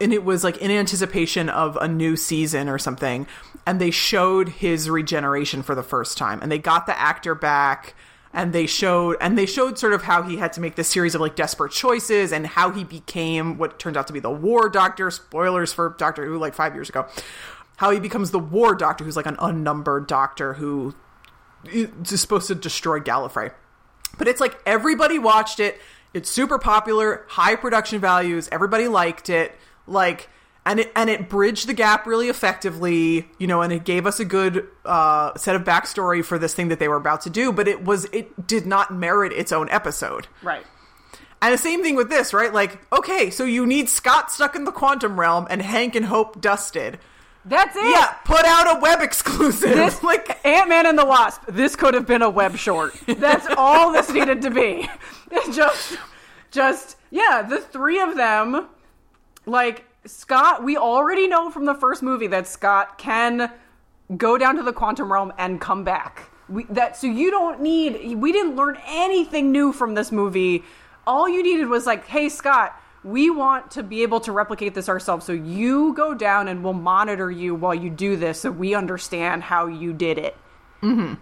and 0.00 0.12
it 0.12 0.24
was 0.24 0.44
like 0.44 0.58
in 0.58 0.70
anticipation 0.70 1.48
of 1.48 1.76
a 1.76 1.88
new 1.88 2.16
season 2.16 2.68
or 2.68 2.78
something, 2.78 3.26
and 3.66 3.80
they 3.80 3.90
showed 3.90 4.48
his 4.48 4.90
regeneration 4.90 5.62
for 5.62 5.74
the 5.74 5.82
first 5.82 6.18
time, 6.18 6.40
and 6.42 6.50
they 6.50 6.58
got 6.58 6.86
the 6.86 6.98
actor 6.98 7.34
back 7.34 7.94
and 8.32 8.52
they 8.52 8.66
showed 8.66 9.16
and 9.20 9.36
they 9.36 9.46
showed 9.46 9.78
sort 9.78 9.92
of 9.92 10.02
how 10.02 10.22
he 10.22 10.36
had 10.36 10.52
to 10.54 10.60
make 10.60 10.74
this 10.74 10.88
series 10.88 11.14
of 11.14 11.20
like 11.20 11.36
desperate 11.36 11.72
choices 11.72 12.32
and 12.32 12.46
how 12.46 12.70
he 12.70 12.84
became 12.84 13.58
what 13.58 13.78
turned 13.78 13.96
out 13.96 14.06
to 14.06 14.12
be 14.12 14.20
the 14.20 14.30
war 14.30 14.68
doctor 14.68 15.10
spoilers 15.10 15.72
for 15.72 15.94
doctor 15.98 16.24
who 16.24 16.38
like 16.38 16.54
five 16.54 16.74
years 16.74 16.88
ago 16.88 17.06
how 17.76 17.90
he 17.90 18.00
becomes 18.00 18.30
the 18.30 18.38
war 18.38 18.74
doctor 18.74 19.04
who's 19.04 19.16
like 19.16 19.26
an 19.26 19.36
unnumbered 19.38 20.06
doctor 20.06 20.54
who 20.54 20.94
is 21.70 22.20
supposed 22.20 22.46
to 22.46 22.54
destroy 22.54 22.98
gallifrey 22.98 23.52
but 24.18 24.28
it's 24.28 24.40
like 24.40 24.60
everybody 24.66 25.18
watched 25.18 25.60
it 25.60 25.80
it's 26.14 26.30
super 26.30 26.58
popular 26.58 27.24
high 27.28 27.56
production 27.56 27.98
values 27.98 28.48
everybody 28.52 28.88
liked 28.88 29.30
it 29.30 29.56
like 29.86 30.28
and 30.64 30.80
it 30.80 30.92
and 30.94 31.10
it 31.10 31.28
bridged 31.28 31.66
the 31.66 31.74
gap 31.74 32.06
really 32.06 32.28
effectively, 32.28 33.28
you 33.38 33.46
know, 33.46 33.62
and 33.62 33.72
it 33.72 33.84
gave 33.84 34.06
us 34.06 34.20
a 34.20 34.24
good 34.24 34.66
uh, 34.84 35.36
set 35.36 35.56
of 35.56 35.64
backstory 35.64 36.24
for 36.24 36.38
this 36.38 36.54
thing 36.54 36.68
that 36.68 36.78
they 36.78 36.88
were 36.88 36.96
about 36.96 37.22
to 37.22 37.30
do. 37.30 37.52
But 37.52 37.66
it 37.68 37.84
was 37.84 38.04
it 38.06 38.46
did 38.46 38.66
not 38.66 38.94
merit 38.94 39.32
its 39.32 39.50
own 39.50 39.68
episode, 39.70 40.28
right. 40.42 40.64
and 41.40 41.52
the 41.52 41.58
same 41.58 41.82
thing 41.82 41.96
with 41.96 42.08
this, 42.08 42.32
right? 42.32 42.52
Like, 42.52 42.80
okay, 42.92 43.30
so 43.30 43.44
you 43.44 43.66
need 43.66 43.88
Scott 43.88 44.30
stuck 44.30 44.54
in 44.54 44.64
the 44.64 44.72
quantum 44.72 45.18
realm 45.18 45.46
and 45.50 45.60
Hank 45.60 45.96
and 45.96 46.06
Hope 46.06 46.40
dusted. 46.40 46.98
That's 47.44 47.74
it. 47.76 47.84
Yeah, 47.84 48.14
put 48.24 48.44
out 48.44 48.76
a 48.76 48.80
web 48.80 49.00
exclusive. 49.00 49.70
This 49.70 50.02
like 50.02 50.44
Ant-Man 50.46 50.86
and 50.86 50.98
the 50.98 51.04
Wasp. 51.04 51.42
This 51.48 51.74
could 51.74 51.94
have 51.94 52.06
been 52.06 52.22
a 52.22 52.30
web 52.30 52.56
short. 52.56 52.94
That's 53.06 53.46
all 53.56 53.92
this 53.92 54.10
needed 54.10 54.42
to 54.42 54.50
be. 54.50 54.88
just 55.52 55.96
just 56.50 56.96
yeah, 57.10 57.42
the 57.42 57.58
three 57.58 58.00
of 58.00 58.16
them 58.16 58.68
like 59.46 59.84
Scott, 60.04 60.64
we 60.64 60.76
already 60.76 61.26
know 61.26 61.50
from 61.50 61.64
the 61.64 61.74
first 61.74 62.02
movie 62.02 62.26
that 62.28 62.46
Scott 62.46 62.98
can 62.98 63.52
go 64.16 64.36
down 64.36 64.56
to 64.56 64.62
the 64.62 64.72
quantum 64.72 65.12
realm 65.12 65.32
and 65.38 65.60
come 65.60 65.84
back. 65.84 66.30
We, 66.48 66.64
that 66.64 66.96
so 66.96 67.06
you 67.06 67.30
don't 67.30 67.60
need. 67.60 68.16
We 68.16 68.32
didn't 68.32 68.56
learn 68.56 68.78
anything 68.86 69.50
new 69.50 69.72
from 69.72 69.94
this 69.94 70.12
movie. 70.12 70.64
All 71.06 71.28
you 71.28 71.42
needed 71.42 71.68
was 71.68 71.86
like, 71.86 72.06
hey 72.06 72.28
Scott, 72.28 72.80
we 73.04 73.30
want 73.30 73.70
to 73.72 73.82
be 73.82 74.02
able 74.02 74.20
to 74.20 74.32
replicate 74.32 74.74
this 74.74 74.88
ourselves. 74.88 75.26
So 75.26 75.32
you 75.32 75.92
go 75.94 76.14
down 76.14 76.48
and 76.48 76.62
we'll 76.62 76.72
monitor 76.72 77.30
you 77.30 77.54
while 77.54 77.74
you 77.74 77.90
do 77.90 78.16
this, 78.16 78.40
so 78.40 78.50
we 78.50 78.74
understand 78.74 79.42
how 79.42 79.66
you 79.66 79.92
did 79.92 80.18
it. 80.18 80.36
Mm-hmm. 80.82 81.14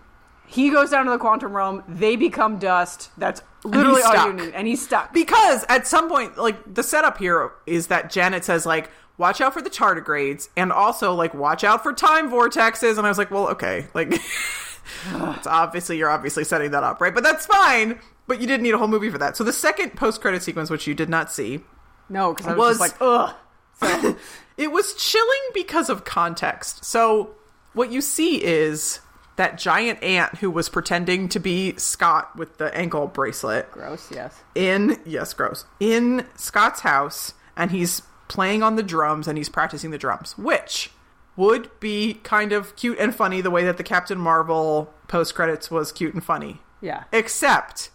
He 0.46 0.70
goes 0.70 0.90
down 0.90 1.04
to 1.06 1.10
the 1.12 1.18
quantum 1.18 1.56
realm. 1.56 1.84
They 1.88 2.16
become 2.16 2.58
dust. 2.58 3.10
That's 3.16 3.40
literally 3.64 4.02
all 4.02 4.26
you 4.26 4.32
need, 4.32 4.54
and 4.54 4.66
he's 4.66 4.84
stuck. 4.84 5.14
because 5.14 5.64
at 5.68 5.86
some 5.86 6.08
point, 6.08 6.36
like 6.36 6.74
the 6.74 6.82
setup 6.82 7.18
here 7.18 7.52
is 7.66 7.88
that 7.88 8.10
Janet 8.10 8.44
says 8.44 8.66
like. 8.66 8.90
Watch 9.18 9.42
out 9.42 9.52
for 9.52 9.60
the 9.60 9.68
tardigrades, 9.68 10.48
and 10.56 10.72
also 10.72 11.12
like 11.12 11.34
watch 11.34 11.62
out 11.62 11.82
for 11.82 11.92
time 11.92 12.30
vortexes. 12.30 12.96
And 12.96 13.06
I 13.06 13.10
was 13.10 13.18
like, 13.18 13.30
well, 13.30 13.48
okay, 13.48 13.86
like 13.92 14.14
it's 14.14 15.46
obviously 15.46 15.98
you're 15.98 16.08
obviously 16.08 16.42
setting 16.42 16.70
that 16.70 16.84
up, 16.84 17.02
right? 17.02 17.14
But 17.14 17.22
that's 17.22 17.44
fine. 17.44 18.00
But 18.30 18.40
you 18.40 18.46
didn't 18.46 18.62
need 18.62 18.74
a 18.74 18.78
whole 18.78 18.86
movie 18.86 19.10
for 19.10 19.18
that. 19.18 19.36
So 19.36 19.42
the 19.42 19.52
second 19.52 19.96
post 19.96 20.20
credit 20.20 20.44
sequence, 20.44 20.70
which 20.70 20.86
you 20.86 20.94
did 20.94 21.08
not 21.08 21.32
see, 21.32 21.64
no, 22.08 22.32
because 22.32 22.46
I 22.46 22.54
was, 22.54 22.78
was- 22.78 22.90
just 22.90 23.00
like, 23.00 23.02
ugh. 23.02 23.34
So, 24.02 24.16
it 24.56 24.70
was 24.70 24.94
chilling 24.94 25.40
because 25.52 25.90
of 25.90 26.04
context. 26.04 26.84
So 26.84 27.34
what 27.72 27.90
you 27.90 28.00
see 28.00 28.40
is 28.44 29.00
that 29.34 29.58
giant 29.58 30.00
ant 30.00 30.36
who 30.36 30.48
was 30.48 30.68
pretending 30.68 31.28
to 31.30 31.40
be 31.40 31.74
Scott 31.76 32.36
with 32.36 32.58
the 32.58 32.72
ankle 32.72 33.08
bracelet 33.08 33.68
gross. 33.72 34.08
Yes. 34.12 34.38
in 34.54 35.00
yes, 35.04 35.34
gross 35.34 35.64
in 35.80 36.24
Scott's 36.36 36.82
house, 36.82 37.34
and 37.56 37.72
he's 37.72 38.02
playing 38.28 38.62
on 38.62 38.76
the 38.76 38.84
drums 38.84 39.26
and 39.26 39.36
he's 39.36 39.48
practicing 39.48 39.90
the 39.90 39.98
drums, 39.98 40.38
which 40.38 40.92
would 41.34 41.68
be 41.80 42.14
kind 42.22 42.52
of 42.52 42.76
cute 42.76 42.98
and 43.00 43.12
funny 43.12 43.40
the 43.40 43.50
way 43.50 43.64
that 43.64 43.76
the 43.76 43.82
Captain 43.82 44.18
Marvel 44.18 44.94
post 45.08 45.34
credits 45.34 45.68
was 45.68 45.90
cute 45.90 46.14
and 46.14 46.22
funny. 46.22 46.60
Yeah. 46.80 47.04
Except 47.12 47.90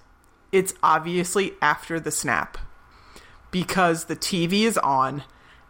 it's 0.56 0.74
obviously 0.82 1.52
after 1.62 2.00
the 2.00 2.12
snap 2.12 2.58
because 3.52 4.06
the 4.06 4.16
TV 4.16 4.62
is 4.62 4.78
on 4.78 5.22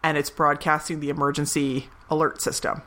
and 0.03 0.15
it's 0.15 0.29
broadcasting 0.29 0.99
the 0.99 1.09
emergency 1.09 1.89
alert 2.07 2.39
system. 2.39 2.83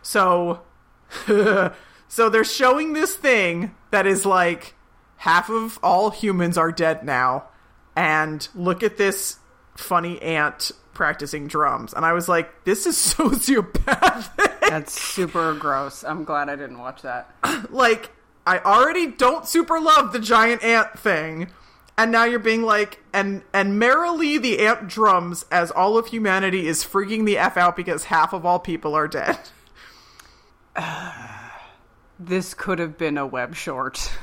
So 0.00 0.62
so 1.26 2.30
they're 2.30 2.44
showing 2.44 2.94
this 2.94 3.14
thing 3.14 3.74
that 3.90 4.06
is 4.06 4.24
like 4.24 4.74
half 5.18 5.50
of 5.50 5.78
all 5.82 6.08
humans 6.08 6.56
are 6.56 6.72
dead 6.72 7.04
now 7.04 7.44
and 7.94 8.48
look 8.54 8.82
at 8.82 8.96
this 8.96 9.38
funny 9.76 10.20
ant 10.22 10.70
practicing 10.94 11.46
drums 11.46 11.92
and 11.92 12.06
I 12.06 12.14
was 12.14 12.26
like 12.26 12.64
this 12.64 12.86
is 12.86 12.96
sociopathic 13.18 14.60
That's 14.70 14.98
super 14.98 15.52
gross. 15.52 16.04
I'm 16.04 16.24
glad 16.24 16.48
I 16.48 16.56
didn't 16.56 16.78
watch 16.78 17.02
that. 17.02 17.30
like 17.70 18.10
I 18.46 18.58
already 18.58 19.06
don't 19.06 19.46
super 19.46 19.80
love 19.80 20.12
the 20.12 20.18
giant 20.18 20.62
ant 20.62 20.98
thing, 20.98 21.48
and 21.96 22.12
now 22.12 22.24
you're 22.24 22.38
being 22.38 22.62
like 22.62 23.02
and 23.12 23.42
and 23.52 23.78
merrily 23.78 24.38
the 24.38 24.66
ant 24.66 24.88
drums 24.88 25.44
as 25.50 25.70
all 25.70 25.96
of 25.96 26.08
humanity 26.08 26.66
is 26.66 26.84
freaking 26.84 27.24
the 27.24 27.38
f 27.38 27.56
out 27.56 27.76
because 27.76 28.04
half 28.04 28.32
of 28.32 28.44
all 28.44 28.58
people 28.58 28.94
are 28.94 29.08
dead. 29.08 29.38
This 32.18 32.54
could 32.54 32.78
have 32.78 32.96
been 32.96 33.18
a 33.18 33.26
web 33.26 33.56
short. 33.56 34.12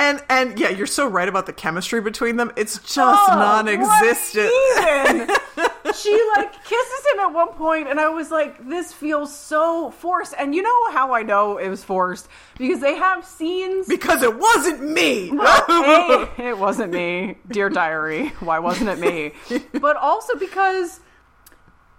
And 0.00 0.24
and 0.30 0.58
yeah, 0.58 0.70
you're 0.70 0.86
so 0.86 1.06
right 1.06 1.28
about 1.28 1.44
the 1.44 1.52
chemistry 1.52 2.00
between 2.00 2.36
them. 2.36 2.50
It's 2.56 2.78
just 2.78 2.96
Oh, 3.30 3.34
non-existent. 3.34 4.50
she 5.94 6.22
like 6.36 6.52
kisses 6.64 7.06
him 7.12 7.20
at 7.20 7.32
one 7.34 7.48
point, 7.48 7.86
and 7.86 8.00
I 8.00 8.08
was 8.08 8.30
like, 8.30 8.66
"This 8.66 8.94
feels 8.94 9.36
so 9.36 9.90
forced." 9.90 10.32
And 10.38 10.54
you 10.54 10.62
know 10.62 10.90
how 10.92 11.12
I 11.12 11.22
know 11.22 11.58
it 11.58 11.68
was 11.68 11.84
forced 11.84 12.28
because 12.56 12.80
they 12.80 12.96
have 12.96 13.26
scenes. 13.26 13.88
because 13.88 14.22
it 14.22 14.38
wasn't 14.38 14.82
me. 14.82 15.28
hey, 15.28 16.28
it 16.48 16.56
wasn't 16.58 16.92
me, 16.94 17.36
dear 17.48 17.68
diary. 17.68 18.28
Why 18.40 18.58
wasn't 18.58 18.88
it 18.88 18.98
me? 18.98 19.32
But 19.80 19.96
also 19.96 20.34
because 20.36 21.00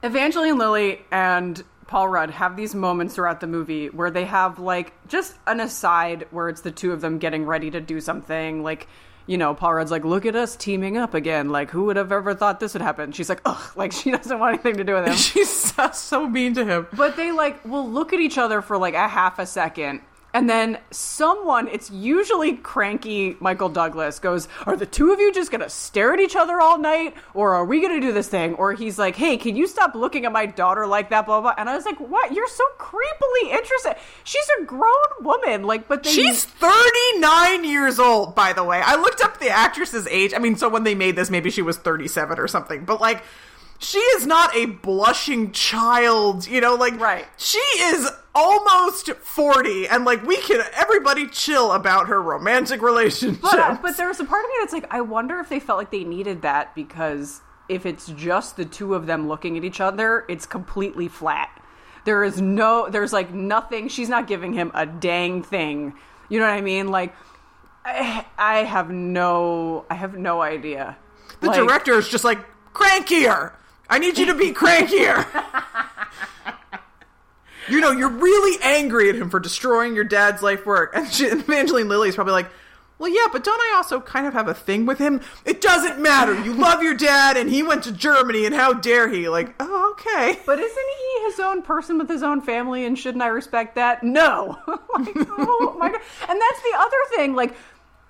Evangeline 0.02 0.58
Lilly 0.58 1.02
and 1.12 1.64
Paul 1.92 2.08
Rudd 2.08 2.30
have 2.30 2.56
these 2.56 2.74
moments 2.74 3.16
throughout 3.16 3.42
the 3.42 3.48
movie 3.48 3.88
where 3.88 4.10
they 4.10 4.24
have 4.24 4.60
like 4.60 4.94
just 5.10 5.36
an 5.46 5.60
aside 5.60 6.26
where 6.32 6.48
it's 6.48 6.62
the 6.62 6.72
two 6.72 6.94
of 6.94 7.02
them 7.02 7.20
getting 7.20 7.46
ready 7.46 7.70
to 7.70 7.82
do 7.82 8.00
something 8.00 8.64
like 8.64 8.88
you 9.28 9.38
know, 9.38 9.54
Paul 9.54 9.74
Rudd's 9.74 9.92
like, 9.92 10.06
look 10.06 10.26
at 10.26 10.36
us 10.36 10.56
teaming 10.56 10.98
up 10.98 11.14
again. 11.14 11.50
Like, 11.50 11.70
who 11.70 11.84
would 11.86 11.98
have 11.98 12.12
ever 12.12 12.34
thought 12.34 12.60
this 12.60 12.74
would 12.74 12.82
happen? 12.82 13.12
She's 13.12 13.30
like, 13.30 13.42
ugh, 13.46 13.62
like 13.76 13.92
she 13.92 14.10
doesn't 14.10 14.40
want 14.40 14.54
anything 14.54 14.78
to 14.78 14.86
do 14.86 14.94
with 14.94 15.06
him. 15.06 15.16
She's 15.18 15.50
so, 15.50 15.92
so 15.92 16.30
mean 16.30 16.54
to 16.54 16.66
him. 16.66 16.88
But 16.94 17.18
they 17.18 17.34
like 17.34 17.64
will 17.66 17.88
look 17.88 18.14
at 18.14 18.22
each 18.22 18.38
other 18.38 18.62
for 18.62 18.78
like 18.78 18.94
a 18.94 19.10
half 19.10 19.38
a 19.38 19.46
second. 19.46 20.02
And 20.34 20.50
then 20.50 20.78
someone, 20.92 21.68
it's 21.68 21.92
usually 21.92 22.54
cranky 22.54 23.36
Michael 23.42 23.68
Douglas, 23.68 24.20
goes, 24.20 24.48
Are 24.66 24.78
the 24.78 24.86
two 24.86 25.12
of 25.12 25.20
you 25.20 25.34
just 25.34 25.52
gonna 25.52 25.70
stare 25.70 26.14
at 26.14 26.20
each 26.22 26.36
other 26.38 26.62
all 26.62 26.78
night? 26.78 27.16
Or 27.34 27.54
are 27.54 27.66
we 27.66 27.82
gonna 27.82 28.00
do 28.00 28.14
this 28.14 28.30
thing? 28.30 28.54
Or 28.56 28.72
he's 28.74 28.98
like, 28.98 29.16
Hey, 29.16 29.36
can 29.38 29.56
you 29.58 29.68
stop 29.68 29.94
looking 29.94 30.26
at 30.26 30.32
my 30.32 30.46
daughter 30.46 30.88
like 30.88 31.10
that? 31.10 31.26
Blah, 31.26 31.42
blah. 31.42 31.54
And 31.58 31.70
I 31.70 31.76
was 31.76 31.86
like, 31.86 32.00
What? 32.00 32.34
You're 32.34 32.48
so 32.48 32.64
creepily 32.80 33.52
interested. 33.52 33.98
She's 34.24 34.48
a 34.62 34.64
grown 34.64 34.92
woman. 35.22 35.64
Like, 35.64 35.88
but 35.90 36.04
they. 36.04 36.12
She's 36.12 36.46
39 36.46 37.64
years 37.66 38.00
old, 38.00 38.34
by 38.34 38.54
the 38.54 38.64
way. 38.64 38.82
I 38.84 38.96
looked 38.96 39.22
up 39.22 39.40
the 39.40 39.50
actress's 39.50 40.08
age. 40.08 40.34
I 40.34 40.40
mean, 40.40 40.56
so 40.56 40.70
when 40.70 40.84
they 40.84 40.96
made 40.96 41.16
this, 41.16 41.30
maybe 41.30 41.50
she 41.52 41.62
was 41.62 41.78
37 41.78 42.40
or 42.40 42.48
something. 42.48 42.86
But 42.86 43.02
like, 43.02 43.22
she 43.80 44.00
is 44.00 44.26
not 44.26 44.56
a 44.56 44.68
blushing 44.68 45.52
child, 45.52 46.48
you 46.48 46.62
know, 46.62 46.76
like 46.76 47.00
Right. 47.00 47.26
she 47.38 47.58
is 47.58 48.10
almost 48.34 49.10
40 49.10 49.88
and 49.90 50.06
like 50.06 50.26
we 50.26 50.38
can 50.38 50.62
everybody 50.74 51.28
chill 51.28 51.74
about 51.74 52.08
her 52.08 52.22
romantic 52.22 52.82
relationship. 52.92 53.42
But, 53.42 53.60
uh, 53.60 53.78
but 53.82 53.98
there's 53.98 54.20
a 54.20 54.26
part 54.26 54.44
of 54.46 54.50
me 54.50 54.56
that's 54.60 54.74
like, 54.74 54.94
I 54.94 55.02
wonder 55.02 55.40
if 55.40 55.50
they 55.50 55.60
felt 55.60 55.78
like 55.78 55.92
they 55.92 56.04
needed 56.04 56.42
that 56.44 56.74
because 56.76 57.42
if 57.70 57.86
it's 57.86 58.08
just 58.08 58.58
the 58.58 58.66
two 58.66 58.96
of 58.96 59.06
them 59.06 59.28
looking 59.28 59.58
at 59.58 59.64
each 59.64 59.80
other, 59.82 60.26
it's 60.30 60.46
completely 60.46 61.08
flat. 61.08 61.50
There 62.06 62.24
is 62.24 62.42
no, 62.42 62.90
there's 62.90 63.14
like 63.14 63.34
nothing. 63.34 63.88
She's 63.88 64.10
not 64.10 64.28
giving 64.28 64.54
him 64.54 64.72
a 64.74 64.86
dang 64.86 65.44
thing. 65.44 65.94
You 66.30 66.40
know 66.40 66.46
what 66.46 66.54
I 66.54 66.62
mean? 66.62 66.88
Like, 66.88 67.14
I, 67.86 68.26
I 68.38 68.58
have 68.64 68.90
no, 68.90 69.86
I 69.90 69.96
have 69.96 70.18
no 70.18 70.42
idea. 70.42 70.98
the 71.42 71.48
Like, 71.48 71.58
director 71.58 71.94
is 71.94 72.08
just 72.10 72.24
like 72.24 72.40
crankier. 72.74 73.54
I 73.90 74.00
need 74.00 74.18
you 74.18 74.26
to 74.28 74.34
be 74.34 74.52
crankier. 74.52 75.26
you 77.70 77.80
know, 77.80 77.92
you're 77.92 78.10
really 78.10 78.58
angry 78.62 79.10
at 79.10 79.16
him 79.16 79.30
for 79.30 79.40
destroying 79.40 79.96
your 79.96 80.04
dad's 80.04 80.42
life 80.42 80.66
work. 80.66 80.92
And, 80.96 81.12
she, 81.12 81.26
Evangeline 81.32 81.88
Lilly's 81.88 82.16
probably 82.16 82.34
like, 82.34 82.50
well, 83.02 83.10
yeah, 83.10 83.26
but 83.32 83.44
don't 83.44 83.60
I 83.60 83.74
also 83.78 84.00
kind 84.00 84.28
of 84.28 84.34
have 84.34 84.48
a 84.48 84.54
thing 84.54 84.86
with 84.86 85.00
him? 85.00 85.22
It 85.44 85.60
doesn't 85.60 86.00
matter. 86.00 86.40
You 86.44 86.54
love 86.54 86.84
your 86.84 86.94
dad, 86.94 87.36
and 87.36 87.50
he 87.50 87.64
went 87.64 87.86
to 87.86 87.92
Germany, 87.92 88.46
and 88.46 88.54
how 88.54 88.74
dare 88.74 89.10
he? 89.10 89.28
Like, 89.28 89.56
oh, 89.60 89.96
okay. 89.98 90.40
But 90.46 90.60
isn't 90.60 90.88
he 91.00 91.24
his 91.26 91.40
own 91.40 91.64
person 91.64 91.98
with 91.98 92.08
his 92.08 92.22
own 92.22 92.42
family, 92.42 92.86
and 92.86 92.98
shouldn't 92.98 93.24
I 93.24 93.28
respect 93.28 93.74
that? 93.76 94.04
No. 94.04 94.60
like, 94.68 95.16
oh 95.18 95.76
my 95.80 95.90
god! 95.90 96.02
And 96.30 96.40
that's 96.40 96.62
the 96.62 96.78
other 96.78 96.98
thing. 97.16 97.34
Like 97.34 97.56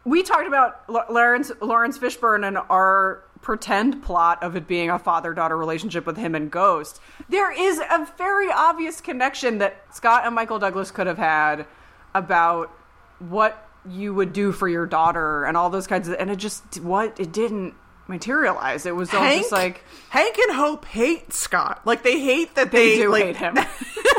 we 0.04 0.24
talked 0.24 0.47
about 0.47 0.89
Laurence 0.89 1.52
Laurence 1.62 1.97
Fishburne 1.97 2.45
and 2.45 2.58
our 2.58 3.24
pretend 3.41 4.03
plot 4.03 4.41
of 4.43 4.55
it 4.55 4.67
being 4.67 4.89
a 4.89 4.99
father 4.99 5.33
daughter 5.33 5.57
relationship 5.57 6.05
with 6.05 6.17
him 6.17 6.35
and 6.35 6.51
Ghost. 6.51 6.99
There 7.29 7.51
is 7.51 7.79
a 7.79 8.07
very 8.17 8.51
obvious 8.51 9.01
connection 9.01 9.57
that 9.57 9.83
Scott 9.93 10.25
and 10.25 10.35
Michael 10.35 10.59
Douglas 10.59 10.91
could 10.91 11.07
have 11.07 11.17
had 11.17 11.65
about 12.13 12.71
what 13.19 13.67
you 13.89 14.13
would 14.13 14.33
do 14.33 14.51
for 14.51 14.67
your 14.67 14.85
daughter 14.85 15.43
and 15.45 15.57
all 15.57 15.69
those 15.69 15.87
kinds 15.87 16.07
of 16.07 16.15
and 16.19 16.29
it 16.29 16.35
just 16.35 16.79
what 16.81 17.19
it 17.19 17.31
didn't 17.31 17.73
materialize 18.07 18.85
it 18.85 18.95
was 18.95 19.11
all 19.13 19.21
Hank, 19.21 19.41
just 19.41 19.51
like 19.51 19.83
Hank 20.09 20.37
and 20.37 20.55
Hope 20.55 20.85
hate 20.85 21.33
Scott. 21.33 21.81
Like 21.85 22.03
they 22.03 22.19
hate 22.19 22.55
that 22.55 22.71
they 22.71 22.89
they, 22.89 22.95
do 22.97 23.11
like, 23.11 23.23
hate 23.23 23.37
him 23.37 23.55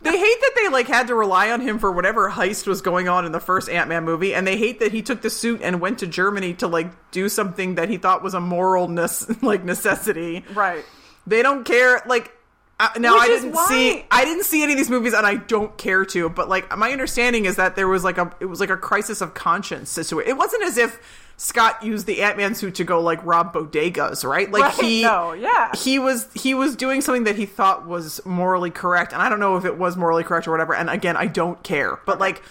They 0.00 0.16
hate 0.16 0.40
that 0.40 0.52
they 0.54 0.68
like 0.68 0.86
had 0.86 1.08
to 1.08 1.14
rely 1.14 1.50
on 1.50 1.60
him 1.60 1.78
for 1.80 1.90
whatever 1.90 2.30
heist 2.30 2.66
was 2.66 2.82
going 2.82 3.08
on 3.08 3.26
in 3.26 3.32
the 3.32 3.40
first 3.40 3.68
Ant 3.68 3.88
Man 3.88 4.04
movie, 4.04 4.32
and 4.34 4.46
they 4.46 4.56
hate 4.56 4.78
that 4.80 4.92
he 4.92 5.02
took 5.02 5.22
the 5.22 5.30
suit 5.30 5.60
and 5.62 5.80
went 5.80 5.98
to 5.98 6.06
Germany 6.06 6.54
to 6.54 6.68
like 6.68 7.10
do 7.10 7.28
something 7.28 7.74
that 7.74 7.88
he 7.88 7.96
thought 7.96 8.22
was 8.22 8.34
a 8.34 8.40
moral 8.40 8.86
nece- 8.88 9.42
like 9.42 9.64
necessity. 9.64 10.44
right 10.54 10.84
They 11.26 11.42
don't 11.42 11.64
care. 11.64 12.00
Like 12.06 12.32
uh, 12.80 12.90
now, 12.98 13.14
Which 13.14 13.22
I 13.22 13.26
didn't 13.26 13.52
why- 13.52 13.66
see 13.68 14.04
I 14.10 14.24
didn't 14.24 14.44
see 14.44 14.62
any 14.62 14.72
of 14.74 14.78
these 14.78 14.88
movies, 14.88 15.12
and 15.14 15.26
I 15.26 15.34
don't 15.34 15.76
care 15.76 16.04
to. 16.04 16.28
But 16.28 16.48
like 16.48 16.76
my 16.78 16.92
understanding 16.92 17.44
is 17.44 17.56
that 17.56 17.74
there 17.74 17.88
was 17.88 18.04
like 18.04 18.18
a 18.18 18.32
it 18.38 18.46
was 18.46 18.60
like 18.60 18.70
a 18.70 18.76
crisis 18.76 19.20
of 19.20 19.34
conscience 19.34 19.90
situation. 19.90 20.30
It 20.30 20.36
wasn't 20.36 20.62
as 20.62 20.78
if 20.78 21.00
Scott 21.40 21.84
used 21.84 22.06
the 22.06 22.20
Ant 22.20 22.36
Man 22.36 22.56
suit 22.56 22.74
to 22.74 22.84
go 22.84 23.00
like 23.00 23.24
rob 23.24 23.54
bodegas, 23.54 24.24
right? 24.28 24.50
Like 24.50 24.62
Right, 24.76 24.84
he 24.84 25.02
no, 25.04 25.32
yeah. 25.32 25.70
he 25.76 26.00
was 26.00 26.26
he 26.34 26.52
was 26.52 26.74
doing 26.74 27.00
something 27.00 27.24
that 27.24 27.36
he 27.36 27.46
thought 27.46 27.86
was 27.86 28.20
morally 28.26 28.72
correct, 28.72 29.12
and 29.12 29.22
I 29.22 29.28
don't 29.28 29.38
know 29.38 29.56
if 29.56 29.64
it 29.64 29.78
was 29.78 29.96
morally 29.96 30.24
correct 30.24 30.48
or 30.48 30.50
whatever. 30.50 30.74
And 30.74 30.90
again, 30.90 31.16
I 31.16 31.26
don't 31.26 31.62
care. 31.62 32.00
But 32.04 32.18
like, 32.18 32.42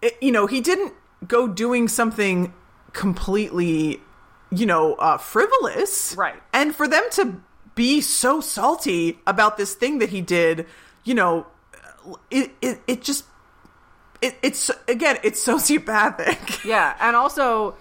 it, 0.00 0.16
you 0.22 0.32
know, 0.32 0.46
he 0.46 0.62
didn't 0.62 0.94
go 1.28 1.46
doing 1.46 1.86
something 1.86 2.54
completely, 2.94 4.00
you 4.50 4.64
know, 4.64 4.94
uh, 4.94 5.18
frivolous, 5.18 6.14
Right. 6.16 6.42
And 6.54 6.74
for 6.74 6.88
them 6.88 7.04
to 7.12 7.42
be 7.74 8.00
so 8.00 8.40
salty 8.40 9.18
about 9.26 9.58
this 9.58 9.74
thing 9.74 9.98
that 9.98 10.08
he 10.08 10.22
did, 10.22 10.64
you 11.04 11.14
know, 11.14 11.46
it 12.30 12.52
it, 12.62 12.80
it 12.86 13.02
just. 13.02 13.26
It, 14.26 14.36
it's 14.42 14.70
again, 14.88 15.18
it's 15.22 15.44
sociopathic. 15.44 16.64
Yeah, 16.64 16.96
and 16.98 17.14
also 17.14 17.76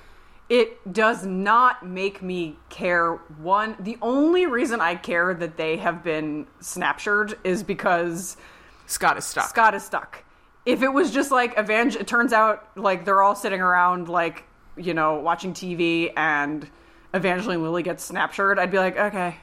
it 0.47 0.93
does 0.93 1.25
not 1.25 1.83
make 1.83 2.21
me 2.21 2.55
care 2.69 3.13
one 3.39 3.75
the 3.79 3.97
only 3.99 4.45
reason 4.45 4.79
I 4.79 4.93
care 4.93 5.33
that 5.33 5.57
they 5.57 5.77
have 5.77 6.03
been 6.03 6.45
snapshored 6.61 7.33
is 7.43 7.63
because 7.63 8.37
Scott 8.85 9.17
is 9.17 9.25
stuck. 9.25 9.49
Scott 9.49 9.73
is 9.73 9.83
stuck. 9.83 10.23
If 10.67 10.83
it 10.83 10.89
was 10.89 11.09
just 11.09 11.31
like 11.31 11.57
Evangel 11.57 11.99
it 12.01 12.05
turns 12.05 12.31
out 12.31 12.77
like 12.77 13.05
they're 13.05 13.23
all 13.23 13.35
sitting 13.35 13.61
around 13.61 14.07
like, 14.07 14.43
you 14.77 14.93
know, 14.93 15.15
watching 15.15 15.53
TV 15.53 16.11
and 16.15 16.69
Evangeline 17.11 17.63
Lilly 17.63 17.81
gets 17.81 18.07
snapshored, 18.11 18.59
I'd 18.59 18.69
be 18.69 18.77
like, 18.77 18.97
okay. 18.97 19.37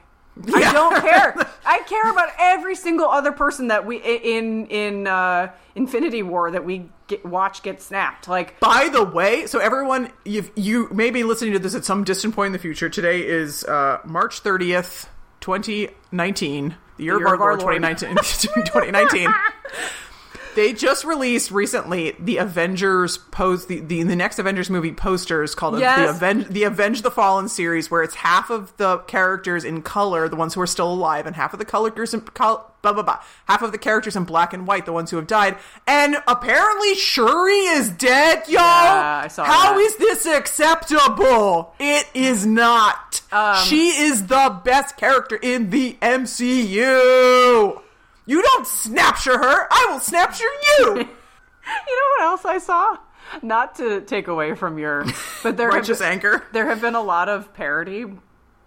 I 0.54 0.72
don't 0.72 1.00
care. 1.00 1.34
I 1.72 1.78
care 1.84 2.10
about 2.10 2.28
every 2.38 2.74
single 2.74 3.08
other 3.08 3.32
person 3.32 3.68
that 3.68 3.86
we 3.86 3.96
in 3.96 4.66
in 4.66 5.06
uh, 5.06 5.52
Infinity 5.74 6.22
War 6.22 6.50
that 6.50 6.66
we 6.66 6.90
get, 7.06 7.24
watch 7.24 7.62
get 7.62 7.80
snapped. 7.80 8.28
Like 8.28 8.60
By 8.60 8.90
the 8.90 9.02
way, 9.02 9.46
so 9.46 9.58
everyone, 9.58 10.10
you 10.26 10.50
you 10.54 10.90
may 10.92 11.10
be 11.10 11.24
listening 11.24 11.54
to 11.54 11.58
this 11.58 11.74
at 11.74 11.86
some 11.86 12.04
distant 12.04 12.34
point 12.34 12.48
in 12.48 12.52
the 12.52 12.58
future. 12.58 12.90
Today 12.90 13.26
is 13.26 13.64
uh, 13.64 14.00
March 14.04 14.40
thirtieth, 14.40 15.08
twenty 15.40 15.88
nineteen, 16.10 16.76
the 16.98 17.04
year, 17.04 17.18
year 17.18 17.28
of 17.28 17.32
of 17.34 17.40
our 17.40 17.52
our 17.52 17.58
Lord, 17.58 17.80
Lord. 17.80 17.98
2019. 17.98 18.16
2019. 18.66 19.28
They 20.54 20.72
just 20.72 21.04
released 21.04 21.50
recently 21.50 22.14
the 22.18 22.36
Avengers 22.38 23.16
post 23.18 23.68
the, 23.68 23.80
the 23.80 24.02
the 24.02 24.16
next 24.16 24.38
Avengers 24.38 24.68
movie 24.70 24.92
posters 24.92 25.54
called 25.54 25.74
the 25.74 25.80
Yes. 25.80 26.16
Avenge 26.16 26.46
the 26.48 26.64
Avenge 26.64 27.02
the 27.02 27.10
Fallen 27.10 27.48
series, 27.48 27.90
where 27.90 28.02
it's 28.02 28.14
half 28.16 28.50
of 28.50 28.76
the 28.76 28.98
characters 28.98 29.64
in 29.64 29.82
color, 29.82 30.28
the 30.28 30.36
ones 30.36 30.54
who 30.54 30.60
are 30.60 30.66
still 30.66 30.92
alive, 30.92 31.26
and 31.26 31.34
half 31.36 31.52
of 31.52 31.58
the 31.58 31.64
characters 31.64 32.12
in 32.12 32.20
col- 32.20 32.70
blah 32.82 32.92
blah 32.92 33.02
blah, 33.02 33.20
half 33.46 33.62
of 33.62 33.72
the 33.72 33.78
characters 33.78 34.14
in 34.16 34.24
black 34.24 34.52
and 34.52 34.66
white, 34.66 34.84
the 34.86 34.92
ones 34.92 35.10
who 35.10 35.16
have 35.16 35.26
died. 35.26 35.56
And 35.86 36.16
apparently 36.26 36.94
Shuri 36.96 37.52
is 37.54 37.88
dead, 37.90 38.42
y'all. 38.48 38.58
Yeah, 38.60 39.28
How 39.36 39.74
that. 39.74 39.78
is 39.80 39.96
this 39.96 40.26
acceptable? 40.26 41.74
It 41.78 42.06
is 42.14 42.44
not. 42.46 43.22
Um, 43.32 43.56
she 43.64 43.88
is 43.88 44.26
the 44.26 44.60
best 44.64 44.96
character 44.96 45.36
in 45.36 45.70
the 45.70 45.96
MCU. 46.02 47.81
You 48.26 48.42
don't 48.42 48.66
snapshare 48.66 49.38
her. 49.38 49.66
I 49.70 49.86
will 49.90 50.00
snapshare 50.00 50.48
you. 50.78 51.08
You 51.64 51.94
know 51.96 52.08
what 52.18 52.22
else 52.32 52.44
I 52.44 52.58
saw? 52.58 52.96
Not 53.40 53.76
to 53.76 54.00
take 54.00 54.26
away 54.26 54.56
from 54.56 54.78
your, 54.78 55.04
but 55.44 55.56
there 55.56 55.68
Righteous 55.68 56.00
have, 56.00 56.10
anger. 56.10 56.42
there 56.52 56.66
have 56.66 56.80
been 56.80 56.96
a 56.96 57.00
lot 57.00 57.28
of 57.28 57.54
parody, 57.54 58.04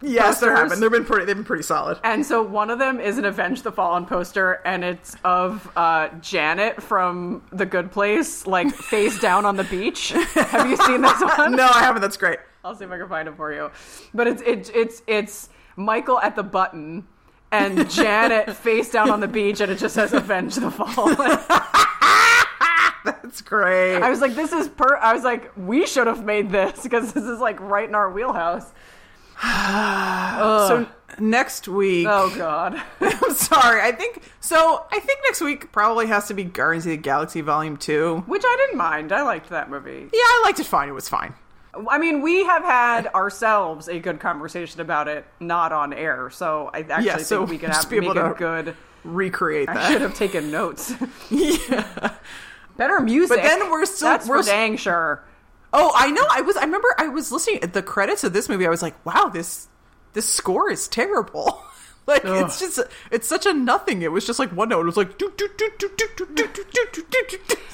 Yes, 0.01 0.39
there 0.39 0.55
have 0.55 0.69
been. 0.69 0.79
They've 0.79 0.89
been 0.91 1.03
pretty. 1.03 1.25
They've 1.25 1.35
been 1.35 1.43
pretty 1.43 1.63
solid. 1.63 1.99
and 2.05 2.25
so 2.25 2.41
one 2.41 2.69
of 2.69 2.79
them 2.79 3.01
is 3.01 3.17
an 3.17 3.25
Avenge 3.25 3.63
the 3.63 3.71
Fallen 3.73 4.05
poster, 4.05 4.61
and 4.65 4.83
it's 4.85 5.17
of 5.25 5.69
uh, 5.75 6.07
Janet 6.21 6.81
from 6.81 7.43
The 7.51 7.65
Good 7.65 7.91
Place, 7.91 8.47
like 8.47 8.73
face 8.73 9.19
down 9.19 9.45
on 9.45 9.57
the 9.57 9.63
beach. 9.65 10.09
Have 10.35 10.69
you 10.69 10.77
seen 10.77 11.01
this 11.01 11.19
one? 11.37 11.53
No, 11.55 11.67
I 11.67 11.79
haven't. 11.79 12.01
That's 12.01 12.17
great. 12.17 12.39
I'll 12.63 12.75
see 12.75 12.85
if 12.85 12.91
I 12.91 12.97
can 12.97 13.09
find 13.09 13.27
it 13.27 13.35
for 13.35 13.51
you. 13.53 13.71
But 14.13 14.27
it's 14.27 14.41
it's 14.45 14.69
it's 14.73 15.01
it's 15.05 15.49
Michael 15.75 16.19
at 16.19 16.35
the 16.37 16.43
button. 16.43 17.07
And 17.55 17.89
Janet 17.89 18.55
face 18.55 18.91
down 18.91 19.09
on 19.09 19.19
the 19.19 19.27
beach, 19.27 19.61
and 19.61 19.71
it 19.71 19.77
just 19.77 19.95
says 19.95 20.13
"Avenge 20.13 20.55
the 20.55 20.71
Fallen." 20.71 21.15
That's 23.05 23.41
great. 23.41 23.97
I 23.97 24.09
was 24.09 24.19
like, 24.19 24.35
this 24.35 24.51
is 24.51 24.67
per. 24.67 24.97
I 24.97 25.13
was 25.13 25.23
like, 25.23 25.51
we 25.55 25.85
should 25.85 26.07
have 26.07 26.25
made 26.25 26.51
this 26.51 26.83
because 26.83 27.13
this 27.13 27.23
is 27.23 27.39
like 27.39 27.59
right 27.59 27.87
in 27.87 27.95
our 27.95 28.11
wheelhouse. 28.11 28.71
so 29.41 30.87
next 31.19 31.67
week. 31.67 32.07
Oh 32.09 32.33
God. 32.35 32.81
I'm 33.01 33.33
sorry. 33.33 33.81
I 33.81 33.91
think 33.91 34.23
so. 34.39 34.85
I 34.91 34.99
think 34.99 35.19
next 35.25 35.41
week 35.41 35.71
probably 35.71 36.07
has 36.07 36.27
to 36.27 36.33
be 36.33 36.43
Guardians 36.43 36.85
of 36.85 36.91
the 36.91 36.97
Galaxy 36.97 37.41
Volume 37.41 37.77
Two. 37.77 38.23
Which 38.27 38.43
I 38.45 38.55
didn't 38.65 38.77
mind. 38.77 39.11
I 39.11 39.21
liked 39.21 39.49
that 39.49 39.69
movie. 39.69 40.09
Yeah, 40.11 40.19
I 40.19 40.41
liked 40.43 40.59
it 40.59 40.65
fine. 40.65 40.89
It 40.89 40.93
was 40.93 41.09
fine. 41.09 41.33
I 41.89 41.97
mean, 41.97 42.21
we 42.21 42.45
have 42.45 42.63
had 42.63 43.07
ourselves 43.07 43.87
a 43.87 43.99
good 43.99 44.19
conversation 44.19 44.81
about 44.81 45.07
it, 45.07 45.25
not 45.39 45.71
on 45.71 45.93
air. 45.93 46.29
So 46.29 46.69
I 46.73 46.79
actually 46.81 47.05
Yeah, 47.05 47.17
so 47.17 47.39
think 47.39 47.49
we 47.49 47.57
could 47.57 47.69
have 47.69 47.89
be 47.89 47.97
able 47.97 48.13
to 48.15 48.33
good. 48.37 48.75
Recreate 49.03 49.69
I 49.69 49.91
should 49.91 50.01
have 50.01 50.15
taken 50.15 50.49
notes. 50.51 50.93
yeah. 51.29 52.15
Better 52.77 52.99
music. 52.99 53.37
But 53.37 53.43
then 53.43 53.69
we're 53.69 53.85
still- 53.85 54.09
That's 54.09 54.27
we're 54.27 54.41
dang 54.41 54.77
sure. 54.77 55.23
Oh, 55.73 55.91
I 55.95 56.09
know. 56.09 56.25
I 56.31 56.41
was. 56.41 56.55
I 56.55 56.61
remember. 56.63 56.87
I 56.97 57.09
was 57.09 57.31
listening 57.31 57.61
at 57.61 57.73
the 57.73 57.83
credits 57.83 58.23
of 58.23 58.31
this 58.33 58.47
movie. 58.47 58.65
I 58.65 58.69
was 58.69 58.81
like, 58.81 58.95
"Wow 59.05 59.27
this 59.27 59.67
this 60.13 60.25
score 60.27 60.71
is 60.71 60.87
terrible." 60.87 61.61
like 62.07 62.21
it's 62.25 62.59
just. 62.59 62.79
It's 63.11 63.27
such 63.27 63.45
a 63.45 63.53
nothing. 63.53 64.01
It 64.01 64.11
was 64.11 64.25
just 64.25 64.39
like 64.39 64.51
one 64.51 64.69
note. 64.69 64.81
It 64.81 64.85
was 64.85 64.97
like. 64.97 65.19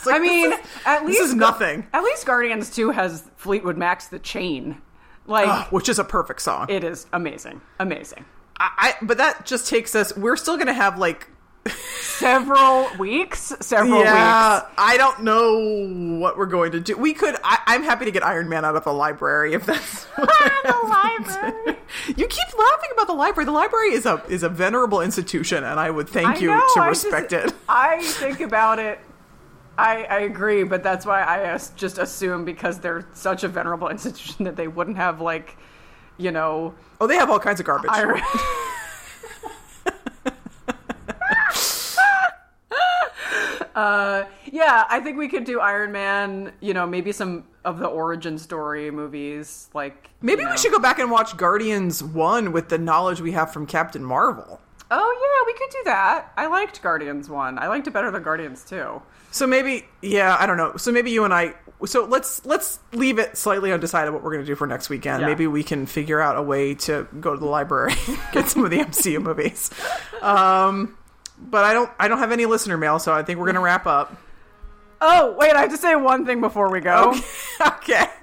I 0.07 0.19
mean, 0.19 0.53
at 0.85 1.05
least 1.05 1.19
this 1.19 1.29
is 1.29 1.35
nothing. 1.35 1.87
At 1.93 2.03
least 2.03 2.25
Guardians 2.25 2.73
Two 2.73 2.91
has 2.91 3.29
Fleetwood 3.37 3.77
Mac's 3.77 4.07
"The 4.07 4.19
Chain." 4.19 4.81
Like 5.27 5.47
Ugh, 5.47 5.67
which 5.71 5.87
is 5.87 5.99
a 5.99 6.03
perfect 6.03 6.41
song. 6.41 6.65
it 6.69 6.83
is 6.83 7.05
amazing, 7.13 7.61
amazing. 7.79 8.25
I, 8.59 8.95
I 9.01 9.05
but 9.05 9.17
that 9.19 9.45
just 9.45 9.67
takes 9.67 9.93
us. 9.95 10.15
We're 10.17 10.35
still 10.35 10.57
gonna 10.57 10.73
have 10.73 10.97
like 10.97 11.27
several 12.01 12.87
weeks. 12.97 13.53
Several 13.61 13.99
yeah, 14.03 14.55
weeks. 14.61 14.71
I 14.77 14.97
don't 14.97 15.23
know 15.23 16.17
what 16.19 16.37
we're 16.37 16.45
going 16.45 16.71
to 16.73 16.79
do. 16.79 16.97
We 16.97 17.13
could. 17.13 17.35
I, 17.43 17.59
I'm 17.67 17.83
happy 17.83 18.05
to 18.05 18.11
get 18.11 18.23
Iron 18.25 18.49
Man 18.49 18.65
out 18.65 18.75
of 18.75 18.83
the 18.83 18.93
library 18.93 19.53
if 19.53 19.65
that's 19.65 20.03
what 20.15 20.29
the 20.63 20.87
library. 20.87 21.77
You 22.07 22.27
keep 22.27 22.57
laughing 22.57 22.89
about 22.93 23.07
the 23.07 23.13
library. 23.13 23.45
The 23.45 23.51
library 23.51 23.91
is 23.93 24.05
a 24.05 24.23
is 24.27 24.43
a 24.43 24.49
venerable 24.49 25.01
institution, 25.01 25.63
and 25.63 25.79
I 25.79 25.89
would 25.89 26.09
thank 26.09 26.27
I 26.27 26.35
you 26.37 26.47
know, 26.47 26.61
to 26.75 26.81
I 26.81 26.87
respect 26.89 27.31
just- 27.31 27.53
it. 27.53 27.59
I 27.69 28.01
think 28.03 28.41
about 28.41 28.79
it. 28.79 28.99
I, 29.77 30.03
I 30.03 30.19
agree, 30.19 30.63
but 30.63 30.83
that's 30.83 31.05
why 31.05 31.23
I 31.23 31.57
just 31.75 31.97
assume 31.97 32.45
because 32.45 32.79
they're 32.79 33.07
such 33.13 33.43
a 33.43 33.47
venerable 33.47 33.87
institution 33.95 34.45
that 34.45 34.55
they 34.55 34.67
wouldn't 34.67 34.97
have 34.97 35.21
like, 35.21 35.57
you 36.17 36.29
know, 36.31 36.75
Oh, 36.99 37.07
they 37.07 37.15
have 37.15 37.31
all 37.31 37.39
kinds 37.39 37.59
of 37.59 37.65
garbage. 37.65 37.89
Iron. 37.91 38.21
Uh, 43.75 44.25
yeah, 44.45 44.85
I 44.89 44.99
think 44.99 45.17
we 45.17 45.27
could 45.27 45.43
do 45.43 45.59
Iron 45.59 45.91
Man. 45.91 46.51
You 46.59 46.73
know, 46.73 46.85
maybe 46.85 47.11
some 47.11 47.45
of 47.63 47.79
the 47.79 47.87
origin 47.87 48.37
story 48.37 48.91
movies, 48.91 49.69
like 49.73 50.09
Maybe 50.21 50.41
you 50.41 50.49
we 50.49 50.57
should 50.57 50.71
go 50.71 50.79
back 50.79 50.99
and 50.99 51.11
watch 51.11 51.37
Guardians 51.37 52.03
One 52.03 52.51
with 52.51 52.69
the 52.69 52.77
knowledge 52.77 53.21
we 53.21 53.31
have 53.33 53.51
from 53.53 53.65
Captain 53.65 54.03
Marvel. 54.03 54.59
Oh 54.93 55.17
yeah, 55.21 55.45
we 55.45 55.57
could 55.57 55.69
do 55.71 55.83
that. 55.85 56.33
I 56.35 56.47
liked 56.47 56.81
Guardians 56.81 57.29
one. 57.29 57.57
I 57.57 57.67
liked 57.67 57.87
it 57.87 57.91
better 57.91 58.11
than 58.11 58.23
Guardians 58.23 58.65
two. 58.65 59.01
So 59.31 59.47
maybe, 59.47 59.85
yeah, 60.01 60.35
I 60.37 60.45
don't 60.45 60.57
know. 60.57 60.75
So 60.75 60.91
maybe 60.91 61.11
you 61.11 61.23
and 61.23 61.33
I. 61.33 61.53
So 61.85 62.03
let's 62.03 62.45
let's 62.45 62.79
leave 62.91 63.17
it 63.17 63.37
slightly 63.37 63.71
undecided 63.71 64.13
what 64.13 64.21
we're 64.21 64.33
going 64.33 64.43
to 64.43 64.45
do 64.45 64.55
for 64.55 64.67
next 64.67 64.89
weekend. 64.89 65.21
Yeah. 65.21 65.27
Maybe 65.27 65.47
we 65.47 65.63
can 65.63 65.85
figure 65.85 66.19
out 66.19 66.35
a 66.35 66.41
way 66.41 66.75
to 66.75 67.07
go 67.21 67.33
to 67.33 67.39
the 67.39 67.45
library, 67.45 67.93
get 68.33 68.49
some 68.49 68.65
of 68.65 68.69
the 68.69 68.79
MCU 68.79 69.21
movies. 69.21 69.71
Um, 70.21 70.97
but 71.41 71.63
I 71.63 71.73
don't 71.73 71.89
I 71.99 72.07
don't 72.07 72.19
have 72.19 72.31
any 72.31 72.45
listener 72.45 72.77
mail, 72.77 72.99
so 72.99 73.11
I 73.13 73.23
think 73.23 73.39
we're 73.39 73.45
going 73.45 73.55
to 73.55 73.61
wrap 73.61 73.85
up. 73.87 74.15
Oh 75.01 75.35
wait, 75.37 75.53
I 75.53 75.61
have 75.61 75.71
to 75.71 75.77
say 75.77 75.95
one 75.95 76.25
thing 76.25 76.41
before 76.41 76.69
we 76.71 76.79
go. 76.79 77.15
okay. 77.61 78.05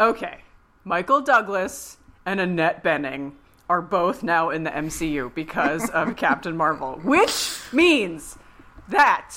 Okay. 0.00 0.38
Michael 0.84 1.20
Douglas 1.20 1.96
and 2.26 2.40
Annette 2.40 2.82
Bening 2.82 3.34
are 3.68 3.80
both 3.80 4.24
now 4.24 4.50
in 4.50 4.64
the 4.64 4.70
MCU 4.70 5.32
because 5.32 5.88
of 5.90 6.16
Captain 6.16 6.56
Marvel, 6.56 6.98
which 7.04 7.60
means 7.72 8.36
that 8.88 9.32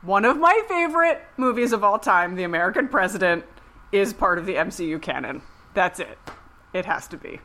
one 0.00 0.24
of 0.24 0.36
my 0.38 0.60
favorite 0.66 1.22
movies 1.36 1.72
of 1.72 1.84
all 1.84 2.00
time, 2.00 2.34
The 2.34 2.42
American 2.42 2.88
President, 2.88 3.44
is 3.92 4.12
part 4.12 4.38
of 4.38 4.46
the 4.46 4.54
MCU 4.54 5.00
canon. 5.00 5.40
That's 5.74 6.00
it. 6.00 6.18
It 6.74 6.84
has 6.86 7.06
to 7.08 7.16
be. 7.16 7.38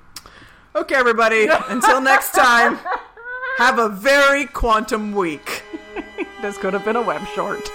Okay, 0.75 0.95
everybody. 0.95 1.47
Until 1.67 2.01
next 2.01 2.31
time, 2.31 2.79
have 3.57 3.79
a 3.79 3.89
very 3.89 4.45
quantum 4.45 5.13
week. 5.13 5.63
This 6.39 6.55
could 6.59 6.73
have 6.73 6.85
been 6.85 6.95
a 6.95 7.01
web 7.01 7.25
short. 7.33 7.67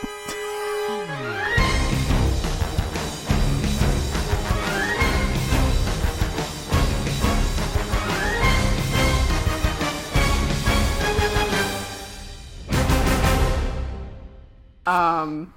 Um, 14.86 15.52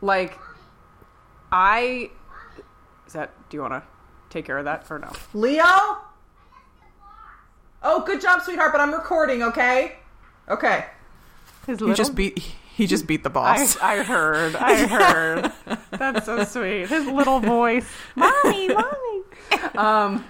like, 0.00 0.38
I. 1.52 2.10
Is 3.06 3.12
that. 3.12 3.34
Do 3.50 3.58
you 3.58 3.60
want 3.60 3.74
to 3.74 3.82
take 4.30 4.46
care 4.46 4.56
of 4.56 4.64
that 4.64 4.90
or 4.90 4.98
no? 4.98 5.12
Leo? 5.34 6.11
Oh, 7.84 8.02
good 8.04 8.20
job, 8.20 8.42
sweetheart, 8.42 8.72
but 8.72 8.80
I'm 8.80 8.92
recording, 8.92 9.42
okay? 9.42 9.96
Okay. 10.48 10.84
His 11.66 11.80
He 11.80 11.92
just 11.94 12.14
beat 12.14 12.38
he 12.74 12.86
just 12.86 13.06
beat 13.06 13.22
the 13.22 13.30
I, 13.30 13.32
boss. 13.32 13.76
I 13.78 14.02
heard. 14.02 14.56
I 14.56 14.86
heard. 15.66 15.78
That's 15.90 16.24
so 16.26 16.42
sweet. 16.44 16.88
His 16.88 17.06
little 17.06 17.38
voice. 17.38 17.86
Mommy, 18.16 18.68
mommy. 18.68 19.22
Um, 19.76 20.24